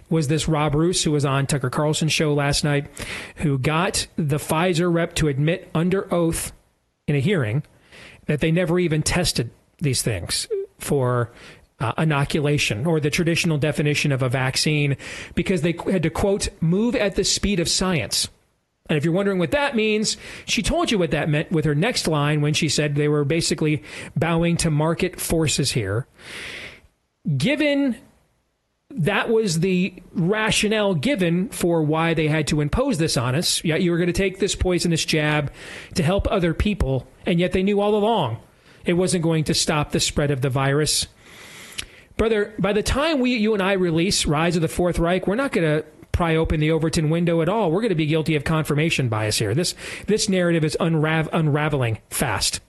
was 0.10 0.28
this 0.28 0.48
Rob 0.48 0.76
Roos, 0.76 1.04
who 1.04 1.12
was 1.12 1.26
on 1.26 1.48
Tucker 1.48 1.70
Carlson's 1.70 2.14
show 2.14 2.34
last 2.34 2.64
night, 2.64 2.88
who 3.38 3.58
got 3.58 4.08
the 4.18 4.38
Pfizer 4.38 4.94
rep 4.94 5.16
to 5.16 5.28
admit 5.28 5.70
under 5.74 6.12
oath 6.14 6.52
in 7.08 7.16
a 7.16 7.20
hearing 7.20 7.64
that 8.28 8.40
they 8.40 8.52
never 8.52 8.80
even 8.80 9.02
tested 9.02 9.50
these 9.80 10.02
things 10.02 10.48
for 10.78 11.32
uh, 11.82 11.94
inoculation 11.98 12.86
or 12.86 13.00
the 13.00 13.10
traditional 13.10 13.58
definition 13.58 14.12
of 14.12 14.22
a 14.22 14.30
vaccine 14.30 14.96
because 15.36 15.62
they 15.62 15.76
had 15.92 16.04
to 16.04 16.10
quote 16.10 16.48
move 16.62 16.96
at 16.96 17.16
the 17.16 17.24
speed 17.24 17.60
of 17.60 17.68
science. 17.68 18.30
And 18.88 18.98
if 18.98 19.06
you're 19.06 19.14
wondering 19.14 19.40
what 19.40 19.52
that 19.52 19.76
means, 19.76 20.18
she 20.46 20.62
told 20.62 20.92
you 20.92 21.00
what 21.00 21.12
that 21.12 21.30
meant 21.30 21.52
with 21.52 21.66
her 21.66 21.76
next 21.76 22.08
line 22.08 22.42
when 22.42 22.54
she 22.54 22.70
said 22.70 22.96
they 22.96 23.08
were 23.08 23.24
basically 23.24 23.84
bowing 24.16 24.58
to 24.58 24.70
market 24.70 25.20
forces 25.20 25.72
here. 25.72 26.08
Given 27.38 27.98
that 28.90 29.30
was 29.30 29.62
the 29.62 29.94
rationale 30.12 30.94
given 30.94 31.48
for 31.50 31.82
why 31.82 32.14
they 32.14 32.28
had 32.28 32.48
to 32.48 32.60
impose 32.60 32.98
this 32.98 33.16
on 33.16 33.36
us. 33.36 33.64
Yet 33.64 33.82
you 33.82 33.92
were 33.92 33.98
going 33.98 34.08
to 34.08 34.14
take 34.14 34.40
this 34.40 34.54
poisonous 34.54 35.06
jab 35.06 35.52
to 35.96 36.04
help 36.04 36.30
other 36.30 36.54
people, 36.54 37.08
and 37.26 37.40
yet 37.40 37.54
they 37.54 37.64
knew 37.64 37.80
all 37.80 37.96
along 37.96 38.40
it 38.86 38.94
wasn't 38.94 39.24
going 39.24 39.44
to 39.46 39.54
stop 39.54 39.92
the 39.92 40.00
spread 40.00 40.32
of 40.32 40.42
the 40.42 40.50
virus. 40.50 41.08
Brother, 42.22 42.54
by 42.60 42.72
the 42.72 42.84
time 42.84 43.20
we, 43.20 43.36
you 43.36 43.56
and 43.56 43.64
I 43.64 43.74
release 43.74 44.28
Rise 44.28 44.56
of 44.56 44.62
the 44.62 44.68
Fourth 44.68 45.00
Reich, 45.00 45.26
we're 45.26 45.34
not 45.34 45.52
going 45.52 45.68
to 45.68 45.84
pry 46.12 46.36
open 46.36 46.60
the 46.60 46.70
Overton 46.70 47.10
window 47.10 47.42
at 47.42 47.50
all. 47.50 47.72
We're 47.72 47.82
going 47.82 47.90
to 47.90 47.96
be 47.96 48.06
guilty 48.06 48.36
of 48.36 48.44
confirmation 48.44 49.10
bias 49.10 49.40
here. 49.40 49.56
This 49.56 49.74
this 50.06 50.30
narrative 50.30 50.64
is 50.64 50.78
unrav- 50.80 51.30
unraveling 51.34 51.98
fast. 52.12 52.60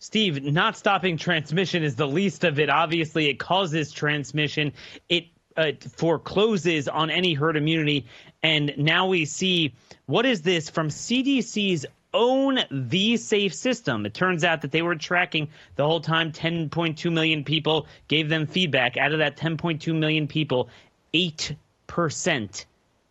Steve, 0.00 0.42
not 0.42 0.76
stopping 0.76 1.16
transmission 1.16 1.84
is 1.84 1.94
the 1.94 2.08
least 2.08 2.42
of 2.42 2.58
it. 2.58 2.68
Obviously, 2.68 3.28
it 3.28 3.38
causes 3.38 3.92
transmission. 3.92 4.72
It 5.08 5.26
uh, 5.56 5.70
forecloses 5.96 6.88
on 6.88 7.10
any 7.10 7.32
herd 7.32 7.56
immunity. 7.56 8.06
And 8.42 8.74
now 8.76 9.06
we 9.06 9.24
see 9.24 9.72
what 10.06 10.26
is 10.26 10.42
this 10.42 10.68
from 10.68 10.88
CDC's 10.88 11.86
own 12.16 12.58
V-safe 12.70 13.54
system. 13.54 14.06
It 14.06 14.14
turns 14.14 14.42
out 14.42 14.62
that 14.62 14.72
they 14.72 14.82
were 14.82 14.96
tracking 14.96 15.48
the 15.76 15.84
whole 15.84 16.00
time 16.00 16.32
10.2 16.32 17.12
million 17.12 17.44
people, 17.44 17.86
gave 18.08 18.28
them 18.28 18.46
feedback. 18.46 18.96
Out 18.96 19.12
of 19.12 19.18
that 19.18 19.36
10.2 19.36 19.94
million 19.94 20.26
people, 20.26 20.70
8% 21.14 22.64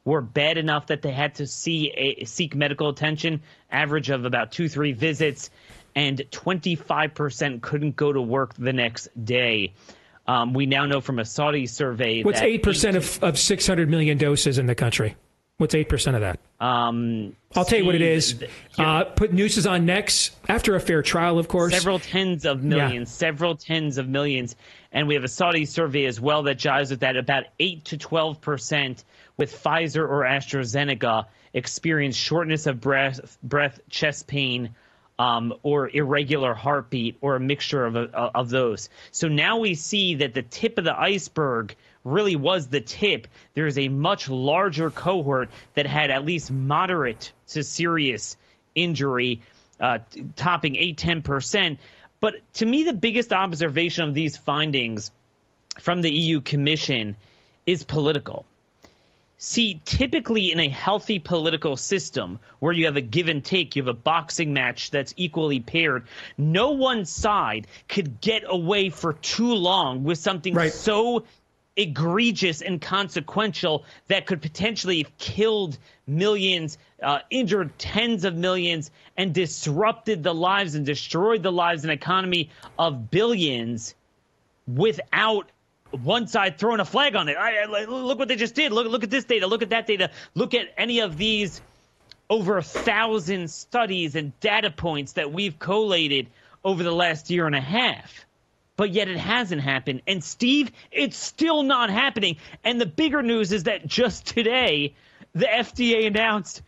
were 0.03 0.21
bad 0.21 0.57
enough 0.57 0.87
that 0.87 1.01
they 1.01 1.11
had 1.11 1.35
to 1.35 1.47
see 1.47 1.91
a, 1.91 2.25
seek 2.25 2.55
medical 2.55 2.89
attention, 2.89 3.41
average 3.71 4.09
of 4.09 4.25
about 4.25 4.51
two, 4.51 4.67
three 4.67 4.91
visits, 4.91 5.49
and 5.95 6.19
25% 6.31 7.61
couldn't 7.61 7.95
go 7.95 8.11
to 8.11 8.21
work 8.21 8.53
the 8.55 8.73
next 8.73 9.07
day. 9.23 9.73
Um, 10.27 10.53
we 10.53 10.65
now 10.65 10.85
know 10.85 11.01
from 11.01 11.19
a 11.19 11.25
Saudi 11.25 11.67
survey 11.67 12.19
that. 12.19 12.25
What's 12.25 12.39
that 12.39 12.47
eight 12.47 12.63
percent 12.63 12.97
of, 12.97 13.23
of 13.23 13.37
six 13.37 13.67
hundred 13.67 13.89
million 13.89 14.17
doses 14.17 14.57
in 14.57 14.65
the 14.65 14.73
country? 14.73 15.15
What's 15.57 15.73
eight 15.73 15.87
percent 15.87 16.15
of 16.15 16.21
that? 16.21 16.39
Um, 16.59 17.33
I'll 17.55 17.63
tell 17.63 17.79
you 17.79 17.85
what 17.85 17.95
it 17.95 18.01
is. 18.01 18.43
Uh, 18.77 19.05
put 19.05 19.31
nooses 19.31 19.65
on 19.65 19.85
necks 19.85 20.31
after 20.49 20.75
a 20.75 20.79
fair 20.81 21.01
trial, 21.01 21.39
of 21.39 21.47
course. 21.47 21.73
Several 21.73 21.99
tens 21.99 22.45
of 22.45 22.61
millions, 22.61 23.09
several 23.09 23.55
tens 23.55 23.97
of 23.97 24.09
millions. 24.09 24.57
And 24.91 25.07
we 25.07 25.13
have 25.13 25.23
a 25.23 25.29
Saudi 25.29 25.65
survey 25.65 26.05
as 26.05 26.19
well 26.19 26.43
that 26.43 26.57
jives 26.57 26.89
with 26.89 26.99
that. 27.01 27.15
About 27.15 27.45
8 27.59 27.85
to 27.85 27.97
12% 27.97 29.03
with 29.37 29.53
Pfizer 29.63 30.07
or 30.07 30.23
AstraZeneca 30.23 31.25
experience 31.53 32.17
shortness 32.17 32.65
of 32.67 32.81
breath, 32.81 33.37
breath 33.41 33.79
chest 33.89 34.27
pain, 34.27 34.75
um, 35.19 35.53
or 35.63 35.89
irregular 35.89 36.53
heartbeat, 36.53 37.17
or 37.21 37.37
a 37.37 37.39
mixture 37.39 37.85
of, 37.85 37.95
of 37.95 38.49
those. 38.49 38.89
So 39.11 39.29
now 39.29 39.57
we 39.57 39.73
see 39.73 40.15
that 40.15 40.33
the 40.33 40.41
tip 40.41 40.77
of 40.77 40.83
the 40.83 40.99
iceberg 40.99 41.75
really 42.05 42.37
was 42.37 42.67
the 42.67 42.79
tip. 42.79 43.27
There 43.55 43.67
is 43.67 43.77
a 43.77 43.89
much 43.89 44.29
larger 44.29 44.89
cohort 44.89 45.49
that 45.73 45.87
had 45.87 46.11
at 46.11 46.23
least 46.23 46.51
moderate 46.51 47.33
to 47.49 47.63
serious 47.63 48.37
injury, 48.75 49.41
uh, 49.81 49.99
topping 50.37 50.77
8 50.77 50.97
10%. 50.97 51.77
But 52.21 52.35
to 52.53 52.65
me, 52.65 52.83
the 52.83 52.93
biggest 52.93 53.33
observation 53.33 54.07
of 54.07 54.13
these 54.13 54.37
findings 54.37 55.11
from 55.79 56.01
the 56.01 56.11
EU 56.11 56.39
Commission 56.41 57.17
is 57.65 57.83
political. 57.83 58.45
See, 59.37 59.81
typically 59.83 60.51
in 60.51 60.59
a 60.59 60.69
healthy 60.69 61.19
political 61.19 61.75
system 61.75 62.39
where 62.59 62.71
you 62.71 62.85
have 62.85 62.95
a 62.95 63.01
give 63.01 63.27
and 63.27 63.43
take, 63.43 63.75
you 63.75 63.81
have 63.83 63.89
a 63.89 63.93
boxing 63.93 64.53
match 64.53 64.91
that's 64.91 65.13
equally 65.17 65.59
paired, 65.59 66.07
no 66.37 66.71
one 66.71 67.03
side 67.05 67.67
could 67.89 68.21
get 68.21 68.43
away 68.47 68.89
for 68.89 69.13
too 69.13 69.53
long 69.53 70.03
with 70.03 70.19
something 70.19 70.57
so 70.69 71.25
egregious 71.77 72.61
and 72.61 72.81
consequential 72.81 73.83
that 74.07 74.25
could 74.25 74.41
potentially 74.41 75.03
have 75.03 75.17
killed 75.17 75.77
millions, 76.07 76.77
uh, 77.03 77.19
injured 77.29 77.77
tens 77.77 78.23
of 78.23 78.35
millions, 78.35 78.91
and 79.17 79.33
disrupted 79.33 80.23
the 80.23 80.33
lives 80.33 80.75
and 80.75 80.85
destroyed 80.85 81.43
the 81.43 81.51
lives 81.51 81.83
and 81.83 81.91
economy 81.91 82.49
of 82.79 83.11
billions 83.11 83.95
without 84.67 85.51
one 86.03 86.27
side 86.27 86.57
throwing 86.57 86.79
a 86.79 86.85
flag 86.85 87.15
on 87.15 87.29
it. 87.29 87.37
I, 87.37 87.63
I- 87.63 87.85
look 87.85 88.19
what 88.19 88.27
they 88.27 88.35
just 88.35 88.55
did. 88.55 88.71
Look, 88.71 88.87
look 88.87 89.03
at 89.03 89.09
this 89.09 89.25
data. 89.25 89.47
Look 89.47 89.61
at 89.61 89.69
that 89.69 89.87
data. 89.87 90.11
Look 90.33 90.53
at 90.53 90.67
any 90.77 90.99
of 90.99 91.17
these 91.17 91.61
over 92.29 92.57
a 92.57 92.63
thousand 92.63 93.49
studies 93.49 94.15
and 94.15 94.37
data 94.39 94.71
points 94.71 95.13
that 95.13 95.31
we've 95.31 95.59
collated 95.59 96.27
over 96.63 96.83
the 96.83 96.91
last 96.91 97.29
year 97.29 97.45
and 97.45 97.55
a 97.55 97.61
half. 97.61 98.24
But 98.77 98.91
yet 98.91 99.07
it 99.07 99.17
hasn't 99.17 99.61
happened. 99.61 100.01
And 100.05 100.23
Steve, 100.23 100.71
it's 100.91 101.17
still 101.17 101.63
not 101.63 101.89
happening. 101.89 102.37
And 102.63 102.79
the 102.79 102.85
bigger 102.85 103.21
news 103.21 103.51
is 103.51 103.63
that 103.63 103.87
just 103.87 104.25
today, 104.25 104.93
the 105.33 105.45
FDA 105.45 106.07
announced 106.07 106.61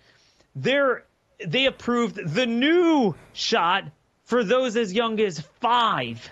they're, 0.55 1.03
they 1.45 1.65
approved 1.65 2.15
the 2.33 2.45
new 2.45 3.15
shot 3.33 3.83
for 4.23 4.43
those 4.43 4.75
as 4.77 4.93
young 4.93 5.19
as 5.19 5.39
five 5.59 6.31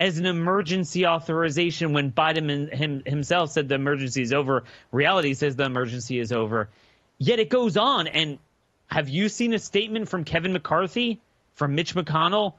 as 0.00 0.16
an 0.16 0.24
emergency 0.24 1.06
authorization 1.06 1.92
when 1.92 2.10
Biden 2.10 2.72
him, 2.72 3.02
himself 3.04 3.50
said 3.50 3.68
the 3.68 3.74
emergency 3.74 4.22
is 4.22 4.32
over. 4.32 4.64
Reality 4.90 5.34
says 5.34 5.56
the 5.56 5.64
emergency 5.64 6.18
is 6.18 6.32
over. 6.32 6.70
Yet 7.18 7.38
it 7.38 7.50
goes 7.50 7.76
on. 7.76 8.06
And 8.06 8.38
have 8.86 9.10
you 9.10 9.28
seen 9.28 9.52
a 9.52 9.58
statement 9.58 10.08
from 10.08 10.24
Kevin 10.24 10.54
McCarthy, 10.54 11.20
from 11.54 11.74
Mitch 11.74 11.94
McConnell, 11.94 12.54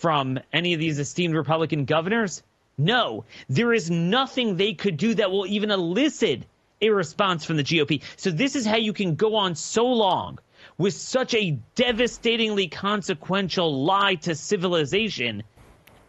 from 0.00 0.40
any 0.52 0.72
of 0.72 0.80
these 0.80 0.98
esteemed 0.98 1.34
Republican 1.34 1.84
governors? 1.84 2.42
No. 2.78 3.24
There 3.48 3.74
is 3.74 3.90
nothing 3.90 4.56
they 4.56 4.72
could 4.72 4.96
do 4.96 5.14
that 5.14 5.30
will 5.30 5.46
even 5.46 5.70
elicit 5.70 6.44
a 6.80 6.88
response 6.88 7.44
from 7.44 7.58
the 7.58 7.64
GOP. 7.64 8.02
So 8.16 8.30
this 8.30 8.56
is 8.56 8.64
how 8.64 8.76
you 8.76 8.94
can 8.94 9.14
go 9.14 9.36
on 9.36 9.54
so 9.54 9.84
long 9.86 10.38
with 10.78 10.94
such 10.94 11.34
a 11.34 11.58
devastatingly 11.74 12.68
consequential 12.68 13.84
lie 13.84 14.14
to 14.14 14.34
civilization 14.34 15.42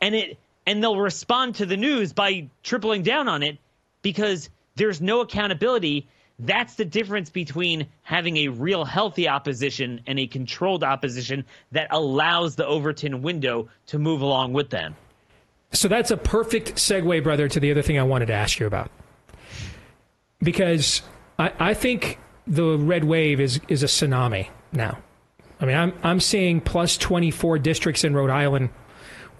and 0.02 0.16
it 0.16 0.38
and 0.66 0.82
they'll 0.82 0.98
respond 0.98 1.56
to 1.56 1.66
the 1.66 1.76
news 1.76 2.14
by 2.14 2.48
tripling 2.64 3.04
down 3.04 3.28
on 3.28 3.44
it 3.44 3.58
because 4.02 4.50
there's 4.76 5.02
no 5.02 5.22
accountability 5.22 6.08
that's 6.42 6.76
the 6.76 6.86
difference 6.86 7.30
between 7.30 7.88
having 8.04 8.38
a 8.38 8.48
real 8.50 8.86
healthy 8.86 9.28
opposition 9.28 10.02
and 10.08 10.20
a 10.20 10.28
controlled 10.28 10.84
opposition 10.84 11.46
that 11.72 11.88
allows 11.92 12.56
the 12.56 12.66
Overton 12.66 13.22
window 13.22 13.70
to 13.88 14.00
move 14.00 14.22
along 14.22 14.54
with 14.54 14.70
them. 14.70 14.96
So 15.72 15.88
that's 15.88 16.12
a 16.12 16.18
perfect 16.18 16.76
segue, 16.76 17.24
brother, 17.24 17.48
to 17.48 17.60
the 17.60 17.72
other 17.72 17.82
thing 17.82 17.98
I 17.98 18.04
wanted 18.04 18.28
to 18.28 18.34
ask 18.34 18.60
you 18.60 18.66
about. 18.66 18.92
Because 20.40 21.02
I, 21.40 21.54
I 21.60 21.74
think 21.74 22.20
the 22.48 22.78
red 22.78 23.04
wave 23.04 23.40
is, 23.40 23.62
is 23.68 23.84
a 23.84 23.88
tsunami 23.88 24.50
now. 24.74 24.98
I 25.60 25.66
mean, 25.66 25.78
I'm, 25.78 25.94
I'm 26.04 26.20
seeing 26.20 26.60
plus 26.60 26.98
24 26.98 27.60
districts 27.60 28.04
in 28.04 28.16
Rhode 28.16 28.32
Island 28.32 28.70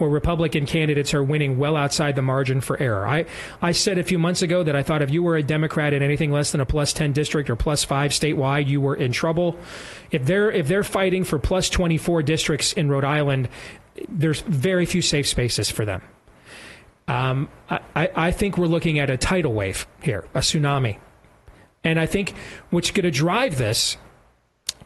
where 0.02 0.10
Republican 0.10 0.66
candidates 0.66 1.14
are 1.14 1.24
winning 1.24 1.58
well 1.58 1.78
outside 1.78 2.16
the 2.16 2.22
margin 2.22 2.60
for 2.60 2.78
error. 2.82 3.08
I, 3.08 3.26
I 3.62 3.72
said 3.72 3.98
a 3.98 4.04
few 4.04 4.18
months 4.18 4.42
ago 4.42 4.64
that 4.64 4.76
I 4.76 4.84
thought 4.84 5.02
if 5.02 5.12
you 5.12 5.22
were 5.24 5.38
a 5.38 5.44
Democrat 5.44 5.94
in 5.94 6.02
anything 6.02 6.32
less 6.32 6.52
than 6.52 6.60
a 6.60 6.66
plus 6.66 6.92
10 6.92 7.14
district 7.14 7.50
or 7.50 7.56
plus 7.56 7.84
5 7.84 8.12
statewide, 8.12 8.68
you 8.68 8.82
were 8.82 8.96
in 8.96 9.12
trouble. 9.12 9.56
If 10.10 10.26
they're 10.26 10.52
if 10.52 10.68
they're 10.68 10.84
fighting 10.84 11.24
for 11.24 11.40
plus 11.40 11.70
24 11.70 12.24
districts 12.24 12.74
in 12.74 12.90
Rhode 12.90 13.06
Island, 13.06 13.48
there's 14.10 14.42
very 14.42 14.86
few 14.86 15.02
safe 15.02 15.28
spaces 15.28 15.70
for 15.70 15.86
them. 15.86 16.02
Um, 17.08 17.50
I, 17.70 17.80
I 17.96 18.10
I 18.16 18.32
think 18.32 18.58
we're 18.58 18.68
looking 18.68 19.00
at 19.00 19.10
a 19.10 19.18
tidal 19.18 19.54
wave 19.54 19.88
here, 20.02 20.26
a 20.34 20.40
tsunami. 20.40 20.98
And 21.84 22.00
I 22.00 22.06
think 22.06 22.34
what's 22.70 22.92
going 22.92 23.06
to 23.06 23.12
drive 23.12 23.58
this 23.58 23.98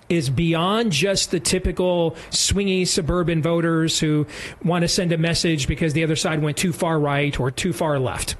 is 0.10 0.30
beyond 0.30 0.92
just 0.92 1.32
the 1.32 1.40
typical 1.40 2.12
swingy 2.30 2.88
suburban 2.88 3.42
voters 3.42 4.00
who 4.00 4.28
want 4.64 4.84
to 4.84 4.88
send 4.88 5.12
a 5.12 5.18
message 5.18 5.68
because 5.68 5.94
the 5.94 6.04
other 6.04 6.16
side 6.16 6.42
went 6.42 6.58
too 6.58 6.72
far 6.72 7.00
right 7.00 7.40
or 7.40 7.52
too 7.52 7.74
far 7.74 8.00
left. 8.00 8.36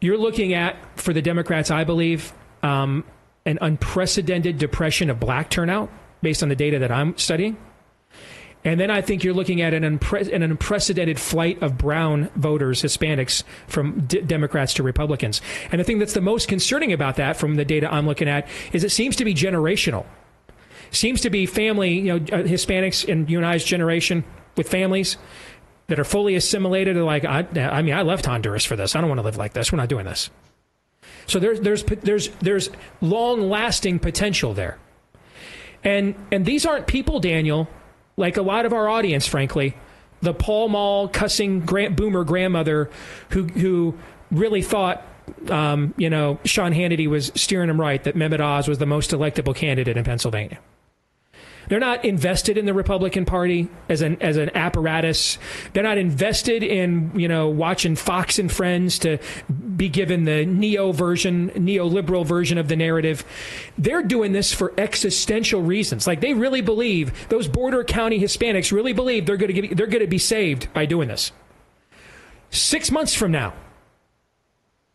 You're 0.00 0.18
looking 0.18 0.54
at, 0.54 0.76
for 0.98 1.12
the 1.12 1.22
Democrats, 1.22 1.70
I 1.70 1.84
believe, 1.84 2.32
um, 2.62 3.04
an 3.44 3.58
unprecedented 3.60 4.58
depression 4.58 5.08
of 5.08 5.20
black 5.20 5.50
turnout 5.50 5.90
based 6.20 6.42
on 6.42 6.48
the 6.48 6.56
data 6.56 6.78
that 6.80 6.90
I'm 6.90 7.16
studying. 7.16 7.56
And 8.64 8.80
then 8.80 8.90
I 8.90 9.00
think 9.00 9.22
you're 9.22 9.32
looking 9.32 9.62
at 9.62 9.72
an, 9.74 9.84
unpre- 9.84 10.32
an 10.32 10.42
unprecedented 10.42 11.20
flight 11.20 11.62
of 11.62 11.78
brown 11.78 12.30
voters, 12.34 12.82
Hispanics, 12.82 13.44
from 13.68 14.00
D- 14.06 14.22
Democrats 14.22 14.74
to 14.74 14.82
Republicans. 14.82 15.40
And 15.70 15.80
the 15.80 15.84
thing 15.84 16.00
that's 16.00 16.14
the 16.14 16.20
most 16.20 16.48
concerning 16.48 16.92
about 16.92 17.14
that, 17.14 17.36
from 17.36 17.54
the 17.54 17.64
data 17.64 17.92
I'm 17.92 18.06
looking 18.06 18.28
at, 18.28 18.48
is 18.72 18.82
it 18.82 18.90
seems 18.90 19.14
to 19.16 19.24
be 19.24 19.34
generational. 19.34 20.04
Seems 20.90 21.20
to 21.22 21.30
be 21.30 21.46
family, 21.46 21.94
you 21.94 22.04
know, 22.04 22.16
uh, 22.16 22.42
Hispanics 22.42 23.04
in 23.04 23.26
you 23.28 23.38
and 23.38 23.46
I's 23.46 23.64
generation 23.64 24.24
with 24.56 24.68
families 24.68 25.16
that 25.88 25.98
are 25.98 26.04
fully 26.04 26.34
assimilated. 26.34 26.96
Are 26.96 27.04
like, 27.04 27.24
I, 27.24 27.46
I 27.56 27.82
mean, 27.82 27.94
I 27.94 28.02
left 28.02 28.26
Honduras 28.26 28.64
for 28.64 28.76
this. 28.76 28.96
I 28.96 29.00
don't 29.00 29.08
want 29.08 29.18
to 29.18 29.24
live 29.24 29.36
like 29.36 29.52
this. 29.52 29.72
We're 29.72 29.78
not 29.78 29.88
doing 29.88 30.04
this. 30.04 30.30
So 31.26 31.38
there's 31.38 31.60
there's 31.60 31.82
there's 31.84 32.28
there's 32.40 32.70
long 33.00 33.48
lasting 33.48 33.98
potential 33.98 34.54
there. 34.54 34.78
And 35.84 36.14
and 36.32 36.44
these 36.44 36.66
aren't 36.66 36.86
people, 36.86 37.20
Daniel, 37.20 37.68
like 38.16 38.36
a 38.36 38.42
lot 38.42 38.66
of 38.66 38.72
our 38.72 38.88
audience, 38.88 39.26
frankly, 39.26 39.76
the 40.20 40.34
Pall 40.34 40.68
Mall 40.68 41.08
cussing 41.08 41.60
grand, 41.60 41.96
boomer 41.96 42.24
grandmother 42.24 42.90
who 43.30 43.44
who 43.44 43.98
really 44.30 44.62
thought, 44.62 45.04
um, 45.50 45.94
you 45.96 46.10
know, 46.10 46.38
Sean 46.44 46.72
Hannity 46.72 47.08
was 47.08 47.30
steering 47.34 47.70
him 47.70 47.80
right, 47.80 48.02
that 48.04 48.16
Mehmet 48.16 48.40
Oz 48.40 48.68
was 48.68 48.78
the 48.78 48.86
most 48.86 49.10
electable 49.10 49.54
candidate 49.54 49.96
in 49.96 50.04
Pennsylvania. 50.04 50.58
They're 51.68 51.80
not 51.80 52.04
invested 52.04 52.56
in 52.56 52.66
the 52.66 52.74
Republican 52.74 53.24
Party 53.24 53.68
as 53.88 54.02
an 54.02 54.20
as 54.20 54.36
an 54.36 54.50
apparatus. 54.56 55.38
They're 55.72 55.82
not 55.82 55.98
invested 55.98 56.62
in 56.62 57.12
you 57.14 57.28
know 57.28 57.48
watching 57.48 57.96
Fox 57.96 58.38
and 58.38 58.50
Friends 58.50 58.98
to 59.00 59.18
be 59.76 59.88
given 59.88 60.24
the 60.24 60.46
neo 60.46 60.92
version, 60.92 61.50
neoliberal 61.50 62.24
version 62.24 62.58
of 62.58 62.68
the 62.68 62.76
narrative. 62.76 63.24
They're 63.76 64.02
doing 64.02 64.32
this 64.32 64.52
for 64.52 64.72
existential 64.78 65.62
reasons. 65.62 66.06
Like 66.06 66.20
they 66.20 66.34
really 66.34 66.60
believe 66.60 67.28
those 67.28 67.48
border 67.48 67.84
county 67.84 68.20
Hispanics 68.20 68.72
really 68.72 68.92
believe 68.92 69.26
they're 69.26 69.36
going 69.36 69.68
to 69.68 69.74
they're 69.74 69.86
going 69.86 70.00
to 70.00 70.06
be 70.06 70.18
saved 70.18 70.72
by 70.72 70.86
doing 70.86 71.08
this. 71.08 71.32
Six 72.50 72.90
months 72.90 73.14
from 73.14 73.32
now, 73.32 73.54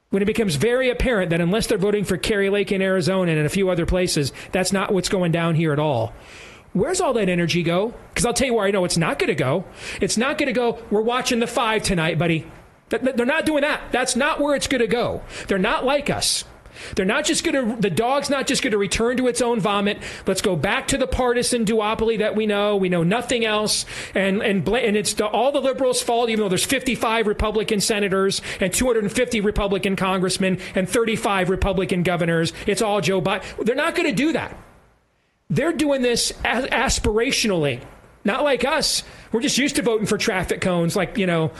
when 0.09 0.21
it 0.21 0.25
becomes 0.25 0.55
very 0.55 0.89
apparent 0.89 1.29
that 1.31 1.41
unless 1.41 1.67
they're 1.67 1.77
voting 1.77 2.03
for 2.03 2.17
Kari 2.17 2.49
Lake 2.49 2.71
in 2.71 2.81
Arizona 2.81 3.31
and 3.31 3.39
in 3.39 3.45
a 3.45 3.49
few 3.49 3.69
other 3.69 3.85
places, 3.85 4.31
that's 4.51 4.71
not 4.71 4.93
what's 4.93 5.09
going 5.09 5.31
down 5.31 5.55
here 5.55 5.73
at 5.73 5.79
all. 5.79 6.13
Where's 6.73 7.01
all 7.01 7.13
that 7.13 7.27
energy 7.27 7.63
go? 7.63 7.93
Because 8.09 8.25
I'll 8.25 8.33
tell 8.33 8.47
you 8.47 8.53
where 8.53 8.65
I 8.65 8.71
know 8.71 8.85
it's 8.85 8.97
not 8.97 9.19
going 9.19 9.27
to 9.27 9.35
go. 9.35 9.65
It's 9.99 10.17
not 10.17 10.37
going 10.37 10.47
to 10.47 10.53
go, 10.53 10.81
we're 10.89 11.01
watching 11.01 11.39
the 11.39 11.47
five 11.47 11.83
tonight, 11.83 12.17
buddy. 12.17 12.45
They're 12.89 13.25
not 13.25 13.45
doing 13.45 13.61
that. 13.61 13.91
That's 13.91 14.15
not 14.15 14.39
where 14.39 14.55
it's 14.55 14.67
going 14.67 14.81
to 14.81 14.87
go. 14.87 15.21
They're 15.47 15.57
not 15.57 15.85
like 15.85 16.09
us. 16.09 16.43
They're 16.95 17.05
not 17.05 17.25
just 17.25 17.43
going 17.43 17.75
to, 17.75 17.81
the 17.81 17.89
dog's 17.89 18.29
not 18.29 18.47
just 18.47 18.63
going 18.63 18.71
to 18.71 18.77
return 18.77 19.17
to 19.17 19.27
its 19.27 19.41
own 19.41 19.59
vomit. 19.59 19.99
Let's 20.25 20.41
go 20.41 20.55
back 20.55 20.87
to 20.89 20.97
the 20.97 21.07
partisan 21.07 21.65
duopoly 21.65 22.19
that 22.19 22.35
we 22.35 22.45
know. 22.45 22.75
We 22.75 22.89
know 22.89 23.03
nothing 23.03 23.45
else. 23.45 23.85
And, 24.15 24.41
and, 24.41 24.67
and 24.67 24.97
it's 24.97 25.13
the, 25.13 25.27
all 25.27 25.51
the 25.51 25.61
liberals' 25.61 26.01
fault, 26.01 26.29
even 26.29 26.43
though 26.43 26.49
there's 26.49 26.65
55 26.65 27.27
Republican 27.27 27.81
senators 27.81 28.41
and 28.59 28.73
250 28.73 29.41
Republican 29.41 29.95
congressmen 29.95 30.59
and 30.75 30.89
35 30.89 31.49
Republican 31.49 32.03
governors. 32.03 32.53
It's 32.67 32.81
all 32.81 33.01
Joe 33.01 33.21
Biden. 33.21 33.65
They're 33.65 33.75
not 33.75 33.95
going 33.95 34.07
to 34.07 34.15
do 34.15 34.33
that. 34.33 34.57
They're 35.51 35.73
doing 35.73 36.01
this 36.01 36.31
as- 36.45 36.65
aspirationally, 36.65 37.81
not 38.23 38.43
like 38.43 38.63
us. 38.63 39.03
We're 39.31 39.41
just 39.41 39.57
used 39.57 39.75
to 39.75 39.81
voting 39.81 40.07
for 40.07 40.17
traffic 40.17 40.61
cones, 40.61 40.95
like, 40.95 41.17
you 41.17 41.27
know, 41.27 41.51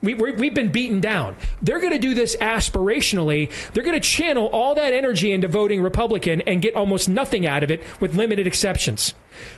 we, 0.00 0.14
we 0.14 0.46
have 0.46 0.54
been 0.54 0.70
beaten 0.70 1.00
down. 1.00 1.36
They're 1.60 1.80
going 1.80 1.92
to 1.92 1.98
do 1.98 2.14
this 2.14 2.36
aspirationally. 2.36 3.50
They're 3.72 3.82
going 3.82 4.00
to 4.00 4.08
channel 4.08 4.46
all 4.46 4.76
that 4.76 4.92
energy 4.92 5.32
into 5.32 5.48
voting 5.48 5.82
Republican 5.82 6.42
and 6.42 6.62
get 6.62 6.76
almost 6.76 7.08
nothing 7.08 7.46
out 7.46 7.64
of 7.64 7.70
it 7.70 7.82
with 7.98 8.14
limited 8.14 8.46
exceptions. 8.46 9.14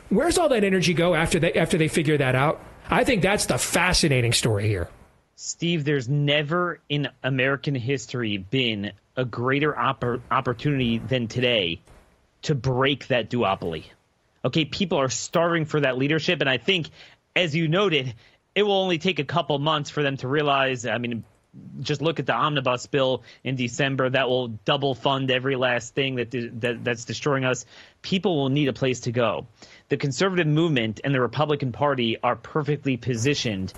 Where's 0.09 0.39
all 0.39 0.49
that 0.49 0.65
energy 0.65 0.95
go 0.95 1.15
after 1.15 1.39
they, 1.39 1.53
after 1.53 1.77
they 1.77 1.89
figure 1.89 2.17
that 2.17 2.35
out? 2.35 2.63
I 2.89 3.05
think 3.05 3.21
that's 3.21 3.47
the 3.47 3.59
fascinating 3.59 4.33
story 4.33 4.67
here. 4.69 4.89
Steve, 5.37 5.85
there's 5.85 6.09
never 6.09 6.81
in 6.89 7.09
American 7.23 7.75
history 7.75 8.39
been 8.39 8.93
a 9.17 9.27
greater 9.27 9.73
oppor- 9.75 10.23
opportunity 10.31 10.99
than 10.99 11.29
today 11.29 11.81
to 12.43 12.55
break 12.55 13.09
that 13.09 13.31
duopoly. 13.31 13.85
Okay, 14.45 14.65
people 14.65 14.99
are 14.99 15.09
starving 15.09 15.65
for 15.65 15.81
that 15.81 15.99
leadership, 15.99 16.41
and 16.41 16.49
I 16.49 16.59
think, 16.59 16.89
as 17.35 17.55
you 17.55 17.69
noted, 17.69 18.15
it 18.55 18.63
will 18.63 18.81
only 18.81 18.99
take 18.99 19.19
a 19.19 19.25
couple 19.25 19.59
months 19.59 19.91
for 19.91 20.03
them 20.03 20.17
to 20.19 20.29
realize. 20.29 20.87
I 20.87 20.99
mean, 20.99 21.25
just 21.81 22.03
look 22.03 22.21
at 22.21 22.27
the 22.27 22.35
omnibus 22.35 22.87
bill 22.87 23.23
in 23.43 23.57
December 23.57 24.11
that 24.11 24.29
will 24.29 24.49
double 24.49 24.95
fund 24.95 25.31
every 25.31 25.57
last 25.57 25.95
thing 25.95 26.17
that, 26.17 26.31
that 26.61 26.85
that's 26.85 27.05
destroying 27.05 27.45
us. 27.45 27.67
People 28.03 28.37
will 28.37 28.49
need 28.49 28.69
a 28.69 28.73
place 28.73 29.01
to 29.01 29.13
go. 29.13 29.47
The 29.89 29.97
conservative 29.97 30.47
movement 30.47 31.01
and 31.03 31.15
the 31.15 31.21
Republican 31.21 31.73
Party 31.73 32.17
are 32.23 32.37
perfectly 32.37 32.97
positioned 32.97 33.73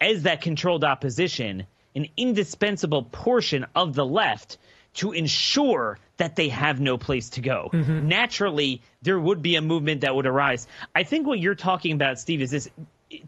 as 0.00 0.22
that 0.22 0.42
controlled 0.42 0.84
opposition, 0.84 1.66
an 1.94 2.06
indispensable 2.16 3.02
portion 3.04 3.66
of 3.74 3.94
the 3.94 4.04
left 4.04 4.58
to 4.94 5.12
ensure 5.12 5.98
that 6.16 6.36
they 6.36 6.48
have 6.48 6.80
no 6.80 6.96
place 6.96 7.30
to 7.30 7.40
go. 7.40 7.70
Mm-hmm. 7.72 8.08
Naturally, 8.08 8.82
there 9.02 9.18
would 9.18 9.42
be 9.42 9.56
a 9.56 9.60
movement 9.60 10.00
that 10.00 10.14
would 10.14 10.26
arise. 10.26 10.66
I 10.94 11.02
think 11.02 11.26
what 11.26 11.38
you're 11.38 11.54
talking 11.54 11.92
about, 11.92 12.18
Steve, 12.18 12.40
is 12.40 12.50
this 12.50 12.70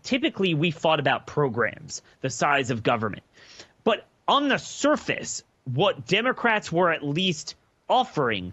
typically 0.03 0.55
we 0.55 0.71
fought 0.71 1.01
about 1.01 1.27
programs, 1.27 2.03
the 2.21 2.31
size 2.31 2.71
of 2.71 2.83
government. 2.83 3.23
But 3.85 4.07
on 4.27 4.49
the 4.49 4.59
surface, 4.59 5.43
what 5.65 6.07
Democrats 6.07 6.73
were 6.73 6.91
at 6.91 7.05
least 7.05 7.55
offering 7.89 8.53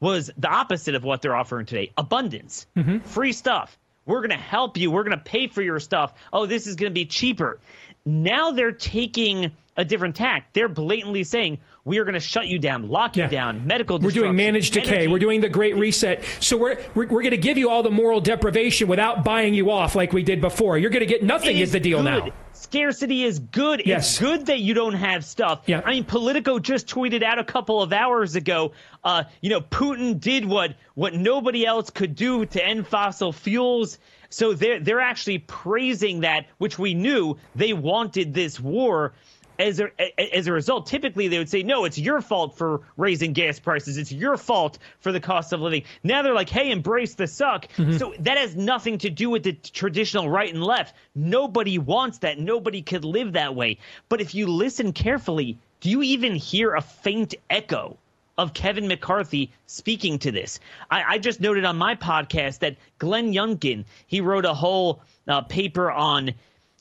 was 0.00 0.30
the 0.36 0.48
opposite 0.48 0.94
of 0.94 1.04
what 1.04 1.22
they're 1.22 1.36
offering 1.36 1.66
today 1.66 1.90
abundance, 1.96 2.66
mm-hmm. 2.76 2.98
free 2.98 3.32
stuff. 3.32 3.78
We're 4.06 4.20
going 4.20 4.30
to 4.30 4.36
help 4.36 4.76
you. 4.76 4.90
We're 4.90 5.04
going 5.04 5.16
to 5.16 5.24
pay 5.24 5.46
for 5.46 5.62
your 5.62 5.80
stuff. 5.80 6.12
Oh, 6.32 6.44
this 6.44 6.66
is 6.66 6.76
going 6.76 6.90
to 6.90 6.94
be 6.94 7.06
cheaper. 7.06 7.58
Now 8.04 8.50
they're 8.50 8.72
taking 8.72 9.52
a 9.76 9.84
different 9.84 10.16
tack. 10.16 10.52
They're 10.52 10.68
blatantly 10.68 11.24
saying, 11.24 11.58
we 11.84 11.98
are 11.98 12.04
going 12.04 12.14
to 12.14 12.20
shut 12.20 12.46
you 12.46 12.58
down, 12.58 12.88
lock 12.88 13.16
yeah. 13.16 13.24
you 13.24 13.30
down, 13.30 13.66
medical 13.66 13.98
We're 13.98 14.10
doing 14.10 14.36
managed 14.36 14.72
decay. 14.72 15.08
We're 15.08 15.18
doing 15.18 15.40
the 15.40 15.48
great 15.48 15.76
reset. 15.76 16.24
So 16.40 16.56
we're, 16.56 16.78
we're, 16.94 17.06
we're 17.06 17.22
going 17.22 17.32
to 17.32 17.36
give 17.36 17.58
you 17.58 17.70
all 17.70 17.82
the 17.82 17.90
moral 17.90 18.20
deprivation 18.20 18.88
without 18.88 19.24
buying 19.24 19.54
you 19.54 19.70
off 19.70 19.94
like 19.94 20.12
we 20.12 20.22
did 20.22 20.40
before. 20.40 20.78
You're 20.78 20.90
going 20.90 21.00
to 21.00 21.06
get 21.06 21.22
nothing 21.22 21.56
is, 21.56 21.68
is, 21.68 21.72
the 21.72 21.80
deal 21.80 22.02
good. 22.02 22.26
now. 22.26 22.32
Scarcity 22.52 23.24
is 23.24 23.40
good. 23.40 23.82
Yes. 23.84 24.10
It's 24.10 24.20
good 24.20 24.46
that 24.46 24.60
you 24.60 24.74
don't 24.74 24.94
have 24.94 25.24
stuff. 25.24 25.62
Yeah. 25.66 25.82
I 25.84 25.90
mean, 25.90 26.04
Politico 26.04 26.58
just 26.58 26.86
tweeted 26.86 27.22
out 27.22 27.38
a 27.38 27.44
couple 27.44 27.82
of 27.82 27.92
hours 27.92 28.36
ago, 28.36 28.72
uh, 29.02 29.24
you 29.42 29.50
know, 29.50 29.60
Putin 29.60 30.18
did 30.18 30.46
what, 30.46 30.74
what 30.94 31.14
nobody 31.14 31.66
else 31.66 31.90
could 31.90 32.14
do 32.14 32.46
to 32.46 32.64
end 32.64 32.86
fossil 32.86 33.32
fuels. 33.32 33.98
So 34.30 34.54
they're, 34.54 34.80
they're 34.80 35.00
actually 35.00 35.38
praising 35.38 36.20
that, 36.20 36.46
which 36.58 36.78
we 36.78 36.94
knew 36.94 37.36
they 37.54 37.72
wanted 37.72 38.34
this 38.34 38.58
war 38.58 39.12
as 39.58 39.80
a, 39.80 39.90
as 40.36 40.46
a 40.46 40.52
result, 40.52 40.86
typically 40.86 41.28
they 41.28 41.38
would 41.38 41.48
say, 41.48 41.62
no, 41.62 41.84
it's 41.84 41.98
your 41.98 42.20
fault 42.20 42.56
for 42.56 42.82
raising 42.96 43.32
gas 43.32 43.58
prices. 43.58 43.98
It's 43.98 44.12
your 44.12 44.36
fault 44.36 44.78
for 45.00 45.12
the 45.12 45.20
cost 45.20 45.52
of 45.52 45.60
living. 45.60 45.84
Now 46.02 46.22
they're 46.22 46.34
like, 46.34 46.50
hey, 46.50 46.70
embrace 46.70 47.14
the 47.14 47.26
suck. 47.26 47.68
Mm-hmm. 47.76 47.96
So 47.98 48.14
that 48.20 48.38
has 48.38 48.56
nothing 48.56 48.98
to 48.98 49.10
do 49.10 49.30
with 49.30 49.44
the 49.44 49.52
traditional 49.52 50.28
right 50.28 50.52
and 50.52 50.62
left. 50.62 50.94
Nobody 51.14 51.78
wants 51.78 52.18
that. 52.18 52.38
Nobody 52.38 52.82
could 52.82 53.04
live 53.04 53.32
that 53.32 53.54
way. 53.54 53.78
But 54.08 54.20
if 54.20 54.34
you 54.34 54.46
listen 54.46 54.92
carefully, 54.92 55.58
do 55.80 55.90
you 55.90 56.02
even 56.02 56.34
hear 56.34 56.74
a 56.74 56.80
faint 56.80 57.34
echo 57.50 57.98
of 58.36 58.52
Kevin 58.54 58.88
McCarthy 58.88 59.52
speaking 59.66 60.18
to 60.20 60.32
this? 60.32 60.58
I, 60.90 61.04
I 61.04 61.18
just 61.18 61.40
noted 61.40 61.64
on 61.64 61.76
my 61.76 61.94
podcast 61.94 62.60
that 62.60 62.76
Glenn 62.98 63.32
Youngkin, 63.32 63.84
he 64.06 64.20
wrote 64.20 64.44
a 64.44 64.54
whole 64.54 65.02
uh, 65.28 65.42
paper 65.42 65.90
on, 65.90 66.32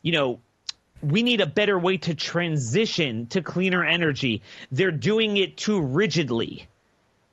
you 0.02 0.14
know, 0.14 0.40
we 1.04 1.22
need 1.24 1.42
a 1.42 1.46
better 1.46 1.78
way 1.78 1.98
to 1.98 2.16
transition 2.16 3.28
to 3.28 3.42
cleaner 3.42 3.84
energy. 3.84 4.42
They're 4.72 4.92
doing 4.92 5.38
it 5.38 5.58
too 5.58 5.82
rigidly. 5.82 6.68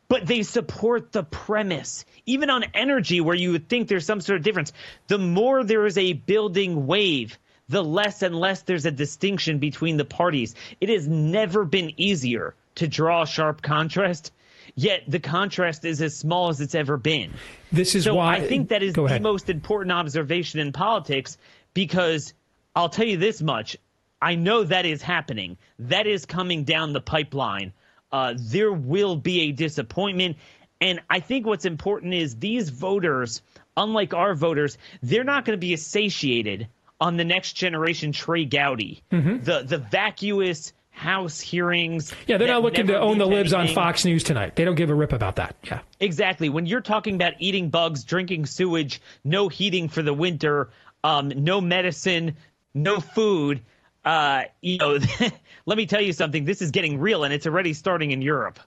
But 0.09 0.27
they 0.27 0.43
support 0.43 1.13
the 1.13 1.23
premise. 1.23 2.05
Even 2.27 2.51
on 2.51 2.65
energy, 2.75 3.21
where 3.21 3.37
you 3.37 3.53
would 3.53 3.69
think 3.69 3.87
there's 3.87 4.07
some 4.07 4.21
sort 4.21 4.39
of 4.39 4.43
difference, 4.43 4.73
the 5.07 5.19
more 5.19 5.63
there 5.63 5.87
is 5.87 5.97
a 5.97 6.15
building 6.15 6.89
wave, 6.89 7.39
the 7.69 7.85
less 7.85 8.23
and 8.23 8.35
less 8.35 8.63
there's 8.63 8.87
a 8.87 8.91
distinction 8.91 9.59
between 9.59 9.97
the 9.97 10.05
parties. 10.05 10.57
It 10.81 10.89
has 10.89 11.07
never 11.07 11.65
been 11.65 11.93
easier 11.97 12.55
to 12.75 12.89
draw 12.89 13.23
a 13.23 13.27
sharp 13.27 13.63
contrast, 13.63 14.33
yet 14.75 15.05
the 15.07 15.21
contrast 15.21 15.85
is 15.85 16.03
as 16.03 16.17
small 16.17 16.49
as 16.49 16.61
it's 16.61 16.75
ever 16.75 16.97
been. 16.97 17.33
This 17.71 17.95
is 17.95 18.05
so 18.05 18.17
why 18.17 18.35
I 18.35 18.41
think 18.41 18.71
that 18.71 18.83
is 18.83 18.95
the 18.95 19.21
most 19.21 19.49
important 19.49 19.93
observation 19.93 20.59
in 20.59 20.73
politics 20.73 21.39
because 21.73 22.35
I'll 22.75 22.89
tell 22.89 23.07
you 23.07 23.17
this 23.17 23.43
much. 23.43 23.77
I 24.23 24.35
know 24.35 24.65
that 24.65 24.87
is 24.87 25.03
happening. 25.03 25.57
That 25.79 26.07
is 26.07 26.27
coming 26.27 26.65
down 26.65 26.93
the 26.93 27.01
pipeline. 27.01 27.73
Uh, 28.13 28.35
there 28.37 28.73
will 28.73 29.17
be 29.17 29.43
a 29.43 29.53
disappointment. 29.53 30.37
And 30.81 31.01
I 31.09 31.21
think 31.21 31.47
what's 31.47 31.65
important 31.65 32.15
is 32.15 32.37
these 32.37 32.71
voters, 32.71 33.43
unlike 33.77 34.15
our 34.15 34.35
voters, 34.35 34.79
they're 35.03 35.25
not 35.25 35.45
going 35.45 35.57
to 35.57 35.61
be 35.61 35.77
satiated 35.77 36.69
on 37.01 37.17
the 37.17 37.25
next 37.25 37.55
generation 37.55 38.13
Trey 38.13 38.45
Gowdy, 38.45 39.03
mm-hmm. 39.11 39.43
the, 39.43 39.63
the 39.63 39.79
vacuous, 39.79 40.73
House 40.93 41.41
hearings. 41.41 42.13
Yeah, 42.27 42.37
they're 42.37 42.49
not 42.49 42.63
looking 42.63 42.89
to 42.89 43.01
own 43.01 43.17
the 43.17 43.27
libs 43.27 43.55
on. 43.55 43.69
Fox 43.69 44.05
News 44.05 44.23
tonight. 44.23 44.55
They 44.55 44.67
don't 44.67 44.75
give 44.75 44.91
a 44.91 44.95
rip 44.95 45.15
about 45.15 45.37
that. 45.37 45.57
Yeah. 45.65 45.81
Exactly. 45.99 46.51
When 46.51 46.67
you're 46.67 46.83
talking 46.83 47.15
about 47.15 47.35
eating 47.39 47.71
bugs, 47.71 48.05
drinking 48.05 48.45
sewage, 48.45 49.01
no 49.25 49.49
heating 49.49 49.89
for 49.89 50.03
the 50.03 50.13
winter, 50.13 50.69
um, 51.03 51.29
no 51.29 51.61
medicine, 51.63 52.37
no 52.75 53.01
food, 53.01 53.61
uh, 54.05 54.45
you 54.61 54.79
know, 54.79 54.99
let 55.67 55.79
me 55.79 55.87
tell 55.87 56.01
you 56.01 56.13
something. 56.13 56.45
This 56.45 56.63
is 56.63 56.71
getting 56.71 56.99
real, 56.99 57.25
and 57.25 57.33
it's 57.33 57.47
already 57.47 57.73
starting 57.73 58.11
in 58.11 58.23
Europe. 58.23 58.59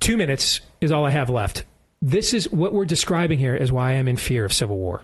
Two 0.00 0.16
minutes 0.16 0.60
is 0.80 0.92
all 0.92 1.04
I 1.04 1.10
have 1.10 1.30
left. 1.30 1.64
This 2.00 2.34
is 2.34 2.50
what 2.50 2.72
we're 2.72 2.84
describing 2.84 3.38
here 3.38 3.56
is 3.56 3.72
why 3.72 3.92
I'm 3.92 4.08
in 4.08 4.16
fear 4.16 4.44
of 4.44 4.52
civil 4.52 4.76
war. 4.76 5.02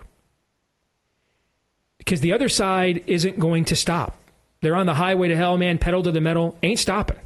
Because 1.97 2.21
the 2.21 2.33
other 2.33 2.49
side 2.49 3.03
isn't 3.07 3.39
going 3.39 3.65
to 3.65 3.75
stop. 3.75 4.17
They're 4.61 4.75
on 4.75 4.85
the 4.85 4.93
highway 4.93 5.27
to 5.27 5.35
hell, 5.35 5.57
man, 5.57 5.77
pedal 5.77 6.03
to 6.03 6.11
the 6.11 6.21
metal, 6.21 6.57
ain't 6.63 6.79
stopping. 6.79 7.17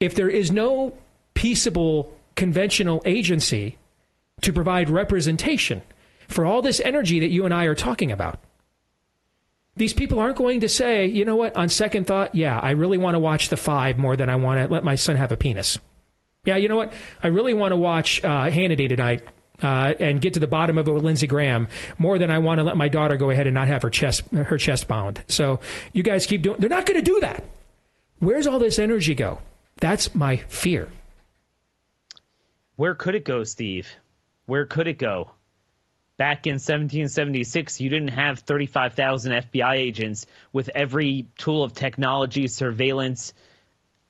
If 0.00 0.14
there 0.14 0.28
is 0.28 0.50
no 0.50 0.94
peaceable 1.32 2.12
conventional 2.34 3.00
agency 3.04 3.78
to 4.42 4.52
provide 4.52 4.90
representation 4.90 5.82
for 6.34 6.44
all 6.44 6.62
this 6.62 6.80
energy 6.80 7.20
that 7.20 7.30
you 7.30 7.44
and 7.44 7.54
I 7.54 7.64
are 7.64 7.74
talking 7.74 8.10
about, 8.10 8.40
these 9.76 9.92
people 9.92 10.18
aren't 10.18 10.36
going 10.36 10.60
to 10.60 10.68
say, 10.68 11.06
you 11.06 11.24
know 11.24 11.36
what, 11.36 11.56
on 11.56 11.68
second 11.68 12.06
thought, 12.06 12.34
yeah, 12.34 12.58
I 12.58 12.72
really 12.72 12.98
want 12.98 13.14
to 13.14 13.18
watch 13.18 13.48
the 13.48 13.56
five 13.56 13.98
more 13.98 14.16
than 14.16 14.28
I 14.28 14.36
want 14.36 14.60
to 14.60 14.72
let 14.72 14.84
my 14.84 14.96
son 14.96 15.16
have 15.16 15.32
a 15.32 15.36
penis. 15.36 15.78
Yeah, 16.44 16.56
you 16.56 16.68
know 16.68 16.76
what? 16.76 16.92
I 17.22 17.28
really 17.28 17.54
want 17.54 17.72
to 17.72 17.76
watch 17.76 18.22
uh, 18.22 18.50
Hannity 18.50 18.88
tonight 18.88 19.22
uh, 19.62 19.94
and 19.98 20.20
get 20.20 20.34
to 20.34 20.40
the 20.40 20.46
bottom 20.46 20.76
of 20.76 20.86
it 20.86 20.92
with 20.92 21.02
Lindsey 21.02 21.26
Graham 21.26 21.68
more 21.98 22.18
than 22.18 22.30
I 22.30 22.38
want 22.38 22.58
to 22.58 22.64
let 22.64 22.76
my 22.76 22.88
daughter 22.88 23.16
go 23.16 23.30
ahead 23.30 23.46
and 23.46 23.54
not 23.54 23.68
have 23.68 23.82
her 23.82 23.90
chest 23.90 24.22
her 24.32 24.58
chest 24.58 24.86
bound. 24.88 25.22
So 25.28 25.60
you 25.92 26.02
guys 26.02 26.26
keep 26.26 26.42
doing. 26.42 26.56
They're 26.58 26.68
not 26.68 26.86
going 26.86 26.98
to 26.98 27.04
do 27.04 27.20
that. 27.20 27.44
Where's 28.18 28.46
all 28.46 28.58
this 28.58 28.78
energy 28.78 29.14
go? 29.14 29.38
That's 29.76 30.14
my 30.14 30.36
fear. 30.48 30.88
Where 32.76 32.94
could 32.94 33.14
it 33.14 33.24
go, 33.24 33.44
Steve? 33.44 33.88
Where 34.46 34.66
could 34.66 34.86
it 34.86 34.98
go? 34.98 35.30
Back 36.16 36.46
in 36.46 36.54
1776, 36.54 37.80
you 37.80 37.90
didn't 37.90 38.08
have 38.08 38.38
35,000 38.40 39.32
FBI 39.32 39.74
agents 39.74 40.26
with 40.52 40.70
every 40.72 41.26
tool 41.38 41.64
of 41.64 41.74
technology, 41.74 42.46
surveillance, 42.46 43.34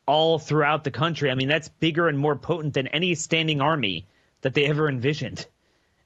all 0.07 0.39
throughout 0.39 0.85
the 0.85 0.91
country. 0.91 1.31
I 1.31 1.35
mean, 1.35 1.49
that's 1.49 1.69
bigger 1.69 2.09
and 2.09 2.19
more 2.19 2.37
potent 2.37 2.75
than 2.75 2.89
any 2.89 3.15
standing 3.15 3.61
army 3.61 4.07
that 4.43 4.53
they 4.53 4.67
ever 4.67 4.89
envisioned. 4.89 5.47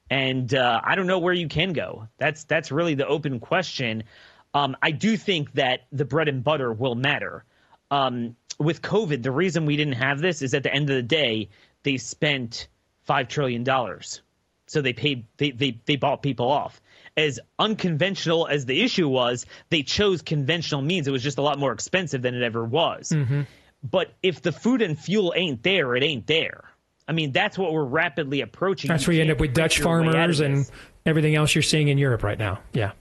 And 0.09 0.55
uh, 0.55 0.81
I 0.85 0.95
don't 0.95 1.09
know 1.09 1.19
where 1.19 1.35
you 1.35 1.49
can 1.49 1.73
go. 1.73 2.09
That's 2.17 2.45
that's 2.45 2.73
really 2.73 2.95
the 2.95 3.07
open 3.07 3.41
question. 3.41 4.05
Um, 4.55 4.77
I 4.81 4.93
do 4.93 5.17
think 5.17 5.53
that 5.55 5.87
the 5.93 6.05
bread 6.05 6.29
and 6.29 6.43
butter 6.43 6.73
will 6.73 6.95
matter. 6.95 7.45
Um, 7.91 8.37
with 8.59 8.83
COVID, 8.83 9.23
the 9.23 9.31
reason 9.31 9.67
we 9.67 9.77
didn't 9.77 9.95
have 9.95 10.21
this 10.21 10.43
is 10.43 10.55
at 10.55 10.63
the 10.63 10.73
end 10.73 10.89
of 10.89 10.97
the 10.97 11.03
day, 11.03 11.51
they 11.83 11.97
spent 11.99 12.69
five 13.03 13.29
trillion 13.29 13.65
dollars, 13.65 14.23
so 14.69 14.83
they 14.83 14.93
paid 14.93 15.25
they, 15.37 15.51
they 15.51 15.79
they 15.85 15.97
bought 15.97 16.23
people 16.23 16.51
off. 16.51 16.81
As 17.17 17.41
unconventional 17.59 18.47
as 18.47 18.67
the 18.67 18.81
issue 18.83 19.09
was, 19.09 19.47
they 19.71 19.83
chose 19.83 20.23
conventional 20.23 20.83
means. 20.83 21.09
It 21.09 21.11
was 21.11 21.23
just 21.23 21.39
a 21.39 21.43
lot 21.43 21.59
more 21.59 21.73
expensive 21.73 22.23
than 22.23 22.35
it 22.35 22.43
ever 22.43 22.65
was. 22.65 23.11
Mm-hmm. 23.11 23.43
But 23.83 24.13
if 24.23 24.43
the 24.43 24.53
food 24.53 24.83
and 24.83 24.99
fuel 24.99 25.33
ain't 25.37 25.63
there, 25.63 25.97
it 25.97 26.03
ain't 26.03 26.27
there. 26.27 26.65
I 27.09 27.13
mean, 27.13 27.33
that's 27.33 27.57
what 27.57 27.73
we're 27.73 27.85
rapidly 27.85 28.43
approaching. 28.43 28.89
That's 28.89 29.07
where 29.07 29.15
you 29.15 29.23
end 29.23 29.31
up 29.31 29.41
with 29.41 29.55
Dutch 29.55 29.79
your 29.79 29.89
way 29.89 29.93
out 29.95 30.07
of 30.07 30.13
farmers 30.13 30.41
and 30.41 30.71
everything 31.07 31.35
else 31.35 31.55
you're 31.55 31.63
seeing 31.63 31.89
in 31.89 31.97
Europe 31.99 32.23
right 32.23 32.39
now. 32.39 32.61
Yeah. 32.73 32.93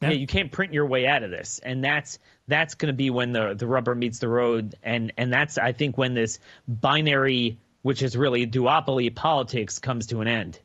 Yeah. 0.00 0.10
you 0.10 0.28
can't 0.28 0.52
print 0.52 0.72
your 0.72 0.86
way 0.86 1.08
out 1.08 1.24
of 1.24 1.30
this, 1.30 1.58
and 1.58 1.82
that's 1.82 2.20
that's 2.46 2.74
going 2.74 2.86
to 2.86 2.96
be 2.96 3.10
when 3.10 3.32
the 3.32 3.54
the 3.54 3.66
rubber 3.66 3.96
meets 3.96 4.20
the 4.20 4.28
road, 4.28 4.76
and 4.84 5.12
and 5.16 5.32
that's 5.32 5.58
I 5.58 5.72
think 5.72 5.98
when 5.98 6.14
this 6.14 6.38
binary, 6.68 7.58
which 7.82 8.02
is 8.02 8.16
really 8.16 8.46
duopoly 8.46 9.12
politics, 9.12 9.80
comes 9.80 10.06
to 10.08 10.20
an 10.20 10.28
end. 10.28 10.60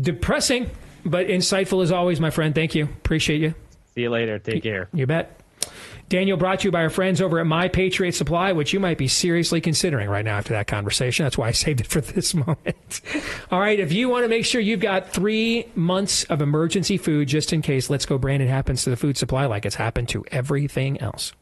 Depressing, 0.00 0.70
but 1.04 1.28
insightful 1.28 1.82
as 1.82 1.92
always, 1.92 2.20
my 2.20 2.30
friend. 2.30 2.54
Thank 2.54 2.74
you. 2.74 2.84
Appreciate 2.84 3.40
you. 3.40 3.54
See 3.94 4.02
you 4.02 4.10
later. 4.10 4.38
Take 4.38 4.62
care. 4.62 4.88
You 4.92 5.06
bet. 5.06 5.40
Daniel 6.08 6.38
brought 6.38 6.60
to 6.60 6.68
you 6.68 6.72
by 6.72 6.80
our 6.80 6.90
friends 6.90 7.20
over 7.20 7.38
at 7.38 7.46
My 7.46 7.68
Patriot 7.68 8.12
Supply, 8.12 8.52
which 8.52 8.72
you 8.72 8.80
might 8.80 8.96
be 8.96 9.08
seriously 9.08 9.60
considering 9.60 10.08
right 10.08 10.24
now 10.24 10.38
after 10.38 10.54
that 10.54 10.66
conversation. 10.66 11.24
That's 11.24 11.36
why 11.36 11.48
I 11.48 11.50
saved 11.50 11.80
it 11.80 11.86
for 11.86 12.00
this 12.00 12.32
moment. 12.46 13.02
All 13.50 13.60
right, 13.60 13.78
if 13.78 13.92
you 13.92 14.08
want 14.08 14.24
to 14.24 14.28
make 14.28 14.46
sure 14.46 14.60
you've 14.60 14.80
got 14.80 15.10
three 15.10 15.66
months 15.74 16.24
of 16.24 16.40
emergency 16.40 16.96
food 16.96 17.28
just 17.28 17.52
in 17.52 17.60
case 17.60 17.90
Let's 17.90 18.06
Go 18.06 18.16
Brandon 18.16 18.48
happens 18.48 18.84
to 18.84 18.90
the 18.90 18.96
food 18.96 19.18
supply 19.18 19.44
like 19.44 19.66
it's 19.66 19.76
happened 19.76 20.08
to 20.10 20.24
everything 20.30 20.98
else. 21.00 21.32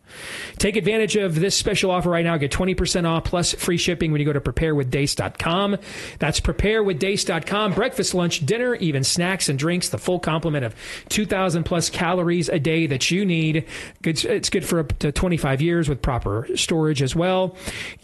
Take 0.59 0.77
advantage 0.77 1.17
of 1.17 1.35
this 1.35 1.57
special 1.57 1.91
offer 1.91 2.11
right 2.11 2.25
now. 2.25 2.37
Get 2.37 2.53
20% 2.53 3.07
off 3.07 3.25
plus 3.25 3.55
free 3.55 3.77
shipping 3.77 4.13
when 4.13 4.21
you 4.21 4.25
go 4.25 4.33
to 4.33 4.41
preparewithdeace.com. 4.41 5.77
That's 6.19 6.41
preparewithdeace.com. 6.41 7.75
Breakfast, 7.75 8.15
lunch, 8.15 8.47
dinner, 8.47 8.75
even 8.77 9.05
snacks 9.05 9.49
and 9.49 9.59
drinks, 9.59 9.89
the 9.89 9.99
full 9.99 10.19
complement 10.19 10.65
of 10.65 10.75
2,000 11.09 11.65
plus 11.65 11.91
calories 11.91 12.49
a 12.49 12.59
day 12.59 12.87
that 12.87 13.11
you 13.11 13.25
need. 13.25 13.67
It's 14.05 14.51
good 14.51 14.65
for 14.65 14.81
up 14.81 14.99
to 14.99 15.13
25 15.13 15.61
years 15.61 15.89
with 15.89 16.03
proper 16.03 16.47
storage 16.55 17.03
as 17.03 17.15
well. 17.15 17.57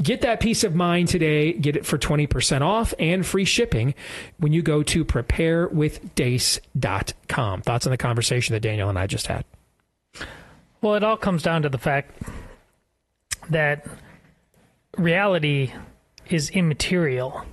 Get 0.02 0.22
that 0.22 0.40
peace 0.40 0.64
of 0.64 0.74
mind 0.74 1.08
today. 1.08 1.52
Get 1.52 1.76
it 1.76 1.86
for 1.86 1.98
20% 1.98 2.62
off 2.62 2.94
and 2.98 3.24
free 3.24 3.44
shipping 3.44 3.94
when 4.38 4.52
you 4.52 4.62
go 4.62 4.82
to 4.82 5.04
preparewithdeace.com. 5.04 7.62
Thoughts 7.62 7.86
on 7.86 7.90
the 7.90 7.96
conversation 7.96 8.54
that 8.54 8.60
Daniel 8.60 8.88
and 8.88 8.98
I 8.98 9.06
just 9.06 9.26
had? 9.26 9.44
Well, 10.82 10.96
it 10.96 11.04
all 11.04 11.16
comes 11.16 11.44
down 11.44 11.62
to 11.62 11.68
the 11.68 11.78
fact 11.78 12.20
that 13.50 13.86
reality 14.98 15.72
is 16.28 16.50
immaterial 16.50 17.46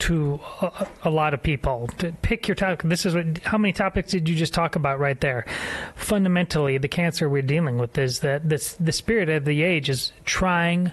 to 0.00 0.40
a, 0.60 0.88
a 1.04 1.10
lot 1.10 1.34
of 1.34 1.42
people. 1.44 1.88
Pick 2.22 2.48
your 2.48 2.56
topic. 2.56 2.82
This 2.82 3.06
is 3.06 3.14
what. 3.14 3.38
How 3.44 3.58
many 3.58 3.72
topics 3.72 4.10
did 4.10 4.28
you 4.28 4.34
just 4.34 4.52
talk 4.52 4.74
about 4.74 4.98
right 4.98 5.20
there? 5.20 5.46
Fundamentally, 5.94 6.78
the 6.78 6.88
cancer 6.88 7.28
we're 7.28 7.42
dealing 7.42 7.78
with 7.78 7.96
is 7.96 8.18
that 8.20 8.48
this 8.48 8.74
the 8.74 8.90
spirit 8.90 9.28
of 9.28 9.44
the 9.44 9.62
age 9.62 9.88
is 9.88 10.12
trying 10.24 10.90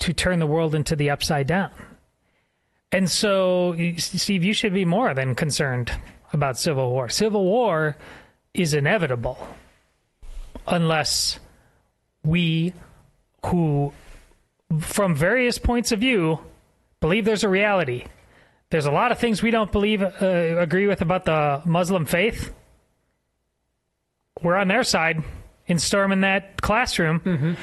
to 0.00 0.12
turn 0.12 0.40
the 0.40 0.46
world 0.46 0.74
into 0.74 0.94
the 0.94 1.08
upside 1.08 1.46
down. 1.46 1.70
And 2.92 3.10
so, 3.10 3.74
Steve, 3.96 4.44
you 4.44 4.52
should 4.52 4.74
be 4.74 4.84
more 4.84 5.14
than 5.14 5.34
concerned 5.34 5.90
about 6.34 6.58
civil 6.58 6.90
war. 6.90 7.08
Civil 7.08 7.44
war 7.44 7.96
is 8.52 8.74
inevitable 8.74 9.38
unless 10.68 11.38
we 12.24 12.72
who 13.46 13.92
from 14.80 15.14
various 15.14 15.58
points 15.58 15.92
of 15.92 16.00
view 16.00 16.38
believe 17.00 17.24
there's 17.24 17.44
a 17.44 17.48
reality. 17.48 18.04
There's 18.70 18.86
a 18.86 18.90
lot 18.90 19.12
of 19.12 19.18
things 19.18 19.42
we 19.42 19.50
don't 19.50 19.72
believe 19.72 20.02
uh, 20.02 20.08
agree 20.58 20.86
with 20.86 21.00
about 21.00 21.24
the 21.24 21.62
muslim 21.64 22.04
faith. 22.04 22.52
We're 24.42 24.56
on 24.56 24.68
their 24.68 24.84
side 24.84 25.22
in 25.66 25.78
storming 25.78 26.20
that 26.20 26.60
classroom. 26.60 27.56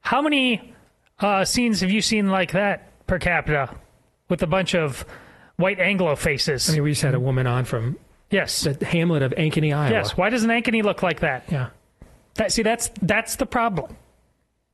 How 0.00 0.20
many 0.20 0.74
uh, 1.18 1.44
scenes 1.44 1.80
have 1.80 1.90
you 1.90 2.02
seen 2.02 2.28
like 2.28 2.52
that 2.52 3.06
per 3.06 3.18
capita 3.18 3.74
with 4.28 4.42
a 4.42 4.46
bunch 4.46 4.74
of 4.74 5.04
white 5.56 5.80
anglo 5.80 6.16
faces? 6.16 6.68
I 6.68 6.74
mean, 6.74 6.82
we 6.82 6.90
just 6.90 7.02
had 7.02 7.14
a 7.14 7.20
woman 7.20 7.46
on 7.46 7.64
from 7.64 7.98
yes. 8.30 8.62
the 8.62 8.84
hamlet 8.84 9.22
of 9.22 9.32
Ankeny, 9.32 9.74
Iowa. 9.74 9.90
yes. 9.90 10.16
Why 10.16 10.30
doesn't 10.30 10.50
ankeny 10.50 10.82
look 10.82 11.02
like 11.02 11.20
that? 11.20 11.44
Yeah. 11.50 11.70
That, 12.34 12.52
see, 12.52 12.62
that's 12.62 12.90
that's 13.00 13.36
the 13.36 13.46
problem. 13.46 13.96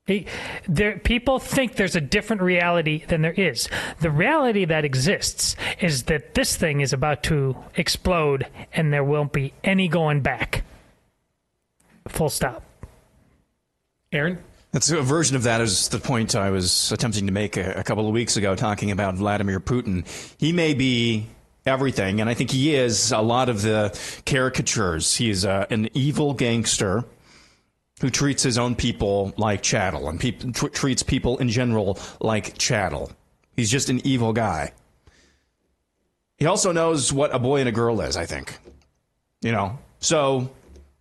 He- 0.07 0.27
There, 0.67 0.99
people 0.99 1.39
think 1.39 1.75
there's 1.77 1.97
a 1.97 2.01
different 2.01 2.41
reality 2.43 3.05
than 3.07 3.23
there 3.23 3.33
is. 3.33 3.69
The 4.01 4.11
reality 4.11 4.65
that 4.65 4.85
exists 4.85 5.55
is 5.81 6.05
that 6.05 6.35
this 6.35 6.57
thing 6.57 6.81
is 6.81 6.93
about 6.93 7.23
to 7.25 7.57
explode, 7.77 8.47
and 8.73 8.93
there 8.93 9.05
won't 9.05 9.33
be 9.33 9.53
any 9.63 9.87
going 9.89 10.21
back. 10.23 10.65
Full 12.09 12.31
stop. 12.31 12.63
Aaron? 14.13 14.39
That's 14.73 14.91
a 14.91 15.03
version 15.03 15.37
of 15.37 15.43
that 15.45 15.61
is 15.61 15.89
the 15.89 15.99
point 15.99 16.35
I 16.35 16.51
was 16.51 16.93
attempting 16.93 17.27
to 17.27 17.33
make 17.33 17.57
a, 17.57 17.73
a 17.73 17.85
couple 17.85 18.07
of 18.07 18.13
weeks 18.13 18.37
ago, 18.37 18.55
talking 18.55 18.91
about 18.91 19.15
Vladimir 19.15 19.61
Putin. 19.61 20.07
He 20.39 20.53
may 20.53 20.73
be 20.75 21.27
everything, 21.67 22.21
and 22.21 22.31
I 22.31 22.35
think 22.35 22.51
he 22.51 22.75
is 22.75 23.13
a 23.13 23.21
lot 23.21 23.49
of 23.51 23.61
the 23.63 23.99
caricatures. 24.25 25.17
He's 25.17 25.45
uh, 25.45 25.67
an 25.71 25.89
evil 25.95 26.33
gangster 26.35 27.05
who 28.01 28.11
treats 28.11 28.43
his 28.43 28.59
own 28.59 28.75
people 28.75 29.33
like 29.37 29.63
chattel 29.63 30.09
and 30.09 30.21
tr- 30.55 30.69
treats 30.69 31.03
people 31.03 31.39
in 31.39 31.49
general 31.49 31.99
like 32.21 32.57
chattel. 32.59 33.13
He's 33.57 33.71
just 33.71 33.89
an 33.89 34.01
evil 34.07 34.33
guy. 34.33 34.73
He 36.37 36.47
also 36.47 36.71
knows 36.71 37.13
what 37.13 37.35
a 37.35 37.39
boy 37.39 37.61
and 37.61 37.69
a 37.69 37.73
girl 37.73 38.01
is, 38.01 38.17
I 38.17 38.27
think. 38.27 38.59
You 39.41 39.53
know, 39.53 39.79
so 39.99 40.51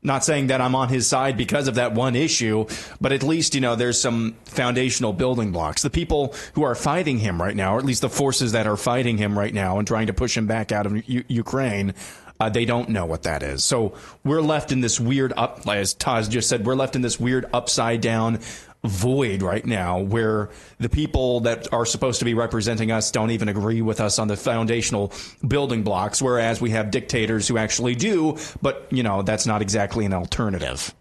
not 0.04 0.24
saying 0.24 0.48
that 0.48 0.62
I'm 0.62 0.76
on 0.76 0.90
his 0.90 1.08
side 1.08 1.38
because 1.38 1.68
of 1.68 1.76
that 1.76 1.94
one 1.94 2.16
issue, 2.16 2.66
but 3.02 3.12
at 3.12 3.24
least, 3.24 3.56
you 3.56 3.62
know, 3.62 3.76
there's 3.76 4.00
some 4.00 4.36
foundational 4.46 5.14
building 5.14 5.52
blocks. 5.52 5.82
The 5.82 5.90
people 5.90 6.34
who 6.54 6.64
are 6.64 6.76
fighting 6.76 7.20
him 7.20 7.42
right 7.42 7.56
now, 7.56 7.76
or 7.76 7.80
at 7.80 7.86
least 7.86 8.02
the 8.02 8.10
forces 8.10 8.54
that 8.54 8.68
are 8.68 8.78
fighting 8.78 9.18
him 9.18 9.38
right 9.38 9.54
now 9.54 9.78
and 9.78 9.88
trying 9.88 10.08
to 10.08 10.14
push 10.14 10.36
him 10.38 10.48
back 10.48 10.72
out 10.72 10.86
of 10.86 11.08
U- 11.10 11.24
Ukraine, 11.28 11.94
Uh, 12.40 12.50
they 12.50 12.66
don't 12.66 12.90
know 12.90 13.06
what 13.06 13.24
that 13.24 13.42
is. 13.44 13.64
So 13.64 13.96
we're 14.24 14.42
left 14.42 14.72
in 14.72 14.82
this 14.82 15.00
weird 15.00 15.34
up, 15.36 15.68
as 15.68 15.96
Taz 15.96 16.30
just 16.30 16.50
said, 16.50 16.66
we're 16.66 16.76
left 16.76 16.96
in 16.96 17.02
this 17.02 17.20
weird 17.20 17.46
upside 17.54 18.02
down 18.02 18.40
void 18.84 19.42
right 19.42 19.66
now 19.66 20.00
where 20.00 20.50
the 20.80 20.88
people 20.88 21.42
that 21.42 21.72
are 21.74 21.86
supposed 21.86 22.20
to 22.20 22.26
be 22.26 22.34
representing 22.34 22.92
us 22.92 23.12
don't 23.12 23.32
even 23.32 23.50
agree 23.50 23.82
with 23.82 24.00
us 24.00 24.20
on 24.20 24.28
the 24.28 24.38
foundational 24.38 25.12
building 25.46 25.84
blocks, 25.84 26.22
whereas 26.22 26.62
we 26.62 26.70
have 26.70 26.92
dictators 26.92 27.48
who 27.48 27.58
actually 27.58 27.96
do, 27.96 28.38
but, 28.62 28.88
you 28.92 29.04
know, 29.04 29.24
that's 29.24 29.48
not 29.48 29.62
exactly 29.62 30.06
an 30.06 30.14
alternative. 30.14 30.94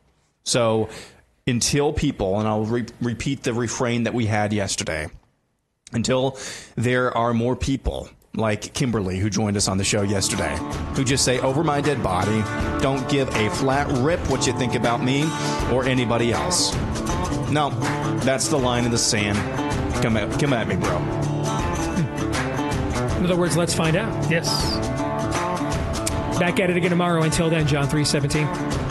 So 0.45 0.89
until 1.47 1.93
people, 1.93 2.39
and 2.39 2.49
I'll 2.49 2.65
re- 2.65 2.87
repeat 3.01 3.43
the 3.43 3.53
refrain 3.53 4.05
that 4.05 4.15
we 4.15 4.27
had 4.27 4.53
yesterday, 4.53 5.09
until 5.93 6.39
there 6.75 7.17
are 7.17 7.33
more 7.35 7.55
people 7.57 8.09
like 8.37 8.73
Kimberly, 8.75 9.19
who 9.19 9.31
joined 9.31 9.57
us 9.57 9.69
on 9.69 9.79
the 9.79 9.85
show 9.85 10.03
yesterday, 10.03 10.57
who 10.95 11.05
just 11.05 11.25
say, 11.25 11.39
over 11.41 11.65
my 11.65 11.81
dead 11.81 12.03
body, 12.03 12.43
don't 12.83 13.09
give 13.09 13.29
a 13.37 13.51
flat 13.51 13.87
rip 13.99 14.21
what 14.31 14.47
you 14.47 14.53
think 14.55 14.75
about 14.75 15.03
me 15.03 15.25
or 15.73 15.85
anybody 15.85 16.33
else. 16.33 16.75
No, 17.51 17.71
that's 18.21 18.49
the 18.49 18.59
line 18.59 18.85
in 18.85 18.91
the 18.91 18.99
sand. 18.99 19.39
Come 20.03 20.17
at, 20.17 20.41
come 20.41 20.53
at 20.53 20.69
me, 20.69 20.77
bro. 20.77 20.97
In 23.19 23.25
other 23.25 23.37
words, 23.37 23.57
let's 23.57 23.75
find 23.75 23.97
out. 23.97 24.31
Yes. 24.31 24.49
Back 26.39 26.61
at 26.61 26.69
it 26.69 26.77
again 26.77 26.91
tomorrow. 26.91 27.23
Until 27.23 27.49
then, 27.49 27.67
John 27.67 27.89
317. 27.89 28.86